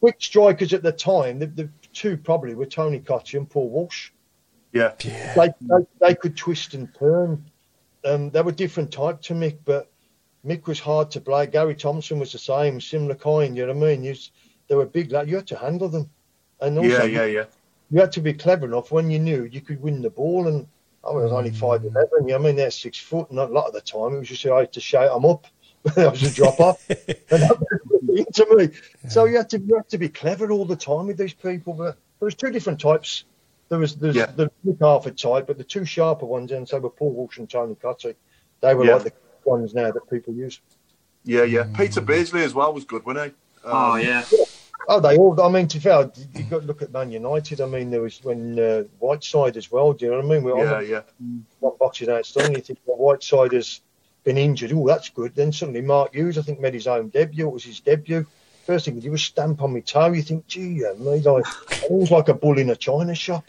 Quick 0.00 0.16
strikers 0.18 0.72
at 0.72 0.82
the 0.82 0.90
time, 0.90 1.38
the, 1.38 1.46
the 1.46 1.68
two 1.92 2.16
probably 2.16 2.56
were 2.56 2.66
Tony 2.66 2.98
Cottee 2.98 3.38
and 3.38 3.48
Paul 3.48 3.70
Walsh. 3.70 4.10
Yeah. 4.74 4.92
They, 4.98 5.54
they, 5.60 5.86
they 6.00 6.14
could 6.14 6.36
twist 6.36 6.74
and 6.74 6.92
turn. 6.94 7.44
Um, 8.04 8.30
they 8.30 8.42
were 8.42 8.52
different 8.52 8.92
type 8.92 9.22
to 9.22 9.34
Mick, 9.34 9.58
but 9.64 9.90
Mick 10.44 10.66
was 10.66 10.80
hard 10.80 11.10
to 11.12 11.20
play. 11.20 11.46
Gary 11.46 11.74
Thompson 11.74 12.18
was 12.18 12.32
the 12.32 12.38
same, 12.38 12.80
similar 12.80 13.14
kind. 13.14 13.56
You 13.56 13.66
know 13.66 13.72
what 13.72 13.86
I 13.86 13.90
mean? 13.92 14.04
You, 14.04 14.14
they 14.68 14.74
were 14.74 14.84
big. 14.84 15.12
Like, 15.12 15.28
you 15.28 15.36
had 15.36 15.46
to 15.46 15.56
handle 15.56 15.88
them, 15.88 16.10
and 16.60 16.76
also 16.76 16.90
Yeah, 16.90 17.04
yeah, 17.04 17.24
yeah. 17.24 17.44
you 17.90 18.00
had 18.00 18.12
to 18.12 18.20
be 18.20 18.34
clever 18.34 18.66
enough 18.66 18.90
when 18.90 19.10
you 19.10 19.20
knew 19.20 19.44
you 19.44 19.60
could 19.60 19.80
win 19.80 20.02
the 20.02 20.10
ball. 20.10 20.48
And 20.48 20.66
I 21.06 21.12
was 21.12 21.32
only 21.32 21.50
five 21.50 21.84
eleven. 21.84 22.08
You 22.22 22.26
know 22.26 22.38
what 22.38 22.40
I 22.40 22.46
mean? 22.46 22.56
They're 22.56 22.70
six 22.70 22.98
foot, 22.98 23.30
and 23.30 23.38
a 23.38 23.44
lot 23.44 23.68
of 23.68 23.74
the 23.74 23.80
time 23.80 24.14
it 24.14 24.18
was 24.18 24.28
just 24.28 24.44
I 24.44 24.60
had 24.60 24.72
to 24.72 24.80
shout 24.80 25.14
them 25.14 25.30
up. 25.30 25.46
I 25.96 26.08
was 26.08 26.22
a 26.22 26.34
drop 26.34 26.58
off, 26.60 26.84
and 26.90 26.98
that 27.28 27.58
was 27.60 28.18
into 28.18 28.56
me. 28.56 28.70
So 29.08 29.26
you 29.26 29.36
had 29.36 29.50
to 29.50 29.60
you 29.60 29.76
had 29.76 29.88
to 29.90 29.98
be 29.98 30.08
clever 30.08 30.50
all 30.50 30.64
the 30.64 30.76
time 30.76 31.06
with 31.06 31.16
these 31.16 31.34
people. 31.34 31.74
But 31.74 31.96
there 32.18 32.26
was 32.26 32.34
two 32.34 32.50
different 32.50 32.80
types. 32.80 33.24
There 33.68 33.78
was 33.78 33.96
there's 33.96 34.16
Yeah. 34.16 34.26
the 34.26 34.50
Mick 34.66 34.78
Harford 34.80 35.18
type, 35.18 35.46
but 35.46 35.58
the 35.58 35.64
two 35.64 35.84
sharper 35.84 36.26
ones, 36.26 36.52
and 36.52 36.68
so 36.68 36.78
were 36.78 36.90
Paul 36.90 37.12
Walsh 37.12 37.38
and 37.38 37.48
Tony 37.48 37.74
Cottee. 37.74 38.14
They 38.60 38.74
were 38.74 38.84
Yeah. 38.84 38.96
like 38.96 39.04
the 39.04 39.12
ones 39.44 39.74
now 39.74 39.90
that 39.90 40.10
people 40.10 40.34
use. 40.34 40.60
Yeah, 41.24 41.44
yeah. 41.44 41.64
Peter 41.74 42.00
Beardsley 42.00 42.42
as 42.42 42.54
well 42.54 42.72
was 42.72 42.84
good, 42.84 43.04
wasn't 43.04 43.32
he? 43.32 43.68
Um, 43.68 43.72
Oh 43.76 43.96
yeah. 43.96 44.24
Oh, 44.86 45.00
they 45.00 45.16
all. 45.16 45.40
I 45.40 45.48
mean, 45.48 45.66
to 45.68 45.78
be 45.78 45.82
fair, 45.82 46.10
you 46.34 46.42
got 46.44 46.60
to 46.60 46.66
look 46.66 46.82
at 46.82 46.92
Man 46.92 47.10
United. 47.10 47.62
I 47.62 47.66
mean, 47.66 47.90
there 47.90 48.02
was 48.02 48.22
when 48.22 48.58
uh, 48.58 48.82
Whiteside 48.98 49.56
as 49.56 49.72
well. 49.72 49.94
Do 49.94 50.04
you 50.04 50.10
know 50.10 50.18
what 50.18 50.26
I 50.26 50.28
mean? 50.28 50.42
We're 50.42 50.58
Yeah, 50.58 50.74
on 50.74 50.86
yeah. 50.86 51.00
one 51.60 51.72
boxing 51.80 52.10
out 52.10 52.26
stung. 52.26 52.52
You 52.54 52.60
think 52.60 52.80
well, 52.84 52.98
Whiteside 52.98 53.52
has 53.52 53.80
been 54.24 54.36
injured. 54.36 54.72
Oh, 54.74 54.86
that's 54.86 55.08
good. 55.08 55.34
Then 55.34 55.52
suddenly 55.52 55.80
Mark 55.80 56.14
Hughes, 56.14 56.36
I 56.36 56.42
think, 56.42 56.60
made 56.60 56.74
his 56.74 56.86
own 56.86 57.08
debut. 57.08 57.48
It 57.48 57.52
was 57.52 57.64
his 57.64 57.80
debut. 57.80 58.26
First 58.64 58.84
thing 58.86 58.94
you 58.94 59.00
did 59.02 59.10
was 59.10 59.22
stamp 59.22 59.62
on 59.62 59.72
my 59.74 59.80
toe. 59.80 60.12
You 60.12 60.22
think, 60.22 60.46
gee, 60.46 60.80
yeah, 60.82 60.92
mate, 60.98 61.24
like, 61.24 61.44
it 61.82 61.90
was 61.90 62.10
like 62.10 62.28
a 62.28 62.34
bull 62.34 62.58
in 62.58 62.70
a 62.70 62.76
china 62.76 63.14
shop. 63.14 63.44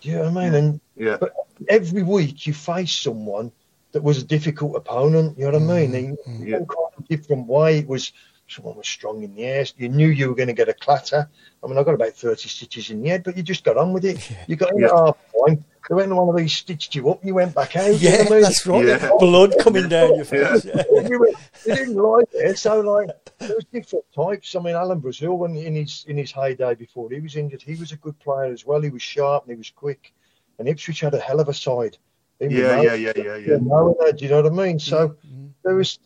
Do 0.00 0.08
you 0.08 0.16
know 0.16 0.30
what 0.30 0.38
I 0.38 0.44
mean? 0.50 0.54
And 0.54 0.80
Yeah. 0.96 1.18
but 1.20 1.34
every 1.68 2.02
week 2.02 2.46
you 2.46 2.54
face 2.54 2.94
someone 2.94 3.52
that 3.92 4.02
was 4.02 4.18
a 4.22 4.24
difficult 4.24 4.76
opponent. 4.76 5.36
You 5.38 5.50
know 5.50 5.58
what 5.58 5.70
I 5.70 5.86
mean? 5.86 5.92
Mm-hmm. 6.16 6.42
In 6.42 6.48
Yeah. 6.48 6.56
one 6.58 6.66
kind 6.66 6.92
of 6.98 7.08
different 7.08 7.46
way. 7.46 7.78
It 7.80 7.86
was 7.88 8.12
someone 8.48 8.76
was 8.76 8.88
strong 8.88 9.22
in 9.22 9.34
the 9.34 9.44
air. 9.44 9.66
You 9.76 9.88
knew 9.88 10.08
you 10.08 10.28
were 10.28 10.34
going 10.34 10.46
to 10.48 10.54
get 10.54 10.68
a 10.68 10.74
clatter. 10.74 11.28
I 11.62 11.66
mean, 11.66 11.76
I 11.76 11.82
got 11.82 11.94
about 11.94 12.12
thirty 12.14 12.48
stitches 12.48 12.90
in 12.90 13.02
the 13.02 13.08
head, 13.10 13.24
but 13.24 13.36
you 13.36 13.42
just 13.42 13.64
got 13.64 13.76
on 13.76 13.92
with 13.92 14.04
it. 14.04 14.18
You 14.48 14.56
got 14.56 14.72
in 14.72 14.78
Yeah. 14.80 14.88
Oh, 14.92 15.08
at 15.08 15.16
half 15.16 15.46
time. 15.48 15.64
They 15.88 15.94
went 15.94 16.14
one 16.14 16.28
of 16.28 16.36
these 16.36 16.54
stitched 16.54 16.94
you 16.96 17.08
up. 17.10 17.24
You 17.24 17.34
went 17.34 17.54
back 17.54 17.76
out. 17.76 18.00
you 18.00 18.10
know 18.10 18.16
Yeah, 18.16 18.30
mean? 18.30 18.42
that's 18.42 18.66
right. 18.66 18.86
Yeah. 18.86 19.10
Blood 19.18 19.54
coming 19.60 19.88
down 19.88 20.16
your 20.16 20.24
face. 20.24 20.64
Yeah. 20.64 20.82
you, 21.08 21.20
went, 21.20 21.36
you 21.64 21.74
didn't 21.74 21.94
like 21.94 22.26
it. 22.32 22.58
So 22.58 22.80
like 22.80 23.08
there 23.38 23.54
was 23.54 23.64
different 23.72 24.04
types. 24.14 24.56
I 24.56 24.60
mean, 24.60 24.74
Alan 24.74 24.98
Brazil, 24.98 25.38
when 25.38 25.56
in 25.56 25.76
his 25.76 26.04
in 26.08 26.16
his 26.16 26.32
heyday 26.32 26.74
before 26.74 27.08
he 27.10 27.20
was 27.20 27.36
injured, 27.36 27.62
he 27.62 27.76
was 27.76 27.92
a 27.92 27.96
good 27.96 28.18
player 28.18 28.52
as 28.52 28.66
well. 28.66 28.80
He 28.80 28.90
was 28.90 29.02
sharp 29.02 29.44
and 29.44 29.52
he 29.52 29.58
was 29.58 29.70
quick. 29.70 30.12
And 30.58 30.68
Ipswich 30.68 31.00
had 31.00 31.14
a 31.14 31.20
hell 31.20 31.38
of 31.38 31.48
a 31.48 31.54
side. 31.54 31.98
in 32.40 32.50
Yeah, 32.50 32.82
yeah, 32.82 32.94
yeah, 32.94 33.12
yeah, 33.16 33.36
yeah. 33.36 33.52
remote 33.52 33.96
and 34.00 34.08
that, 34.08 34.18
do 34.18 34.24
you 34.24 34.30
know 34.30 34.42
what 34.42 34.52
I 34.52 34.66
mean? 34.66 34.78
So 34.80 35.10
mm-hmm. 35.10 35.48
there 35.62 35.76
was 35.76 36.00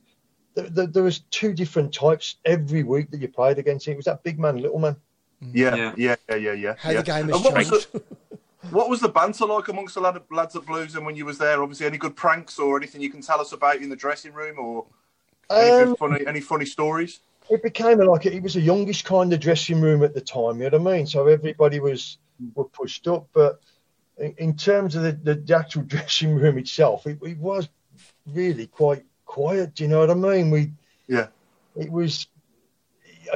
there, 0.55 0.69
there, 0.69 0.87
there 0.89 1.03
was 1.03 1.21
two 1.31 1.55
different 1.55 1.95
types 1.95 2.37
every 2.45 2.83
week 2.83 3.11
that 3.13 3.21
you 3.21 3.29
played 3.29 3.59
against. 3.59 3.89
It 3.89 3.97
was 3.97 4.05
that 4.05 4.23
big 4.23 4.39
man, 4.39 4.59
little 4.59 4.79
man. 4.79 4.97
Mm-hmm. 5.43 5.57
Yeah, 5.57 5.75
yeah, 5.75 5.95
yeah, 5.97 6.17
yeah, 6.29 6.37
yeah. 6.37 6.53
yeah. 6.53 6.75
How 6.77 6.93
the 6.93 7.03
game 7.03 7.29
has 7.29 7.37
And 7.37 7.45
what 7.45 7.55
was 7.55 7.69
changed. 7.71 7.89
What 8.71 8.91
was 8.91 9.01
the 9.01 9.09
banter 9.09 9.47
like 9.47 9.69
amongst 9.69 9.95
the 9.95 10.01
lad, 10.01 10.17
of 10.17 10.31
lads 10.31 10.55
at 10.55 10.67
Blues 10.67 10.95
and 10.95 11.05
when 11.07 11.17
you 11.17 11.25
was 11.25 11.39
there? 11.39 11.63
Obviously, 11.63 11.87
any 11.87 11.99
good 11.99 12.15
pranks 12.15 12.59
or 12.59 12.77
anything 12.77 13.01
you 13.01 13.11
can 13.11 13.23
tell 13.23 13.41
us 13.41 13.53
about 13.53 13.77
in 13.77 13.89
the 13.89 13.97
dressing 13.97 14.33
room, 14.33 14.59
or 14.59 14.87
Um, 15.49 15.97
funny, 15.97 16.27
any 16.27 16.41
funny 16.41 16.67
stories? 16.67 17.21
it 17.51 17.63
became 17.63 17.99
like 17.99 18.27
it 18.27 18.43
was 18.43 18.57
a 18.57 18.61
youngish 18.61 19.03
kind 19.03 19.33
of 19.33 19.41
dressing 19.41 19.81
room 19.81 20.05
at 20.05 20.15
the 20.15 20.21
time. 20.21 20.61
You 20.61 20.71
know 20.71 20.79
what 20.79 20.93
I 20.93 20.97
mean? 20.97 21.07
So 21.07 21.27
everybody 21.27 21.81
was 21.81 22.19
were 22.55 22.65
pushed 22.65 23.09
up, 23.09 23.29
but 23.33 23.61
in, 24.19 24.35
in 24.39 24.57
terms 24.57 24.95
of 24.95 25.03
the, 25.03 25.13
the, 25.13 25.35
the 25.35 25.57
actual 25.57 25.83
dressing 25.87 26.35
room 26.35 26.59
itself, 26.59 27.07
it, 27.07 27.19
it 27.23 27.39
was 27.39 27.69
really 28.27 28.67
quite 28.67 29.05
quiet. 29.25 29.75
Do 29.75 29.85
you 29.85 29.89
know 29.89 30.01
what 30.01 30.11
I 30.11 30.15
mean? 30.15 30.51
We 30.51 30.73
Yeah. 31.09 31.29
it 31.77 31.91
was 31.91 32.29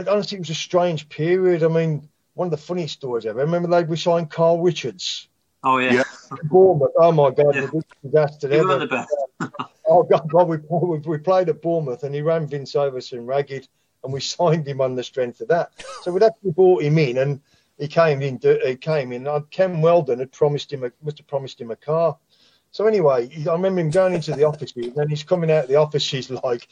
honestly 0.06 0.36
it 0.36 0.40
was 0.40 0.50
a 0.50 0.54
strange 0.54 1.08
period. 1.08 1.62
I 1.62 1.68
mean, 1.68 2.08
one 2.34 2.46
of 2.46 2.50
the 2.50 2.56
funniest 2.56 2.94
stories 2.94 3.26
ever. 3.26 3.40
I 3.40 3.42
remember 3.44 3.68
they 3.68 3.84
we 3.84 3.96
signed 3.96 4.30
Carl 4.30 4.60
Richards. 4.60 5.28
Oh 5.62 5.78
yeah. 5.78 6.02
Bournemouth. 6.44 6.90
Oh 6.96 7.12
my 7.12 7.30
God, 7.30 7.54
the 7.54 7.68
biggest 7.72 7.86
disaster 8.02 8.48
He 8.48 8.56
ever. 8.56 8.68
were 8.68 8.78
the 8.78 8.86
best. 8.86 9.14
Oh 9.86 10.02
God, 10.02 10.28
God 10.30 10.48
we, 10.48 10.58
we 10.68 10.98
we 10.98 11.18
played 11.18 11.48
at 11.48 11.62
Bournemouth 11.62 12.02
and 12.04 12.14
he 12.14 12.22
ran 12.22 12.46
Vince 12.46 12.74
Overson 12.74 13.26
ragged, 13.26 13.68
and 14.02 14.12
we 14.12 14.20
signed 14.36 14.66
him 14.66 14.80
on 14.80 14.94
the 14.94 15.04
strength 15.04 15.40
of 15.40 15.48
that. 15.48 15.72
So 16.02 16.12
we'd 16.12 16.22
actually 16.22 16.52
brought 16.52 16.82
him 16.82 16.98
in, 16.98 17.18
and 17.18 17.40
he 17.78 17.88
came 17.88 18.22
in. 18.22 18.38
He 18.64 18.76
came 18.76 19.12
in. 19.12 19.26
uh, 19.26 19.40
Ken 19.50 19.80
Wheldon 19.80 20.18
had 20.18 20.32
promised 20.32 20.72
him, 20.72 20.84
a, 20.84 20.90
must 21.02 21.18
have 21.18 21.26
promised 21.26 21.60
him 21.60 21.70
a 21.70 21.76
car. 21.76 22.16
So 22.74 22.88
anyway, 22.88 23.30
I 23.48 23.52
remember 23.52 23.82
him 23.82 23.90
going 23.90 24.14
into 24.14 24.32
the 24.32 24.42
office, 24.42 24.72
and 24.74 24.92
then 24.96 25.08
he's 25.08 25.22
coming 25.22 25.48
out 25.48 25.62
of 25.62 25.68
the 25.70 25.76
office. 25.76 26.10
He's 26.10 26.28
like, 26.28 26.66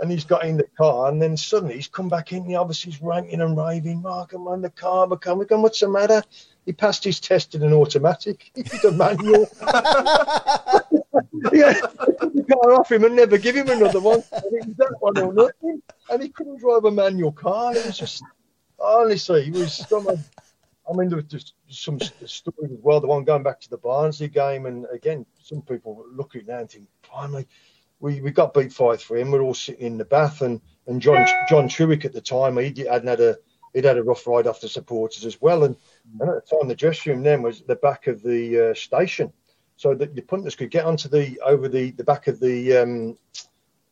and 0.00 0.08
he's 0.08 0.22
got 0.22 0.44
in 0.44 0.56
the 0.56 0.68
car, 0.78 1.10
and 1.10 1.20
then 1.20 1.36
suddenly 1.36 1.74
he's 1.74 1.88
come 1.88 2.08
back 2.08 2.32
in 2.32 2.46
the 2.46 2.54
office. 2.54 2.80
He's 2.80 3.02
ranting 3.02 3.40
and 3.40 3.56
raving. 3.56 4.00
Mark, 4.00 4.34
I'm 4.34 4.46
on 4.46 4.62
the 4.62 4.70
car. 4.70 5.08
I'm 5.10 5.18
coming. 5.18 5.48
What's 5.50 5.80
the 5.80 5.88
matter? 5.88 6.22
He 6.64 6.72
passed 6.72 7.02
his 7.02 7.18
test 7.18 7.56
in 7.56 7.64
an 7.64 7.72
automatic. 7.72 8.52
He 8.54 8.62
did 8.62 8.84
a 8.84 8.92
manual. 8.92 9.48
yeah, 11.52 11.74
the 11.74 12.44
car 12.48 12.74
off 12.74 12.92
him 12.92 13.02
and 13.02 13.16
never 13.16 13.36
give 13.36 13.56
him 13.56 13.68
another 13.68 13.98
one. 13.98 14.22
That 14.30 14.94
one 15.00 15.18
or 15.18 15.32
nothing. 15.32 15.82
And 16.08 16.22
he 16.22 16.28
couldn't 16.28 16.60
drive 16.60 16.84
a 16.84 16.92
manual 16.92 17.32
car. 17.32 17.74
It 17.74 17.84
was 17.84 17.98
just, 17.98 18.22
honestly, 18.78 19.46
he 19.46 19.50
was 19.50 19.72
some. 19.88 20.06
I 20.88 20.96
mean, 20.96 21.08
there 21.08 21.16
was 21.16 21.26
just 21.26 21.54
some 21.68 21.98
stories 22.00 22.72
as 22.72 22.78
well. 22.82 23.00
The 23.00 23.06
one 23.06 23.24
going 23.24 23.42
back 23.42 23.60
to 23.60 23.70
the 23.70 23.76
Barnsley 23.76 24.28
game, 24.28 24.66
and 24.66 24.86
again, 24.92 25.26
some 25.42 25.62
people 25.62 26.04
look 26.12 26.34
at 26.34 26.42
it 26.42 26.48
now 26.48 26.58
and 26.58 26.70
think, 26.70 26.88
finally, 27.02 27.46
we, 28.00 28.20
we 28.20 28.30
got 28.30 28.54
beat 28.54 28.72
five 28.72 29.00
three, 29.00 29.20
and 29.20 29.32
we're 29.32 29.42
all 29.42 29.54
sitting 29.54 29.86
in 29.86 29.98
the 29.98 30.04
bath, 30.04 30.40
and 30.40 30.60
and 30.86 31.02
John 31.02 31.26
John 31.48 31.68
Trewick 31.68 32.04
at 32.04 32.12
the 32.12 32.20
time, 32.20 32.56
he 32.56 32.86
hadn't 32.86 33.08
had 33.08 33.20
a 33.20 33.36
he'd 33.74 33.84
had 33.84 33.98
a 33.98 34.02
rough 34.02 34.26
ride 34.26 34.46
off 34.46 34.60
the 34.60 34.68
supporters 34.68 35.26
as 35.26 35.40
well, 35.42 35.64
and, 35.64 35.76
and 36.20 36.30
at 36.30 36.46
the 36.46 36.56
time 36.56 36.68
the 36.68 36.74
dressing 36.74 37.12
room 37.12 37.22
then 37.22 37.42
was 37.42 37.62
the 37.62 37.76
back 37.76 38.06
of 38.06 38.22
the 38.22 38.70
uh, 38.70 38.74
station, 38.74 39.32
so 39.76 39.94
that 39.94 40.14
the 40.14 40.22
punters 40.22 40.56
could 40.56 40.70
get 40.70 40.86
onto 40.86 41.08
the 41.08 41.38
over 41.44 41.68
the 41.68 41.90
the 41.92 42.04
back 42.04 42.28
of 42.28 42.40
the 42.40 42.76
um, 42.76 43.18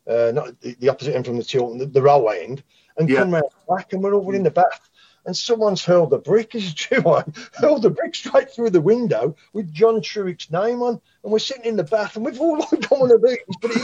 uh, 0.06 0.30
not 0.32 0.58
the, 0.60 0.74
the 0.78 0.88
opposite 0.88 1.14
end 1.14 1.26
from 1.26 1.36
the 1.36 1.44
Tilton, 1.44 1.78
the, 1.78 1.86
the 1.86 2.00
railway 2.00 2.44
end, 2.44 2.62
and 2.96 3.08
Yeah. 3.08 3.18
come 3.18 3.34
round 3.34 3.44
back, 3.68 3.92
and 3.92 4.02
we're 4.02 4.14
all 4.14 4.34
in 4.34 4.44
the 4.44 4.50
bath. 4.50 4.88
And 5.26 5.36
someone's 5.36 5.84
hurled 5.84 6.12
a 6.12 6.18
brick, 6.18 6.54
is 6.54 6.70
it 6.70 6.76
true? 6.76 7.08
I 7.08 7.24
hurled 7.54 7.84
a 7.84 7.90
brick 7.90 8.14
straight 8.14 8.50
through 8.50 8.70
the 8.70 8.80
window 8.80 9.36
with 9.52 9.72
John 9.72 10.00
Trewick's 10.00 10.50
name 10.50 10.82
on, 10.82 11.00
and 11.22 11.32
we're 11.32 11.40
sitting 11.40 11.64
in 11.64 11.76
the 11.76 11.84
bath, 11.84 12.16
and 12.16 12.24
we've 12.24 12.40
all 12.40 12.56
gone 12.88 13.12
on 13.12 13.22
these, 13.22 13.38
but 13.60 13.72
he, 13.72 13.80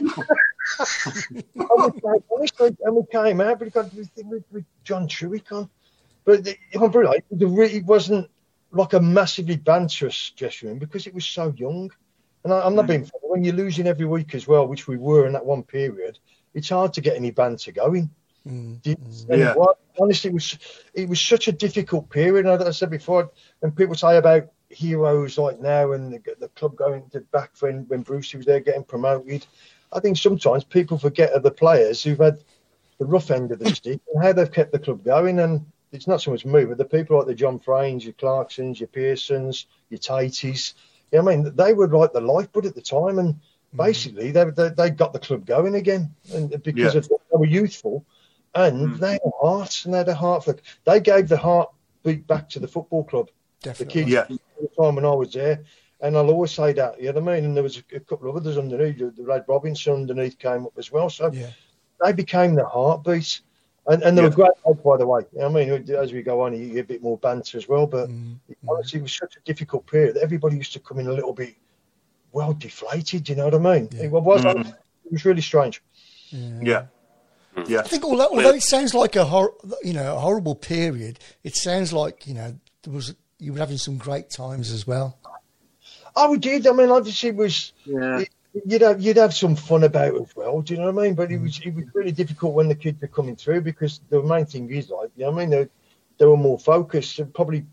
and, 1.58 1.94
we 2.40 2.48
came, 2.48 2.76
and 2.82 2.96
we 2.96 3.02
came 3.12 3.40
out, 3.40 3.58
but 3.58 3.66
we 3.66 3.70
got 3.70 3.94
with, 3.94 4.10
with, 4.24 4.44
with 4.50 4.64
John 4.82 5.06
Truick 5.06 5.52
on. 5.52 5.68
But 6.24 6.44
the, 6.44 6.56
if 6.72 6.80
I'm 6.80 6.94
honest, 6.96 7.74
it 7.74 7.84
wasn't 7.84 8.28
like 8.72 8.92
a 8.94 9.00
massively 9.00 9.56
banterous 9.56 10.34
dressing 10.34 10.68
room 10.68 10.78
because 10.78 11.06
it 11.06 11.14
was 11.14 11.24
so 11.24 11.54
young. 11.56 11.90
And 12.44 12.52
I, 12.52 12.60
I'm 12.62 12.74
not 12.74 12.86
mm. 12.86 12.88
being 12.88 13.04
funny. 13.04 13.22
When 13.22 13.44
you're 13.44 13.54
losing 13.54 13.86
every 13.86 14.06
week 14.06 14.34
as 14.34 14.46
well, 14.46 14.66
which 14.66 14.88
we 14.88 14.96
were 14.96 15.26
in 15.26 15.32
that 15.34 15.44
one 15.44 15.62
period, 15.62 16.18
it's 16.54 16.68
hard 16.68 16.94
to 16.94 17.00
get 17.00 17.16
any 17.16 17.30
banter 17.30 17.72
going. 17.72 18.10
Mm, 18.46 18.80
mm, 18.82 18.96
mm. 18.96 19.26
And 19.30 19.40
Yeah. 19.40 19.54
what- 19.54 19.78
honestly, 19.98 20.30
it 20.30 20.34
was 20.34 20.58
it 20.94 21.08
was 21.08 21.20
such 21.20 21.48
a 21.48 21.52
difficult 21.52 22.08
period. 22.10 22.46
And 22.46 22.62
I, 22.62 22.68
I 22.68 22.70
said 22.70 22.90
before, 22.90 23.30
when 23.60 23.72
people 23.72 23.94
say 23.94 24.16
about 24.16 24.44
heroes 24.68 25.38
like 25.38 25.60
now 25.60 25.92
and 25.92 26.12
the, 26.12 26.34
the 26.38 26.48
club 26.50 26.76
going 26.76 27.08
to 27.10 27.20
back 27.20 27.52
when 27.60 27.86
when 27.88 28.02
Brucey 28.02 28.36
was 28.36 28.46
there 28.46 28.60
getting 28.60 28.84
promoted, 28.84 29.46
I 29.92 30.00
think 30.00 30.16
sometimes 30.16 30.64
people 30.64 30.98
forget 30.98 31.32
of 31.32 31.42
the 31.42 31.50
players 31.50 32.02
who've 32.02 32.18
had 32.18 32.38
the 32.98 33.06
rough 33.06 33.30
end 33.30 33.52
of 33.52 33.58
the 33.58 33.66
stick 33.74 34.00
and 34.12 34.22
how 34.22 34.32
they've 34.32 34.52
kept 34.52 34.72
the 34.72 34.78
club 34.78 35.04
going. 35.04 35.38
And 35.40 35.66
it's 35.92 36.06
not 36.06 36.20
so 36.22 36.30
much 36.30 36.44
me, 36.44 36.64
but 36.64 36.78
the 36.78 36.84
people 36.84 37.16
like 37.16 37.26
the 37.26 37.34
John 37.34 37.58
Frains, 37.58 38.04
your 38.04 38.14
Clarksons, 38.14 38.80
your 38.80 38.88
Pearsons, 38.88 39.66
your 39.90 39.98
Taties. 39.98 40.74
You 41.12 41.22
know 41.22 41.30
I 41.30 41.36
mean, 41.36 41.54
they 41.54 41.72
were 41.72 41.88
like 41.88 42.12
the 42.12 42.20
lifeblood 42.20 42.66
at 42.66 42.74
the 42.74 42.82
time, 42.82 43.18
and 43.18 43.36
basically 43.74 44.30
they, 44.32 44.44
they 44.44 44.68
they 44.70 44.90
got 44.90 45.12
the 45.12 45.18
club 45.20 45.46
going 45.46 45.74
again, 45.76 46.14
and 46.32 46.50
because 46.62 46.94
Yeah. 46.94 46.98
of 46.98 47.08
they 47.08 47.38
were 47.38 47.46
youthful, 47.46 48.04
and 48.56 48.90
hmm. 48.90 48.96
they 48.96 49.12
had 49.12 49.20
a 49.24 49.46
heart, 49.46 49.82
and 49.84 49.94
they 49.94 49.98
had 49.98 50.08
a 50.08 50.14
heart 50.14 50.44
for. 50.44 50.56
They 50.84 51.00
gave 51.00 51.28
the 51.28 51.36
heartbeat 51.36 52.26
back 52.26 52.48
to 52.50 52.58
the 52.58 52.68
football 52.68 53.04
club. 53.04 53.30
Definitely. 53.62 53.84
The 53.84 54.10
kids, 54.10 54.30
Yeah. 54.30 54.36
the 54.60 54.82
time 54.82 54.96
when 54.96 55.04
I 55.04 55.14
was 55.14 55.32
there, 55.32 55.62
and 56.00 56.16
I'll 56.16 56.30
always 56.30 56.52
say 56.52 56.72
that. 56.72 57.00
You 57.00 57.12
know 57.12 57.20
what 57.20 57.32
I 57.32 57.36
mean? 57.36 57.44
And 57.46 57.56
there 57.56 57.62
was 57.62 57.78
a, 57.78 57.96
a 57.96 58.00
couple 58.00 58.28
of 58.30 58.36
others 58.36 58.58
underneath. 58.58 58.98
The 58.98 59.24
Red 59.24 59.44
Robinson 59.48 59.94
underneath 59.94 60.38
came 60.38 60.66
up 60.66 60.78
as 60.78 60.92
well. 60.92 61.10
So 61.10 61.30
Yeah. 61.32 61.50
they 62.04 62.12
became 62.12 62.54
the 62.54 62.66
heartbeat. 62.66 63.40
And, 63.88 64.02
and 64.02 64.18
they 64.18 64.22
Yeah. 64.22 64.28
were 64.28 64.34
great, 64.34 64.50
lads, 64.66 64.80
by 64.82 64.96
the 64.96 65.06
way. 65.06 65.22
You 65.32 65.38
know 65.38 65.50
what 65.50 65.62
I 65.62 65.66
mean, 65.66 65.94
as 65.94 66.12
we 66.12 66.22
go 66.22 66.42
on, 66.42 66.56
you 66.56 66.74
get 66.74 66.84
a 66.84 66.88
bit 66.88 67.02
more 67.02 67.18
banter 67.18 67.56
as 67.56 67.68
well. 67.68 67.86
But 67.86 68.08
mm-hmm. 68.08 68.68
honestly, 68.68 68.98
it 68.98 69.02
was 69.02 69.16
such 69.16 69.36
a 69.36 69.40
difficult 69.40 69.86
period. 69.86 70.16
Everybody 70.16 70.56
used 70.56 70.72
to 70.72 70.80
come 70.80 70.98
in 70.98 71.06
a 71.06 71.12
little 71.12 71.32
bit 71.32 71.54
well 72.32 72.52
deflated. 72.52 73.28
You 73.28 73.36
know 73.36 73.44
what 73.44 73.54
I 73.54 73.58
mean? 73.58 73.88
It 73.92 74.10
was. 74.10 74.42
Mm. 74.42 74.68
It 75.06 75.12
was 75.12 75.24
really 75.24 75.40
strange. 75.40 75.82
Yeah, 76.30 76.60
yeah. 76.62 76.86
I 77.56 77.82
think 77.82 78.04
although, 78.04 78.28
although 78.28 78.54
it 78.54 78.62
sounds 78.62 78.94
like 78.94 79.16
a 79.16 79.24
hor- 79.24 79.54
you 79.82 79.92
know 79.92 80.16
a 80.16 80.20
horrible 80.20 80.54
period, 80.54 81.18
it 81.42 81.56
sounds 81.56 81.92
like 81.92 82.26
you 82.26 82.34
know 82.34 82.58
there 82.82 82.92
was 82.92 83.14
you 83.38 83.52
were 83.52 83.58
having 83.58 83.78
some 83.78 83.96
great 83.98 84.30
times 84.30 84.70
as 84.70 84.86
well. 84.86 85.18
Oh, 86.14 86.30
we 86.30 86.38
did. 86.38 86.66
I 86.66 86.72
mean, 86.72 86.90
obviously, 86.90 87.30
it 87.30 87.36
was. 87.36 87.72
Yeah. 87.84 88.20
it- 88.20 88.30
You'd 88.64 88.80
have 88.80 89.02
you'd 89.02 89.18
have 89.18 89.34
some 89.34 89.54
fun 89.54 89.84
about 89.84 90.14
it 90.14 90.22
as 90.22 90.34
well. 90.34 90.62
Do 90.62 90.72
you 90.72 90.80
know 90.80 90.90
what 90.90 91.02
I 91.02 91.06
mean? 91.08 91.14
But 91.14 91.30
it 91.30 91.38
was 91.38 91.60
it 91.62 91.74
was 91.74 91.84
really 91.92 92.10
difficult 92.12 92.54
when 92.54 92.68
the 92.68 92.74
kids 92.74 92.98
were 93.02 93.06
coming 93.08 93.36
through 93.36 93.60
because 93.60 94.00
the 94.08 94.22
main 94.22 94.46
thing 94.46 94.70
is 94.72 94.88
like 94.88 95.10
you 95.14 95.26
know 95.26 95.32
what 95.32 95.42
I 95.42 95.46
mean 95.46 95.50
they, 95.50 95.68
they 96.16 96.24
were 96.24 96.38
more 96.38 96.58
focused 96.58 97.18
and 97.18 97.34
probably 97.34 97.66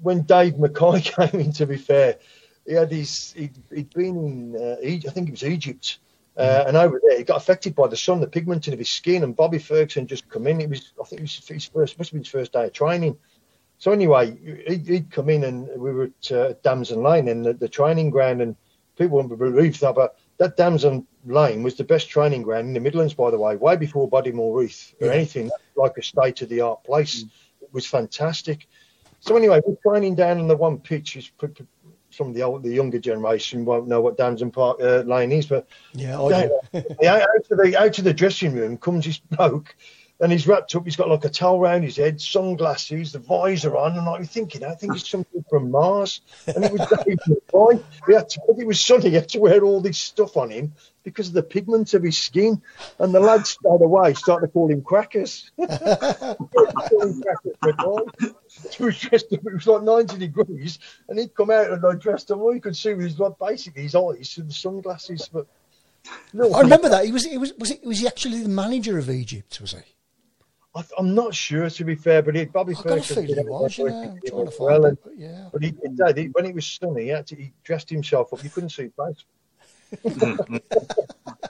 when 0.00 0.22
Dave 0.22 0.58
Mackay 0.58 1.00
came 1.28 1.40
in. 1.40 1.52
To 1.52 1.66
be 1.66 1.76
fair, 1.76 2.16
he 2.66 2.72
had 2.72 2.90
his 2.90 3.32
he'd, 3.36 3.52
he'd 3.74 3.92
been 3.92 4.16
in 4.16 4.56
uh, 4.56 4.76
I 4.82 5.12
think 5.12 5.28
it 5.28 5.32
was 5.32 5.44
Egypt. 5.44 5.98
Uh, 6.36 6.64
and 6.66 6.76
over 6.76 7.00
there, 7.06 7.18
he 7.18 7.24
got 7.24 7.36
affected 7.36 7.74
by 7.74 7.86
the 7.86 7.96
sun, 7.96 8.20
the 8.20 8.26
pigment 8.26 8.66
of 8.68 8.78
his 8.78 8.88
skin, 8.88 9.22
and 9.22 9.36
Bobby 9.36 9.58
Ferguson 9.58 10.06
just 10.06 10.28
come 10.28 10.46
in. 10.48 10.60
It 10.60 10.68
was, 10.68 10.92
I 11.00 11.04
think, 11.04 11.20
it 11.20 11.22
was 11.22 11.46
his 11.46 11.66
first, 11.66 11.96
must 11.96 12.10
have 12.10 12.14
been 12.14 12.22
his 12.22 12.28
first 12.28 12.52
day 12.52 12.64
of 12.64 12.72
training. 12.72 13.16
So 13.78 13.92
anyway, 13.92 14.36
he'd, 14.66 14.86
he'd 14.86 15.10
come 15.10 15.28
in 15.28 15.44
and 15.44 15.68
we 15.80 15.92
were 15.92 16.04
at 16.04 16.32
uh, 16.32 16.54
Damson 16.62 17.02
Lane 17.02 17.28
in 17.28 17.42
the, 17.42 17.52
the 17.52 17.68
training 17.68 18.10
ground, 18.10 18.40
and 18.40 18.56
people 18.96 19.16
wouldn't 19.16 19.38
believe 19.38 19.78
that, 19.80 19.94
but 19.94 20.16
that 20.38 20.56
Damson 20.56 21.06
Lane 21.24 21.62
was 21.62 21.76
the 21.76 21.84
best 21.84 22.08
training 22.08 22.42
ground 22.42 22.68
in 22.68 22.74
the 22.74 22.80
Midlands, 22.80 23.14
by 23.14 23.30
the 23.30 23.38
way, 23.38 23.56
way 23.56 23.76
before 23.76 24.10
Bodymoor 24.10 24.62
Heath 24.62 24.94
or 25.00 25.10
anything 25.10 25.50
like 25.76 25.96
a 25.98 26.02
state 26.02 26.42
of 26.42 26.48
the 26.48 26.60
art 26.60 26.82
place. 26.82 27.24
It 27.62 27.72
was 27.72 27.86
fantastic. 27.86 28.66
So 29.20 29.36
anyway, 29.36 29.60
we're 29.64 29.76
training 29.88 30.16
down 30.16 30.38
on 30.38 30.48
the 30.48 30.56
one 30.56 30.78
pitch. 30.78 31.32
P- 31.40 31.48
some 32.14 32.28
of 32.28 32.34
the 32.34 32.42
old, 32.42 32.62
the 32.62 32.70
younger 32.72 32.98
generation 32.98 33.64
won't 33.64 33.88
know 33.88 34.00
what 34.00 34.16
Damson 34.16 34.50
Park 34.50 34.78
uh, 34.80 35.02
Lane 35.06 35.32
is, 35.32 35.46
but 35.46 35.66
Yeah, 35.92 36.20
I 36.20 36.46
do. 36.72 36.82
yeah, 37.00 37.14
out 37.16 37.50
of 37.50 37.58
the 37.58 37.76
out 37.78 37.92
to 37.94 38.02
the 38.02 38.14
dressing 38.14 38.54
room 38.54 38.76
comes 38.78 39.04
this 39.04 39.18
bloke, 39.18 39.74
and 40.20 40.30
he's 40.30 40.46
wrapped 40.46 40.74
up. 40.74 40.84
He's 40.84 40.96
got 40.96 41.08
like 41.08 41.24
a 41.24 41.28
towel 41.28 41.58
round 41.58 41.84
his 41.84 41.96
head, 41.96 42.20
sunglasses, 42.20 43.12
the 43.12 43.18
visor 43.18 43.76
on, 43.76 43.98
and 43.98 44.08
I'm 44.08 44.24
thinking, 44.24 44.64
I 44.64 44.74
think 44.74 44.94
it's 44.94 45.08
something 45.08 45.44
from 45.50 45.70
Mars. 45.70 46.20
And 46.46 46.64
it 46.64 46.72
was 46.72 46.80
Mackay. 46.90 47.16
We 48.06 48.14
had 48.14 48.28
to, 48.30 48.40
it 48.56 48.66
was 48.66 48.84
sunny. 48.84 49.10
He 49.10 49.14
had 49.16 49.28
to 49.30 49.40
wear 49.40 49.62
all 49.64 49.80
this 49.80 49.98
stuff 49.98 50.36
on 50.36 50.50
him 50.50 50.72
because 51.02 51.28
of 51.28 51.34
the 51.34 51.42
pigment 51.42 51.94
of 51.94 52.02
his 52.02 52.18
skin. 52.18 52.62
And 52.98 53.12
the 53.12 53.20
lads 53.20 53.50
straight 53.50 53.82
away 53.82 54.14
started 54.14 54.46
to 54.46 54.52
call 54.52 54.70
him 54.70 54.82
crackers. 54.82 55.50
Call 55.58 57.02
him 57.02 57.22
Crackers 57.22 57.56
Mackay. 57.62 58.32
He 58.70 58.84
was 58.84 58.98
dressed 58.98 59.32
up, 59.32 59.40
it 59.44 59.52
was 59.52 59.66
like 59.66 59.82
90 59.82 60.18
degrees, 60.18 60.78
and 61.08 61.18
he'd 61.18 61.34
come 61.34 61.50
out 61.50 61.72
and 61.72 61.84
I 61.84 61.94
dressed 61.94 62.30
him. 62.30 62.40
All 62.40 62.54
you 62.54 62.60
could 62.60 62.76
see 62.76 62.94
was 62.94 63.18
like, 63.18 63.38
basically 63.38 63.82
his 63.82 63.94
eyes 63.94 64.36
and 64.38 64.48
the 64.48 64.54
sunglasses. 64.54 65.28
But 65.32 65.46
no, 66.32 66.52
I 66.52 66.60
remember 66.60 66.88
that 66.88 67.04
he 67.04 67.12
was 67.12 67.24
he 67.24 67.38
was 67.38 67.52
was 67.58 67.70
he, 67.70 67.80
was 67.86 67.98
he 67.98 68.06
actually 68.06 68.42
the 68.42 68.48
manager 68.48 68.98
of 68.98 69.10
Egypt? 69.10 69.60
Was 69.60 69.72
he? 69.72 69.78
I, 70.76 70.82
I'm 70.98 71.14
not 71.14 71.34
sure 71.34 71.70
to 71.70 71.84
be 71.84 71.94
fair, 71.94 72.22
but 72.22 72.36
it 72.36 72.52
Bobby 72.52 72.74
I've 72.76 72.84
got 72.84 72.86
a 72.86 73.02
Ferguson 73.02 73.26
feeling 73.26 73.34
did 73.36 73.44
he 73.44 73.50
was, 73.50 73.78
everything 73.78 74.20
you 74.24 74.30
know, 74.30 74.36
trying 74.36 74.44
to 74.46 74.50
find 74.50 74.66
well, 74.66 74.84
it, 74.84 74.88
and- 74.88 74.98
but 75.04 75.18
yeah. 75.18 75.48
But 75.52 75.62
he, 75.62 75.68
he 75.68 75.88
did. 75.88 76.16
He, 76.16 76.26
when 76.28 76.46
it 76.46 76.54
was 76.54 76.66
sunny, 76.66 77.02
he, 77.04 77.08
had 77.08 77.26
to, 77.28 77.36
he 77.36 77.52
dressed 77.62 77.90
himself 77.90 78.32
up. 78.32 78.42
You 78.42 78.50
couldn't 78.50 78.70
see 78.70 78.84
his 78.84 78.92
face. 78.96 79.24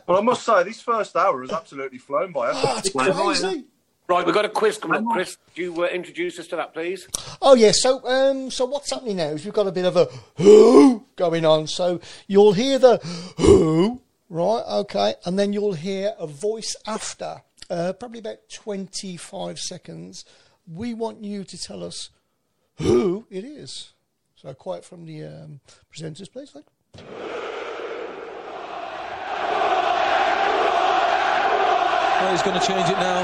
But 0.07 0.19
I 0.19 0.21
must 0.21 0.45
say, 0.45 0.63
this 0.65 0.83
first 0.83 1.17
hour 1.17 1.41
has 1.41 1.51
absolutely 1.51 1.99
flown 1.99 2.33
by. 2.33 2.51
Oh, 2.53 2.75
it's 2.79 2.91
crazy. 2.91 3.65
Right, 4.07 4.27
we've 4.27 4.35
got 4.35 4.45
a 4.45 4.51
quiz 4.51 4.77
coming 4.77 4.99
up, 4.99 5.13
Chris. 5.15 5.39
Do 5.55 5.63
you 5.63 5.83
uh, 5.83 5.87
introduce 5.87 6.39
us 6.39 6.47
to 6.49 6.57
that, 6.57 6.75
please? 6.75 7.09
Oh 7.41 7.55
yeah, 7.55 7.73
so 7.73 8.07
um, 8.07 8.51
so 8.51 8.67
what's 8.67 8.91
happening 8.91 9.17
now 9.17 9.29
is 9.29 9.47
we've 9.47 9.55
got 9.55 9.67
a 9.67 9.73
bit 9.73 9.87
of 9.87 9.97
a 9.97 10.09
who 10.37 11.07
going 11.17 11.47
on. 11.47 11.67
So 11.67 12.03
you'll 12.27 12.53
hear 12.53 12.79
the 12.79 12.99
who, 13.39 14.03
right? 14.29 14.63
Okay, 14.81 15.15
and 15.25 15.39
then 15.39 15.55
you'll 15.55 15.73
hear 15.73 16.13
a 16.19 16.27
voice 16.27 16.77
after, 16.87 17.37
uh, 17.75 17.93
probably 17.93 18.21
about 18.21 18.39
twenty-five 18.53 19.59
seconds. 19.59 20.25
We 20.67 20.95
want 20.95 21.25
you 21.25 21.45
to 21.45 21.59
tell 21.59 21.83
us 21.83 22.11
who 22.77 23.27
it 23.31 23.45
is. 23.45 23.93
So 24.37 24.55
quiet 24.55 24.85
from 24.85 25.07
the 25.07 25.25
um, 25.25 25.61
presenters, 25.93 26.31
please. 26.31 26.51
Thank 26.51 26.67
Oh, 32.17 32.31
he's 32.31 32.43
going 32.43 32.59
to 32.59 32.67
change 32.67 32.89
it 32.89 32.99
now. 32.99 33.21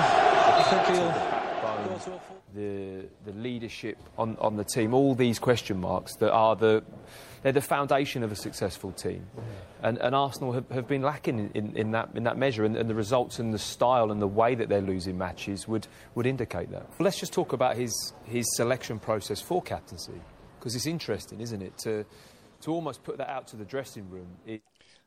I 0.58 0.62
think 0.68 0.82
he'll. 0.96 2.39
The 2.54 3.04
the 3.24 3.32
leadership 3.32 3.98
on, 4.18 4.36
on 4.40 4.56
the 4.56 4.64
team, 4.64 4.94
all 4.94 5.14
these 5.14 5.38
question 5.38 5.80
marks 5.80 6.16
that 6.16 6.32
are 6.32 6.56
the 6.56 6.82
they're 7.42 7.52
the 7.52 7.60
foundation 7.62 8.22
of 8.22 8.30
a 8.32 8.36
successful 8.36 8.92
team, 8.92 9.26
and, 9.82 9.96
and 9.98 10.14
Arsenal 10.14 10.52
have, 10.52 10.68
have 10.70 10.86
been 10.86 11.00
lacking 11.00 11.38
in, 11.38 11.50
in, 11.54 11.76
in 11.76 11.90
that 11.92 12.10
in 12.14 12.24
that 12.24 12.36
measure, 12.36 12.64
and, 12.64 12.76
and 12.76 12.88
the 12.90 12.94
results 12.94 13.38
and 13.38 13.54
the 13.54 13.58
style 13.58 14.10
and 14.12 14.20
the 14.20 14.26
way 14.28 14.54
that 14.54 14.68
they're 14.68 14.82
losing 14.82 15.16
matches 15.16 15.66
would, 15.66 15.86
would 16.14 16.26
indicate 16.26 16.70
that. 16.70 16.82
Well, 16.90 17.04
let's 17.04 17.18
just 17.18 17.32
talk 17.32 17.52
about 17.54 17.76
his 17.76 18.12
his 18.24 18.44
selection 18.56 18.98
process 18.98 19.40
for 19.40 19.62
captaincy, 19.62 20.20
because 20.58 20.74
it's 20.76 20.86
interesting, 20.86 21.40
isn't 21.40 21.62
it, 21.62 21.78
to 21.78 22.04
to 22.62 22.70
almost 22.72 23.02
put 23.04 23.16
that 23.18 23.28
out 23.30 23.46
to 23.48 23.56
the 23.56 23.64
dressing 23.64 24.08
room. 24.10 24.28
It, 24.46 24.62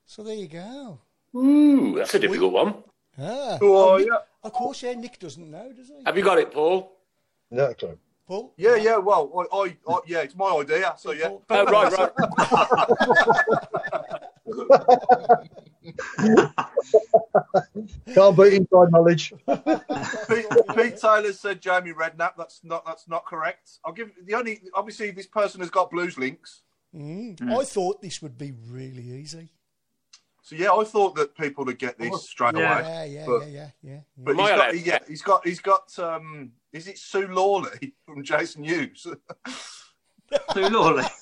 So 0.06 0.24
there 0.24 0.36
you 0.36 0.48
go. 0.48 1.00
Ooh, 1.36 1.96
that's 1.98 2.14
a 2.16 2.20
difficult 2.20 2.52
one. 2.54 2.76
Ah, 3.20 3.60
Oh, 3.62 3.94
oh, 3.94 3.98
Nick- 3.98 4.08
yeah. 4.08 4.18
Of 4.44 4.54
course, 4.54 4.82
yeah. 4.82 4.94
Nick 4.94 5.20
doesn't 5.20 5.50
know, 5.52 5.72
does 5.72 5.88
he? 5.88 6.04
Have 6.06 6.18
you 6.18 6.24
got 6.24 6.40
it, 6.40 6.52
Paul? 6.52 6.92
No, 7.54 7.72
clue. 7.76 8.00
Paul? 8.26 8.54
Yeah, 8.58 8.76
yeah. 8.78 8.98
Well, 8.98 9.48
I, 9.54 9.56
I, 9.56 9.78
I, 9.88 10.00
yeah, 10.08 10.22
it's 10.22 10.36
my 10.36 10.50
idea. 10.50 10.96
So 10.98 11.12
yeah. 11.12 11.30
Oh, 11.50 11.66
right, 11.66 11.94
right. 11.94 12.12
Can't 18.14 18.38
beat 18.38 18.54
inside 18.54 18.92
knowledge. 18.92 19.34
Pete, 20.28 20.46
Pete 20.76 20.98
Taylor 20.98 21.34
said 21.34 21.62
Jamie 21.62 21.94
Redknapp. 21.94 22.32
That's 22.36 22.62
not. 22.64 22.84
That's 22.86 23.08
not 23.08 23.26
correct. 23.26 23.78
I'll 23.86 23.94
give 23.94 24.12
the 24.26 24.34
only. 24.34 24.62
Obviously, 24.74 25.12
this 25.12 25.28
person 25.28 25.62
has 25.62 25.70
got 25.70 25.92
blues 25.92 26.18
links. 26.18 26.62
Mm. 26.96 27.52
I 27.52 27.64
thought 27.66 28.02
this 28.02 28.22
would 28.24 28.38
be 28.38 28.52
really 28.68 29.04
easy. 29.04 29.50
So 30.42 30.56
yeah, 30.56 30.72
I 30.74 30.84
thought 30.86 31.16
that 31.16 31.38
people 31.38 31.66
would 31.66 31.78
get 31.80 32.00
this 32.00 32.28
straight 32.28 32.56
Yeah, 32.56 32.80
away. 32.80 32.90
yeah, 32.90 33.04
yeah, 33.04 33.26
but, 33.26 33.42
yeah, 33.48 33.48
yeah, 33.50 33.70
yeah. 33.84 34.00
But 34.18 34.36
he's 34.36 34.50
got, 34.50 34.74
he, 34.74 34.80
yeah, 34.82 35.00
he's 35.08 35.22
got. 35.22 35.46
He's 35.46 35.60
got. 35.60 36.00
Um, 36.00 36.52
is 36.74 36.88
it 36.88 36.98
Sue 36.98 37.28
Lawley 37.28 37.94
from 38.06 38.24
Jason 38.24 38.64
Hughes? 38.64 39.08
Sue 40.54 40.70
Lawley. 40.70 41.06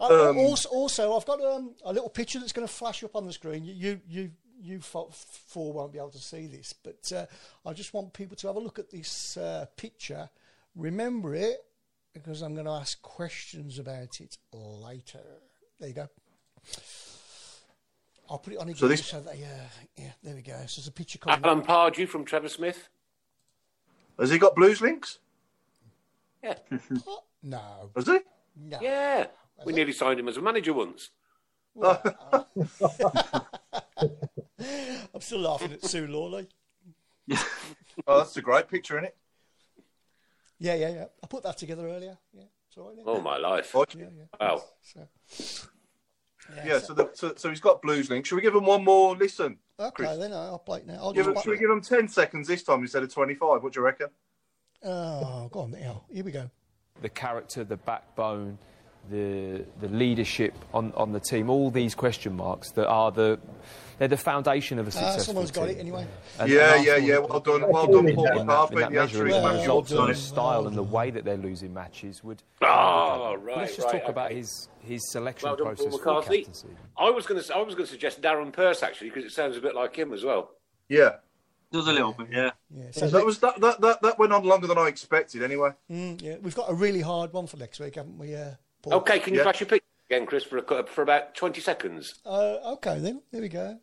Uh, 0.00 0.30
Um, 0.30 0.38
also, 0.38 0.68
also, 0.68 1.16
I've 1.16 1.26
got 1.26 1.42
um, 1.42 1.74
a 1.84 1.92
little 1.92 2.08
picture 2.08 2.38
that's 2.38 2.52
going 2.52 2.66
to 2.66 2.72
flash 2.72 3.02
up 3.02 3.16
on 3.16 3.26
the 3.26 3.32
screen. 3.32 3.64
You, 3.64 3.74
you, 3.74 4.00
you, 4.08 4.30
you 4.60 4.80
four 4.80 5.72
won't 5.72 5.92
be 5.92 5.98
able 5.98 6.10
to 6.10 6.18
see 6.18 6.46
this, 6.46 6.72
but 6.72 7.12
uh, 7.12 7.26
I 7.68 7.72
just 7.72 7.92
want 7.92 8.12
people 8.12 8.36
to 8.36 8.46
have 8.46 8.56
a 8.56 8.60
look 8.60 8.78
at 8.78 8.90
this 8.90 9.36
uh, 9.36 9.66
picture. 9.76 10.30
Remember 10.76 11.34
it 11.34 11.58
because 12.14 12.42
I'm 12.42 12.54
going 12.54 12.66
to 12.66 12.72
ask 12.72 13.02
questions 13.02 13.78
about 13.78 14.20
it 14.20 14.38
later. 14.52 15.20
There 15.80 15.88
you 15.88 15.94
go. 15.94 16.08
I'll 18.30 18.38
put 18.38 18.52
it 18.52 18.56
on 18.58 18.68
again 18.68 18.76
So 18.76 18.88
this- 18.88 19.06
so 19.06 19.20
that, 19.20 19.38
yeah, 19.38 19.66
yeah, 19.96 20.12
there 20.22 20.34
we 20.34 20.42
go. 20.42 20.52
So 20.66 20.80
there's 20.80 20.88
a 20.88 20.92
picture 20.92 21.18
coming. 21.18 21.44
Alan 21.44 21.62
Pardew 21.62 22.06
from 22.08 22.24
Trevor 22.24 22.48
Smith. 22.48 22.88
Has 24.18 24.30
he 24.30 24.38
got 24.38 24.54
blues 24.54 24.80
links? 24.80 25.18
Yeah. 26.42 26.54
No. 27.40 27.90
Has 27.94 28.06
he? 28.06 28.18
No. 28.56 28.78
Yeah. 28.82 29.26
We 29.64 29.72
nearly 29.72 29.92
signed 29.92 30.18
him 30.18 30.26
as 30.28 30.36
a 30.36 30.42
manager 30.42 30.72
once. 30.72 31.10
Uh, 31.80 32.42
I'm 35.14 35.20
still 35.20 35.38
laughing 35.40 35.72
at 35.72 35.84
Sue 35.84 36.06
Lawley. 36.08 36.48
Oh, 38.06 38.18
that's 38.18 38.36
a 38.36 38.42
great 38.42 38.68
picture, 38.68 38.96
isn't 38.96 39.04
it? 39.06 39.16
Yeah, 40.58 40.74
yeah, 40.74 40.88
yeah. 40.88 41.04
I 41.22 41.26
put 41.28 41.44
that 41.44 41.56
together 41.58 41.86
earlier. 41.86 42.18
Yeah, 42.32 42.44
it's 42.68 42.76
all 42.76 42.88
right. 42.88 42.96
yeah. 42.96 43.04
Oh, 43.06 43.20
my 43.20 43.36
life. 43.36 43.70
Oh, 43.74 43.84
Yeah, 43.96 44.06
yeah. 44.16 44.24
Wow. 44.40 44.62
So, 44.82 45.06
Yeah. 46.64 46.78
So, 46.78 46.94
the, 46.94 47.10
so, 47.12 47.34
so 47.36 47.48
he's 47.50 47.60
got 47.60 47.82
blues 47.82 48.10
Link. 48.10 48.26
Should 48.26 48.36
we 48.36 48.42
give 48.42 48.54
him 48.54 48.64
one 48.64 48.84
more 48.84 49.16
listen? 49.16 49.58
okay, 49.78 49.90
Chris? 49.94 50.18
then 50.18 50.32
I'll 50.32 50.58
play 50.58 50.78
it 50.80 50.86
now. 50.86 50.94
I'll 50.94 51.12
Give 51.12 51.26
just 51.26 51.36
him, 51.36 51.42
should 51.42 51.50
we 51.50 51.58
give 51.58 51.70
him 51.70 51.80
ten 51.80 52.08
seconds 52.08 52.48
this 52.48 52.62
time 52.62 52.80
instead 52.80 53.02
of 53.02 53.12
twenty-five? 53.12 53.62
What 53.62 53.72
do 53.72 53.80
you 53.80 53.84
reckon? 53.84 54.08
Oh, 54.82 55.48
go 55.52 55.60
on 55.60 55.72
now. 55.72 56.04
Here 56.12 56.24
we 56.24 56.30
go. 56.32 56.50
the 57.02 57.08
character, 57.08 57.64
the 57.64 57.76
backbone, 57.76 58.58
the 59.10 59.64
the 59.80 59.88
leadership 59.88 60.54
on, 60.72 60.92
on 60.96 61.12
the 61.12 61.20
team, 61.20 61.50
all 61.50 61.70
these 61.70 61.94
question 61.94 62.36
marks 62.36 62.70
that 62.72 62.86
are 62.86 63.10
the 63.10 63.38
they're 63.98 64.06
the 64.08 64.16
foundation 64.16 64.78
of 64.78 64.86
a 64.86 64.90
Ah, 64.90 64.92
successful 64.92 65.24
someone's 65.24 65.50
got 65.50 65.68
it 65.68 65.78
anyway. 65.78 66.06
And- 66.38 66.48
Yeah, 66.50 66.76
and 66.76 66.84
yeah, 66.86 66.92
Arsenal 66.92 67.08
yeah. 67.08 67.18
Well 67.18 67.40
done, 67.40 67.72
well 67.72 67.86
done, 67.86 68.14
Paul 68.14 68.26
in 68.26 68.36
that, 68.36 68.46
McCarthy. 68.46 68.74
in 68.74 68.80
that 68.80 68.88
The 68.90 68.94
measure, 68.94 69.00
answer 69.00 69.26
is 69.26 69.34
and 69.34 69.44
the 69.44 69.48
Matthew 69.48 69.60
results 69.62 69.90
and 69.90 69.98
the 69.98 70.02
Upson. 70.04 70.14
style 70.24 70.66
and 70.68 70.76
the 70.76 70.82
way 70.84 71.10
that 71.10 71.24
they're 71.24 71.36
losing 71.36 71.74
matches 71.74 72.22
would. 72.22 72.42
Oh, 72.62 73.34
But 73.34 73.44
right. 73.44 73.56
Let's 73.58 73.74
just 73.76 73.86
right, 73.92 74.00
talk 74.00 74.08
about 74.10 74.30
his 74.30 74.68
his 74.80 75.00
selection 75.10 75.48
Well 75.48 75.56
done, 75.56 75.66
Paul 75.66 75.74
process 75.74 75.92
for 75.92 75.98
McCarthy. 75.98 76.36
captaincy. 76.44 76.68
I 76.96 77.10
was 77.10 77.26
going 77.26 77.42
to. 77.42 77.54
I 77.56 77.58
was 77.62 77.74
going 77.74 77.86
to 77.86 77.90
suggest 77.92 78.22
Darren 78.22 78.52
Purse 78.52 78.82
actually 78.84 79.10
because 79.10 79.24
it 79.24 79.32
sounds 79.32 79.56
a 79.56 79.60
bit 79.60 79.74
like 79.74 79.96
him 79.96 80.12
as 80.12 80.22
well. 80.24 80.50
Yeah. 80.88 81.16
Does 81.70 81.86
a 81.86 81.92
little 81.92 82.12
bit, 82.14 82.28
yeah. 82.30 82.50
Yeah, 82.70 82.84
So 82.92 83.00
so 83.00 83.18
that 83.18 83.26
was 83.26 83.40
that, 83.40 83.60
that 83.60 83.80
that 83.82 84.00
that 84.00 84.18
went 84.18 84.32
on 84.32 84.42
longer 84.44 84.66
than 84.68 84.78
I 84.78 84.86
expected. 84.86 85.42
Anyway. 85.42 85.70
mm, 85.90 86.22
yeah, 86.22 86.36
we've 86.40 86.54
got 86.54 86.70
a 86.70 86.74
really 86.74 87.00
hard 87.02 87.32
one 87.34 87.46
for 87.46 87.56
next 87.58 87.78
week, 87.80 87.96
haven't 87.96 88.16
we? 88.16 88.34
Uh, 88.34 88.44
Paul? 88.44 88.56
Okay, 88.92 89.18
can 89.20 89.32
you 89.34 89.38
Yeah. 89.40 89.44
flash 89.44 89.60
your 89.60 89.68
picture 89.68 89.86
again, 90.10 90.26
Chris, 90.26 90.44
for 90.44 90.58
a, 90.58 90.86
for 90.86 91.02
about 91.02 91.34
twenty 91.34 91.60
seconds? 91.60 92.14
Uh, 92.24 92.72
okay, 92.74 92.98
then. 92.98 93.22
There 93.32 93.40
we 93.42 93.48
go. 93.48 93.78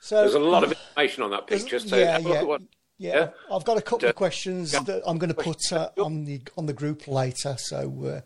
So 0.00 0.20
There's 0.22 0.34
a 0.34 0.38
lot 0.38 0.64
of 0.64 0.70
information 0.72 1.22
on 1.24 1.30
that 1.30 1.46
picture. 1.46 1.78
So 1.78 1.96
yeah, 1.96 2.12
have 2.12 2.24
a 2.24 2.28
look 2.28 2.34
yeah, 2.38 2.42
what. 2.44 2.60
yeah. 2.98 3.16
Yeah. 3.16 3.28
I've 3.54 3.64
got 3.64 3.78
a 3.78 3.82
couple 3.82 4.06
Yeah. 4.06 4.10
of 4.10 4.16
questions 4.16 4.72
that 4.72 5.02
I'm 5.06 5.18
going 5.18 5.28
to 5.32 5.42
put 5.42 5.72
uh, 5.72 5.90
on 5.98 6.24
the 6.24 6.40
on 6.56 6.66
the 6.66 6.72
group 6.72 7.08
later. 7.08 7.56
So 7.58 8.22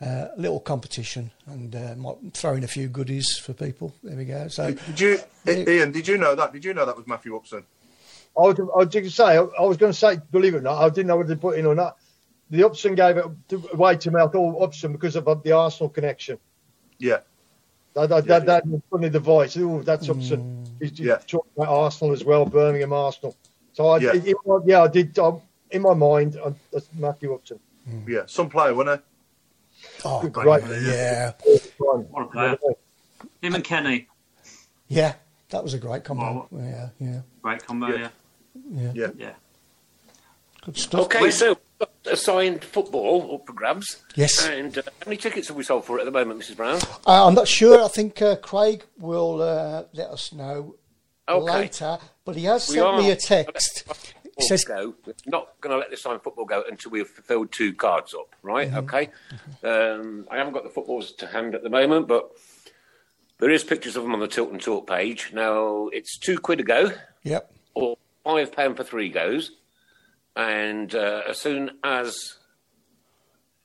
uh, 0.00 0.04
uh, 0.04 0.28
a 0.36 0.40
little 0.40 0.60
competition 0.60 1.30
and 1.46 1.74
uh, 1.74 1.94
might 1.96 2.16
throw 2.34 2.54
in 2.54 2.64
a 2.64 2.68
few 2.68 2.88
goodies 2.88 3.38
for 3.38 3.52
people. 3.52 3.94
There 4.02 4.16
we 4.16 4.24
go. 4.24 4.48
So 4.48 4.72
Did 4.72 5.00
you, 5.00 5.18
Ian? 5.48 5.92
Did 5.92 6.08
you 6.08 6.16
know 6.16 6.34
that? 6.34 6.52
Did 6.52 6.64
you 6.64 6.72
know 6.74 6.86
that 6.86 6.96
was 6.96 7.06
Matthew 7.06 7.36
Upson? 7.36 7.64
I 8.38 8.42
was, 8.42 8.58
I 8.60 8.62
was 8.78 8.88
going 8.88 9.04
to 9.04 9.10
say, 9.10 9.36
I, 9.36 9.40
I 9.42 9.62
was 9.62 9.76
going 9.76 9.92
to 9.92 9.98
say, 9.98 10.18
believe 10.30 10.54
it 10.54 10.58
or 10.58 10.62
not, 10.62 10.80
I 10.80 10.88
didn't 10.88 11.08
know 11.08 11.16
whether 11.16 11.34
to 11.34 11.40
put 11.40 11.58
in 11.58 11.66
or 11.66 11.74
not. 11.74 11.96
The 12.50 12.64
Upson 12.66 12.94
gave 12.96 13.16
it 13.16 13.24
away 13.72 13.96
to 13.96 14.10
me. 14.10 14.20
I 14.20 14.26
thought 14.26 14.60
Upson 14.62 14.92
because 14.92 15.16
of 15.16 15.28
uh, 15.28 15.34
the 15.34 15.52
Arsenal 15.52 15.88
connection. 15.88 16.38
Yeah. 16.98 17.18
That, 17.94 18.08
that, 18.08 18.24
that, 18.26 18.46
that 18.46 18.64
funny 18.90 19.08
the 19.08 19.20
voice. 19.20 19.56
Oh, 19.56 19.82
that's 19.82 20.08
Upson. 20.08 20.40
Mm. 20.40 20.68
He's, 20.80 20.90
he's 20.90 21.00
Yeah. 21.00 21.16
talking 21.26 21.50
about 21.56 21.68
Arsenal 21.68 22.12
as 22.12 22.24
well, 22.24 22.44
Birmingham 22.46 22.92
Arsenal. 22.92 23.36
So 23.72 23.86
I, 23.88 23.98
Yeah. 23.98 24.12
yeah, 24.14 24.34
yeah 24.64 24.82
I 24.82 24.88
did. 24.88 25.16
Um, 25.18 25.40
in 25.70 25.82
my 25.82 25.94
mind, 25.94 26.36
I, 26.44 26.52
that's 26.72 26.88
Matthew 26.98 27.32
Upson. 27.34 27.60
Mm. 27.88 28.08
Yeah. 28.08 28.22
Some 28.26 28.50
player, 28.50 28.74
wasn't 28.74 29.00
he? 29.00 29.86
oh, 30.04 30.20
Good, 30.22 30.32
great. 30.32 30.46
right. 30.46 30.62
yeah, 30.82 31.32
What 31.78 32.22
a 32.22 32.26
player. 32.26 32.58
Him 33.42 33.54
and 33.54 33.64
Kenny. 33.64 34.08
yeah, 34.88 35.14
that 35.50 35.62
was 35.62 35.74
a 35.74 35.78
great 35.78 36.04
combo. 36.04 36.22
Wow. 36.22 36.48
Yeah, 36.52 36.88
yeah, 36.98 37.20
Great 37.42 37.64
combo, 37.66 37.86
Yeah. 37.88 37.96
yeah. 37.96 38.08
yeah. 38.72 38.90
Yeah. 38.94 39.10
Yeah. 39.16 39.32
Good 40.64 40.76
stuff. 40.76 41.00
Okay, 41.06 41.30
so 41.30 41.56
assigned 42.06 42.64
football 42.64 43.34
up 43.34 43.46
for 43.46 43.52
grabs. 43.52 44.02
Yes. 44.14 44.46
And 44.46 44.76
uh, 44.78 44.82
how 44.84 45.06
many 45.06 45.16
tickets 45.16 45.48
have 45.48 45.56
we 45.56 45.62
sold 45.64 45.84
for 45.84 45.98
it 45.98 46.02
at 46.02 46.04
the 46.06 46.10
moment, 46.10 46.40
Mrs. 46.40 46.56
Brown? 46.56 46.80
Uh, 47.06 47.26
I'm 47.26 47.34
not 47.34 47.48
sure. 47.48 47.82
I 47.84 47.88
think 47.88 48.20
uh, 48.22 48.36
Craig 48.36 48.84
will 48.98 49.42
uh, 49.42 49.84
let 49.92 50.08
us 50.10 50.32
know 50.32 50.76
Okay. 51.28 51.52
later. 51.52 51.98
But 52.24 52.36
he 52.36 52.44
has 52.44 52.68
We 52.68 52.76
sent 52.76 52.96
me 52.98 53.10
a 53.10 53.16
text. 53.16 53.84
He 54.38 54.46
says, 54.46 54.64
go. 54.64 54.94
We're 55.04 55.14
not 55.26 55.60
going 55.60 55.72
to 55.72 55.78
let 55.78 55.90
this 55.90 56.02
signed 56.02 56.22
football 56.22 56.46
go 56.46 56.64
until 56.68 56.90
we've 56.92 57.06
fulfilled 57.06 57.52
two 57.52 57.74
cards 57.74 58.14
up, 58.14 58.34
right? 58.42 58.72
Okay. 58.72 59.10
Um, 59.62 60.26
I 60.30 60.38
haven't 60.38 60.54
got 60.54 60.64
the 60.64 60.70
footballs 60.70 61.12
to 61.12 61.26
hand 61.26 61.54
at 61.54 61.62
the 61.62 61.68
moment, 61.68 62.08
but 62.08 62.30
there 63.38 63.50
is 63.50 63.62
pictures 63.64 63.96
of 63.96 64.02
them 64.02 64.14
on 64.14 64.20
the 64.20 64.26
Tilton 64.28 64.58
Talk 64.58 64.86
page. 64.88 65.30
Now 65.34 65.88
it's 65.92 66.16
two 66.18 66.38
quid 66.38 66.60
a 66.60 66.62
go, 66.62 66.90
"Yep, 67.24 67.52
or 67.74 67.96
five 68.24 68.52
pound 68.52 68.76
for 68.78 68.84
three 68.84 69.10
goes, 69.10 69.50
and 70.36 70.94
uh, 70.94 71.22
as 71.28 71.38
soon 71.38 71.70
as 71.84 72.36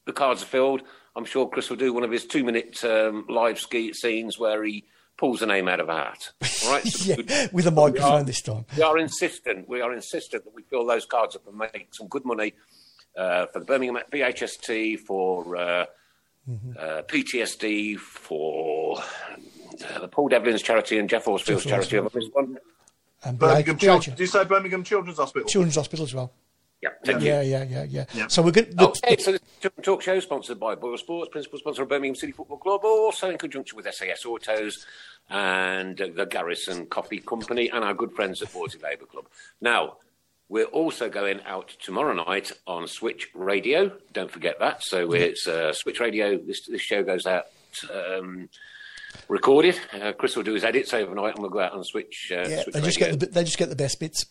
the 0.06 0.14
cards 0.14 0.44
are 0.44 0.48
filled, 0.48 0.82
I'm 1.16 1.26
sure 1.26 1.48
Chris 1.50 1.70
will 1.70 1.78
do 1.78 1.94
one 1.94 2.04
of 2.04 2.12
his 2.12 2.26
two-minute 2.26 2.84
um, 2.84 3.26
live 3.30 3.60
ski 3.60 3.94
scenes 3.94 4.38
where 4.38 4.64
he 4.64 4.84
pulls 5.18 5.42
a 5.42 5.46
name 5.46 5.68
out 5.68 5.80
of 5.80 5.88
a 5.90 5.96
hat. 5.96 6.30
All 6.66 6.72
right? 6.72 6.86
So 6.86 7.16
yeah, 7.28 7.48
with 7.54 7.66
a 7.68 7.70
we 7.72 7.76
microphone 7.76 8.22
are- 8.22 8.24
this 8.24 8.42
time. 8.42 8.66
We 8.76 8.84
are 8.84 8.98
insistent. 8.98 9.68
We 9.70 9.82
are 9.82 9.94
insistent 9.94 10.44
that 10.44 10.54
we 10.54 10.64
fill 10.64 10.86
those 10.86 11.06
cards 11.06 11.36
up 11.36 11.48
and 11.48 11.58
make 11.58 11.88
some 11.92 12.08
good 12.08 12.26
money 12.26 12.54
uh, 13.18 13.46
for 13.48 13.60
the 13.60 13.66
Birmingham 13.66 13.98
BHST, 14.12 15.00
for 15.00 15.56
uh, 15.56 15.86
uh, 16.78 17.02
PTSD, 17.08 17.98
for 17.98 18.98
uh, 19.00 20.00
the 20.00 20.08
Paul 20.10 20.28
Devlin's 20.28 20.62
charity 20.62 20.98
and 21.00 21.10
Geoff 21.10 21.26
Horsfield's 21.26 21.64
Jeff 21.64 21.88
charity. 21.88 21.96
Have 21.96 22.14
missed 22.14 22.34
one? 22.34 22.58
And 23.24 23.40
Birmingham 23.40 23.78
BH 23.78 23.80
Children. 23.80 24.16
Do 24.18 24.24
you 24.24 24.28
say 24.28 24.44
Birmingham 24.44 24.84
Children's 24.84 25.18
Hospital? 25.18 25.48
Children's 25.48 25.76
Hospital 25.76 26.04
as 26.06 26.14
well. 26.14 26.34
Yeah, 26.82 26.90
thank 27.04 27.22
you. 27.22 27.28
Yeah, 27.30 27.42
yeah, 27.42 27.64
yeah, 27.64 27.84
yeah. 27.84 28.06
Yeah. 28.14 28.28
So 28.28 28.42
we're 28.42 28.52
going. 28.52 28.74
Okay, 28.80 29.18
so 29.18 29.32
this 29.32 29.42
talk 29.82 30.02
show 30.02 30.20
sponsored 30.20 30.60
by 30.60 30.76
Boyle 30.76 30.98
Sports, 30.98 31.30
principal 31.32 31.58
sponsor 31.58 31.84
of 31.84 31.90
Birmingham 31.90 32.16
City 32.16 32.32
Football 32.32 32.58
Club, 32.58 32.82
also 32.84 33.30
in 33.30 33.38
conjunction 33.38 33.76
with 33.78 33.92
SAS 33.92 34.26
Autos 34.26 34.86
and 35.30 35.98
the 35.98 36.26
Garrison 36.26 36.86
Coffee 36.86 37.20
Company 37.20 37.70
and 37.70 37.84
our 37.84 37.94
good 37.94 38.12
friends 38.14 38.42
at 38.42 38.54
Worsley 38.54 38.82
Labour 38.82 39.06
Club. 39.06 39.26
Now, 39.62 39.98
we're 40.50 40.66
also 40.66 41.10
going 41.10 41.42
out 41.46 41.76
tomorrow 41.82 42.14
night 42.14 42.52
on 42.68 42.88
Switch 42.88 43.30
Radio. 43.34 43.92
Don't 44.14 44.30
forget 44.30 44.60
that. 44.60 44.84
So 44.84 45.14
it's 45.14 45.48
uh, 45.48 45.74
Switch 45.74 46.00
Radio. 46.00 46.38
This, 46.38 46.68
this 46.68 46.82
show 46.82 47.04
goes 47.04 47.26
out 47.26 47.46
um, 47.92 48.50
recorded. 49.28 49.80
Uh, 49.92 50.12
Chris 50.14 50.36
will 50.36 50.44
do 50.44 50.54
his 50.54 50.64
edits 50.64 50.94
overnight, 50.94 51.34
and 51.34 51.42
we'll 51.42 51.50
go 51.50 51.60
out 51.62 51.74
on 51.74 51.84
Switch. 51.84 52.32
Uh, 52.32 52.48
yeah, 52.48 52.62
Switch 52.62 52.76
they 52.76 52.82
just 52.82 53.00
Radio. 53.00 53.16
get 53.16 53.20
the 53.22 53.26
they 53.28 53.44
just 53.44 53.58
get 53.58 53.70
the 53.70 53.76
best 53.76 54.00
bits. 54.00 54.26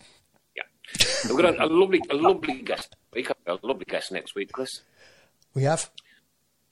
We've 1.28 1.36
got 1.36 1.54
a, 1.56 1.64
a 1.64 1.66
lovely, 1.66 2.00
a 2.10 2.14
lovely 2.14 2.62
guest. 2.62 2.96
Got 3.14 3.36
a 3.46 3.66
lovely 3.66 3.84
guest 3.88 4.12
next 4.12 4.34
week, 4.34 4.52
Chris. 4.52 4.80
We 5.54 5.62
have 5.64 5.90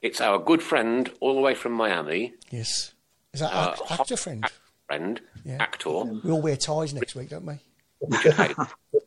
It's 0.01 0.19
our 0.21 0.37
good 0.39 0.61
friend 0.61 1.11
all 1.21 1.35
the 1.35 1.41
way 1.41 1.55
from 1.55 1.71
Miami. 1.73 2.33
yes. 2.51 2.93
Is 3.33 3.39
that 3.39 3.51
Uh, 3.53 3.71
act, 3.79 3.91
actor 4.01 4.17
friend? 4.17 4.45
friend, 4.87 5.21
Yeah. 5.43 5.57
actor. 5.59 5.89
We 5.89 6.29
all 6.31 6.41
wear 6.41 6.55
ties 6.57 6.93
next 6.93 7.15
week, 7.15 7.29
don't 7.29 7.45
we? 7.45 7.55
Now, 8.09 8.17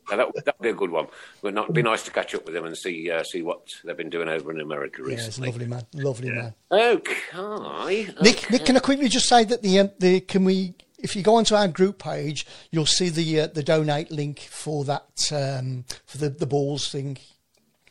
that 0.09 0.31
that'd 0.43 0.59
be 0.61 0.69
a 0.69 0.73
good 0.73 0.89
one. 0.89 1.07
Would 1.43 1.53
not 1.53 1.71
be 1.71 1.83
nice 1.83 2.03
to 2.05 2.11
catch 2.11 2.33
up 2.35 2.45
with 2.45 2.55
them 2.55 2.65
and 2.65 2.75
see 2.75 3.11
uh, 3.11 3.23
see 3.23 3.43
what 3.43 3.61
they've 3.85 3.95
been 3.95 4.09
doing 4.09 4.27
over 4.27 4.51
in 4.51 4.59
America 4.59 5.03
Yeah, 5.05 5.13
it's 5.13 5.25
recently. 5.27 5.49
lovely 5.51 5.67
man, 5.67 5.85
lovely 5.93 6.29
man. 6.31 6.53
Okay. 6.71 8.07
Nick, 8.21 8.49
Nick, 8.49 8.65
can 8.65 8.75
I 8.75 8.79
quickly 8.79 9.07
just 9.07 9.29
say 9.29 9.43
that 9.45 9.61
the 9.61 9.79
um, 9.79 9.91
the 9.99 10.19
can 10.21 10.43
we 10.43 10.73
if 10.97 11.15
you 11.15 11.21
go 11.23 11.35
onto 11.35 11.55
our 11.55 11.67
group 11.67 11.99
page, 11.99 12.45
you'll 12.71 12.85
see 12.85 13.09
the 13.09 13.41
uh, 13.41 13.47
the 13.47 13.63
donate 13.63 14.11
link 14.11 14.39
for 14.39 14.83
that 14.85 15.07
um, 15.31 15.85
for 16.05 16.17
the 16.17 16.29
the 16.29 16.45
balls 16.47 16.89
thing. 16.89 17.17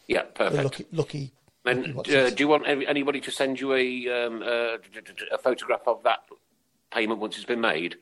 Yeah, 0.08 0.22
The 0.22 0.32
perfect. 0.32 0.62
lucky 0.64 0.86
lucky. 0.92 1.32
And 1.64 1.98
uh, 1.98 2.30
do 2.30 2.36
you 2.38 2.46
want 2.48 2.64
anybody 2.68 3.20
to 3.22 3.30
send 3.32 3.58
you 3.60 3.74
a 3.74 4.08
um, 4.26 4.42
uh, 4.42 4.76
a 5.32 5.38
photograph 5.38 5.82
of 5.86 6.02
that 6.04 6.20
payment 6.92 7.18
once 7.20 7.36
it's 7.36 7.44
been 7.44 7.60
made? 7.60 7.96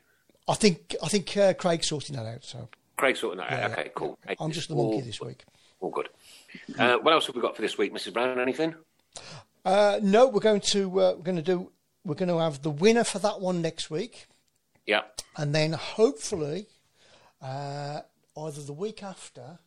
I 0.47 0.53
think 0.53 0.95
I 1.01 1.07
think 1.07 1.35
uh, 1.35 1.53
Craig's 1.55 1.87
sorting 1.89 2.15
that 2.15 2.25
out. 2.27 2.43
So 2.43 2.69
Craig 2.97 3.17
sorting 3.17 3.39
that 3.39 3.51
out. 3.51 3.59
Yeah, 3.71 3.75
Okay, 3.79 3.91
cool. 3.95 4.19
I'm 4.39 4.51
just 4.51 4.69
the 4.69 4.75
All- 4.75 4.91
monkey 4.91 5.05
this 5.05 5.19
week. 5.19 5.43
All 5.81 5.89
good. 5.89 6.09
Uh, 6.77 6.97
what 6.97 7.13
else 7.13 7.25
have 7.27 7.35
we 7.35 7.41
got 7.41 7.55
for 7.55 7.61
this 7.61 7.77
week, 7.77 7.93
Mrs. 7.93 8.13
Brown? 8.13 8.39
Anything? 8.39 8.75
Uh, 9.65 9.99
no, 10.01 10.27
we're 10.27 10.39
going 10.39 10.61
to 10.61 10.87
uh, 11.01 11.13
we're 11.15 11.23
going 11.23 11.35
to 11.35 11.41
do 11.41 11.71
we're 12.05 12.15
going 12.15 12.29
to 12.29 12.37
have 12.39 12.61
the 12.61 12.69
winner 12.69 13.03
for 13.03 13.17
that 13.19 13.41
one 13.41 13.61
next 13.63 13.89
week, 13.89 14.27
Yeah. 14.85 15.01
and 15.37 15.53
then 15.55 15.73
hopefully 15.73 16.67
uh, 17.41 18.01
either 18.37 18.61
the 18.61 18.73
week 18.73 19.01
after 19.03 19.59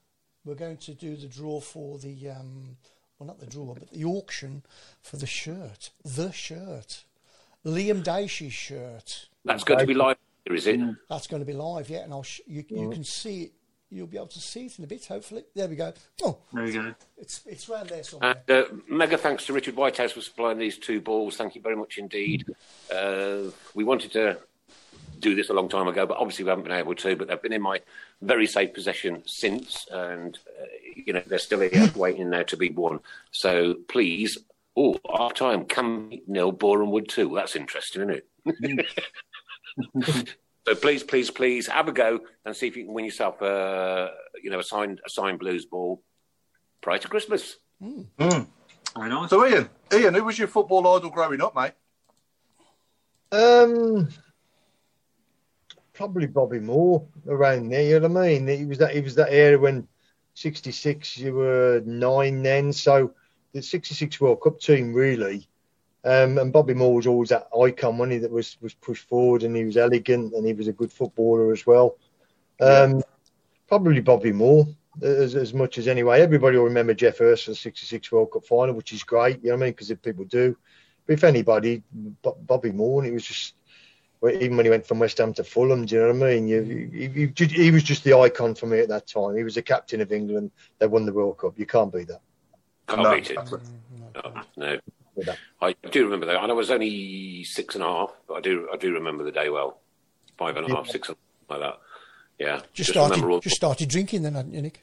we're 0.45 0.55
going 0.55 0.77
to 0.79 0.95
do 0.95 1.17
the 1.17 1.27
draw 1.27 1.61
for 1.61 1.99
the 1.99 2.31
um, 2.31 2.77
well 3.19 3.27
not 3.27 3.41
the 3.41 3.47
draw 3.47 3.75
but 3.75 3.91
the 3.91 4.05
auction 4.05 4.63
for 5.03 5.17
the 5.17 5.27
shirt, 5.27 5.91
the 6.05 6.31
shirt, 6.33 7.05
Liam 7.65 8.03
Dacey's 8.03 8.53
shirt. 8.53 9.29
That's 9.45 9.65
going 9.65 9.81
to 9.81 9.87
be 9.87 9.95
live 9.95 10.17
here, 10.45 10.55
is 10.55 10.67
it? 10.67 10.81
That's 11.11 11.27
going 11.27 11.43
to 11.43 11.47
be 11.47 11.53
live, 11.53 11.91
yeah, 11.91 11.99
and 12.05 12.13
I'll 12.13 12.23
sh- 12.23 12.41
you 12.47 12.65
you 12.69 12.91
can 12.91 13.05
see 13.05 13.43
it. 13.45 13.53
You'll 13.91 14.07
be 14.07 14.19
able 14.19 14.27
to 14.29 14.41
see 14.41 14.67
it 14.67 14.79
in 14.79 14.85
a 14.85 14.87
bit, 14.87 15.07
hopefully. 15.07 15.45
There 15.55 15.67
we 15.67 15.75
go. 15.75 15.95
Oh, 16.23 16.37
There 16.53 16.67
you 16.67 16.73
go. 16.83 16.95
it's 17.17 17.41
it's 17.47 17.69
round 17.71 17.89
there 17.89 18.03
somewhere. 18.03 18.37
And 18.47 18.65
uh, 18.67 18.69
mega 18.87 19.17
thanks 19.17 19.47
to 19.47 19.55
Richard 19.55 19.77
Whitehouse 19.77 20.13
for 20.13 20.21
supplying 20.21 20.59
these 20.59 20.77
two 20.77 21.01
balls. 21.01 21.37
Thank 21.39 21.55
you 21.55 21.63
very 21.63 21.75
much 21.77 21.97
indeed. 21.97 22.45
Uh, 22.95 23.45
we 23.75 23.85
wanted 23.85 24.13
to 24.13 24.39
do 25.19 25.35
this 25.35 25.51
a 25.51 25.55
long 25.55 25.69
time 25.69 25.89
ago, 25.89 26.07
but 26.07 26.19
obviously 26.19 26.45
we 26.45 26.51
haven't 26.51 26.65
been 26.65 26.73
able 26.73 26.95
to. 26.95 27.17
But 27.17 27.29
they've 27.29 27.43
been 27.43 27.53
in 27.53 27.63
my 27.63 27.81
very 28.23 28.47
safe 28.47 28.75
possession 28.75 29.23
since, 29.27 29.87
and 29.91 30.39
uh, 30.61 30.65
you 30.95 31.13
know 31.13 31.23
they're 31.27 31.39
still 31.39 31.61
here 31.61 31.91
waiting 31.95 32.31
now 32.31 32.43
to 32.45 32.57
be 32.57 32.71
won. 32.71 33.01
So 33.31 33.75
please, 33.89 34.39
oh, 34.77 34.99
half 35.17 35.35
time, 35.35 35.65
Cam 35.65 36.11
nil, 36.27 36.53
Boreham 36.53 36.91
Wood 36.91 37.09
two. 37.09 37.33
That's 37.35 37.57
interesting, 37.57 38.03
isn't 38.03 38.23
it? 38.57 38.87
So 40.69 40.75
please, 40.75 41.03
please, 41.03 41.31
please 41.31 41.67
have 41.69 41.89
a 41.89 41.93
go 41.93 42.21
and 42.45 42.55
see 42.55 42.67
if 42.67 42.77
you 42.77 42.85
can 42.85 42.93
win 42.93 43.07
yourself, 43.07 43.41
a 43.41 44.11
you 44.43 44.51
know, 44.51 44.59
a 44.59 44.63
signed 44.63 45.01
a 45.07 45.09
signed 45.09 45.39
blues 45.39 45.65
ball 45.65 46.03
prior 46.83 46.99
to 46.99 47.09
Christmas. 47.09 47.57
Mm. 47.83 48.07
Very 48.95 49.09
nice. 49.09 49.31
So 49.31 49.47
Ian, 49.47 49.71
Ian, 49.91 50.13
who 50.13 50.25
was 50.25 50.39
your 50.39 50.49
football 50.49 50.87
idol 50.95 51.09
growing 51.09 51.41
up, 51.41 51.57
mate? 51.57 51.73
Um, 53.33 54.11
probably 55.99 56.29
Bobby 56.29 56.61
Moore 56.61 57.05
around 57.27 57.69
there. 57.69 57.83
You 57.83 57.99
know 57.99 58.09
what 58.09 58.23
I 58.23 58.39
mean? 58.39 58.47
He 58.47 58.65
was 58.65 58.79
that. 58.79 58.95
He 58.95 59.01
was 59.01 59.17
that 59.17 59.33
era 59.33 59.59
when 59.59 59.87
'66 60.35 61.19
you 61.19 61.35
were 61.35 61.83
nine 61.85 62.43
then. 62.43 62.73
So 62.73 63.13
the 63.53 63.61
'66 63.61 64.21
World 64.21 64.41
Cup 64.41 64.61
team 64.61 64.95
really. 64.95 65.49
Um, 66.05 66.39
and 66.39 66.53
Bobby 66.53 66.75
Moore 66.75 66.95
was 66.95 67.09
always 67.09 67.31
that 67.31 67.49
icon, 67.61 67.99
wasn't 67.99 68.13
he? 68.13 68.19
That 68.19 68.31
was 68.31 68.57
was 68.63 68.75
pushed 68.75 69.09
forward, 69.09 69.43
and 69.43 69.55
he 69.57 69.65
was 69.65 69.77
elegant, 69.77 70.33
and 70.35 70.47
he 70.47 70.53
was 70.55 70.69
a 70.69 70.73
good 70.73 70.93
footballer 70.93 71.53
as 71.53 71.67
well. 71.67 71.97
Um, 72.61 73.03
Probably 73.67 74.01
Bobby 74.01 74.33
Moore 74.33 74.67
as, 75.03 75.35
as 75.35 75.53
much 75.53 75.77
as 75.79 75.89
anyway. 75.89 76.21
Everybody 76.23 76.57
will 76.57 76.65
remember 76.65 76.95
Geoff 76.95 77.19
Hurst 77.19 77.45
for 77.45 77.51
the 77.51 77.57
'66 77.57 78.13
World 78.13 78.31
Cup 78.33 78.47
final, 78.47 78.75
which 78.75 78.93
is 78.93 79.03
great. 79.03 79.43
You 79.43 79.49
know 79.51 79.57
what 79.57 79.63
I 79.63 79.67
mean? 79.67 79.73
Because 79.73 79.91
if 79.91 80.01
people 80.01 80.25
do. 80.25 80.57
But 81.07 81.15
if 81.15 81.25
anybody, 81.25 81.83
Bo- 82.23 82.39
Bobby 82.41 82.71
Moore, 82.71 83.03
and 83.03 83.11
it 83.11 83.13
was 83.13 83.27
just 83.27 83.55
even 84.27 84.57
when 84.57 84.67
he 84.67 84.71
went 84.71 84.87
from 84.87 84.99
West 84.99 85.19
Ham 85.19 85.33
to 85.35 85.45
Fulham, 85.45 85.87
do 85.87 85.95
you 85.95 86.01
know 86.03 86.13
what 86.13 86.29
I 86.29 86.35
mean? 86.35 86.49
You, 86.49 86.63
you, 86.63 87.09
you, 87.15 87.33
you- 87.37 87.47
he 87.47 87.71
was 87.71 87.83
just 87.83 88.05
the 88.05 88.15
icon 88.15 88.55
for 88.55 88.67
me 88.67 88.81
at 88.81 88.89
that 88.89 89.07
time. 89.07 89.37
He 89.37 89.45
was 89.45 89.55
the 89.55 89.63
captain 89.63 90.01
of 90.01 90.11
England. 90.13 90.51
They 90.79 90.87
won 90.87 91.07
the 91.07 91.13
World 91.13 91.39
Cup. 91.39 91.55
You 91.57 91.67
can't 91.67 91.93
beat 91.93 92.09
that. 92.09 92.21
Can't 92.89 93.03
No. 93.03 93.15
beat 93.15 93.31
it. 93.31 93.39
No, 94.57 94.79
no. 95.25 95.35
I 95.61 95.75
do 95.91 96.05
remember 96.05 96.27
that. 96.27 96.43
And 96.43 96.51
I 96.51 96.55
was 96.55 96.71
only 96.71 97.45
six 97.45 97.75
and 97.75 97.83
a 97.85 97.87
half, 97.87 98.13
but 98.27 98.35
I 98.35 98.41
do 98.41 98.69
I 98.73 98.77
do 98.77 98.93
remember 98.93 99.25
the 99.25 99.33
day 99.33 99.51
well. 99.51 99.81
Five 100.37 100.57
and 100.57 100.71
a 100.71 100.75
half, 100.75 100.87
six 100.89 101.09
and 101.09 101.17
like 101.49 101.61
that. 101.61 101.79
Yeah. 102.39 102.61
Just, 102.73 102.91
remember 102.95 103.15
started 103.17 103.33
all 103.33 103.41
just 103.41 103.57
started 103.57 103.89
drinking 103.89 104.23
then, 104.23 104.35
hadn't 104.35 104.55
you, 104.55 104.63
Nick? 104.63 104.83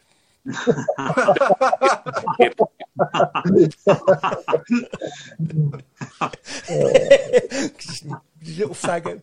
You 8.41 8.55
little 8.57 8.75
faggot. 8.75 9.21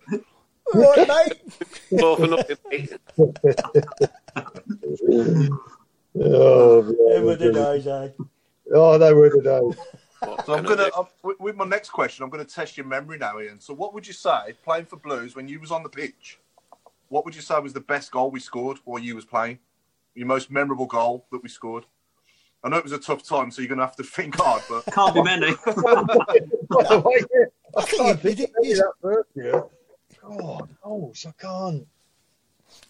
All 0.74 0.80
right, 0.80 1.08
mate. 1.08 1.42
Well, 1.90 2.16
for 2.16 2.26
nothing, 2.26 2.56
mate. 2.70 2.92
Oh, 6.24 6.82
Them 6.82 7.24
were 7.24 7.36
the 7.36 7.52
days, 7.52 7.86
eh? 7.86 8.08
oh, 8.74 8.98
they 8.98 9.12
were 9.14 9.30
the 9.30 9.40
days. 9.42 9.76
So 10.44 10.54
I'm 10.54 10.64
gonna 10.64 10.88
I'm, 10.96 11.06
with- 11.22 11.40
with 11.40 11.56
my 11.56 11.64
next 11.64 11.90
question. 11.90 12.22
I'm 12.22 12.30
gonna 12.30 12.44
test 12.44 12.76
your 12.76 12.86
memory 12.86 13.18
now, 13.18 13.40
Ian. 13.40 13.60
So 13.60 13.74
what 13.74 13.92
would 13.94 14.06
you 14.06 14.12
say 14.12 14.54
playing 14.64 14.86
for 14.86 14.96
Blues 14.96 15.34
when 15.34 15.48
you 15.48 15.58
was 15.58 15.70
on 15.70 15.82
the 15.82 15.88
pitch? 15.88 16.38
What 17.08 17.24
would 17.24 17.34
you 17.34 17.40
say 17.42 17.58
was 17.60 17.72
the 17.72 17.80
best 17.80 18.10
goal 18.12 18.30
we 18.30 18.40
scored 18.40 18.78
while 18.84 19.02
you 19.02 19.14
was 19.16 19.24
playing? 19.24 19.58
Your 20.14 20.26
most 20.26 20.50
memorable 20.50 20.86
goal 20.86 21.26
that 21.32 21.42
we 21.42 21.48
scored? 21.48 21.84
I 22.64 22.68
know 22.68 22.76
it 22.76 22.84
was 22.84 22.92
a 22.92 22.98
tough 22.98 23.22
time, 23.24 23.50
so 23.50 23.60
you're 23.62 23.68
gonna 23.68 23.82
have 23.84 23.96
to 23.96 24.04
think 24.04 24.36
hard. 24.36 24.62
But 24.68 24.84
Can't 24.92 25.14
be 25.14 25.22
many. 25.22 25.52
By 25.64 25.72
the 25.74 27.02
way, 27.04 27.22
yeah, 27.34 27.46
I 27.76 27.80
I 27.80 27.84
think 27.84 28.02
can't 28.02 28.18
it- 28.18 28.22
think 28.22 28.40
it- 28.40 28.50
of 28.50 28.56
any 28.62 28.68
it's- 28.72 28.78
that 28.78 28.92
first 29.00 29.28
year. 29.34 29.64
God, 30.20 30.38
oh, 30.38 30.68
goals, 30.84 31.26
I 31.26 31.32
can't. 31.32 31.86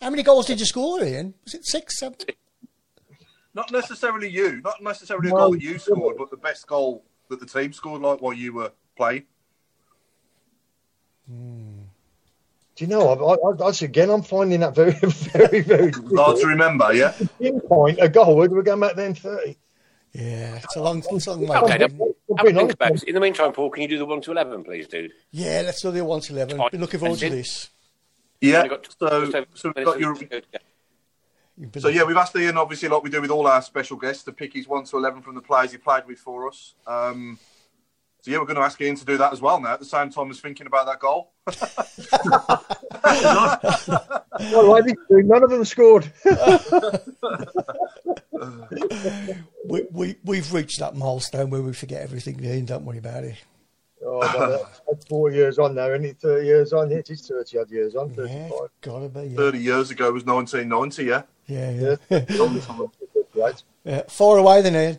How 0.01 0.11
many 0.11 0.23
goals 0.23 0.47
did 0.47 0.61
you 0.61 0.67
score, 0.67 1.03
Ian? 1.03 1.35
Was 1.45 1.55
it 1.55 1.65
six, 1.65 1.99
seven? 1.99 2.19
not 3.55 3.71
necessarily 3.71 4.29
you, 4.29 4.61
not 4.63 4.83
necessarily 4.83 5.29
a 5.29 5.33
No. 5.33 5.39
goal 5.39 5.53
that 5.53 5.63
you 5.63 5.79
scored, 5.79 6.17
but 6.19 6.31
the 6.31 6.37
best 6.37 6.67
goal 6.67 7.05
that 7.29 7.39
the 7.41 7.47
team 7.47 7.73
scored, 7.73 8.03
like 8.03 8.21
while 8.21 8.33
you 8.33 8.53
were 8.53 8.73
playing. 8.97 9.25
Hmm. 11.29 11.72
Do 12.75 12.85
you 12.85 12.89
know? 12.89 13.09
I, 13.09 13.35
I, 13.51 13.53
that's 13.57 13.83
again. 13.83 14.09
I'm 14.11 14.23
finding 14.23 14.61
that 14.61 14.75
very, 14.75 14.93
very, 15.03 15.61
very 15.61 15.93
Hard 16.17 16.39
to 16.39 16.47
remember, 16.47 16.93
yeah. 16.95 17.15
Pinpoint 17.39 17.99
a 18.01 18.09
goal. 18.09 18.37
We're 18.37 18.63
going 18.63 18.81
back 18.81 18.97
then 18.97 19.15
thirty. 19.15 19.59
Yeah, 20.13 20.57
it's 20.57 20.77
a 20.77 20.83
long, 20.83 21.03
it's 21.11 21.27
a 21.27 21.31
long 21.33 21.47
way. 21.49 21.57
Okay, 21.57 21.79
back. 21.79 21.91
then. 21.91 22.15
I've 22.39 22.47
a 22.47 22.53
think 22.53 22.73
about 22.73 22.93
it. 22.93 23.03
In 23.05 23.15
the 23.15 23.21
meantime, 23.21 23.53
Paul, 23.53 23.71
can 23.71 23.83
you 23.83 23.89
do 23.89 23.99
the 23.99 24.05
one 24.07 24.21
to 24.23 24.31
eleven, 24.31 24.63
please, 24.65 24.87
dude? 24.89 25.13
Yeah, 25.31 25.63
let's 25.65 25.81
do 25.83 25.91
the 25.91 26.05
one 26.05 26.21
to 26.21 26.33
eleven. 26.33 26.61
Been 26.71 26.81
looking 26.81 27.01
forward 27.01 27.19
to 27.19 27.31
this. 27.31 27.71
Yeah. 28.41 28.67
So, 28.99 29.45
so 29.55 29.73
we've 29.75 29.85
got 29.85 30.01
your 30.01 30.15
to 30.15 30.25
go. 30.25 30.41
You've 31.59 31.73
been- 31.73 31.83
So 31.83 31.89
yeah, 31.89 32.05
we've 32.05 32.17
asked 32.17 32.35
Ian, 32.37 32.57
obviously, 32.57 32.89
like 32.89 33.03
we 33.03 33.11
do 33.11 33.21
with 33.21 33.31
all 33.31 33.47
our 33.47 33.61
special 33.63 33.97
guests, 33.99 34.25
to 34.25 34.33
pick 34.33 34.55
his 34.55 34.67
one 34.67 34.85
to 34.85 34.97
eleven 34.97 35.21
from 35.23 35.35
the 35.35 35.43
players 35.43 35.73
he 35.73 35.79
played 35.79 36.07
with 36.07 36.19
for 36.19 36.49
us. 36.49 36.75
Um, 36.87 37.39
So 38.23 38.31
yeah, 38.31 38.39
we're 38.39 38.45
going 38.45 38.57
to 38.57 38.63
ask 38.63 38.81
Ian 38.81 38.95
to 38.95 39.05
do 39.05 39.17
that 39.17 39.33
as 39.33 39.41
well 39.41 39.61
now. 39.61 39.73
At 39.73 39.81
the 39.81 39.85
same 39.85 40.09
time 40.11 40.31
as 40.31 40.41
thinking 40.41 40.69
about 40.69 40.87
that 40.87 41.01
goal. 41.01 41.33
well, 44.53 44.77
I 44.77 44.81
didn't 44.81 45.01
do. 45.09 45.25
None 45.25 45.43
of 45.43 45.51
them 45.51 45.65
scored. 45.65 46.13
we, 49.65 49.83
we, 49.91 50.15
we've 50.23 50.53
reached 50.53 50.79
that 50.79 50.95
milestone 50.95 51.51
where 51.51 51.63
we 51.63 51.73
forget 51.73 52.03
everything, 52.03 52.39
Ian. 52.45 52.65
Don't 52.65 52.85
worry 52.85 52.99
about 52.99 53.25
it. 53.25 53.43
Oh, 54.07 54.19
well, 54.19 54.71
that's 54.89 55.05
four 55.07 55.33
years 55.33 55.59
on 55.59 55.75
now, 55.75 55.91
and 55.91 56.05
it 56.05 56.21
30 56.21 56.47
years 56.47 56.73
on. 56.73 56.93
It 56.93 57.11
is 57.11 57.27
30 57.27 57.59
odd 57.59 57.73
years 57.73 57.97
on. 57.97 58.11
35. 58.11 58.31
Yeah, 58.31 58.51
gotta 58.83 59.09
be. 59.09 59.31
Yeah. 59.31 59.37
30 59.37 59.59
years 59.59 59.91
ago 59.91 60.13
was 60.13 60.25
1990, 60.25 61.05
yeah? 61.05 61.23
Yeah, 61.47 61.97
yeah. 62.09 62.21
right. 63.35 63.61
yeah. 63.85 64.03
Far 64.09 64.39
away 64.39 64.63
then, 64.63 64.77
Ian. 64.77 64.99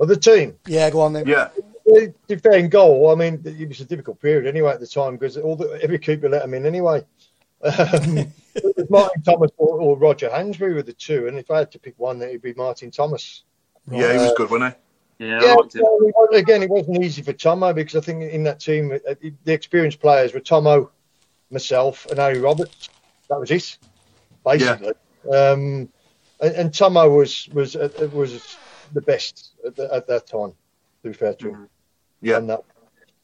Of 0.00 0.08
the 0.08 0.16
team? 0.16 0.56
Yeah, 0.66 0.88
go 0.88 1.02
on 1.02 1.12
then. 1.12 1.26
Yeah. 1.26 1.50
The 1.94 2.14
defending 2.26 2.68
goal, 2.68 3.10
I 3.10 3.14
mean, 3.14 3.42
it 3.44 3.68
was 3.68 3.80
a 3.80 3.84
difficult 3.84 4.20
period 4.20 4.46
anyway 4.46 4.72
at 4.72 4.80
the 4.80 4.86
time 4.86 5.16
because 5.16 5.36
all 5.36 5.56
the, 5.56 5.78
every 5.82 5.98
keeper 5.98 6.28
let 6.28 6.44
him 6.44 6.54
in 6.54 6.66
anyway. 6.66 7.04
Um, 7.62 8.32
Martin 8.90 9.22
Thomas 9.22 9.50
or, 9.56 9.80
or 9.80 9.96
Roger 9.96 10.30
Hansbury 10.30 10.74
were 10.74 10.82
the 10.82 10.92
two, 10.92 11.28
and 11.28 11.38
if 11.38 11.50
I 11.50 11.58
had 11.58 11.72
to 11.72 11.78
pick 11.78 11.94
one, 11.98 12.20
it 12.22 12.30
would 12.32 12.42
be 12.42 12.54
Martin 12.54 12.90
Thomas. 12.90 13.44
Yeah, 13.90 14.12
he 14.12 14.18
was 14.18 14.32
good, 14.36 14.50
wasn't 14.50 14.74
he? 15.18 15.26
Yeah, 15.26 15.40
Yeah, 15.42 15.52
I 15.52 15.54
liked 15.54 15.74
it. 15.76 15.82
well, 15.82 15.98
it 16.00 16.14
was- 16.16 16.38
again, 16.40 16.62
it 16.62 16.70
wasn't 16.70 17.02
easy 17.02 17.22
for 17.22 17.32
Tomo 17.32 17.72
because 17.72 17.96
I 17.96 18.00
think 18.00 18.22
in 18.32 18.44
that 18.44 18.60
team, 18.60 18.92
uh, 18.92 19.14
the 19.44 19.52
experienced 19.52 20.00
players 20.00 20.34
were 20.34 20.40
Tomo, 20.40 20.90
myself, 21.50 22.06
and 22.06 22.18
Harry 22.18 22.38
Roberts. 22.38 22.90
That 23.28 23.40
was 23.40 23.50
it, 23.50 23.78
basically. 24.44 24.92
Um, 25.32 25.88
and, 26.40 26.54
and 26.54 26.74
Tomo 26.74 27.08
was 27.08 27.48
was 27.52 27.74
uh, 27.76 27.88
was 28.12 28.56
the 28.92 29.00
best 29.00 29.52
at, 29.66 29.74
the, 29.76 29.92
at 29.92 30.06
that 30.06 30.26
time. 30.26 30.52
To 31.02 31.08
be 31.08 31.12
fair 31.12 31.34
to 31.34 31.48
him, 31.50 31.68
Yeah. 32.20 32.40
That. 32.40 32.64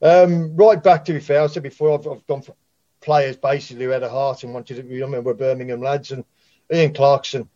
Um, 0.03 0.57
right 0.57 0.83
back 0.83 1.05
to 1.07 1.13
be 1.13 1.21
fair, 1.21 1.43
I 1.43 1.47
said 1.47 1.63
before, 1.63 1.99
I've, 1.99 2.07
I've 2.07 2.27
gone 2.27 2.43
for 2.43 2.55
players 3.01 3.37
basically 3.37 3.85
who 3.85 3.91
had 3.91 4.03
a 4.03 4.09
heart 4.09 4.43
and 4.45 4.55
wanted 4.55 4.77
to. 4.77 5.03
I 5.03 5.07
mean, 5.07 5.25
we're 5.25 5.35
Birmingham 5.35 5.81
lads, 5.81 6.13
and 6.13 6.25
Ian 6.73 6.95
Clarkson. 6.95 7.49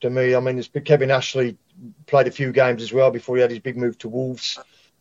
To 0.00 0.10
me, 0.10 0.34
I 0.34 0.40
mean, 0.40 0.58
it's 0.58 0.70
Kevin 0.84 1.10
Ashley 1.10 1.56
played 2.06 2.28
a 2.28 2.30
few 2.30 2.52
games 2.52 2.82
as 2.82 2.92
well 2.92 3.10
before 3.10 3.36
he 3.36 3.42
had 3.42 3.50
his 3.50 3.58
big 3.58 3.76
move 3.76 3.98
to 3.98 4.08
Wolves. 4.08 4.58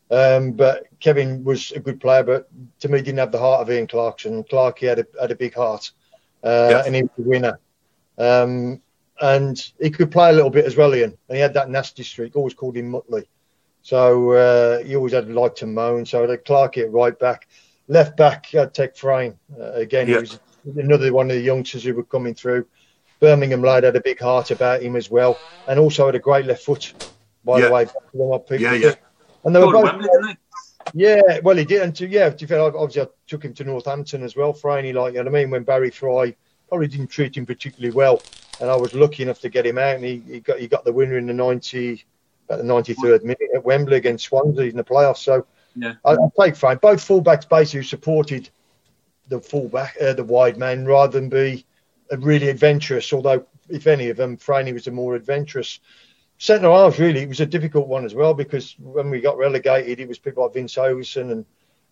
Um, 0.09 0.53
but 0.53 0.85
Kevin 0.99 1.43
was 1.43 1.71
a 1.71 1.79
good 1.79 1.99
player, 1.99 2.23
but 2.23 2.49
to 2.79 2.89
me, 2.89 3.01
didn't 3.01 3.19
have 3.19 3.31
the 3.31 3.39
heart 3.39 3.61
of 3.61 3.69
Ian 3.69 3.87
Clarkson. 3.87 4.43
Clark, 4.45 4.79
he 4.79 4.85
had 4.87 4.99
a, 4.99 5.05
had 5.19 5.31
a 5.31 5.35
big 5.35 5.53
heart, 5.53 5.91
uh, 6.43 6.67
Yeah. 6.71 6.83
and 6.85 6.95
he 6.95 7.03
was 7.03 7.11
a 7.19 7.21
winner. 7.21 7.59
Um, 8.17 8.81
and 9.19 9.71
he 9.79 9.89
could 9.89 10.11
play 10.11 10.29
a 10.29 10.33
little 10.33 10.49
bit 10.49 10.65
as 10.65 10.75
well, 10.77 10.95
Ian. 10.95 11.17
And 11.27 11.35
he 11.35 11.41
had 11.41 11.53
that 11.55 11.69
nasty 11.69 12.03
streak, 12.03 12.35
always 12.35 12.53
called 12.53 12.77
him 12.77 12.89
Mutley. 12.89 13.27
So 13.87 14.31
uh, 14.33 14.83
he 14.83 14.97
always 14.97 15.13
had 15.13 15.29
like 15.29 15.55
to 15.55 15.65
moan. 15.65 16.05
So 16.05 16.27
the 16.27 16.37
Clark 16.37 16.75
hit 16.75 16.91
right 16.91 17.17
back. 17.17 17.47
Left 17.87 18.17
back, 18.17 18.53
I'd 18.53 18.73
take 18.73 18.97
Frain. 18.97 19.39
Uh, 19.57 19.71
again, 19.71 20.09
Yeah. 20.09 20.15
he 20.15 20.19
was 20.19 20.39
another 20.75 21.13
one 21.13 21.31
of 21.31 21.37
the 21.37 21.41
youngsters 21.41 21.85
who 21.85 21.93
were 21.93 22.03
coming 22.03 22.33
through. 22.35 22.65
Birmingham 23.21 23.61
lad 23.61 23.85
had 23.85 23.95
a 23.95 24.01
big 24.01 24.19
heart 24.19 24.51
about 24.51 24.81
him 24.81 24.97
as 24.97 25.09
well, 25.09 25.39
and 25.69 25.79
also 25.79 26.05
had 26.07 26.15
a 26.15 26.19
great 26.19 26.45
left 26.45 26.65
foot. 26.65 26.93
By 27.45 27.59
Yeah. 27.59 27.67
the 27.67 27.71
way, 27.71 27.85
back 27.85 27.93
to 28.11 28.17
them 28.17 28.31
up 28.33 28.49
people 28.49 28.63
Yeah, 28.65 28.71
did. 28.73 28.81
yeah. 28.81 28.93
And 29.45 29.55
they 29.55 29.59
were 29.61 29.71
both, 29.71 29.85
at 29.87 29.93
Wembley, 29.93 30.09
didn't 30.11 30.27
he? 30.31 30.35
yeah, 31.05 31.39
well, 31.41 31.55
he 31.55 31.63
did. 31.63 31.81
And 31.83 31.95
to, 31.95 32.07
yeah, 32.09 32.29
to 32.29 32.35
be 32.35 32.45
fair, 32.45 32.59
obviously, 32.59 33.03
I 33.03 33.07
took 33.25 33.45
him 33.45 33.53
to 33.53 33.63
Northampton 33.63 34.21
as 34.21 34.35
well, 34.35 34.51
Franey, 34.53 34.91
like, 34.93 35.13
you 35.13 35.19
know 35.23 35.31
what 35.31 35.39
I 35.39 35.43
mean? 35.43 35.49
When 35.49 35.63
Barry 35.63 35.91
Fry 35.91 36.35
probably 36.67 36.87
didn't 36.89 37.07
treat 37.07 37.37
him 37.37 37.45
particularly 37.45 37.95
well. 37.95 38.21
And 38.59 38.69
I 38.69 38.75
was 38.75 38.93
lucky 38.93 39.23
enough 39.23 39.39
to 39.41 39.49
get 39.49 39.65
him 39.65 39.77
out, 39.77 39.95
and 39.95 40.03
he, 40.03 40.21
he 40.27 40.39
got 40.41 40.59
he 40.59 40.67
got 40.67 40.83
the 40.83 40.91
winner 40.91 41.17
in 41.17 41.25
the 41.27 41.33
90, 41.33 42.03
about 42.49 42.59
the 42.59 42.63
93rd 42.63 43.23
minute 43.23 43.49
at 43.53 43.65
Wembley 43.65 43.97
against 43.97 44.25
Swansea 44.25 44.69
in 44.69 44.77
the 44.77 44.83
playoffs. 44.83 45.17
So 45.17 45.45
Yeah. 45.75 45.93
I, 46.05 46.13
I 46.13 46.17
take 46.39 46.55
Frain. 46.55 46.77
Both 46.81 47.07
fullbacks 47.07 47.47
basically 47.47 47.83
supported 47.83 48.49
the 49.27 49.39
fullback, 49.39 49.95
uh, 50.01 50.13
the 50.13 50.23
wide 50.23 50.57
man, 50.57 50.85
rather 50.85 51.19
than 51.19 51.29
be 51.29 51.65
really 52.19 52.49
adventurous. 52.49 53.11
Although, 53.13 53.45
if 53.69 53.87
any 53.87 54.09
of 54.09 54.17
them, 54.17 54.37
Franey 54.37 54.73
was 54.73 54.85
the 54.85 54.91
more 54.91 55.15
adventurous. 55.15 55.79
Centre 56.37 56.69
halves, 56.69 56.99
really, 56.99 57.21
it 57.21 57.29
was 57.29 57.39
a 57.39 57.45
difficult 57.45 57.87
one 57.87 58.05
as 58.05 58.13
well 58.13 58.33
because 58.33 58.75
when 58.79 59.09
we 59.09 59.19
got 59.19 59.37
relegated, 59.37 59.99
it 59.99 60.07
was 60.07 60.19
people 60.19 60.43
like 60.43 60.53
Vince 60.53 60.75
Overson 60.75 61.31
and, 61.31 61.45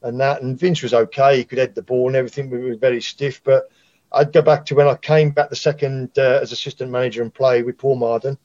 and 0.04 0.20
that. 0.20 0.42
And 0.42 0.58
Vince 0.58 0.84
was 0.84 0.94
okay; 0.94 1.38
he 1.38 1.44
could 1.44 1.58
head 1.58 1.76
the 1.76 1.82
ball 1.82 2.08
and 2.08 2.16
everything. 2.16 2.50
We 2.50 2.60
were 2.60 2.76
very 2.76 3.02
stiff. 3.02 3.44
But 3.44 3.70
I'd 4.12 4.32
go 4.32 4.42
back 4.42 4.66
to 4.68 4.76
when 4.76 4.88
I 4.88 4.96
came 4.96 5.32
back 5.32 5.50
the 5.50 5.56
second 5.56 6.12
uh, 6.18 6.40
as 6.42 6.52
assistant 6.52 6.92
manager 6.92 7.22
and 7.22 7.34
play 7.34 7.64
with 7.64 7.78
Paul 7.78 7.98
Mardon, 7.98 8.38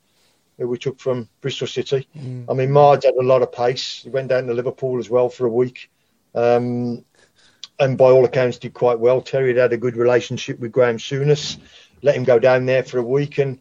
who 0.61 0.69
we 0.69 0.79
took 0.79 1.01
from 1.01 1.27
Bristol 1.41 1.67
City. 1.67 2.07
I 2.49 2.53
mean, 2.53 2.71
Marge 2.71 3.05
had 3.05 3.15
a 3.15 3.23
lot 3.23 3.41
of 3.41 3.51
pace. 3.51 4.03
He 4.03 4.11
went 4.11 4.29
down 4.29 4.47
to 4.47 4.53
Liverpool 4.53 4.99
as 4.99 5.09
well 5.09 5.31
for 5.31 5.47
a 5.47 5.51
week. 5.51 5.91
Um, 6.35 7.03
and 7.79 7.97
by 7.97 8.11
all 8.11 8.27
accounts 8.27 8.59
did 8.59 8.75
quite 8.75 9.01
well. 9.01 9.23
Terry 9.23 9.49
had 9.49 9.57
had 9.57 9.73
a 9.73 9.79
good 9.79 9.97
relationship 9.97 10.61
with 10.61 10.71
Graham 10.71 10.99
Souness, 10.99 11.57
let 12.03 12.15
him 12.15 12.25
go 12.25 12.39
down 12.39 12.67
there 12.67 12.85
for 12.85 12.99
a 12.99 13.03
week, 13.03 13.39
and 13.39 13.59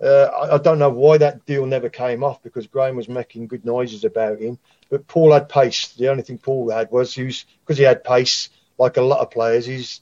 uh, 0.00 0.30
I, 0.32 0.54
I 0.54 0.58
don't 0.58 0.78
know 0.78 0.88
why 0.88 1.18
that 1.18 1.44
deal 1.46 1.66
never 1.66 1.88
came 1.88 2.22
off 2.22 2.40
because 2.44 2.68
Graham 2.68 2.94
was 2.94 3.08
making 3.08 3.48
good 3.48 3.64
noises 3.64 4.04
about 4.04 4.38
him. 4.38 4.56
But 4.88 5.08
Paul 5.08 5.32
had 5.32 5.48
pace. 5.48 5.88
The 5.88 6.08
only 6.08 6.22
thing 6.22 6.38
Paul 6.38 6.70
had 6.70 6.92
was 6.92 7.12
he 7.12 7.24
was 7.24 7.44
because 7.66 7.76
he 7.76 7.84
had 7.84 8.04
pace, 8.04 8.50
like 8.78 8.98
a 8.98 9.02
lot 9.02 9.18
of 9.18 9.32
players. 9.32 9.66
He's 9.66 10.00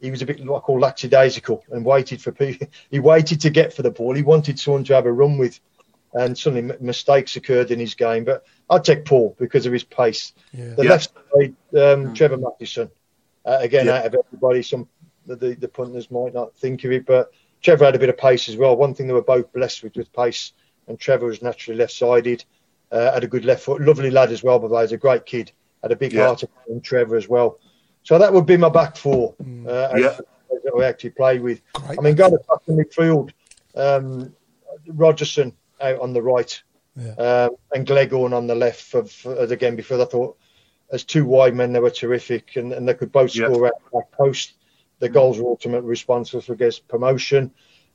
he 0.00 0.10
was 0.10 0.22
a 0.22 0.26
bit 0.26 0.44
what 0.44 0.58
I 0.58 0.60
call 0.60 0.80
lackadaisical 0.80 1.64
and 1.70 1.84
waited 1.84 2.20
for 2.20 2.32
people. 2.32 2.68
He 2.90 2.98
waited 3.00 3.40
to 3.42 3.50
get 3.50 3.72
for 3.72 3.82
the 3.82 3.90
ball. 3.90 4.14
He 4.14 4.22
wanted 4.22 4.58
someone 4.58 4.84
to 4.84 4.94
have 4.94 5.06
a 5.06 5.12
run 5.12 5.38
with, 5.38 5.58
and 6.14 6.36
suddenly 6.36 6.74
mistakes 6.80 7.36
occurred 7.36 7.70
in 7.70 7.78
his 7.78 7.94
game. 7.94 8.24
But 8.24 8.44
I'd 8.70 8.84
take 8.84 9.04
Paul 9.04 9.36
because 9.38 9.66
of 9.66 9.72
his 9.72 9.84
pace. 9.84 10.32
Yeah. 10.52 10.74
The 10.74 10.84
Yeah. 10.84 10.90
left 10.90 11.12
side, 11.34 11.54
um, 11.76 12.14
Trevor 12.14 12.38
Matthewson. 12.38 12.90
Uh, 13.44 13.58
again, 13.60 13.86
Yeah. 13.86 13.98
out 13.98 14.06
of 14.06 14.14
everybody, 14.26 14.62
some 14.62 14.88
the, 15.26 15.36
the, 15.36 15.54
the 15.54 15.68
punters 15.68 16.10
might 16.10 16.32
not 16.32 16.56
think 16.56 16.84
of 16.84 16.92
it, 16.92 17.04
but 17.04 17.30
Trevor 17.60 17.84
had 17.84 17.94
a 17.94 17.98
bit 17.98 18.08
of 18.08 18.16
pace 18.16 18.48
as 18.48 18.56
well. 18.56 18.74
One 18.76 18.94
thing 18.94 19.06
they 19.06 19.12
were 19.12 19.20
both 19.20 19.52
blessed 19.52 19.82
with 19.82 19.94
was 19.96 20.08
pace, 20.08 20.52
and 20.86 20.98
Trevor 20.98 21.26
was 21.26 21.42
naturally 21.42 21.76
left-sided. 21.78 22.44
Uh, 22.90 23.12
had 23.12 23.24
a 23.24 23.28
good 23.28 23.44
left 23.44 23.62
foot, 23.64 23.82
lovely 23.82 24.10
lad 24.10 24.30
as 24.32 24.42
well. 24.42 24.58
But 24.58 24.80
he's 24.80 24.92
a 24.92 24.96
great 24.96 25.26
kid. 25.26 25.52
Had 25.82 25.92
a 25.92 25.96
big 25.96 26.14
Yeah. 26.14 26.28
heart 26.28 26.44
on 26.70 26.80
Trevor 26.80 27.16
as 27.16 27.28
well. 27.28 27.58
So 28.04 28.16
that 28.18 28.32
would 28.32 28.46
be 28.46 28.56
my 28.56 28.70
back 28.70 28.96
four. 28.96 29.34
Uh, 29.40 29.90
Yeah. 29.96 30.18
that 30.64 30.74
we 30.74 30.82
actually 30.84 31.10
play 31.10 31.38
with. 31.38 31.60
Great 31.74 31.98
I 31.98 32.02
mean, 32.02 32.14
going 32.14 32.32
back 32.32 32.64
to 32.64 32.72
midfield, 32.72 33.32
um, 33.74 34.34
Rodgerson 34.88 35.52
out 35.80 36.00
on 36.00 36.12
the 36.12 36.22
right, 36.22 36.62
Yeah. 36.96 37.12
um, 37.14 37.56
and 37.72 37.86
Gleghorn 37.86 38.32
on 38.32 38.46
the 38.46 38.54
left. 38.54 38.82
For, 38.82 39.04
for, 39.04 39.36
as 39.38 39.50
again, 39.50 39.76
before 39.76 40.00
I 40.00 40.04
thought, 40.04 40.36
as 40.90 41.04
two 41.04 41.24
wide 41.24 41.54
men, 41.54 41.72
they 41.72 41.80
were 41.80 41.90
terrific, 41.90 42.56
and, 42.56 42.72
and 42.72 42.88
they 42.88 42.94
could 42.94 43.12
both 43.12 43.34
Yeah. 43.34 43.48
score 43.48 43.66
out 43.66 43.74
the 43.84 43.98
back 43.98 44.10
post. 44.12 44.54
The 45.00 45.08
goals 45.08 45.38
were 45.38 45.48
ultimately 45.48 45.88
responsible 45.88 46.40
for 46.40 46.56
his 46.56 46.78
promotion. 46.78 47.52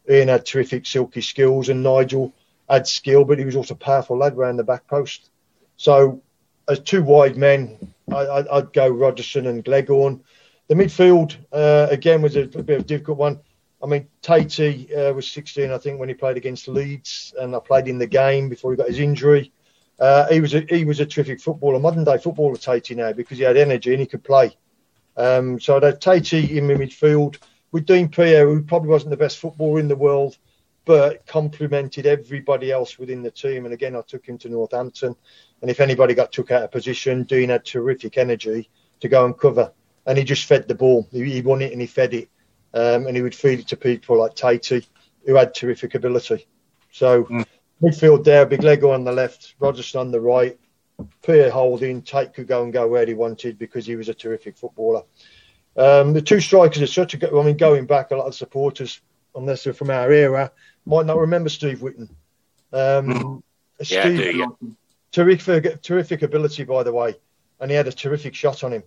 Ian 0.09 0.27
had 0.27 0.45
terrific 0.45 0.85
silky 0.85 1.21
skills, 1.21 1.69
and 1.69 1.83
Nigel 1.83 2.33
had 2.69 2.87
skill, 2.87 3.25
but 3.25 3.39
he 3.39 3.45
was 3.45 3.55
also 3.55 3.73
a 3.73 3.77
powerful 3.77 4.17
lad 4.17 4.33
around 4.33 4.57
the 4.57 4.63
back 4.63 4.87
post. 4.87 5.29
So, 5.77 6.21
as 6.69 6.79
two 6.79 7.03
wide 7.03 7.35
men, 7.35 7.93
I, 8.11 8.19
I, 8.25 8.57
I'd 8.57 8.73
go 8.73 8.91
Rodgerson 8.91 9.47
and 9.47 9.63
Gleghorn. 9.63 10.21
The 10.67 10.75
midfield 10.75 11.35
uh, 11.51 11.87
again 11.91 12.21
was 12.21 12.35
a, 12.37 12.43
a 12.43 12.47
bit 12.47 12.77
of 12.77 12.83
a 12.83 12.87
difficult 12.87 13.17
one. 13.17 13.39
I 13.83 13.85
mean, 13.85 14.07
Tatey 14.21 14.97
uh, 14.97 15.13
was 15.13 15.29
16, 15.29 15.69
I 15.69 15.77
think, 15.77 15.99
when 15.99 16.07
he 16.07 16.15
played 16.15 16.37
against 16.37 16.69
Leeds, 16.69 17.33
and 17.37 17.53
I 17.53 17.59
played 17.59 17.89
in 17.89 17.97
the 17.97 18.07
game 18.07 18.47
before 18.47 18.71
he 18.71 18.77
got 18.77 18.87
his 18.87 18.99
injury. 18.99 19.51
Uh, 19.99 20.27
he 20.31 20.39
was 20.39 20.53
a, 20.53 20.61
he 20.61 20.85
was 20.85 21.01
a 21.01 21.05
terrific 21.05 21.41
footballer, 21.41 21.79
modern 21.79 22.05
day 22.05 22.17
footballer, 22.17 22.55
Tatey 22.55 22.95
now 22.95 23.11
because 23.11 23.37
he 23.37 23.43
had 23.43 23.57
energy 23.57 23.91
and 23.91 23.99
he 23.99 24.05
could 24.05 24.23
play. 24.23 24.55
Um, 25.17 25.59
so 25.59 25.75
I'd 25.75 25.83
have 25.83 25.99
Tatey 25.99 26.51
in 26.51 26.67
the 26.67 26.75
midfield 26.75 27.37
with 27.71 27.85
Dean 27.85 28.07
Peer, 28.07 28.47
who 28.47 28.63
probably 28.63 28.89
wasn't 28.89 29.11
the 29.11 29.17
best 29.17 29.37
footballer 29.39 29.79
in 29.79 29.89
the 29.89 29.95
world, 29.95 30.37
but 30.85 31.25
complemented 31.27 32.05
everybody 32.05 32.71
else 32.71 32.97
within 32.97 33.21
the 33.21 33.31
team. 33.31 33.65
And 33.65 33.73
again, 33.73 33.95
I 33.95 34.01
took 34.01 34.25
him 34.25 34.37
to 34.39 34.49
Northampton, 34.49 35.15
and 35.61 35.69
if 35.69 35.81
anybody 35.81 36.13
got 36.13 36.31
took 36.31 36.51
out 36.51 36.63
of 36.63 36.71
position, 36.71 37.23
Dean 37.23 37.49
had 37.49 37.65
terrific 37.65 38.17
energy 38.17 38.69
to 39.01 39.09
go 39.09 39.25
and 39.25 39.37
cover, 39.37 39.73
and 40.05 40.17
he 40.17 40.23
just 40.23 40.45
fed 40.45 40.67
the 40.67 40.75
ball. 40.75 41.07
He, 41.11 41.23
he 41.29 41.41
won 41.41 41.61
it 41.61 41.73
and 41.73 41.81
he 41.81 41.87
fed 41.87 42.13
it, 42.13 42.29
um, 42.73 43.07
and 43.07 43.15
he 43.15 43.21
would 43.21 43.35
feed 43.35 43.59
it 43.59 43.67
to 43.69 43.77
people 43.77 44.17
like 44.19 44.35
Tatey, 44.35 44.85
who 45.25 45.35
had 45.35 45.53
terrific 45.53 45.95
ability. 45.95 46.47
So 46.91 47.27
midfield 47.81 48.23
there, 48.23 48.45
big 48.45 48.63
Lego 48.63 48.91
on 48.91 49.03
the 49.03 49.11
left, 49.11 49.55
Rodgerson 49.59 49.99
on 49.99 50.11
the 50.11 50.21
right, 50.21 50.57
Peer 51.21 51.49
holding, 51.49 52.01
Tait 52.01 52.33
could 52.33 52.47
go 52.47 52.63
and 52.63 52.71
go 52.71 52.87
where 52.87 53.05
he 53.05 53.13
wanted 53.13 53.57
because 53.57 53.85
he 53.85 53.95
was 53.95 54.09
a 54.09 54.13
terrific 54.13 54.57
footballer. 54.57 55.03
Um, 55.75 56.13
the 56.13 56.21
two 56.21 56.39
strikers 56.39 56.81
are 56.83 56.87
such 56.87 57.15
a 57.15 57.17
good. 57.17 57.33
I 57.33 57.43
mean, 57.43 57.57
going 57.57 57.85
back, 57.85 58.11
a 58.11 58.15
lot 58.15 58.27
of 58.27 58.35
supporters, 58.35 59.01
unless 59.35 59.63
they're 59.63 59.73
from 59.73 59.89
our 59.89 60.11
era, 60.11 60.51
might 60.85 61.07
not 61.07 61.17
remember 61.17 61.49
Steve 61.49 61.81
Whitton. 61.81 62.09
Um, 62.71 63.43
Yeah, 63.79 64.07
do 64.07 64.13
you? 64.37 64.75
terrific, 65.11 65.81
terrific 65.81 66.21
ability, 66.21 66.63
by 66.63 66.83
the 66.83 66.93
way, 66.93 67.15
and 67.59 67.71
he 67.71 67.75
had 67.77 67.87
a 67.87 67.91
terrific 67.91 68.35
shot 68.35 68.63
on 68.63 68.73
him. 68.73 68.83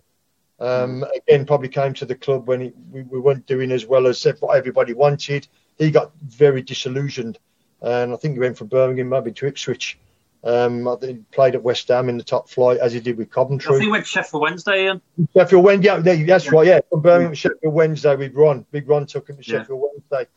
Um, 0.59 1.05
again, 1.15 1.45
probably 1.45 1.69
came 1.69 1.93
to 1.95 2.05
the 2.05 2.15
club 2.15 2.47
when 2.47 2.61
he, 2.61 2.73
we, 2.91 3.03
we 3.03 3.19
weren't 3.19 3.45
doing 3.45 3.71
as 3.71 3.85
well 3.85 4.07
as 4.07 4.25
what 4.39 4.57
everybody 4.57 4.93
wanted. 4.93 5.47
He 5.77 5.91
got 5.91 6.11
very 6.17 6.61
disillusioned, 6.61 7.37
and 7.81 8.11
I 8.11 8.15
think 8.15 8.33
he 8.33 8.39
went 8.39 8.57
from 8.57 8.67
Birmingham 8.67 9.09
maybe 9.09 9.31
to 9.33 9.47
Ipswich. 9.47 9.99
Um, 10.43 10.87
I 10.87 10.95
think 10.95 11.17
he 11.17 11.23
played 11.31 11.55
at 11.55 11.63
West 11.63 11.87
Ham 11.89 12.09
in 12.09 12.17
the 12.17 12.23
top 12.23 12.49
flight 12.49 12.77
as 12.77 12.93
he 12.93 12.99
did 12.99 13.17
with 13.17 13.29
Coventry. 13.29 13.69
I 13.69 13.73
think 13.73 13.83
he 13.83 13.91
went 13.91 14.05
to 14.05 14.09
Sheffield 14.09 14.41
Wednesday, 14.41 14.85
Ian. 14.85 15.01
Sheffield 15.35 15.63
Wednesday, 15.63 15.87
yeah, 15.87 16.11
yeah, 16.13 16.25
that's 16.25 16.51
right, 16.51 16.65
yeah. 16.67 16.79
From 16.89 17.01
Birmingham 17.01 17.31
to 17.31 17.35
Sheffield 17.35 17.73
Wednesday 17.73 18.15
with 18.15 18.33
Ron. 18.33 18.65
Big 18.71 18.87
Ron 18.87 19.05
took 19.05 19.29
him 19.29 19.37
to 19.37 19.43
Yeah. 19.43 19.59
Sheffield 19.59 19.81
Wednesday. 19.81 20.29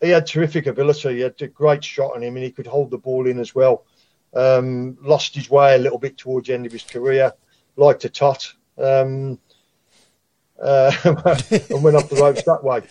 He 0.00 0.10
had 0.10 0.26
terrific 0.26 0.66
ability. 0.66 1.14
He 1.16 1.20
had 1.20 1.34
a 1.40 1.48
great 1.48 1.82
shot 1.82 2.14
on 2.14 2.22
him 2.22 2.36
and 2.36 2.44
he 2.44 2.52
could 2.52 2.66
hold 2.66 2.90
the 2.90 2.98
ball 2.98 3.26
in 3.26 3.38
as 3.40 3.54
well. 3.54 3.84
Um, 4.34 4.96
lost 5.02 5.34
his 5.34 5.50
way 5.50 5.74
a 5.74 5.78
little 5.78 5.98
bit 5.98 6.16
towards 6.16 6.46
the 6.48 6.54
end 6.54 6.66
of 6.66 6.72
his 6.72 6.84
career. 6.84 7.32
Liked 7.76 8.02
to 8.02 8.10
tot. 8.10 8.52
Um, 8.76 9.40
uh, 10.62 10.92
and 11.04 11.82
went 11.82 11.96
off 11.96 12.08
the 12.08 12.18
ropes 12.20 12.42
that 12.44 12.62
way. 12.64 12.82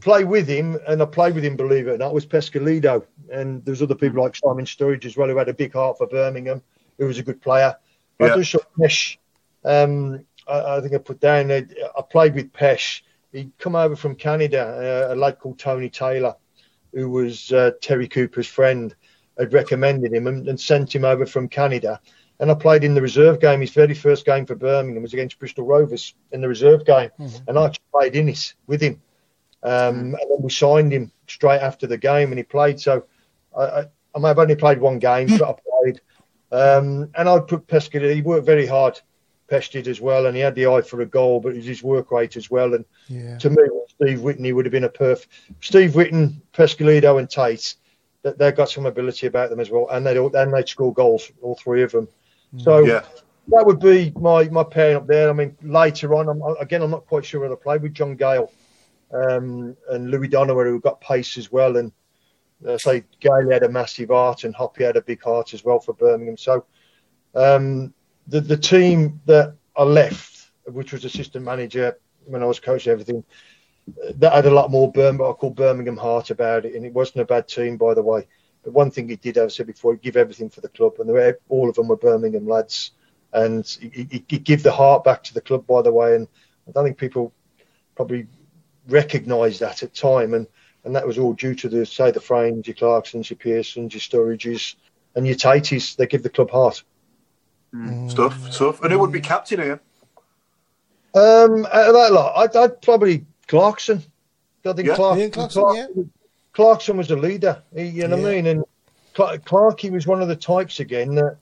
Play 0.00 0.24
with 0.24 0.48
him, 0.48 0.78
and 0.86 1.00
I 1.00 1.04
played 1.06 1.34
with 1.34 1.44
him, 1.44 1.56
believe 1.56 1.86
it 1.86 1.92
or 1.92 1.98
not, 1.98 2.12
was 2.12 2.26
Peschisolido. 2.26 3.04
And 3.30 3.64
there's 3.64 3.82
other 3.82 3.94
people 3.94 4.22
like 4.22 4.34
Simon 4.36 4.64
Sturridge 4.64 5.04
as 5.04 5.16
well, 5.16 5.28
who 5.28 5.36
had 5.36 5.48
a 5.48 5.54
big 5.54 5.72
heart 5.72 5.98
for 5.98 6.06
Birmingham, 6.06 6.62
who 6.98 7.06
was 7.06 7.18
a 7.18 7.22
good 7.22 7.40
player. 7.40 7.76
I 8.20 8.26
Yeah. 8.26 8.36
just 8.36 8.50
saw 8.52 8.58
Pesh. 8.78 9.18
Um, 9.64 10.24
I, 10.48 10.76
I 10.76 10.80
think 10.80 10.94
I 10.94 10.98
put 10.98 11.20
down. 11.20 11.50
I, 11.52 11.66
I 11.96 12.02
played 12.02 12.34
with 12.34 12.52
Pesh. 12.52 13.02
He'd 13.32 13.52
come 13.58 13.76
over 13.76 13.96
from 13.96 14.16
Canada, 14.16 15.06
uh, 15.10 15.14
a 15.14 15.16
lad 15.16 15.38
called 15.38 15.58
Tony 15.58 15.88
Taylor, 15.90 16.34
who 16.92 17.10
was 17.10 17.52
uh, 17.52 17.72
Terry 17.80 18.08
Cooper's 18.08 18.46
friend, 18.46 18.94
had 19.38 19.52
recommended 19.52 20.12
him 20.12 20.26
and, 20.26 20.48
and 20.48 20.58
sent 20.60 20.94
him 20.94 21.04
over 21.04 21.26
from 21.26 21.48
Canada. 21.48 22.00
And 22.38 22.50
I 22.50 22.54
played 22.54 22.84
in 22.84 22.94
the 22.94 23.00
reserve 23.02 23.40
game. 23.40 23.60
His 23.60 23.70
very 23.70 23.94
first 23.94 24.26
game 24.26 24.44
for 24.44 24.54
Birmingham 24.54 25.02
was 25.02 25.14
against 25.14 25.38
Bristol 25.38 25.64
Rovers 25.64 26.14
in 26.32 26.40
the 26.40 26.48
reserve 26.48 26.84
game, 26.84 27.10
and 27.48 27.58
I 27.58 27.70
played 27.92 28.14
in 28.16 28.28
it 28.28 28.54
with 28.66 28.80
him. 28.82 29.00
Um, 29.62 30.14
and 30.20 30.30
then 30.30 30.42
we 30.42 30.50
signed 30.50 30.92
him 30.92 31.10
straight 31.26 31.60
after 31.60 31.86
the 31.86 31.96
game, 31.98 32.30
and 32.30 32.38
he 32.38 32.42
played. 32.44 32.78
So 32.78 33.04
I, 33.56 33.62
I, 33.62 33.86
I 34.14 34.18
may 34.18 34.28
have 34.28 34.38
only 34.38 34.54
played 34.56 34.78
one 34.80 34.98
game, 34.98 35.28
but 35.28 35.42
I 35.42 35.54
played. 35.82 36.00
Um, 36.52 37.10
and 37.16 37.28
I'd 37.28 37.48
put 37.48 37.66
Pesca. 37.66 37.98
He 38.14 38.22
worked 38.22 38.46
very 38.46 38.66
hard. 38.66 39.00
Pesh 39.50 39.70
did 39.70 39.86
as 39.88 40.00
well, 40.00 40.26
and 40.26 40.36
he 40.36 40.42
had 40.42 40.54
the 40.56 40.66
eye 40.66 40.80
for 40.82 41.00
a 41.02 41.06
goal, 41.06 41.40
but 41.40 41.52
it 41.52 41.56
was 41.56 41.66
his 41.66 41.82
work 41.82 42.10
rate 42.10 42.36
as 42.36 42.50
well. 42.50 42.74
And 42.74 42.84
Yeah. 43.08 43.38
to 43.38 43.50
me, 43.50 43.62
Steve 43.88 44.20
Whitney 44.22 44.52
would 44.52 44.64
have 44.66 44.72
been 44.72 44.84
a 44.84 44.88
perf. 44.88 45.26
Steve 45.60 45.94
Whitton, 45.94 46.42
Peschisolido, 46.52 47.18
and 47.18 47.30
Tait. 47.30 47.76
That 48.22 48.38
they've 48.38 48.56
got 48.56 48.70
some 48.70 48.86
ability 48.86 49.28
about 49.28 49.50
them 49.50 49.60
as 49.60 49.70
well, 49.70 49.88
and 49.88 50.04
they 50.04 50.16
and 50.16 50.52
they 50.52 50.64
score 50.64 50.92
goals, 50.92 51.30
all 51.42 51.54
three 51.54 51.82
of 51.84 51.92
them. 51.92 52.08
So 52.58 52.84
Yeah. 52.86 53.02
that 53.48 53.66
would 53.66 53.80
be 53.80 54.12
my 54.16 54.44
my 54.48 54.64
pairing 54.64 54.96
up 54.96 55.06
there. 55.06 55.28
I 55.28 55.32
mean, 55.32 55.56
later 55.62 56.14
on, 56.14 56.28
I'm, 56.28 56.42
again, 56.60 56.82
I'm 56.82 56.90
not 56.90 57.06
quite 57.06 57.24
sure 57.24 57.40
whether 57.40 57.54
I 57.54 57.58
played 57.58 57.82
with 57.82 57.94
John 57.94 58.16
Gayle 58.16 58.50
um, 59.12 59.76
and 59.88 60.10
Louie 60.10 60.28
Donowa, 60.28 60.64
who 60.64 60.80
got 60.80 61.00
pace 61.00 61.36
as 61.38 61.52
well. 61.52 61.76
And 61.76 61.92
uh, 62.66 62.78
say 62.78 63.04
Gayle 63.20 63.50
had 63.50 63.62
a 63.62 63.68
massive 63.68 64.08
heart, 64.08 64.44
and 64.44 64.54
Hoppy 64.54 64.84
had 64.84 64.96
a 64.96 65.02
big 65.02 65.22
heart 65.22 65.54
as 65.54 65.64
well 65.64 65.78
for 65.78 65.92
Birmingham. 65.92 66.36
So 66.36 66.64
um, 67.34 67.94
the 68.26 68.40
the 68.40 68.56
team 68.56 69.20
that 69.26 69.54
I 69.76 69.82
left, 69.82 70.50
which 70.64 70.92
was 70.92 71.04
assistant 71.04 71.44
manager 71.44 71.98
when 72.24 72.42
I 72.42 72.46
was 72.46 72.58
coaching 72.58 72.92
everything, 72.92 73.22
uh, 73.88 74.12
that 74.16 74.32
had 74.32 74.46
a 74.46 74.50
lot 74.50 74.70
more 74.70 74.90
Birmingham, 74.90 75.30
I 75.30 75.32
call 75.34 75.50
Birmingham 75.50 75.96
heart 75.96 76.30
about 76.30 76.64
it, 76.64 76.74
and 76.74 76.84
it 76.84 76.92
wasn't 76.92 77.20
a 77.20 77.26
bad 77.26 77.46
team, 77.46 77.76
by 77.76 77.94
the 77.94 78.02
way. 78.02 78.26
But 78.66 78.74
one 78.74 78.90
thing 78.90 79.08
he 79.08 79.14
did, 79.14 79.38
as 79.38 79.52
I 79.52 79.54
said 79.58 79.68
before, 79.68 79.92
he 79.92 80.00
give 80.00 80.16
everything 80.16 80.50
for 80.50 80.60
the 80.60 80.68
club, 80.68 80.94
and 80.98 81.08
they 81.08 81.12
were, 81.12 81.38
all 81.48 81.68
of 81.68 81.76
them 81.76 81.86
were 81.86 81.96
Birmingham 81.96 82.48
lads, 82.48 82.90
and 83.32 83.64
he, 83.64 84.08
he, 84.10 84.24
he 84.28 84.38
give 84.40 84.64
the 84.64 84.72
heart 84.72 85.04
back 85.04 85.22
to 85.22 85.34
the 85.34 85.40
club, 85.40 85.64
by 85.68 85.82
the 85.82 85.92
way. 85.92 86.16
And 86.16 86.26
I 86.66 86.72
don't 86.72 86.82
think 86.82 86.98
people 86.98 87.32
probably 87.94 88.26
recognised 88.88 89.60
that 89.60 89.84
at 89.84 89.94
time, 89.94 90.34
and 90.34 90.48
and 90.82 90.96
that 90.96 91.06
was 91.06 91.16
all 91.16 91.32
due 91.32 91.54
to 91.54 91.68
the 91.68 91.86
say 91.86 92.10
the 92.10 92.18
Frains, 92.18 92.66
your 92.66 92.74
Clarksons, 92.74 93.30
your 93.30 93.36
Pearsons, 93.36 93.94
your 93.94 94.00
Sturridges, 94.00 94.74
and 95.14 95.24
your 95.24 95.36
Taties. 95.36 95.94
They 95.94 96.08
give 96.08 96.24
the 96.24 96.28
club 96.28 96.50
heart. 96.50 96.82
Mm. 97.72 98.10
Stuff, 98.10 98.52
stuff. 98.52 98.82
And 98.82 98.92
who 98.92 98.98
would 98.98 99.12
be 99.12 99.20
mm. 99.20 99.24
captain 99.24 99.60
here? 99.60 99.80
Um, 101.14 101.66
out 101.66 101.86
of 101.86 101.94
that 101.94 102.12
lot, 102.12 102.32
I'd, 102.36 102.56
I'd 102.56 102.82
probably 102.82 103.26
Clarkson. 103.46 104.02
I 104.64 104.72
think 104.72 104.88
Yeah. 104.88 104.96
Clark, 104.96 105.18
Ian 105.18 105.30
Clarkson, 105.30 105.62
Clark- 105.62 105.90
Clarkson 106.56 106.96
was 106.96 107.10
a 107.10 107.16
leader. 107.16 107.62
He, 107.74 107.84
you 107.84 108.08
know 108.08 108.16
what 108.16 108.32
I 108.32 108.34
mean? 108.36 108.46
And 108.46 108.64
Cla- 109.12 109.38
Clark, 109.38 109.78
he 109.78 109.90
was 109.90 110.06
one 110.06 110.22
of 110.22 110.28
the 110.28 110.36
types 110.36 110.80
again 110.80 111.14
that 111.16 111.36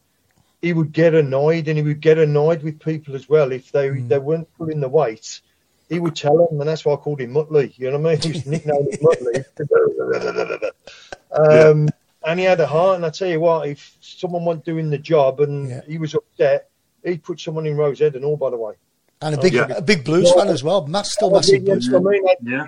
he 0.61 0.73
would 0.73 0.91
get 0.93 1.15
annoyed, 1.15 1.69
and 1.69 1.79
he 1.79 1.85
would 1.85 2.01
get 2.01 2.19
annoyed 2.19 2.65
with 2.65 2.81
people 2.81 3.15
as 3.15 3.29
well 3.29 3.53
if 3.53 3.71
they 3.71 3.89
Hmm. 3.91 4.09
they 4.09 4.19
weren't 4.19 4.49
pulling 4.59 4.81
the 4.81 4.89
weight. 4.89 5.41
He 5.89 6.01
would 6.01 6.17
tell 6.17 6.37
them, 6.49 6.61
and 6.61 6.69
that's 6.69 6.85
why 6.85 6.95
I 6.95 6.97
called 6.97 7.21
him 7.21 7.33
Mutley. 7.33 7.73
You 7.77 7.93
know 7.93 7.99
what 8.01 8.25
I 8.25 8.29
mean? 8.29 8.43
Nickname 8.47 8.87
was 8.87 8.99
Mutley. 9.01 9.45
um, 11.33 11.89
And 12.27 12.41
he 12.41 12.45
had 12.47 12.59
a 12.59 12.67
heart. 12.67 12.97
And 12.97 13.07
I 13.07 13.11
tell 13.11 13.29
you 13.29 13.39
what, 13.39 13.69
if 13.69 13.97
someone 14.01 14.45
wasn't 14.45 14.65
doing 14.65 14.91
the 14.91 14.99
job 14.99 15.41
and 15.41 15.69
Yeah. 15.69 15.81
he 15.87 15.99
was 15.99 16.15
upset, 16.15 16.71
he'd 17.05 17.23
put 17.23 17.39
someone 17.39 17.67
in 17.67 17.77
Rose 17.77 17.99
Head 18.01 18.17
and 18.17 18.25
all, 18.25 18.37
by 18.37 18.51
the 18.51 18.57
way. 18.57 18.75
And 19.23 19.35
a 19.35 19.41
big, 19.41 19.55
Yeah. 19.55 19.67
a 19.77 19.83
big 19.83 20.05
blues 20.05 20.31
fan 20.33 20.49
as 20.49 20.63
well. 20.63 20.87
Mass, 20.87 21.13
still 21.13 21.31
massive 21.31 21.63
Yeah, 21.63 21.75
blues 21.75 21.93
I 21.95 21.99
mean, 21.99 22.25
they, 22.25 22.37
Yeah. 22.43 22.67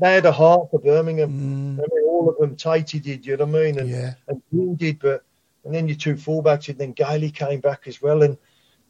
they 0.00 0.14
had 0.14 0.26
a 0.26 0.32
heart 0.32 0.70
for 0.70 0.78
Birmingham. 0.78 1.80
I 1.80 1.82
mean, 1.82 2.04
all 2.06 2.28
of 2.28 2.38
them. 2.38 2.56
Tatey 2.56 3.02
did, 3.02 3.26
you 3.26 3.36
know 3.36 3.44
what 3.44 3.56
I 3.56 3.64
mean? 3.64 3.78
And, 3.78 3.90
Yeah. 3.90 4.14
and 4.28 4.42
Dean 4.52 4.74
did, 4.76 4.98
but 5.00 5.22
and 5.64 5.74
then 5.74 5.88
your 5.88 5.96
two 5.96 6.14
fullbacks, 6.14 6.68
and 6.68 6.78
then 6.78 6.92
Gailey 6.92 7.30
came 7.30 7.60
back 7.60 7.88
as 7.88 8.00
well. 8.00 8.22
And 8.22 8.38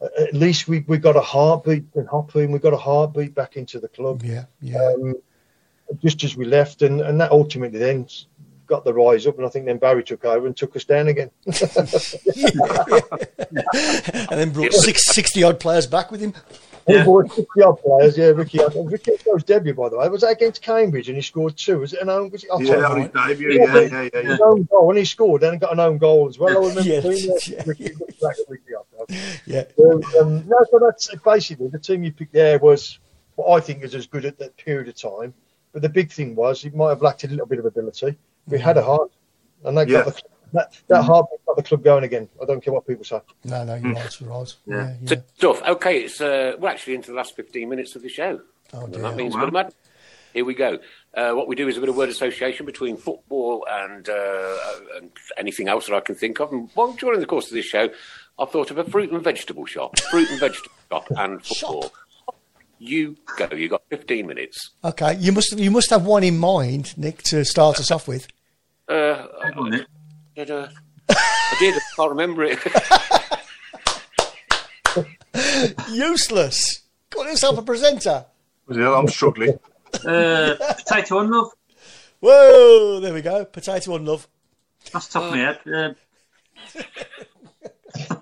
uh, 0.03 0.09
at 0.21 0.35
least 0.35 0.69
we, 0.69 0.81
we 0.81 0.99
got 0.99 1.17
a 1.17 1.23
heartbeat 1.23 1.85
and 1.95 2.07
Hoppy, 2.07 2.45
and 2.45 2.53
we 2.53 2.59
got 2.59 2.75
a 2.75 2.79
heartbeat 2.79 3.35
back 3.35 3.57
into 3.57 3.81
the 3.81 3.89
club. 3.89 4.23
Yeah, 4.23 4.45
yeah. 4.61 4.93
Um, 4.95 5.15
just 6.03 6.23
as 6.23 6.37
we 6.37 6.45
left, 6.45 6.83
and, 6.83 7.01
and 7.01 7.19
that 7.21 7.31
ultimately 7.31 7.79
then 7.79 8.07
got 8.67 8.85
the 8.85 8.93
rise 8.93 9.27
up, 9.27 9.39
and 9.39 9.47
I 9.47 9.49
think 9.49 9.65
then 9.65 9.79
Barry 9.79 10.05
took 10.05 10.25
over 10.25 10.47
and 10.47 10.57
took 10.57 10.77
us 10.77 10.85
down 10.85 11.09
again. 11.09 11.31
and 11.47 11.57
then 14.31 14.51
brought 14.51 14.73
six, 14.73 15.05
60 15.15 15.43
odd 15.45 15.61
players 15.61 15.87
back 15.87 16.11
with 16.11 16.21
him. 16.21 16.35
He 16.87 17.03
bought 17.03 17.33
50 17.33 17.45
odd 17.63 17.83
players, 17.83 18.17
yeah. 18.17 18.27
Ricky, 18.27 18.61
Ricky 18.85 19.13
O's 19.33 19.43
debut, 19.43 19.75
by 19.75 19.89
the 19.89 19.99
way, 19.99 20.09
was 20.09 20.21
that 20.21 20.33
against 20.33 20.63
Cambridge, 20.63 21.09
and 21.09 21.17
he 21.17 21.23
scored 21.23 21.57
two. 21.57 21.81
Was 21.81 21.93
it 21.93 22.01
an 22.01 22.09
own? 22.09 22.31
Was 22.31 22.45
it, 22.45 22.51
oh, 22.53 22.61
Yeah, 22.61 22.67
sorry, 22.69 22.85
on 22.85 23.01
his 23.03 23.15
right. 23.15 23.29
debut. 23.29 23.53
Yeah, 23.53 23.65
yeah, 23.75 23.81
yeah. 24.03 24.09
yeah. 24.15 24.23
His 24.31 24.41
own 24.41 24.63
goal, 24.65 24.91
and 24.91 24.99
he 24.99 25.05
scored, 25.05 25.43
and 25.43 25.55
he 25.55 25.59
got 25.59 25.73
an 25.73 25.81
own 25.81 25.99
goal 25.99 26.29
as 26.29 26.39
well. 26.39 26.51
I 26.51 26.69
remember 26.69 26.83
Yeah, 26.83 27.01
seeing 27.01 27.29
that. 27.35 27.49
yeah, 27.49 27.63
Ricky, 27.67 27.93
looked 27.95 28.21
back 28.21 28.37
at 28.39 28.49
Ricky 28.49 28.75
Otto. 28.75 29.07
Yeah. 29.47 29.65
So, 29.77 30.01
um, 30.21 30.47
no, 30.47 30.57
so 30.71 30.79
that's 30.79 31.13
basically 31.25 31.69
the 31.69 31.79
team 31.81 32.05
you 32.05 32.13
picked 32.13 32.33
there 32.33 32.59
was 32.61 32.99
what 33.35 33.51
I 33.57 33.61
think 33.61 33.83
is 33.83 33.95
as 33.95 34.07
good 34.07 34.25
at 34.25 34.39
that 34.39 34.57
period 34.57 34.89
of 34.89 34.95
time. 34.97 35.35
But 35.73 35.83
the 35.83 35.89
big 35.89 36.11
thing 36.13 36.35
was 36.37 36.65
it 36.65 36.75
might 36.75 36.91
have 36.91 37.03
lacked 37.03 37.25
a 37.25 37.29
little 37.29 37.47
bit 37.47 37.59
of 37.59 37.67
ability. 37.67 38.17
We 38.47 38.59
had 38.61 38.77
a 38.77 38.83
heart, 38.83 39.11
and 39.65 39.77
that 39.77 39.89
Yeah. 39.89 40.05
got 40.05 40.15
the, 40.15 40.23
that, 40.53 40.73
that 40.89 41.03
heart 41.03 41.27
got 41.47 41.57
the 41.57 41.63
club 41.63 41.83
going 41.85 42.05
again. 42.05 42.29
I 42.41 42.45
don't 42.45 42.63
care 42.63 42.73
what 42.73 42.87
people 42.87 43.05
say. 43.05 43.21
No, 43.45 43.65
no, 43.65 43.75
you're 43.77 43.93
right, 43.93 44.21
you're 44.21 44.31
right. 44.31 44.55
Yeah, 44.67 44.75
Yeah. 44.77 44.95
yeah. 45.03 45.09
So, 45.09 45.23
stuff. 45.37 45.63
Okay, 45.69 46.01
it's 46.03 46.21
uh, 46.21 46.53
we're 46.59 46.69
actually 46.69 46.95
into 46.95 47.11
the 47.11 47.17
last 47.17 47.37
15 47.37 47.69
minutes 47.69 47.97
of 47.97 48.03
the 48.03 48.09
show. 48.09 48.41
Oh, 48.73 48.87
dear. 48.87 49.03
that 49.03 49.17
means 49.17 49.35
Oh, 49.35 49.39
a 49.39 49.41
bit 49.41 49.49
of 49.49 49.55
wow. 49.55 49.63
mad. 49.65 49.75
Here 50.35 50.45
we 50.45 50.55
go. 50.55 50.79
Uh, 51.15 51.33
what 51.33 51.49
we 51.49 51.55
do 51.57 51.67
is 51.67 51.79
a 51.79 51.81
bit 51.81 51.89
of 51.89 51.97
word 51.97 52.11
association 52.11 52.67
between 52.67 52.97
football 52.99 53.67
and, 53.71 54.07
uh, 54.09 54.57
and 54.97 55.11
anything 55.39 55.67
else 55.69 55.87
that 55.87 55.95
I 55.95 56.01
can 56.01 56.15
think 56.15 56.41
of. 56.41 56.53
And 56.53 56.69
well, 56.75 56.93
during 56.93 57.21
the 57.21 57.27
course 57.27 57.47
of 57.47 57.53
this 57.55 57.65
show, 57.65 57.89
I've 58.39 58.51
thought 58.51 58.71
of 58.71 58.77
a 58.77 58.85
fruit 58.85 59.11
and 59.11 59.25
vegetable 59.25 59.65
shop, 59.65 59.99
fruit 59.99 60.29
and 60.29 60.39
vegetable 60.39 60.75
shop, 60.91 61.07
and 61.17 61.43
football. 61.45 61.91
You 62.79 63.17
go. 63.39 63.49
You 63.55 63.71
got 63.71 63.83
15 63.89 64.27
minutes. 64.27 64.73
Okay, 64.85 65.15
you 65.17 65.33
must 65.33 65.59
you 65.59 65.71
must 65.71 65.89
have 65.89 66.05
one 66.05 66.23
in 66.23 66.37
mind, 66.37 66.93
Nick, 66.99 67.23
to 67.25 67.43
start 67.43 67.81
us 67.81 67.91
off 67.91 68.07
with. 68.07 68.29
Uh, 68.87 69.27
Hang 69.43 69.55
on, 69.55 69.71
Nick. 69.71 69.87
Did, 70.37 70.51
uh, 70.51 70.69
I 71.09 71.57
did. 71.59 71.75
I 71.75 71.81
can't 71.97 72.11
remember 72.11 72.45
it. 72.45 72.59
Useless. 75.91 76.83
Got 77.11 77.27
yourself 77.27 77.59
a 77.59 77.63
presenter. 77.63 78.27
Yeah, 78.71 78.95
I'm 78.95 79.09
struggling. 79.09 79.59
Uh, 80.07 80.55
potato 80.59 81.21
and 81.21 81.31
love. 81.31 81.53
Whoa, 82.21 83.01
there 83.01 83.15
we 83.15 83.23
go. 83.23 83.45
Potato 83.45 83.95
on 83.95 84.05
love. 84.05 84.29
That's 84.93 85.09
top 85.09 85.25
of 85.25 85.31
my 85.31 85.39
head. 85.39 85.61
Uh, 85.67 85.95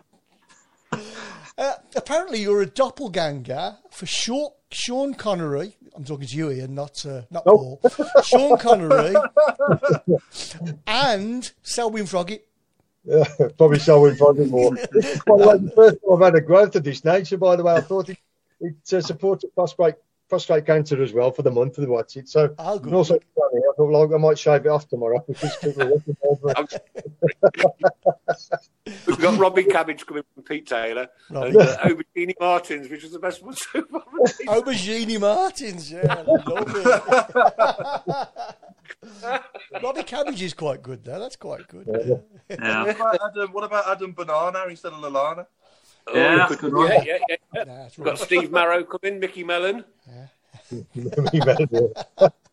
Uh, 1.57 1.75
apparently, 1.95 2.41
you're 2.41 2.63
a 2.63 2.67
doppelganger 2.67 3.77
for 3.91 4.07
Sean, 4.07 4.51
Sean 4.73 5.15
Connery. 5.15 5.77
I'm 5.95 6.05
talking 6.05 6.27
to 6.27 6.37
you, 6.37 6.51
Ian, 6.51 6.75
not 6.75 7.05
uh, 7.07 7.23
not 7.31 7.45
Paul. 7.45 7.81
Sean 8.25 8.59
Connery 8.59 9.15
and 10.87 11.53
Selwyn 11.63 12.07
Froggy. 12.07 12.41
Yeah, 13.05 13.25
probably 13.59 13.79
in 14.07 14.17
front 14.17 14.39
more. 14.51 14.73
By 14.73 14.81
the 14.81 15.49
way, 15.49 15.59
the 15.59 15.73
first 15.77 15.99
time 16.01 16.13
I've 16.15 16.21
had 16.21 16.35
a 16.35 16.41
growth 16.41 16.75
of 16.75 16.85
this 16.85 17.05
nature, 17.05 17.37
by 17.37 17.55
the 17.57 17.63
way. 17.63 17.75
I 17.75 17.81
thought 17.81 18.09
it, 18.09 18.19
it 18.61 18.75
uh, 18.93 19.01
supported 19.01 19.51
prostate, 20.29 20.65
prostate 20.65 20.67
cancer 20.67 21.03
as 21.03 21.13
well 21.13 21.31
for 21.31 21.43
the 21.43 21.51
month 21.51 21.79
of 21.79 21.85
the 21.85 21.91
watch 21.91 22.17
it. 22.17 22.29
So, 22.29 22.55
Oh, 22.59 22.79
good. 22.79 22.87
and 22.89 22.95
also, 22.97 23.15
funny, 23.15 23.63
I 23.63 23.73
thought 23.77 23.91
like, 23.91 24.13
I 24.15 24.19
might 24.23 24.39
shave 24.39 24.67
it 24.67 24.69
off 24.69 24.89
tomorrow 24.89 25.25
because 25.27 25.57
people 25.57 25.83
are 25.83 25.91
looking 25.91 26.17
over 26.25 26.53
it. 26.57 26.83
We've 29.07 29.19
got 29.19 29.39
Robbie 29.39 29.65
Cabbage 29.65 30.05
coming 30.07 30.25
from 30.35 30.43
Pete 30.43 30.67
Taylor 30.67 31.09
Robbie. 31.31 31.49
and 31.49 31.57
uh, 31.59 31.77
Aubergine 31.79 32.35
Martins, 32.39 32.89
which 32.91 33.03
was 33.03 33.13
the 33.13 33.19
best 33.19 33.43
one 33.43 33.55
so 33.55 33.83
far. 33.91 34.03
Aubergine 34.61 35.19
Martins, 35.21 35.91
yeah, 35.91 36.23
love 36.27 36.71
it. 36.75 38.29
Robbie 39.83 40.03
Cabbage 40.03 40.43
is 40.43 40.53
quite 40.55 40.83
good 40.83 41.03
though. 41.05 41.19
That's 41.19 41.37
quite 41.37 41.67
good. 41.69 41.87
What 41.87 42.59
about 42.59 43.19
Adam, 43.31 43.53
what 43.53 43.65
about 43.65 43.89
Adam 43.89 44.13
Banana 44.13 44.65
instead 44.69 44.93
of 44.93 44.99
Lallana? 45.01 45.47
Oh, 46.07 46.15
Yeah, 46.15 46.33
we 46.33 46.37
that's 46.39 46.53
a 46.53 46.57
could- 46.57 46.73
good 46.73 46.75
one. 46.75 46.89
Yeah, 46.91 47.03
yeah, 47.05 47.37
yeah. 47.55 47.65
Nah, 47.65 47.89
We've 47.97 48.05
got. 48.05 48.19
Steve 48.19 48.51
Marrow 48.53 48.85
coming, 48.85 49.19
Mickey 49.21 49.45
Mellon. 49.45 49.85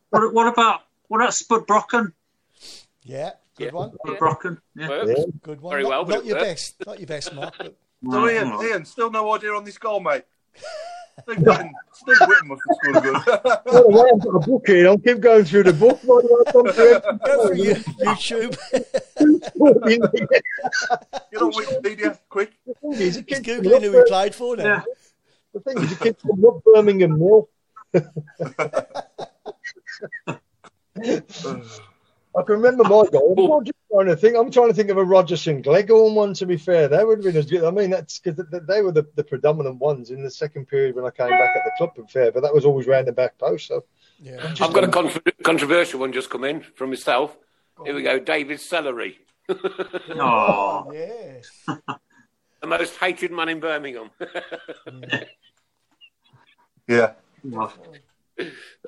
What, 0.09 0.33
what 0.33 0.47
about 0.47 0.81
what 1.07 1.21
about 1.21 1.33
Spud 1.33 1.65
Brocken? 1.67 2.11
Yeah, 3.03 3.31
good 3.55 3.65
Yeah. 3.67 3.71
one. 3.71 3.91
Spud 4.05 4.17
Brocken. 4.19 4.57
Yeah. 4.75 4.89
Works. 4.89 5.21
Good 5.41 5.61
one. 5.61 5.71
Very 5.71 5.83
not, 5.83 5.89
well, 5.89 6.05
but 6.05 6.15
not 6.15 6.25
your 6.25 6.35
worked. 6.37 6.45
best. 6.47 6.75
Not 6.85 6.99
your 6.99 7.07
best, 7.07 7.33
Mark. 7.33 7.55
But 7.57 7.75
So 8.11 8.29
Ian, 8.29 8.53
Ian, 8.63 8.85
still 8.85 9.09
no 9.11 9.33
idea 9.33 9.53
on 9.53 9.63
this 9.63 9.77
goal, 9.77 9.99
mate. 10.01 10.23
Steve 11.23 11.45
Whitton, 11.45 11.73
Steve 11.93 12.17
Whitton 12.21 12.47
must 12.47 12.61
have 12.67 12.77
scored 12.77 13.05
a. 13.05 13.61
Oh, 13.67 13.85
well, 13.87 14.09
I've 14.13 14.21
got 14.21 14.35
a 14.35 14.39
book 14.39 14.67
here. 14.67 14.87
I'll 14.87 14.97
keep 14.97 15.19
going 15.19 15.45
through 15.45 15.63
the 15.63 15.73
book. 15.73 15.99
Why 16.03 16.21
do 16.21 16.43
I 16.47 16.51
come 16.51 16.67
through 16.73 16.99
go 17.25 17.51
you, 17.63 17.75
YouTube. 17.75 18.57
Get 21.31 21.41
on 21.41 21.51
Wikipedia, 21.51 22.17
quick. 22.29 22.53
He's 22.95 23.17
googling 23.21 23.81
who 23.81 23.97
he 23.97 24.03
played 24.07 24.35
for 24.35 24.57
now. 24.57 24.63
Yeah. 24.63 24.83
The 25.53 25.59
thing 25.59 25.79
is, 25.83 25.91
a 25.91 25.95
kid 25.95 26.17
from 26.19 26.61
Birmingham 26.65 27.19
Mill. 27.19 27.49
I 32.35 32.43
can 32.43 32.55
remember 32.55 32.83
my 32.83 33.03
goal. 33.11 33.57
I'm 33.57 33.65
just 33.65 33.77
trying 33.91 34.07
to 34.07 34.15
think. 34.15 34.37
I'm 34.37 34.49
trying 34.51 34.69
to 34.69 34.73
think 34.73 34.89
of 34.89 34.97
a 34.97 35.03
Rodgerson 35.03 35.61
Gleghorn 35.61 36.15
one. 36.15 36.33
To 36.35 36.45
be 36.45 36.55
fair, 36.55 36.87
that 36.87 37.05
would 37.05 37.17
have 37.17 37.25
been 37.25 37.35
as 37.35 37.45
good. 37.49 37.63
I 37.65 37.71
mean, 37.71 37.89
that's 37.89 38.19
because 38.19 38.45
they 38.67 38.81
were 38.81 38.93
the, 38.93 39.05
the 39.15 39.23
predominant 39.23 39.77
ones 39.79 40.11
in 40.11 40.23
the 40.23 40.31
second 40.31 40.67
period 40.67 40.95
when 40.95 41.03
I 41.05 41.09
came 41.09 41.29
back 41.29 41.51
at 41.55 41.63
the 41.65 41.71
club. 41.77 41.91
And 41.97 42.09
fair, 42.09 42.31
but 42.31 42.41
that 42.43 42.53
was 42.53 42.63
always 42.65 42.87
round 42.87 43.07
the 43.07 43.11
back 43.11 43.37
post. 43.37 43.67
So 43.67 43.83
Yeah. 44.19 44.53
I've 44.61 44.73
got 44.73 44.85
a 44.85 44.87
con- 44.87 45.11
controversial 45.43 45.99
one 45.99 46.13
just 46.13 46.29
come 46.29 46.45
in 46.45 46.61
from 46.75 46.89
myself. 46.89 47.35
Here 47.83 47.95
we 47.95 48.03
go, 48.03 48.19
David 48.19 48.59
Celery, 48.61 49.17
Oh, 49.49 50.89
Yes. 50.93 51.49
the 52.61 52.67
most 52.67 52.95
hated 52.97 53.31
man 53.31 53.49
in 53.49 53.59
Birmingham. 53.59 54.11
Yeah. 56.87 57.13
Oh. 57.55 57.71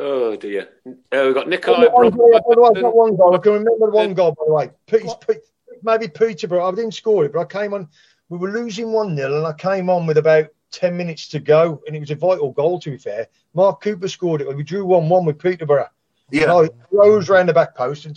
Oh 0.04 0.36
dear. 0.36 0.70
Uh, 0.86 0.92
we've 1.26 1.34
got 1.34 1.48
Nikolai. 1.48 1.88
by 1.88 2.10
the 2.10 2.12
Bro- 2.12 2.26
way, 2.28 2.32
by 2.40 2.56
the 2.56 2.62
way, 2.62 2.70
I've 2.76 2.82
got 2.82 2.96
one 2.96 3.16
goal. 3.16 3.36
I 3.36 3.38
can 3.40 3.54
remember 3.54 3.90
one 3.90 4.14
goal, 4.14 4.32
by 4.32 4.44
the 4.46 4.54
way. 4.54 4.72
Pete, 4.88 5.12
Pete, 5.28 5.38
maybe 5.84 6.08
Peterborough. 6.08 6.68
I 6.68 6.72
didn't 6.76 6.94
score 6.94 7.26
it, 7.26 7.34
but 7.34 7.40
I 7.40 7.46
came 7.46 7.74
on. 7.74 7.88
We 8.30 8.38
were 8.38 8.52
losing 8.52 8.92
1 8.92 9.16
0, 9.16 9.38
and 9.38 9.46
I 9.48 9.54
came 9.54 9.90
on 9.90 10.08
with 10.08 10.18
about 10.18 10.48
10 10.72 10.96
minutes 10.98 11.28
to 11.30 11.40
go, 11.40 11.82
and 11.86 11.96
it 11.96 12.00
was 12.00 12.10
a 12.12 12.16
vital 12.16 12.52
goal, 12.52 12.80
to 12.80 12.92
be 12.92 12.98
fair. 12.98 13.28
Mark 13.54 13.82
Cooper 13.82 14.08
scored 14.08 14.42
it. 14.42 14.56
We 14.56 14.64
drew 14.64 14.86
1 14.86 15.08
1 15.10 15.26
with 15.26 15.40
Peterborough. 15.40 15.90
Yeah. 16.32 16.46
No, 16.46 16.60
it 16.62 16.76
rose 16.92 17.30
round 17.30 17.50
the 17.50 17.54
back 17.54 17.76
post 17.76 18.06
and 18.06 18.16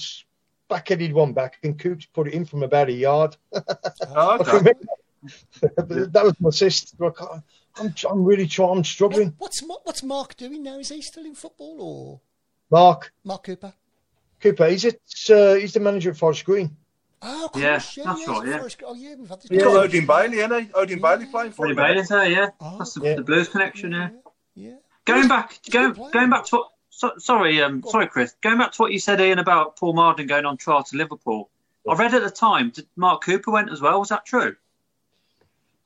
backheaded 0.71 1.13
one 1.13 1.33
back, 1.33 1.59
and 1.63 1.79
Coops 1.79 2.07
put 2.07 2.29
it 2.29 2.35
in 2.35 2.45
from 2.45 2.63
about 2.63 2.89
a 2.89 2.93
yard. 2.93 3.37
Oh, 4.19 4.39
okay. 4.41 4.73
that 5.77 6.25
was 6.25 6.41
my 6.41 6.49
assist. 6.49 6.95
I 7.01 7.11
can't- 7.11 7.43
I'm, 7.79 7.95
I'm 8.11 8.25
really 8.25 8.47
trying. 8.47 8.79
I'm 8.79 8.85
struggling. 8.85 9.35
What's 9.39 9.63
what's 9.63 10.03
Mark 10.03 10.37
doing 10.37 10.63
now? 10.63 10.79
Is 10.79 10.89
he 10.91 11.03
still 11.03 11.25
in 11.25 11.35
football 11.35 11.77
or 11.81 12.21
Mark 12.71 13.13
Mark 13.25 13.45
Cooper? 13.45 13.73
Cooper, 14.41 14.69
he's, 14.69 14.85
at, 14.85 14.97
uh, 15.31 15.55
he's 15.55 15.73
the 15.73 15.81
manager 15.81 16.11
at 16.11 16.17
Forest 16.17 16.45
Green. 16.45 16.77
Oh, 17.23 17.49
course, 17.51 17.63
Yeah, 17.63 17.71
yeah, 17.71 18.05
that's 18.05 18.27
yeah, 18.27 18.39
right, 18.39 18.49
yeah. 18.49 18.59
Forest- 18.59 18.83
Oh, 18.87 18.95
yeah, 18.95 19.15
we've 19.19 19.29
had 19.29 19.41
this. 19.41 19.51
He's 19.51 19.63
got 19.63 19.77
Odin 19.77 20.07
Bailey, 20.07 20.39
isn't 20.41 20.65
he? 20.67 20.71
Odin 20.75 21.01
Bailey 21.01 21.27
playing 21.27 21.53
for 21.53 21.63
Ronnie 21.63 21.73
him. 21.73 21.77
Bailey's 21.77 22.09
there, 22.09 22.29
yeah. 22.29 22.51
Oh, 22.61 22.77
That's 22.79 22.93
the, 22.93 23.01
yeah. 23.03 23.15
the 23.15 23.23
Blues 23.23 23.49
connection, 23.49 23.93
yeah. 23.93 24.11
Yeah. 24.55 24.75
Going 25.07 25.27
back, 25.27 25.59
He's 25.65 25.73
going 25.73 25.95
going 26.13 26.31
back 26.31 26.45
to 26.47 26.57
what. 26.57 26.71
So, 26.91 27.13
sorry, 27.19 27.63
um, 27.63 27.83
sorry, 27.89 28.07
Chris. 28.09 28.35
Going 28.43 28.59
back 28.59 28.73
to 28.73 28.83
what 28.83 28.93
you 28.93 28.99
said, 28.99 29.21
Ian, 29.21 29.39
about 29.39 29.77
Paul 29.77 29.95
Mardon 29.95 30.27
going 30.29 30.45
on 30.45 30.57
trial 30.57 30.83
to 30.85 30.97
Liverpool. 30.97 31.49
I 31.89 31.95
read 31.95 32.15
at 32.15 32.23
the 32.23 32.31
time 32.31 32.73
that 32.77 32.87
Mark 32.97 33.23
Cooper 33.25 33.51
went 33.51 33.71
as 33.71 33.81
well. 33.81 33.99
Was 34.01 34.09
that 34.11 34.25
true? 34.27 34.57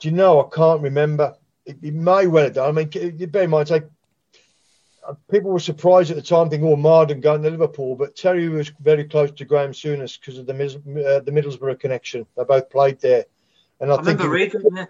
Do 0.00 0.08
you 0.08 0.14
know? 0.14 0.40
I 0.44 0.54
can't 0.54 0.80
remember. 0.82 1.36
It 1.82 1.94
may 1.94 2.26
well 2.26 2.44
have 2.44 2.54
done. 2.54 2.68
I 2.68 2.72
mean, 2.72 3.16
you 3.18 3.26
bear 3.26 3.44
in 3.44 3.50
mind, 3.50 3.70
like, 3.70 3.88
uh, 5.06 5.14
people 5.30 5.50
were 5.50 5.58
surprised 5.58 6.10
at 6.10 6.16
the 6.16 6.22
time, 6.22 6.50
thinking, 6.50 6.68
"Oh, 6.68 6.76
Mardon 6.76 7.20
going 7.20 7.42
to 7.42 7.50
Liverpool," 7.50 7.96
but 7.96 8.16
Terry 8.16 8.48
was 8.48 8.70
very 8.80 9.04
close 9.04 9.30
to 9.32 9.44
Graham 9.44 9.72
Souness 9.72 10.18
because 10.18 10.38
of 10.38 10.46
the 10.46 10.52
uh, 10.54 11.20
the 11.20 11.32
Middlesbrough 11.32 11.80
connection. 11.80 12.26
They 12.36 12.44
both 12.44 12.68
played 12.70 13.00
there, 13.00 13.24
and 13.80 13.90
I, 13.90 13.94
I 13.94 14.02
think 14.02 14.20
remember 14.20 14.30
reading. 14.30 14.62
Yeah. 14.74 14.86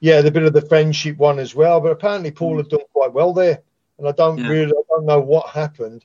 yeah, 0.00 0.20
the 0.22 0.30
bit 0.30 0.44
of 0.44 0.52
the 0.52 0.62
friendship 0.62 1.18
one 1.18 1.38
as 1.38 1.54
well. 1.54 1.80
But 1.80 1.92
apparently, 1.92 2.30
Paul 2.30 2.56
had 2.56 2.68
done 2.68 2.80
quite 2.92 3.12
well 3.12 3.32
there, 3.32 3.62
and 3.98 4.08
I 4.08 4.12
don't 4.12 4.38
Yeah. 4.38 4.48
really, 4.48 4.72
I 4.72 4.82
don't 4.88 5.06
know 5.06 5.20
what 5.20 5.48
happened. 5.50 6.04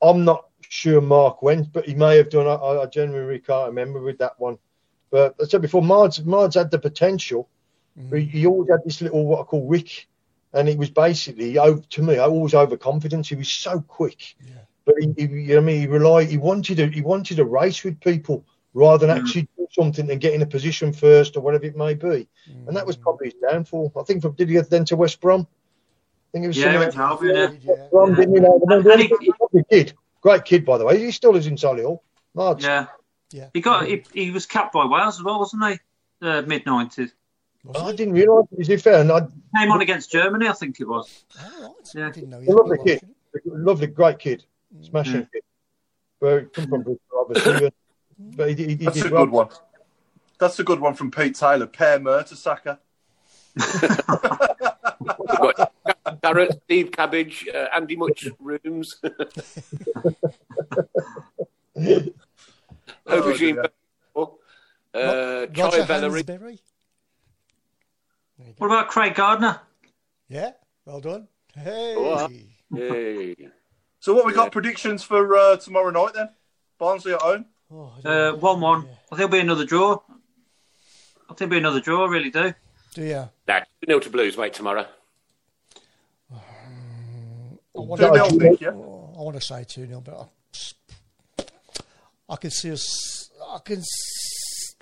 I'm 0.00 0.24
not 0.24 0.46
sure 0.68 1.00
Mark 1.00 1.42
went, 1.42 1.72
but 1.72 1.86
he 1.86 1.94
may 1.94 2.16
have 2.16 2.30
done. 2.30 2.46
I, 2.46 2.82
I 2.82 2.86
genuinely 2.86 3.40
can't 3.40 3.68
remember 3.68 4.00
with 4.00 4.18
that 4.18 4.38
one. 4.38 4.58
But 5.10 5.34
as 5.40 5.48
I 5.48 5.50
said 5.50 5.62
before, 5.62 5.82
Mards, 5.82 6.24
Mards 6.24 6.54
had 6.54 6.70
the 6.70 6.78
potential. 6.78 7.48
Mm. 7.98 8.10
But 8.10 8.20
he, 8.20 8.26
he 8.26 8.46
always 8.46 8.70
had 8.70 8.80
this 8.84 9.00
little 9.00 9.26
what 9.26 9.40
I 9.40 9.44
call 9.44 9.64
wick, 9.66 10.06
and 10.52 10.68
it 10.68 10.78
was 10.78 10.90
basically 10.90 11.54
to 11.54 12.02
me. 12.02 12.18
I 12.18 12.26
always 12.26 12.54
overconfidence. 12.54 13.28
He 13.28 13.34
was 13.34 13.50
so 13.50 13.80
quick, 13.80 14.36
but 14.84 14.94
he, 15.00 15.12
he, 15.16 15.22
you 15.22 15.46
know, 15.48 15.54
what 15.54 15.62
I 15.62 15.66
mean, 15.66 15.80
he 15.80 15.86
relied. 15.86 16.28
He 16.28 16.38
wanted 16.38 16.80
a, 16.80 16.86
he 16.86 17.02
wanted 17.02 17.38
a 17.38 17.44
race 17.44 17.84
with 17.84 18.00
people 18.00 18.44
rather 18.74 19.06
than 19.06 19.16
mm. 19.16 19.20
actually 19.20 19.48
do 19.56 19.66
something 19.72 20.10
and 20.10 20.20
get 20.20 20.34
in 20.34 20.42
a 20.42 20.46
position 20.46 20.92
first 20.92 21.36
or 21.36 21.40
whatever 21.40 21.64
it 21.64 21.76
may 21.76 21.94
be. 21.94 22.28
And 22.66 22.76
that 22.76 22.86
was 22.86 22.96
mm. 22.96 23.02
probably 23.02 23.28
his 23.28 23.50
downfall. 23.50 23.92
I 23.98 24.02
think 24.04 24.22
from 24.22 24.32
did 24.32 24.48
he 24.48 24.54
get 24.54 24.70
then 24.70 24.84
to 24.86 24.96
West 24.96 25.20
Brom? 25.20 25.46
I 25.50 26.28
think 26.32 26.44
it 26.44 26.48
was 26.48 26.56
Yeah, 26.58 26.72
he 26.72 26.78
something 26.78 26.80
went 26.80 26.92
to 26.92 27.00
Albion, 27.00 27.60
yeah. 27.62 27.72
West 27.72 27.90
Brom, 27.90 28.14
didn't 28.14 28.34
you 28.34 28.40
know? 28.40 28.60
And- 28.68 28.84
The 28.84 28.92
and 28.92 29.00
he- 29.00 29.12
only 29.12 29.30
lovely 29.40 29.64
kid, 29.70 29.94
great 30.20 30.44
kid 30.44 30.64
by 30.64 30.78
the 30.78 30.84
way. 30.84 30.98
He 30.98 31.10
still 31.10 31.36
is 31.36 31.46
in 31.46 31.56
Solihull. 31.56 32.00
Mards. 32.34 32.62
Yeah. 32.64 32.86
Yeah. 33.32 33.48
He 33.52 33.60
got 33.60 33.86
he, 33.86 34.04
he 34.12 34.30
was 34.30 34.46
capped 34.46 34.72
by 34.72 34.86
Wales 34.86 35.18
as 35.18 35.22
well, 35.22 35.38
wasn't 35.38 35.64
he? 35.66 35.78
Uh, 36.26 36.42
Mid 36.42 36.66
nineties. 36.66 37.12
I 37.74 37.92
didn't 37.92 38.14
realise. 38.14 38.46
Is 38.56 38.68
he 38.68 38.76
fair? 38.76 39.00
And 39.00 39.10
I, 39.12 39.20
Came 39.56 39.70
on 39.72 39.80
against 39.80 40.10
Germany, 40.10 40.48
I 40.48 40.52
think 40.52 40.80
it 40.80 40.88
was. 40.88 41.24
All 41.42 41.62
right. 41.62 41.74
Yeah. 41.94 42.06
I 42.06 42.10
didn't 42.10 42.30
know 42.30 42.40
he 42.40 42.46
a 42.46 42.50
lovely 42.52 42.78
kid, 42.84 43.00
lovely, 43.44 43.86
great 43.88 44.18
kid, 44.18 44.44
smashing 44.82 45.26
kid. 45.32 45.42
But 46.20 46.40
he 46.40 46.46
come 46.46 46.68
from 46.68 46.98
obviously. 47.16 47.70
but 48.18 48.48
he, 48.50 48.54
he, 48.54 48.68
he 48.68 48.74
That's 48.76 48.96
did 48.96 49.06
a 49.12 49.14
well. 49.14 49.24
good 49.26 49.32
one. 49.32 49.48
That's 50.38 50.58
a 50.58 50.64
good 50.64 50.80
one 50.80 50.94
from 50.94 51.10
Pete 51.10 51.34
Taylor. 51.34 51.66
Pair 51.66 51.98
Mertesacker. 51.98 52.78
We've 55.00 55.10
got 55.26 55.72
Garrett, 56.22 56.60
Steve 56.64 56.92
Cabbage, 56.92 57.48
uh, 57.52 57.66
Andy 57.74 57.96
Much 57.96 58.28
Rooms. 58.38 59.00
Aubergine. 63.06 63.54
dear. 63.56 63.70
uh, 64.94 65.46
Roger 65.46 65.52
Chai 65.54 65.86
Bellery. 65.86 66.22
Hansbury. 66.26 66.60
What 68.58 68.66
about 68.66 68.88
Craig 68.88 69.14
Gardner? 69.14 69.60
Yeah, 70.28 70.52
well 70.84 71.00
done. 71.00 71.28
Hey. 71.54 71.94
Oh, 71.96 72.28
Hey. 72.74 73.34
So 74.00 74.14
what 74.14 74.24
we 74.26 74.32
got 74.32 74.52
predictions 74.52 75.02
for 75.02 75.34
uh, 75.34 75.56
tomorrow 75.56 75.90
night 75.90 76.14
then? 76.14 76.28
Barnsley 76.78 77.14
at 77.14 77.20
home. 77.20 77.46
Oh, 77.68 77.92
Uh, 78.04 78.32
one 78.36 78.60
one. 78.60 78.82
I 79.10 79.16
think 79.16 79.22
it'll 79.22 79.28
be 79.28 79.40
another 79.40 79.64
draw. 79.64 79.98
I 81.28 81.34
think 81.34 81.40
it'll 81.42 81.50
be 81.50 81.58
another 81.58 81.80
draw. 81.80 82.06
I 82.06 82.08
really 82.08 82.30
do. 82.30 82.54
do 82.94 83.02
you? 83.04 83.28
Nah, 83.48 83.60
2 83.88 83.98
to 83.98 84.10
Blues, 84.10 84.38
mate, 84.38 84.52
tomorrow. 84.54 84.86
I 86.32 86.36
want, 87.74 88.00
Two 88.00 88.06
to, 88.06 88.12
nil, 88.12 88.30
Nick, 88.50 88.60
yeah? 88.60 88.68
I 88.70 88.72
want 89.20 89.34
to 89.34 89.44
say 89.44 89.64
2 89.64 89.86
0, 89.88 90.00
but 90.00 90.30
I, 91.38 91.44
I 92.34 92.36
can 92.36 92.50
see 92.50 92.70
us. 92.70 93.30
I 93.48 93.58
can. 93.64 93.82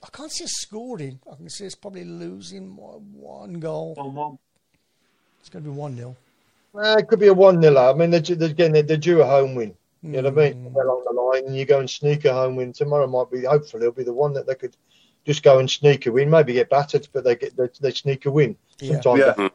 S- 0.06 0.10
I 0.12 0.16
can't 0.16 0.32
see 0.32 0.44
us 0.44 0.52
scoring. 0.52 1.20
I 1.30 1.36
can 1.36 1.48
see 1.48 1.66
us 1.66 1.74
probably 1.74 2.04
losing 2.04 2.74
by 2.74 2.82
one 2.82 3.54
goal. 3.54 3.94
One 3.94 4.14
one. 4.14 4.38
It's 5.40 5.48
going 5.48 5.64
to 5.64 5.70
be 5.70 5.76
1 5.76 5.96
0. 5.96 6.16
Uh, 6.74 6.96
it 6.98 7.06
could 7.08 7.20
be 7.20 7.28
a 7.28 7.34
1 7.34 7.62
0. 7.62 7.76
I 7.76 7.94
mean, 7.94 8.10
they're, 8.10 8.20
they're, 8.20 8.50
again, 8.50 8.72
they're, 8.72 8.82
they're 8.82 8.96
due 8.96 9.22
a 9.22 9.26
home 9.26 9.54
win. 9.54 9.74
You 10.02 10.22
know 10.22 10.30
what 10.30 10.44
I 10.44 10.52
mean? 10.52 10.72
Well 10.72 10.90
on 10.90 11.04
the 11.14 11.20
line, 11.20 11.46
and 11.46 11.56
you 11.56 11.64
go 11.64 11.80
and 11.80 11.88
sneak 11.88 12.24
a 12.26 12.32
home 12.32 12.54
win. 12.56 12.72
Tomorrow 12.72 13.06
might 13.06 13.30
be, 13.30 13.44
hopefully, 13.44 13.82
it'll 13.84 13.92
be 13.94 14.04
the 14.04 14.12
one 14.12 14.32
that 14.34 14.46
they 14.46 14.54
could 14.54 14.76
just 15.24 15.42
go 15.42 15.58
and 15.58 15.68
sneak 15.70 16.06
a 16.06 16.12
win. 16.12 16.30
Maybe 16.30 16.52
get 16.52 16.68
battered, 16.70 17.08
but 17.12 17.24
they 17.24 17.34
get 17.36 17.56
they, 17.56 17.68
they 17.80 17.90
sneak 17.92 18.26
a 18.26 18.30
win. 18.30 18.56
Yeah. 18.80 19.00
Sometimes 19.00 19.34
Yeah. 19.38 19.48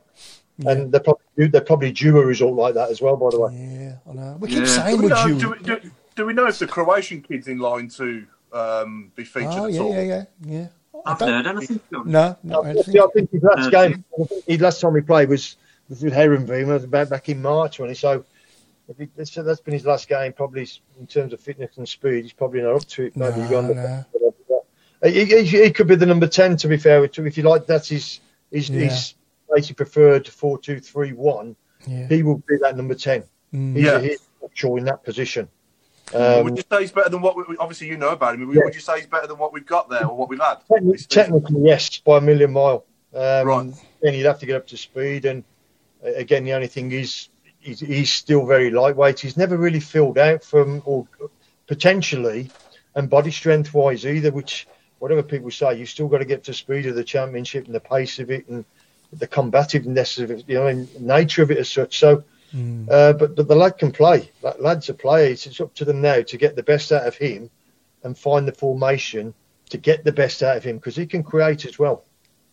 and 0.71 0.91
they're 0.91 0.99
probably 0.99 1.23
due, 1.37 1.47
they're 1.47 1.61
probably 1.61 1.91
due 1.91 2.17
a 2.19 2.25
result 2.25 2.55
like 2.55 2.73
that 2.73 2.89
as 2.89 3.01
well. 3.01 3.15
By 3.17 3.29
the 3.31 3.39
way, 3.39 3.53
Yeah, 3.53 3.95
I 4.09 4.13
know. 4.13 4.37
We 4.39 4.47
keep 4.49 4.59
Yeah. 4.59 4.65
Saying 4.65 4.97
we, 4.97 5.03
we're 5.03 5.09
know, 5.09 5.27
due. 5.27 5.39
do, 5.39 5.49
we, 5.51 5.59
do, 5.59 5.91
do 6.15 6.25
we 6.25 6.33
know 6.33 6.47
if 6.47 6.59
the 6.59 6.67
Croatian 6.67 7.21
kid's 7.21 7.47
in 7.47 7.59
line 7.59 7.87
to 7.97 8.25
um, 8.53 9.11
be 9.15 9.23
featured 9.23 9.51
Oh, 9.53 9.65
at 9.65 9.73
yeah, 9.73 9.79
all? 9.81 9.93
yeah, 9.93 10.01
yeah, 10.01 10.23
yeah. 10.45 10.67
I 11.05 11.11
I've 11.13 11.19
heard 11.19 11.43
don't, 11.43 11.57
anything. 11.57 11.79
to 11.79 11.83
be 11.89 11.95
honest. 11.95 12.09
no, 12.11 12.37
not 12.43 12.65
I 12.65 12.69
anything. 12.69 12.93
think- 12.93 13.03
I 13.03 13.07
think 13.13 13.31
his 13.31 13.43
last 13.43 13.67
Uh, 13.67 13.69
game, 13.69 14.03
I 14.19 14.25
his 14.47 14.61
last 14.61 14.81
time 14.81 14.95
he 14.95 15.01
played 15.01 15.29
was 15.29 15.57
was 15.89 16.03
with 16.03 16.13
Heerenveen 16.13 16.67
was 16.67 16.83
about 16.83 17.09
back 17.09 17.27
in 17.29 17.41
March 17.41 17.79
when 17.79 17.89
he 17.89 17.95
so. 17.95 18.23
if 18.87 18.97
he- 18.97 19.09
That's, 19.15 19.33
that's 19.33 19.61
been 19.61 19.73
his 19.73 19.85
last 19.85 20.07
game, 20.09 20.33
probably 20.33 20.67
in 20.99 21.07
terms 21.07 21.33
of 21.33 21.39
fitness 21.39 21.77
and 21.77 21.87
speed. 21.87 22.23
He's 22.23 22.33
probably 22.33 22.61
not 22.61 22.75
up 22.75 22.85
to 22.85 23.03
it. 23.05 23.15
Maybe 23.17 23.39
No, 23.49 23.61
no. 23.61 24.05
He, 25.03 25.25
he, 25.25 25.43
he 25.45 25.71
could 25.71 25.87
be 25.87 25.95
the 25.95 26.05
number 26.05 26.27
ten. 26.27 26.57
To 26.57 26.67
be 26.67 26.77
fair, 26.77 27.03
if 27.03 27.37
you 27.37 27.43
like, 27.43 27.65
that's 27.65 27.89
his 27.89 28.19
his, 28.51 28.69
Yeah. 28.69 28.81
his 28.89 29.15
basically 29.53 29.75
preferred 29.75 30.27
four 30.27 30.59
two 30.59 30.79
three 30.79 31.13
one. 31.13 31.55
Yeah. 31.87 32.07
He 32.07 32.21
will 32.21 32.37
be 32.47 32.57
that 32.61 32.77
number 32.77 32.93
ten. 32.95 33.23
Mm. 33.53 33.75
He's, 33.75 33.85
Yeah. 33.85 33.99
he's 33.99 34.19
sure 34.53 34.77
in 34.77 34.85
that 34.85 35.03
position. 35.03 35.47
Um, 36.13 36.43
would 36.43 36.57
you 36.57 36.63
say 36.69 36.81
he's 36.81 36.91
better 36.91 37.09
than 37.09 37.21
what? 37.21 37.35
We, 37.35 37.57
obviously, 37.57 37.88
you 37.88 37.97
know 37.97 38.09
about 38.09 38.35
him. 38.35 38.47
Would 38.47 38.57
would 38.57 38.75
you 38.75 38.81
say 38.81 38.97
he's 38.97 39.07
better 39.07 39.27
than 39.27 39.38
what 39.38 39.53
we've 39.53 39.65
got 39.65 39.89
there 39.89 40.05
or 40.05 40.15
what 40.15 40.29
we've 40.29 40.39
had? 40.39 40.57
Technically, 40.67 40.97
technically, 40.97 41.61
yes, 41.63 41.97
by 41.99 42.17
a 42.17 42.21
million 42.21 42.51
mile. 42.51 42.85
Um, 43.13 43.47
right. 43.47 43.73
Then 44.01 44.13
you'd 44.13 44.25
have 44.25 44.39
to 44.39 44.45
get 44.45 44.55
up 44.55 44.67
to 44.67 44.77
speed, 44.77 45.25
and 45.25 45.43
uh, 46.05 46.13
again, 46.13 46.43
the 46.43 46.53
only 46.53 46.67
thing 46.67 46.91
is 46.91 47.29
he's, 47.59 47.79
he's 47.79 48.11
still 48.11 48.45
very 48.45 48.71
lightweight. 48.71 49.19
He's 49.19 49.38
never 49.38 49.57
really 49.57 49.79
filled 49.79 50.17
out 50.17 50.43
from 50.43 50.81
or 50.85 51.07
potentially 51.67 52.49
and 52.95 53.09
body 53.09 53.31
strength 53.31 53.73
wise 53.73 54.05
either. 54.05 54.31
Which 54.31 54.67
whatever 54.99 55.23
people 55.23 55.51
say, 55.51 55.77
you've 55.77 55.89
still 55.89 56.07
got 56.07 56.19
to 56.19 56.25
get 56.25 56.43
to 56.45 56.53
speed 56.53 56.85
of 56.88 56.95
the 56.95 57.03
championship 57.03 57.65
and 57.65 57.75
the 57.75 57.79
pace 57.79 58.19
of 58.19 58.31
it 58.31 58.47
and 58.47 58.65
the 59.13 59.27
combativeness 59.27 60.19
of 60.19 60.31
it, 60.31 60.43
you 60.47 60.55
know, 60.55 60.67
and 60.67 61.01
nature 61.01 61.43
of 61.43 61.51
it 61.51 61.57
as 61.57 61.69
such. 61.69 61.99
So. 61.99 62.23
Mm. 62.53 62.89
Uh, 62.89 63.13
but 63.13 63.35
but 63.35 63.47
the 63.47 63.55
lad 63.55 63.77
can 63.77 63.91
play. 63.91 64.29
Lad's 64.59 64.89
a 64.89 64.93
player. 64.93 65.31
It's 65.31 65.61
up 65.61 65.73
to 65.75 65.85
them 65.85 66.01
now 66.01 66.21
to 66.21 66.37
get 66.37 66.55
the 66.55 66.63
best 66.63 66.91
out 66.91 67.07
of 67.07 67.15
him 67.15 67.49
and 68.03 68.17
find 68.17 68.47
the 68.47 68.51
formation 68.51 69.33
to 69.69 69.77
get 69.77 70.03
the 70.03 70.11
best 70.11 70.43
out 70.43 70.57
of 70.57 70.63
him 70.63 70.77
because 70.77 70.95
he 70.95 71.05
can 71.05 71.23
create 71.23 71.65
as 71.65 71.79
well. 71.79 72.03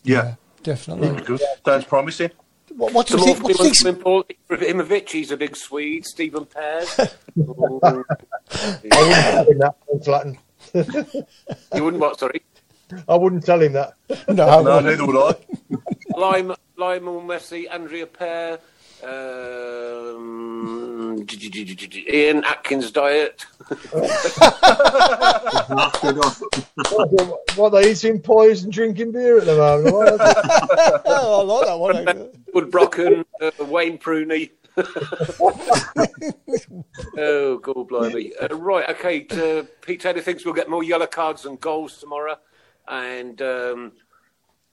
Yeah, 0.05 0.35
definitely. 0.63 1.21
Good. 1.23 1.43
Sounds 1.65 1.85
promising. 1.85 2.31
What, 2.77 2.93
what 2.93 3.07
do 3.07 3.19
you 3.19 3.25
think? 3.25 3.43
What 3.43 3.57
do 3.57 3.65
you 3.65 4.25
Ibrahimovic, 4.51 5.09
he's 5.09 5.31
a 5.33 5.37
big 5.37 5.57
Swede. 5.57 6.07
Stephen 6.07 6.47
Pears. 6.47 6.99
I 7.01 7.07
wouldn't 7.37 7.83
tell 8.53 9.47
him 9.47 9.59
that. 9.59 9.75
Latin. 10.07 10.39
you 11.75 11.85
wouldn't 11.85 12.01
what? 12.01 12.19
Sorry. 12.21 12.43
I 13.09 13.17
wouldn't 13.17 13.45
tell 13.45 13.61
him 13.61 13.73
that. 13.73 13.95
No, 14.29 14.63
no 14.63 14.81
neither 14.81 15.07
would 15.07 15.17
I. 15.17 15.77
Lime, 16.17 16.55
Lionel 16.77 17.21
Messi, 17.23 17.71
Andrea 17.71 18.07
Pear, 18.07 18.59
um, 19.05 21.25
Ian 22.09 22.45
Atkins 22.45 22.91
diet. 22.91 23.45
what 27.57 27.59
are 27.59 27.71
they 27.71 27.91
eating 27.91 28.21
pies 28.21 28.65
and 28.65 28.73
drinking 28.73 29.13
beer 29.13 29.39
at 29.39 29.45
the 29.45 29.57
moment? 29.57 29.93
oh, 31.07 31.41
I 31.41 31.45
like 31.45 31.67
that 31.67 31.79
one. 31.79 32.05
Wood 32.55 32.71
Brocken, 32.71 33.25
uh, 33.41 33.51
Wayne 33.65 33.99
Prooney. 33.99 34.51
oh, 37.19 37.59
God 37.59 37.89
blimey. 37.89 38.33
Uh, 38.41 38.57
right, 38.57 38.89
okay. 38.91 39.27
Uh, 39.31 39.65
Pete 39.83 40.01
Taylor 40.01 40.21
thinks 40.21 40.45
we'll 40.45 40.55
get 40.55 40.71
more 40.71 40.85
yellow 40.85 41.07
cards 41.07 41.47
and 41.47 41.61
goals 41.61 41.99
tomorrow. 41.99 42.37
And 42.87 43.43
um, 43.43 43.93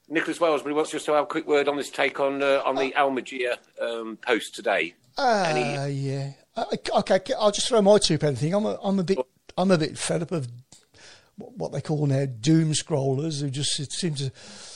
Nicholas 0.07 0.39
Wellesbury 0.39 0.73
wants 0.73 0.91
just 0.91 1.05
to 1.05 1.13
have 1.13 1.23
a 1.23 1.27
quick 1.27 1.47
word 1.47 1.67
on 1.67 1.77
this 1.77 1.89
take 1.89 2.19
on 2.19 2.41
uh, 2.43 2.61
on 2.65 2.75
the 2.75 2.91
Almagier 2.91 3.57
um, 3.81 4.17
post 4.17 4.53
today. 4.53 4.93
Uh, 5.17 5.87
yeah. 5.89 6.31
Uh, 6.55 6.65
okay, 6.97 7.19
I'll 7.39 7.51
just 7.51 7.67
throw 7.67 7.81
my 7.81 7.97
two 7.97 8.17
penny 8.17 8.35
thing. 8.35 8.53
I'm 8.53 8.65
a, 8.65 8.77
I'm 8.83 8.99
a 8.99 9.03
bit 9.03 9.17
I'm 9.57 9.71
a 9.71 9.77
bit 9.77 9.97
fed 9.97 10.21
up 10.21 10.31
of 10.31 10.47
what 11.37 11.71
they 11.71 11.81
call 11.81 12.05
now 12.05 12.25
doom 12.25 12.71
scrollers 12.71 13.41
who 13.41 13.49
just 13.49 13.91
seem 13.91 14.15
to 14.15 14.31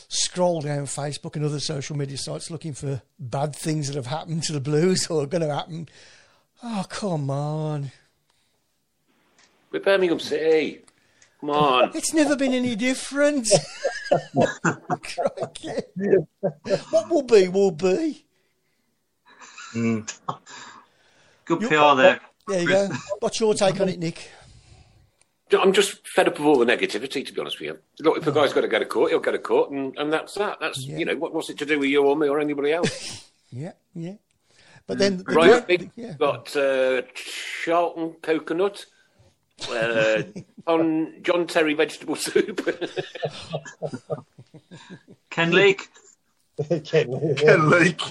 scroll 0.10 0.62
down 0.62 0.86
Facebook 0.86 1.36
and 1.36 1.46
other 1.46 1.60
social 1.60 1.96
media 1.96 2.18
sites 2.18 2.52
looking 2.52 2.74
for 2.74 3.02
bad 3.20 3.56
things 3.56 3.88
that 3.88 3.96
have 3.96 4.08
happened 4.08 4.44
to 4.44 4.54
the 4.54 4.60
Blues 4.60 5.08
or 5.10 5.24
are 5.24 5.28
going 5.28 5.48
to 5.48 5.54
happen. 5.54 5.88
Oh, 6.62 6.86
come 6.90 7.30
on. 7.30 7.92
We're 9.72 9.80
Birmingham 9.80 10.20
City. 10.20 10.82
Come 11.40 11.52
on. 11.52 11.92
It's 11.96 12.14
never 12.14 12.36
been 12.36 12.54
any 12.54 12.76
different. 12.76 13.48
what 14.34 14.50
will 17.10 17.24
be, 17.24 17.48
will 17.48 17.72
be. 17.72 18.26
Mm. 19.74 20.14
Good 21.46 21.62
PR 21.62 21.96
there. 21.96 22.20
There 22.48 22.62
you 22.62 22.68
go. 22.68 22.90
What's 23.20 23.40
your 23.40 23.54
take 23.54 23.80
on 23.80 23.90
it, 23.90 24.00
Nick? 24.00 24.32
I'm 25.58 25.74
just 25.74 26.08
fed 26.08 26.28
up 26.28 26.38
of 26.38 26.46
all 26.46 26.60
the 26.60 26.66
negativity, 26.66 27.26
to 27.26 27.34
be 27.34 27.42
honest 27.42 27.60
with 27.60 27.68
you. 27.68 27.80
Look, 28.02 28.18
if 28.18 28.28
a 28.28 28.32
guy's 28.32 28.54
got 28.54 28.62
to 28.62 28.68
go 28.68 28.80
to 28.80 28.86
court, 28.86 29.12
he'll 29.12 29.20
go 29.20 29.32
to 29.32 29.40
court, 29.40 29.72
and, 29.72 29.98
and 29.98 30.14
that's 30.14 30.36
that. 30.36 30.60
That's 30.60 30.86
yeah. 30.86 30.98
you 30.98 31.06
know, 31.06 31.16
what, 31.16 31.34
what's 31.34 31.50
it 31.50 31.58
to 31.60 31.66
do 31.66 31.80
with 31.80 31.90
you 31.90 32.04
or 32.04 32.16
me 32.16 32.28
or 32.28 32.40
anybody 32.40 32.72
else? 32.72 33.32
yeah, 33.50 33.72
yeah. 33.96 34.16
But 34.86 34.98
then, 34.98 35.24
right, 35.28 35.66
big, 35.66 35.92
yeah. 35.96 36.14
got 36.14 36.56
uh, 36.56 37.04
Charlton 37.64 38.16
coconut, 38.22 38.86
uh, 39.70 40.24
on 40.68 41.22
John 41.22 41.48
Terry 41.48 41.74
vegetable 41.74 42.16
soup. 42.16 42.68
Ken 45.30 45.52
Leake. 45.52 45.88
Ken 46.84 47.12
Leake. 47.12 47.38
Ken 47.38 47.70
Leake. 47.70 48.02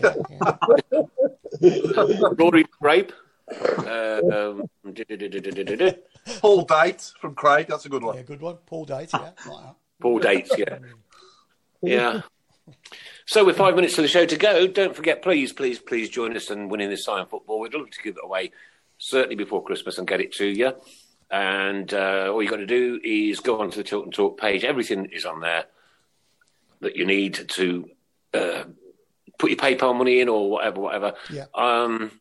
Rory 2.39 2.65
Grape. 2.81 3.13
Uh, 3.51 4.21
um, 4.33 4.71
Paul 6.41 6.63
Date 6.65 7.13
from 7.21 7.35
Craig. 7.35 7.67
That's 7.69 7.87
a 7.87 7.89
good 7.89 8.03
one. 8.03 8.17
Yeah, 8.17 8.23
good 8.23 8.41
one. 8.41 8.57
Paul 8.67 8.85
Date. 8.85 9.11
Yeah. 9.15 9.31
Paul 10.01 10.19
Dates. 10.19 10.51
Yeah. 10.57 10.79
Yeah. 11.83 12.23
So 13.27 13.45
with 13.45 13.57
five 13.57 13.75
minutes 13.75 13.95
to 13.97 14.03
the 14.03 14.09
show 14.09 14.27
to 14.27 14.37
go, 14.37 14.67
don't 14.67 14.95
forget, 14.95 15.23
please, 15.23 15.53
please, 15.53 15.79
please 15.79 16.09
join 16.09 16.37
us 16.37 16.51
in 16.51 16.69
winning 16.69 16.91
this 16.91 17.05
sign 17.05 17.27
football. 17.27 17.61
We'd 17.61 17.75
love 17.75 17.91
to 17.91 18.03
give 18.03 18.17
it 18.17 18.25
away 18.25 18.53
certainly 18.99 19.37
before 19.37 19.63
Christmas 19.63 19.99
and 19.99 20.07
get 20.07 20.21
it 20.21 20.33
to 20.35 20.47
you. 20.47 20.73
And 21.31 21.93
uh, 21.93 22.31
all 22.33 22.43
you've 22.43 22.51
got 22.51 22.57
to 22.57 22.67
do 22.67 23.01
is 23.05 23.41
go 23.41 23.61
onto 23.61 23.77
the 23.77 23.85
Tilton 23.85 24.13
Talk 24.13 24.41
page. 24.41 24.65
Everything 24.65 25.07
is 25.13 25.25
on 25.25 25.41
there 25.41 25.65
that 26.81 26.97
you 26.97 27.05
need 27.05 27.49
to 27.49 27.91
uh, 28.33 28.65
put 29.39 29.51
your 29.51 29.59
PayPal 29.59 29.97
money 29.97 30.21
in 30.21 30.29
or 30.29 30.51
whatever, 30.51 30.81
whatever. 30.81 31.15
Yeah. 31.31 31.47
Um, 31.55 32.13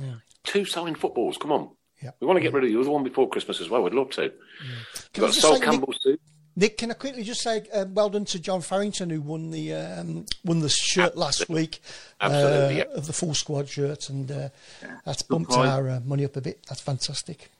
yeah. 0.00 0.14
Two 0.44 0.64
signed 0.64 0.98
footballs. 0.98 1.38
Come 1.38 1.52
on. 1.52 1.70
Yeah. 2.02 2.10
We 2.20 2.26
want 2.26 2.36
to 2.36 2.42
get 2.42 2.52
rid 2.52 2.64
of 2.64 2.70
the 2.70 2.78
other 2.78 2.90
one 2.90 3.04
before 3.04 3.28
Christmas 3.28 3.60
as 3.60 3.68
well. 3.68 3.82
We'd 3.82 3.94
love 3.94 4.10
to. 4.10 4.24
Yeah. 4.24 4.30
Can 5.12 5.24
got 5.24 5.34
Sol 5.34 5.58
Campbell 5.58 5.88
Nick, 5.88 6.02
soup. 6.02 6.20
Nick, 6.56 6.78
can 6.78 6.90
I 6.90 6.94
quickly 6.94 7.22
just 7.22 7.40
say 7.40 7.64
uh, 7.72 7.86
well 7.88 8.10
done 8.10 8.24
to 8.26 8.38
John 8.38 8.60
Farrington 8.60 9.10
who 9.10 9.20
won 9.20 9.50
the 9.50 9.74
um, 9.74 10.26
won 10.44 10.60
the 10.60 10.68
shirt 10.68 11.16
last 11.16 11.48
week 11.48 11.80
Absolutely, 12.20 12.82
uh, 12.82 12.84
yeah. 12.84 12.96
of 12.96 13.06
the 13.06 13.12
full 13.12 13.34
squad 13.34 13.68
shirt, 13.68 14.08
and 14.08 14.30
uh, 14.30 14.48
that's 15.04 15.22
bumped 15.22 15.52
our 15.52 15.88
uh, 15.88 16.00
money 16.04 16.24
up 16.24 16.36
a 16.36 16.40
bit. 16.40 16.64
That's 16.68 16.80
fantastic. 16.80 17.50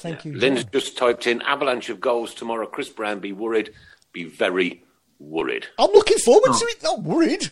Thank 0.00 0.24
you. 0.24 0.34
Lynn's 0.34 0.64
John. 0.64 0.72
just 0.72 0.96
typed 0.96 1.26
in 1.26 1.42
avalanche 1.42 1.90
of 1.90 2.00
goals 2.00 2.34
tomorrow. 2.34 2.66
Chris 2.66 2.88
Brown, 2.88 3.20
be 3.20 3.32
worried. 3.32 3.72
Be 4.12 4.24
very 4.24 4.82
worried. 5.18 5.66
I'm 5.78 5.90
looking 5.92 6.16
forward 6.18 6.54
to 6.54 6.64
oh. 6.64 6.68
it. 6.68 6.82
Not 6.82 7.02
worried. 7.02 7.50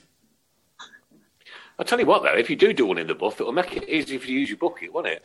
I'll 1.78 1.84
tell 1.84 2.00
you 2.00 2.06
what, 2.06 2.22
though, 2.22 2.34
if 2.34 2.48
you 2.50 2.56
do 2.56 2.72
do 2.72 2.86
one 2.86 2.98
in 2.98 3.06
the 3.06 3.14
buff, 3.14 3.40
it'll 3.40 3.52
make 3.52 3.76
it 3.76 3.88
easy 3.88 4.18
for 4.18 4.26
you 4.26 4.34
to 4.34 4.40
use 4.40 4.48
your 4.48 4.58
bucket, 4.58 4.92
won't 4.92 5.06
it? 5.06 5.22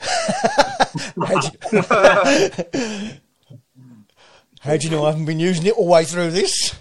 How 4.60 4.78
do 4.78 4.86
you 4.86 4.91
know 4.91 5.06
I 5.06 5.10
haven't 5.10 5.26
been 5.26 5.40
using 5.40 5.66
it 5.66 5.74
all 5.74 5.86
the 5.86 5.91
way 5.91 6.06
through 6.06 6.30
this? 6.32 6.76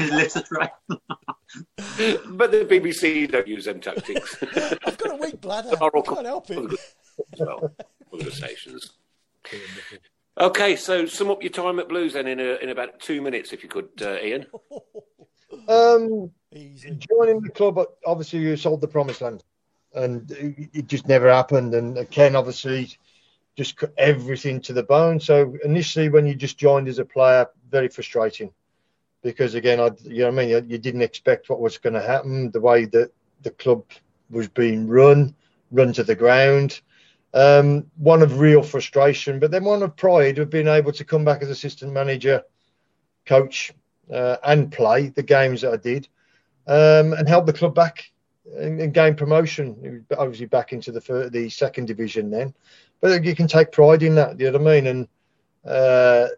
Literally. 0.00 0.68
but 0.88 2.50
the 2.50 2.66
BBC 2.68 3.30
don't 3.30 3.46
use 3.46 3.66
them 3.66 3.80
tactics. 3.80 4.36
I've 4.84 4.98
got 4.98 5.12
a 5.12 5.16
weak 5.16 5.40
bladder. 5.40 5.70
I 5.80 6.00
can't 6.00 6.26
help 6.26 6.46
it. 6.50 6.80
Well, 8.12 8.20
organisations. 8.20 8.92
Okay, 10.38 10.76
so 10.76 11.06
sum 11.06 11.30
up 11.30 11.42
your 11.42 11.50
time 11.50 11.78
at 11.78 11.88
Blues 11.88 12.14
then 12.14 12.26
in 12.26 12.40
a, 12.40 12.54
in 12.62 12.68
about 12.68 13.00
two 13.00 13.20
minutes, 13.20 13.52
if 13.52 13.62
you 13.62 13.68
could, 13.68 13.88
uh, 14.00 14.18
Ian. 14.22 14.46
Um, 15.68 16.30
joining 16.50 17.42
the 17.42 17.50
club, 17.54 17.74
but 17.74 17.98
obviously, 18.06 18.38
you 18.38 18.56
sold 18.56 18.80
the 18.80 18.88
promised 18.88 19.20
land, 19.20 19.44
and 19.94 20.30
it, 20.32 20.70
it 20.72 20.86
just 20.86 21.06
never 21.06 21.30
happened. 21.30 21.74
And 21.74 22.10
Ken 22.10 22.34
obviously 22.34 22.88
just 23.54 23.76
cut 23.76 23.92
everything 23.98 24.62
to 24.62 24.72
the 24.72 24.82
bone. 24.82 25.20
So 25.20 25.54
initially, 25.62 26.08
when 26.08 26.26
you 26.26 26.34
just 26.34 26.56
joined 26.56 26.88
as 26.88 26.98
a 26.98 27.04
player, 27.04 27.46
very 27.70 27.88
frustrating 27.88 28.50
because 29.22 29.54
again, 29.54 29.80
I 29.80 29.90
you 30.02 30.20
know 30.20 30.30
what 30.30 30.34
I 30.34 30.36
mean. 30.36 30.48
You, 30.48 30.64
you 30.66 30.78
didn't 30.78 31.02
expect 31.02 31.48
what 31.48 31.60
was 31.60 31.78
going 31.78 31.94
to 31.94 32.02
happen. 32.02 32.50
The 32.50 32.60
way 32.60 32.84
that 32.86 33.12
the 33.42 33.50
club 33.50 33.84
was 34.30 34.48
being 34.48 34.88
run, 34.88 35.34
run 35.70 35.92
to 35.94 36.04
the 36.04 36.14
ground. 36.14 36.80
Um, 37.34 37.86
one 37.96 38.20
of 38.20 38.40
real 38.40 38.62
frustration, 38.62 39.40
but 39.40 39.50
then 39.50 39.64
one 39.64 39.82
of 39.82 39.96
pride 39.96 40.38
of 40.38 40.50
being 40.50 40.68
able 40.68 40.92
to 40.92 41.04
come 41.04 41.24
back 41.24 41.42
as 41.42 41.48
assistant 41.48 41.92
manager, 41.92 42.42
coach, 43.24 43.72
uh, 44.12 44.36
and 44.44 44.70
play 44.70 45.08
the 45.08 45.22
games 45.22 45.62
that 45.62 45.72
I 45.72 45.76
did, 45.78 46.08
um, 46.66 47.14
and 47.14 47.26
help 47.26 47.46
the 47.46 47.52
club 47.52 47.74
back 47.74 48.12
and, 48.58 48.80
and 48.80 48.92
gain 48.92 49.14
promotion. 49.14 50.04
Obviously, 50.18 50.46
back 50.46 50.72
into 50.74 50.92
the 50.92 51.00
fir- 51.00 51.30
the 51.30 51.48
second 51.48 51.86
division 51.86 52.30
then, 52.30 52.52
but 53.00 53.24
you 53.24 53.34
can 53.34 53.46
take 53.46 53.72
pride 53.72 54.02
in 54.02 54.14
that. 54.16 54.38
You 54.38 54.50
know 54.50 54.58
what 54.58 54.70
I 54.70 54.74
mean? 54.74 54.86
And 54.86 55.08
uh, 55.64 56.28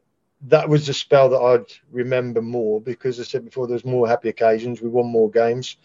that 0.43 0.69
was 0.69 0.87
the 0.87 0.95
spell 0.95 1.29
that 1.31 1.41
I'd 1.41 1.73
remember 1.91 2.43
more 2.43 2.81
because 2.81 3.19
I 3.19 3.25
said 3.25 3.45
before, 3.45 3.67
there 3.67 3.75
was 3.75 3.85
more 3.85 4.07
happy 4.07 4.29
occasions. 4.29 4.81
We 4.81 4.89
won 4.89 5.07
more 5.07 5.31
games, 5.31 5.77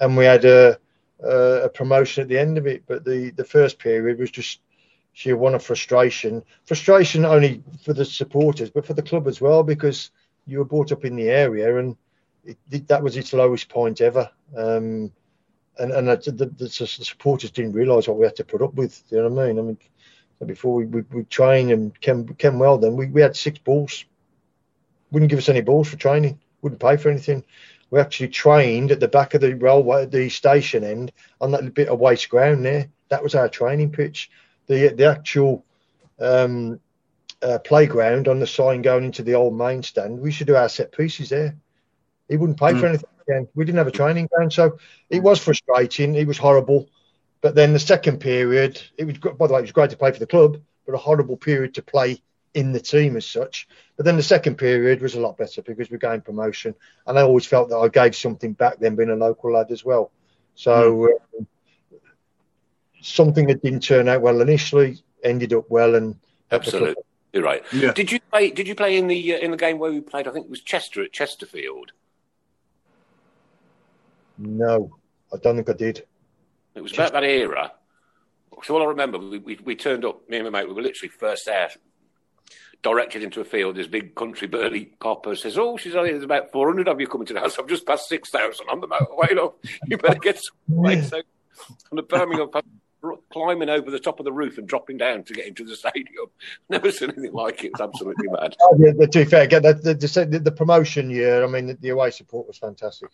and 0.00 0.16
we 0.16 0.24
had 0.24 0.44
a 0.44 0.78
uh, 1.24 1.62
a 1.62 1.68
promotion 1.68 2.22
at 2.22 2.28
the 2.28 2.38
end 2.38 2.58
of 2.58 2.66
it. 2.66 2.84
But 2.86 3.04
the, 3.04 3.30
the 3.30 3.44
first 3.44 3.78
period 3.78 4.18
was 4.18 4.30
just 4.30 4.60
sheer 5.12 5.36
one 5.36 5.54
of 5.54 5.62
frustration. 5.62 6.42
Frustration 6.64 7.24
only 7.24 7.62
for 7.84 7.92
the 7.92 8.04
supporters, 8.04 8.70
but 8.70 8.86
for 8.86 8.94
the 8.94 9.02
club 9.02 9.26
as 9.26 9.40
well, 9.40 9.62
because 9.62 10.10
you 10.46 10.58
were 10.58 10.64
brought 10.64 10.92
up 10.92 11.04
in 11.04 11.16
the 11.16 11.28
area 11.28 11.76
and 11.78 11.96
it, 12.44 12.88
that 12.88 13.02
was 13.02 13.16
its 13.16 13.32
lowest 13.32 13.68
point 13.68 14.00
ever. 14.00 14.30
Um, 14.56 15.12
and 15.78 15.92
and 15.92 16.08
the, 16.08 16.32
the, 16.32 16.46
the, 16.46 16.68
supporters 16.68 17.50
didn't 17.50 17.72
realise 17.72 18.08
what 18.08 18.18
we 18.18 18.24
had 18.24 18.36
to 18.36 18.44
put 18.44 18.62
up 18.62 18.74
with. 18.74 19.02
You 19.10 19.18
know 19.18 19.28
what 19.28 19.44
I 19.44 19.46
mean? 19.48 19.58
I 19.58 19.62
mean, 19.62 19.78
before 20.46 20.74
we 20.74 20.86
we, 20.86 21.02
we 21.12 21.24
train 21.24 21.70
and 21.70 21.98
Ken 22.00 22.26
Ken 22.38 22.58
Wheldon, 22.58 22.96
we, 22.96 23.06
we 23.06 23.20
had 23.20 23.36
six 23.36 23.58
balls. 23.58 24.04
Wouldn't 25.10 25.30
give 25.30 25.38
us 25.38 25.48
any 25.48 25.60
balls 25.60 25.88
for 25.88 25.96
training. 25.96 26.40
Wouldn't 26.62 26.80
pay 26.80 26.96
for 26.96 27.10
anything. 27.10 27.44
We 27.90 28.00
actually 28.00 28.28
trained 28.28 28.92
at 28.92 29.00
the 29.00 29.08
back 29.08 29.34
of 29.34 29.40
the 29.40 29.54
railway, 29.54 30.06
the 30.06 30.28
station 30.28 30.84
end, 30.84 31.12
on 31.40 31.52
that 31.52 31.74
bit 31.74 31.88
of 31.88 31.98
waste 31.98 32.28
ground 32.28 32.64
there. 32.64 32.88
That 33.08 33.22
was 33.22 33.34
our 33.34 33.48
training 33.48 33.92
pitch. 33.92 34.30
The 34.66 34.88
the 34.88 35.06
actual 35.06 35.64
um, 36.20 36.80
uh, 37.42 37.58
playground 37.60 38.28
on 38.28 38.40
the 38.40 38.46
sign 38.46 38.82
going 38.82 39.04
into 39.04 39.22
the 39.22 39.34
old 39.34 39.56
main 39.56 39.82
stand. 39.82 40.20
We 40.20 40.30
should 40.30 40.46
do 40.46 40.56
our 40.56 40.68
set 40.68 40.92
pieces 40.92 41.30
there. 41.30 41.56
He 42.28 42.36
wouldn't 42.36 42.58
pay 42.60 42.74
for 42.74 42.86
Mm. 42.86 42.88
anything 42.90 43.08
again. 43.26 43.48
We 43.54 43.64
didn't 43.64 43.78
have 43.78 43.86
a 43.86 43.92
training 43.92 44.28
ground, 44.32 44.52
so 44.52 44.78
it 45.08 45.22
was 45.22 45.38
frustrating. 45.38 46.14
It 46.14 46.26
was 46.26 46.36
horrible. 46.38 46.88
But 47.40 47.54
then 47.54 47.72
the 47.72 47.78
second 47.78 48.18
period, 48.18 48.82
it 48.98 49.04
was 49.04 49.16
by 49.18 49.46
the 49.46 49.54
way, 49.54 49.60
it 49.60 49.62
was 49.62 49.72
great 49.72 49.90
to 49.90 49.96
play 49.96 50.12
for 50.12 50.18
the 50.18 50.26
club, 50.26 50.58
but 50.84 50.94
a 50.94 50.98
horrible 50.98 51.36
period 51.36 51.74
to 51.74 51.82
play 51.82 52.20
in 52.58 52.72
the 52.72 52.80
team 52.80 53.16
as 53.16 53.24
such. 53.24 53.68
But 53.96 54.04
then 54.04 54.16
the 54.16 54.22
second 54.22 54.56
period 54.56 55.00
was 55.00 55.14
a 55.14 55.20
lot 55.20 55.36
better 55.36 55.62
because 55.62 55.90
we 55.90 55.98
gained 55.98 56.24
promotion, 56.24 56.74
and 57.06 57.16
I 57.16 57.22
always 57.22 57.46
felt 57.46 57.68
that 57.68 57.76
I 57.76 57.86
gave 57.86 58.16
something 58.16 58.52
back 58.52 58.80
then 58.80 58.96
being 58.96 59.10
a 59.10 59.14
local 59.14 59.52
lad 59.52 59.70
as 59.70 59.84
well. 59.84 60.10
So 60.56 61.04
um, 61.38 61.46
something 63.00 63.46
that 63.46 63.62
didn't 63.62 63.84
turn 63.84 64.08
out 64.08 64.22
well 64.22 64.40
initially 64.40 65.00
ended 65.22 65.52
up 65.52 65.70
well, 65.70 65.94
and 65.94 66.16
helped 66.50 66.66
the 66.66 66.72
club. 66.72 66.82
Absolutely, 66.82 67.04
you're 67.32 67.44
right. 67.44 67.94
Did 67.94 68.10
you 68.10 68.18
play? 68.32 68.50
Did 68.50 68.66
you 68.66 68.74
play 68.74 68.98
in 68.98 69.06
the 69.06 69.34
uh, 69.34 69.38
in 69.38 69.52
the 69.52 69.56
game 69.56 69.78
where 69.78 69.92
we 69.92 70.00
played? 70.00 70.26
I 70.26 70.32
think 70.32 70.46
it 70.46 70.50
was 70.50 70.62
Chester 70.62 71.04
at 71.04 71.12
Chesterfield. 71.12 71.92
No, 74.36 74.90
I 75.32 75.36
don't 75.36 75.54
think 75.54 75.70
I 75.70 75.74
did. 75.74 76.04
It 76.74 76.82
was 76.82 76.92
about 76.92 77.12
that 77.12 77.24
era. 77.24 77.72
So 78.64 78.74
all 78.74 78.82
I 78.82 78.86
remember, 78.86 79.18
we, 79.18 79.38
we, 79.38 79.58
we 79.64 79.76
turned 79.76 80.04
up, 80.04 80.28
me 80.28 80.38
and 80.38 80.50
my 80.50 80.60
mate, 80.60 80.68
we 80.68 80.74
were 80.74 80.82
literally 80.82 81.10
first 81.10 81.46
there, 81.46 81.70
directed 82.82 83.22
into 83.22 83.40
a 83.40 83.44
field. 83.44 83.76
This 83.76 83.86
big 83.86 84.14
country 84.14 84.48
burly 84.48 84.92
copper 84.98 85.34
says, 85.34 85.58
"Oh, 85.58 85.76
she's 85.76 85.94
only 85.94 86.10
there's 86.10 86.22
about 86.22 86.52
400 86.52 86.88
of 86.88 87.00
you 87.00 87.06
coming 87.06 87.26
to 87.26 87.34
the 87.34 87.40
house. 87.40 87.58
I've 87.58 87.68
just 87.68 87.86
passed 87.86 88.08
6,000 88.08 88.66
on 88.68 88.80
the 88.80 88.88
motorway. 88.88 89.34
Look, 89.34 89.64
you 89.86 89.98
better 89.98 90.18
get 90.18 90.38
some 90.38 90.56
right." 90.68 91.02
So, 91.04 91.22
on 91.90 91.96
the 91.96 92.02
Birmingham 92.02 92.50
climbing 93.30 93.68
over 93.68 93.90
the 93.90 93.98
top 93.98 94.18
of 94.18 94.24
the 94.24 94.32
roof 94.32 94.58
and 94.58 94.66
dropping 94.66 94.96
down 94.96 95.22
to 95.24 95.32
get 95.32 95.46
into 95.46 95.64
the 95.64 95.76
stadium. 95.76 96.26
Never 96.68 96.90
seen 96.90 97.10
anything 97.10 97.32
like 97.32 97.64
it. 97.64 97.68
It's 97.68 97.80
absolutely 97.80 98.28
mad. 98.30 98.56
Oh, 98.60 98.76
yeah, 98.78 98.92
to 98.92 99.06
be 99.06 99.24
fair, 99.24 99.42
again, 99.42 99.62
the, 99.62 99.74
the, 99.74 100.24
the, 100.24 100.38
the 100.38 100.52
promotion 100.52 101.10
year, 101.10 101.44
I 101.44 101.46
mean, 101.46 101.66
the, 101.66 101.74
the 101.74 101.88
away 101.90 102.10
support 102.10 102.46
was 102.46 102.58
fantastic 102.58 103.10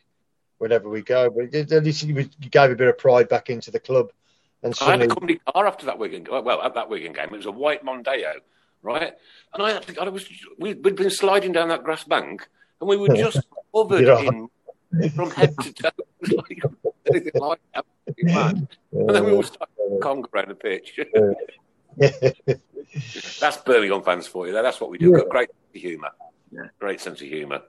whenever 0.59 0.89
we 0.89 1.03
go. 1.03 1.31
But 1.31 1.55
at 1.55 1.85
least 1.85 2.03
you 2.05 2.15
you 2.17 2.51
gave 2.51 2.71
a 2.71 2.77
bit 2.77 2.89
of 2.89 2.99
pride 2.99 3.29
back 3.29 3.51
into 3.51 3.71
the 3.71 3.81
club. 3.81 4.11
And 4.63 4.75
I 4.81 4.93
had 4.93 5.03
a 5.03 5.09
company 5.09 5.39
car 5.53 5.67
after 5.67 5.87
that 5.87 5.99
Wigan. 5.99 6.27
Well, 6.31 6.63
at 6.63 6.75
that 6.75 6.89
Wigan 6.89 7.13
game, 7.13 7.27
it 7.27 7.37
was 7.37 7.45
a 7.45 7.51
white 7.51 7.85
Mondeo, 7.85 8.37
right? 8.85 9.13
And 9.55 9.63
I, 9.63 9.73
had 9.73 9.83
to, 9.89 10.01
I 10.01 10.09
was 10.09 10.29
we, 10.59 10.75
we'd 10.75 10.95
been 10.97 11.11
sliding 11.11 11.51
down 11.53 11.69
that 11.71 11.83
grass 11.83 12.05
bank, 12.05 12.47
and 12.81 12.89
we 12.89 12.97
were 12.97 13.09
just 13.17 13.41
covered 13.75 14.07
Yeah. 14.07 14.21
in 14.21 14.49
from 15.11 15.31
head 15.31 15.55
to 15.63 15.73
toe. 15.73 15.91
Like 16.37 16.63
anything 17.13 17.33
like 17.43 17.61
that. 17.75 17.85
And 18.93 19.11
then 19.11 19.25
we 19.25 19.33
all 19.33 19.43
started 19.43 19.75
to 19.77 19.99
conga 20.01 20.25
around 20.33 20.49
the 20.49 20.55
pitch. 20.55 20.99
That's 23.41 23.57
Birmingham 23.59 24.03
fans 24.03 24.27
for 24.27 24.47
you. 24.47 24.53
though. 24.53 24.63
That's 24.63 24.81
what 24.81 24.91
we 24.91 24.99
do. 24.99 25.11
We've 25.13 25.21
got 25.21 25.29
great 25.31 25.49
sense 25.51 25.75
of 25.75 25.81
humour. 25.83 26.11
Great 26.79 27.01
sense 27.01 27.21
of 27.21 27.27
humour. 27.29 27.61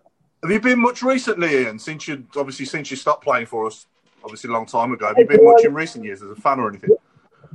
Have 0.43 0.51
you 0.51 0.59
been 0.59 0.79
much 0.79 1.01
recently, 1.01 1.63
Ian? 1.63 1.79
Since 1.79 2.07
you 2.07 2.25
obviously 2.35 2.65
since 2.65 2.91
you 2.91 2.97
stopped 2.97 3.23
playing 3.23 3.47
for 3.47 3.65
us, 3.67 3.87
obviously 4.23 4.49
a 4.49 4.53
long 4.53 4.65
time 4.65 4.93
ago. 4.93 5.07
Have 5.07 5.17
you 5.17 5.25
been 5.27 5.43
much 5.43 5.65
in 5.65 5.73
recent 5.73 6.05
years 6.05 6.21
as 6.21 6.29
a 6.29 6.35
fan 6.35 6.59
or 6.59 6.69
anything? 6.69 6.91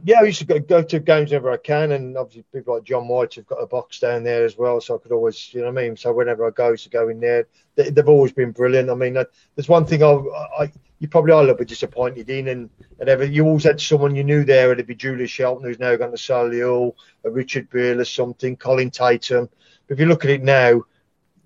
Yeah, 0.05 0.21
I 0.21 0.25
used 0.25 0.39
to 0.41 0.45
go, 0.45 0.59
go 0.59 0.83
to 0.83 1.01
games 1.01 1.31
whenever 1.31 1.51
I 1.51 1.57
can. 1.57 1.93
And 1.93 2.17
obviously, 2.17 2.45
people 2.53 2.75
like 2.75 2.85
John 2.85 3.09
White 3.09 3.35
have 3.35 3.47
got 3.47 3.57
a 3.57 3.67
box 3.67 4.01
down 4.01 4.23
there 4.23 4.45
as 4.45 4.57
well. 4.57 4.81
So 4.81 4.95
I 4.95 4.99
could 4.99 5.13
always, 5.13 5.53
you 5.53 5.61
know 5.61 5.73
what 5.73 5.79
I 5.81 5.83
mean? 5.83 5.97
So 5.97 6.13
whenever 6.13 6.47
I 6.47 6.51
go, 6.51 6.77
to 6.77 6.89
go 6.91 7.09
in 7.09 7.21
there. 7.21 7.47
They, 7.77 7.91
they've 7.91 8.09
always 8.09 8.33
been 8.33 8.53
brilliant. 8.53 8.91
I 8.91 8.95
mean, 8.95 9.17
uh, 9.17 9.25
there's 9.55 9.69
one 9.69 9.87
thing 9.87 10.03
I, 10.03 10.19
I 10.59 10.73
you 11.01 11.09
probably 11.09 11.33
are 11.33 11.39
a 11.39 11.41
little 11.41 11.57
bit 11.57 11.69
disappointed 11.69 12.29
in, 12.29 12.49
and 12.49 12.71
whatever. 12.97 13.25
You 13.25 13.47
always 13.47 13.65
had 13.65 13.81
someone 13.81 14.15
you 14.15 14.23
knew 14.23 14.45
there. 14.45 14.71
It'd 14.71 14.87
be 14.87 14.95
Julius 14.95 15.31
Shelton, 15.31 15.65
who's 15.65 15.79
now 15.79 15.97
gone 15.97 16.11
to 16.11 16.17
Solihull, 16.17 16.95
a 17.25 17.31
Richard 17.31 17.71
Beale 17.71 18.01
or 18.01 18.05
something, 18.05 18.57
Colin 18.57 18.91
Tattum. 18.91 19.49
But 19.89 19.95
if 19.95 20.01
you 20.01 20.07
look 20.07 20.25
at 20.25 20.31
it 20.31 20.43
now, 20.43 20.83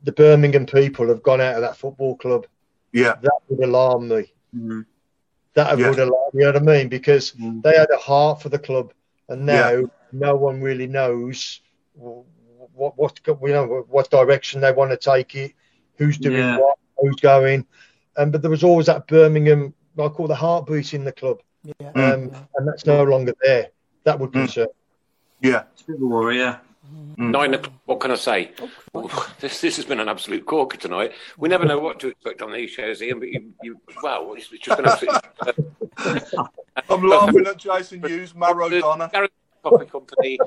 the 0.03 0.13
Birmingham 0.13 0.67
people 0.67 1.09
have 1.09 1.23
gone 1.23 1.41
out 1.41 1.55
of 1.55 1.63
that 1.63 1.77
football 1.77 2.17
club. 2.17 2.47
Yeah, 2.93 3.15
that 3.23 3.39
would 3.49 3.67
alarm 3.67 4.09
me. 4.09 4.33
That 5.55 5.79
Yeah. 5.79 5.91
would 5.91 5.99
alarm 5.99 6.25
you 6.35 6.41
know 6.41 6.47
what 6.53 6.57
I 6.57 6.61
mean? 6.61 6.89
Because 6.89 7.33
mm. 7.33 7.63
they 7.63 7.77
had 7.77 7.91
a 7.91 7.97
heart 7.97 8.43
for 8.43 8.49
the 8.49 8.59
club, 8.59 8.93
and 9.29 9.47
now 9.47 9.71
Yeah. 9.71 9.87
no 10.13 10.35
one 10.37 10.61
really 10.61 10.87
knows 10.89 11.61
what 11.95 12.25
what 12.75 12.97
what 12.99 13.21
you 13.27 13.49
know 13.49 13.87
what 13.89 14.11
direction 14.11 14.61
they 14.61 14.73
want 14.73 14.91
to 14.91 14.97
take 14.97 15.35
it, 15.37 15.53
who's 15.97 16.19
doing 16.19 16.39
Yeah. 16.39 16.59
what, 16.59 16.79
who's 16.99 17.17
going, 17.17 17.67
and 18.17 18.33
but 18.33 18.43
there 18.43 18.51
was 18.51 18.65
always 18.65 18.87
that 18.87 19.07
Birmingham, 19.07 19.75
I 19.97 20.09
call 20.09 20.27
the 20.27 20.35
heartbeat 20.35 20.93
in 20.93 21.05
the 21.05 21.13
club, 21.13 21.41
Yeah. 21.63 21.93
Mm. 21.93 22.15
um, 22.15 22.49
and 22.57 22.69
that's 22.69 22.85
no 22.85 23.05
longer 23.05 23.35
there. 23.41 23.69
That 24.03 24.19
would 24.19 24.33
concern. 24.33 24.67
Mm. 24.67 25.51
Yeah, 25.51 25.63
it's 25.73 25.83
a 25.83 25.87
bit 25.87 25.97
of 25.97 26.03
a 26.03 26.07
worry. 26.07 26.39
Yeah. 26.39 26.59
Nine 27.17 27.55
o'clock. 27.55 27.73
What 27.87 28.01
can 28.01 28.11
I 28.11 28.17
say? 28.17 28.51
This 29.41 29.61
this 29.61 29.77
has 29.77 29.85
been 29.85 30.01
an 30.01 30.09
absolute 30.09 30.47
corker 30.47 30.79
tonight. 30.79 31.13
We 31.37 31.49
never 31.49 31.67
know 31.67 31.79
what 31.79 32.01
to 32.01 32.09
expect 32.09 32.41
on 32.41 32.53
these 32.53 32.71
shows, 32.71 33.03
Ian. 33.03 33.19
But 33.19 33.29
you, 33.29 33.53
you 33.63 33.81
well, 34.03 34.33
it's, 34.35 34.51
it's 34.53 34.65
just 34.65 34.79
been 34.79 34.87
absolutely. 34.87 35.21
I'm 36.89 37.03
laughing 37.07 37.47
at 37.47 37.59
Jason 37.59 38.03
Hughes, 38.03 38.33
Maradona. 38.33 39.11
Gareth 39.13 39.31
Coffee 39.63 39.87
Company. 39.87 40.39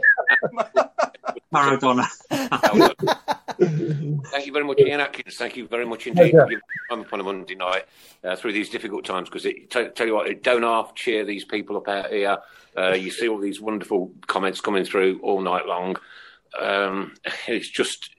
Maradona. 1.53 2.05
Thank 4.31 4.45
you 4.45 4.53
very 4.53 4.65
much, 4.65 4.79
Ian 4.79 5.01
Atkins. 5.01 5.37
Thank 5.37 5.57
you 5.57 5.67
very 5.67 5.85
much 5.85 6.07
indeed 6.07 6.31
for 6.31 6.45
giving 6.45 6.61
time 6.89 7.01
up 7.01 7.13
on 7.13 7.19
a 7.19 7.23
Monday 7.23 7.55
night 7.55 7.85
uh, 8.23 8.35
through 8.35 8.53
these 8.53 8.69
difficult 8.69 9.05
times. 9.05 9.29
Because 9.29 9.45
it 9.45 9.69
tell, 9.69 9.89
tell 9.91 10.07
you 10.07 10.15
what, 10.15 10.27
it 10.27 10.43
don't 10.43 10.63
half 10.63 10.95
cheer 10.95 11.25
these 11.25 11.43
people 11.43 11.77
up 11.77 11.87
out 11.87 12.11
here. 12.11 12.37
Uh, 12.75 12.93
you 12.93 13.11
see 13.11 13.27
all 13.27 13.39
these 13.39 13.59
wonderful 13.59 14.11
comments 14.27 14.61
coming 14.61 14.85
through 14.85 15.19
all 15.21 15.41
night 15.41 15.65
long. 15.65 15.97
Um, 16.59 17.13
it's 17.47 17.69
just, 17.69 18.09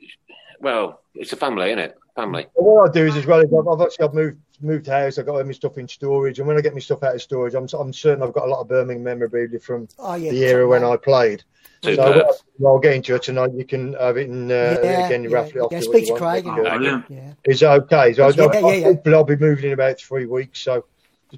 well, 0.60 1.02
it's 1.14 1.32
a 1.32 1.36
family, 1.36 1.68
isn't 1.68 1.78
it? 1.78 1.98
Family. 2.16 2.46
What 2.54 2.90
I 2.90 2.92
do 2.92 3.06
is 3.06 3.16
as 3.16 3.26
well 3.26 3.40
is 3.40 3.46
I've, 3.56 3.68
I've 3.68 3.80
actually 3.80 4.06
I've 4.08 4.14
moved 4.14 4.38
moved 4.60 4.86
house. 4.88 5.18
I've 5.18 5.26
got 5.26 5.36
all 5.36 5.44
my 5.44 5.52
stuff 5.52 5.78
in 5.78 5.86
storage, 5.86 6.40
and 6.40 6.48
when 6.48 6.56
I 6.58 6.60
get 6.60 6.74
my 6.74 6.80
stuff 6.80 7.04
out 7.04 7.14
of 7.14 7.22
storage, 7.22 7.54
I'm 7.54 7.68
I'm 7.78 7.92
certain 7.92 8.24
I've 8.24 8.32
got 8.32 8.46
a 8.46 8.50
lot 8.50 8.60
of 8.60 8.68
Birmingham 8.68 9.04
memorabilia 9.04 9.60
from 9.60 9.86
Oh, 10.00 10.14
yeah, 10.16 10.32
the 10.32 10.44
era 10.44 10.66
when 10.66 10.82
I 10.82 10.96
played. 10.96 11.44
So 11.84 11.92
Superb. 11.94 12.26
I'll, 12.60 12.66
I'll 12.66 12.78
get 12.80 12.94
into 12.94 13.14
it 13.14 13.22
tonight. 13.22 13.52
You 13.54 13.64
can 13.64 13.92
have 13.92 14.16
it 14.16 14.28
and 14.28 14.50
uh, 14.50 14.80
Yeah, 14.82 15.06
again 15.06 15.22
you 15.22 15.30
yeah, 15.30 15.36
raffle 15.36 15.58
it 15.58 15.60
off. 15.60 15.70
yeah, 15.72 15.80
speak 15.80 16.08
to. 16.08 16.14
Craig 16.14 16.44
and- 16.44 17.04
Yeah. 17.08 17.34
Is 17.44 17.60
that 17.60 17.70
okay? 17.84 18.12
So 18.14 18.24
I, 18.26 18.30
Yeah, 18.30 18.68
yeah, 18.68 18.92
yeah. 19.06 19.12
I'll 19.16 19.22
be 19.22 19.36
moving 19.36 19.66
in 19.66 19.72
about 19.74 20.00
three 20.00 20.26
weeks. 20.26 20.58
So 20.58 20.86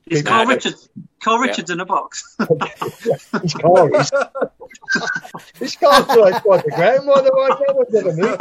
Is 0.06 0.22
Carl 0.22 0.46
Richards? 0.46 0.88
Carl 1.22 1.38
Richards 1.38 1.70
in 1.70 1.80
a 1.80 1.84
box. 1.84 2.36
his 3.42 3.52
car 3.54 3.94
is. 3.94 4.10
His 5.58 5.76
car's 5.76 6.06
like 6.16 6.42
the 6.42 6.72
ground, 6.74 7.06
by 7.06 7.20
the 7.20 7.30
way. 7.34 7.48
That 7.66 7.76
was 7.76 7.92
never 7.92 8.12
moved. 8.16 8.40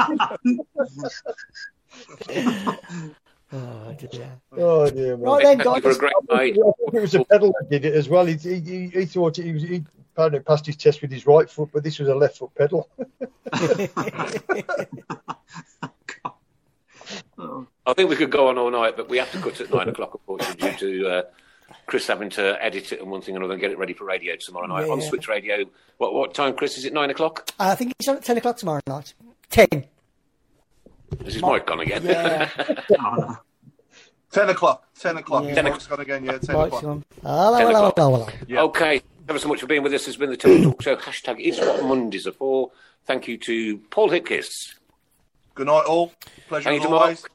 Oh, 3.52 3.94
dear. 3.94 4.40
Oh 4.58 4.90
dear, 4.92 5.18
man. 5.18 5.26
Right 5.26 5.44
then, 5.44 5.58
Thank 5.58 5.66
you 5.66 5.82
guys. 5.82 5.82
for 5.82 5.90
a 5.90 5.96
great 5.96 6.14
night. 6.30 6.56
I 6.60 6.72
think 6.78 6.94
it 6.94 7.02
was 7.02 7.16
a 7.16 7.26
pedal 7.26 7.52
that 7.60 7.68
did 7.70 7.84
it 7.84 7.96
as 7.96 8.08
well. 8.08 8.28
He, 8.28 8.36
he, 8.36 8.60
he, 8.60 8.90
he 8.90 9.06
thought 9.06 9.38
he 9.38 9.52
was 9.52 9.64
he 9.64 9.84
apparently 10.14 10.42
passed 10.42 10.68
his 10.68 10.76
test 10.76 11.02
with 11.02 11.10
his 11.12 11.26
right 11.26 11.50
foot, 11.50 11.70
but 11.74 11.84
this 11.84 11.98
was 11.98 12.10
a 12.10 12.16
left 12.16 12.38
foot 12.38 12.54
pedal. 12.56 12.88
I 17.86 17.94
think 17.94 18.10
we 18.10 18.16
could 18.16 18.32
go 18.32 18.48
on 18.50 18.58
all 18.58 18.70
night, 18.72 18.96
but 18.98 19.10
we 19.10 19.18
have 19.18 19.32
to 19.32 19.40
cut 19.40 19.60
at 19.62 19.74
nine 19.74 19.90
o'clock, 19.90 20.14
unfortunately, 20.14 20.72
due 20.78 21.04
to 21.04 21.10
uh, 21.10 21.22
Chris 21.88 22.08
having 22.08 22.30
to 22.32 22.64
edit 22.64 22.92
it 22.92 23.00
and 23.02 23.10
one 23.10 23.22
thing 23.22 23.36
and 23.36 23.44
another 23.44 23.54
and 23.54 23.62
get 23.62 23.72
it 23.72 23.78
ready 23.78 23.94
for 23.94 24.04
radio 24.06 24.36
tomorrow 24.36 24.68
night 24.68 24.86
Yeah, 24.88 24.92
on 24.94 25.02
yeah. 25.02 25.10
Switch 25.10 25.28
Radio. 25.28 25.66
What 25.98 26.14
what 26.14 26.34
time, 26.34 26.54
Chris? 26.56 26.78
Is 26.78 26.86
it 26.86 26.94
nine 26.94 27.10
o'clock? 27.10 27.50
I 27.60 27.76
think 27.76 27.94
it's 28.00 28.08
on 28.08 28.18
at 28.18 28.24
10 28.26 28.38
o'clock 28.38 28.58
tomorrow 28.58 28.82
night. 28.88 29.14
10. 29.52 29.68
This 29.72 31.28
Is 31.30 31.34
his 31.36 31.44
mic 31.44 31.66
gone 31.66 31.80
again? 31.80 32.04
Yeah. 32.06 32.50
Oh. 33.00 33.38
Ten 34.32 34.48
o'clock. 34.50 34.88
Ten 35.00 35.18
o'clock. 35.18 35.44
Yeah. 35.46 35.56
Ten 35.56 35.66
o'clock's 35.66 35.88
gone 35.88 36.00
again. 36.02 36.24
Yeah, 36.24 36.38
ten 36.38 36.56
Right, 36.56 36.68
o'clock. 36.68 36.82
so, 36.84 37.02
hello, 37.24 37.58
10 37.58 37.68
hello, 37.68 37.88
o'clock. 37.88 37.96
hello, 37.98 38.26
hello. 38.48 38.64
Okay. 38.66 39.02
Ever 39.28 39.40
so 39.40 39.48
much 39.48 39.60
for 39.62 39.66
being 39.66 39.82
with 39.82 39.92
us. 39.94 40.02
This 40.02 40.06
has 40.08 40.18
been 40.18 40.30
the 40.30 40.38
Tilton 40.38 40.64
Talk 40.66 40.82
Show. 40.84 40.96
Hashtag 40.98 41.38
it's 41.40 41.60
what 41.60 41.84
Mondays 41.84 42.28
are 42.28 42.32
for. 42.32 42.70
Thank 43.06 43.28
you 43.28 43.40
to 43.40 43.80
Paul 43.90 44.10
Hipkiss. 44.12 44.76
Good 45.60 45.68
night, 45.68 45.84
all. 45.88 46.14
Pleasure 46.48 46.70
Thank 46.70 46.80
as 46.80 46.84
you 46.84 46.88
to 46.88 46.90
Mark. 46.90 47.02
always. 47.02 47.26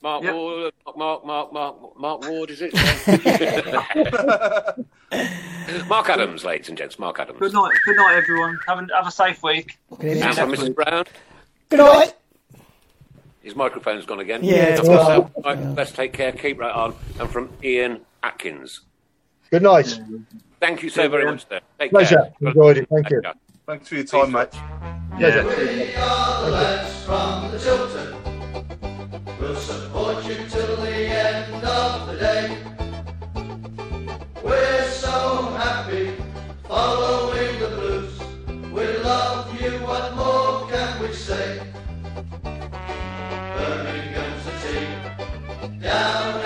Mark 0.00 0.24
Yep. 0.24 0.34
Ward, 0.34 0.72
uh, 0.86 0.92
Mark, 0.96 1.26
Mark, 1.26 1.52
Mark, 1.52 1.76
Mark 1.98 2.26
Ward, 2.26 2.48
is 2.50 2.62
it? 2.62 2.72
Mark 5.86 6.08
Adams, 6.08 6.42
ladies 6.42 6.70
and 6.70 6.78
gents. 6.78 6.98
Mark 6.98 7.20
Adams. 7.20 7.38
Good 7.38 7.52
night. 7.52 7.72
Good 7.84 7.96
night, 7.98 8.14
everyone. 8.16 8.58
Have 8.66 8.78
a, 8.78 8.86
have 8.96 9.06
a 9.06 9.10
safe 9.10 9.42
week. 9.42 9.76
Okay, 9.92 10.18
And 10.22 10.34
from 10.34 10.52
Mrs. 10.52 10.74
Brown. 10.74 11.04
Good 11.68 11.80
night. 11.80 12.14
His 13.42 13.54
microphone's 13.54 14.06
gone 14.06 14.20
again. 14.20 14.42
Yeah, 14.42 14.54
And 14.54 14.68
it's 14.70 14.80
from 14.80 14.88
gone. 14.88 14.96
myself, 14.96 15.30
Mike, 15.44 15.58
Let's 15.76 15.92
take 15.92 16.14
care. 16.14 16.32
Keep 16.32 16.58
right 16.60 16.74
on. 16.74 16.94
And 17.20 17.28
from 17.28 17.50
Ian 17.62 18.00
Atkins. 18.22 18.80
Good 19.50 19.64
night. 19.64 20.00
Thank 20.60 20.82
you 20.82 20.88
so 20.88 21.10
very 21.10 21.26
much, 21.30 21.46
sir. 21.46 21.60
Take 21.78 21.90
Pleasure. 21.90 22.32
care. 22.40 22.48
Enjoyed 22.48 22.78
it. 22.78 22.88
Thank 22.88 23.10
you. 23.10 23.20
Pleasure. 23.20 23.36
Thanks 23.66 23.88
for 23.90 23.96
your 23.96 24.04
time, 24.04 24.32
mate. 24.32 25.02
Pleasure. 25.18 25.44
We 25.46 25.94
are 25.94 26.44
the 26.44 26.50
lads 26.50 27.02
from 27.04 27.50
the 27.50 27.58
Tilton. 27.58 28.14
We'll 29.40 29.56
support 29.56 30.22
you 30.26 30.36
till 30.50 30.76
the 30.76 30.90
end 30.90 31.64
of 31.64 32.06
the 32.06 32.16
day. 32.18 32.58
We're 34.44 34.90
so 34.90 35.54
happy 35.56 36.16
following 36.68 37.58
the 37.58 37.68
blues. 37.68 38.20
We 38.70 38.98
love 38.98 39.58
you, 39.58 39.70
what 39.86 40.14
more 40.16 40.68
can 40.68 41.00
we 41.00 41.14
say? 41.14 41.62
Birmingham's 43.54 44.44
the 44.44 44.52
team. 44.68 45.80
Down 45.80 46.45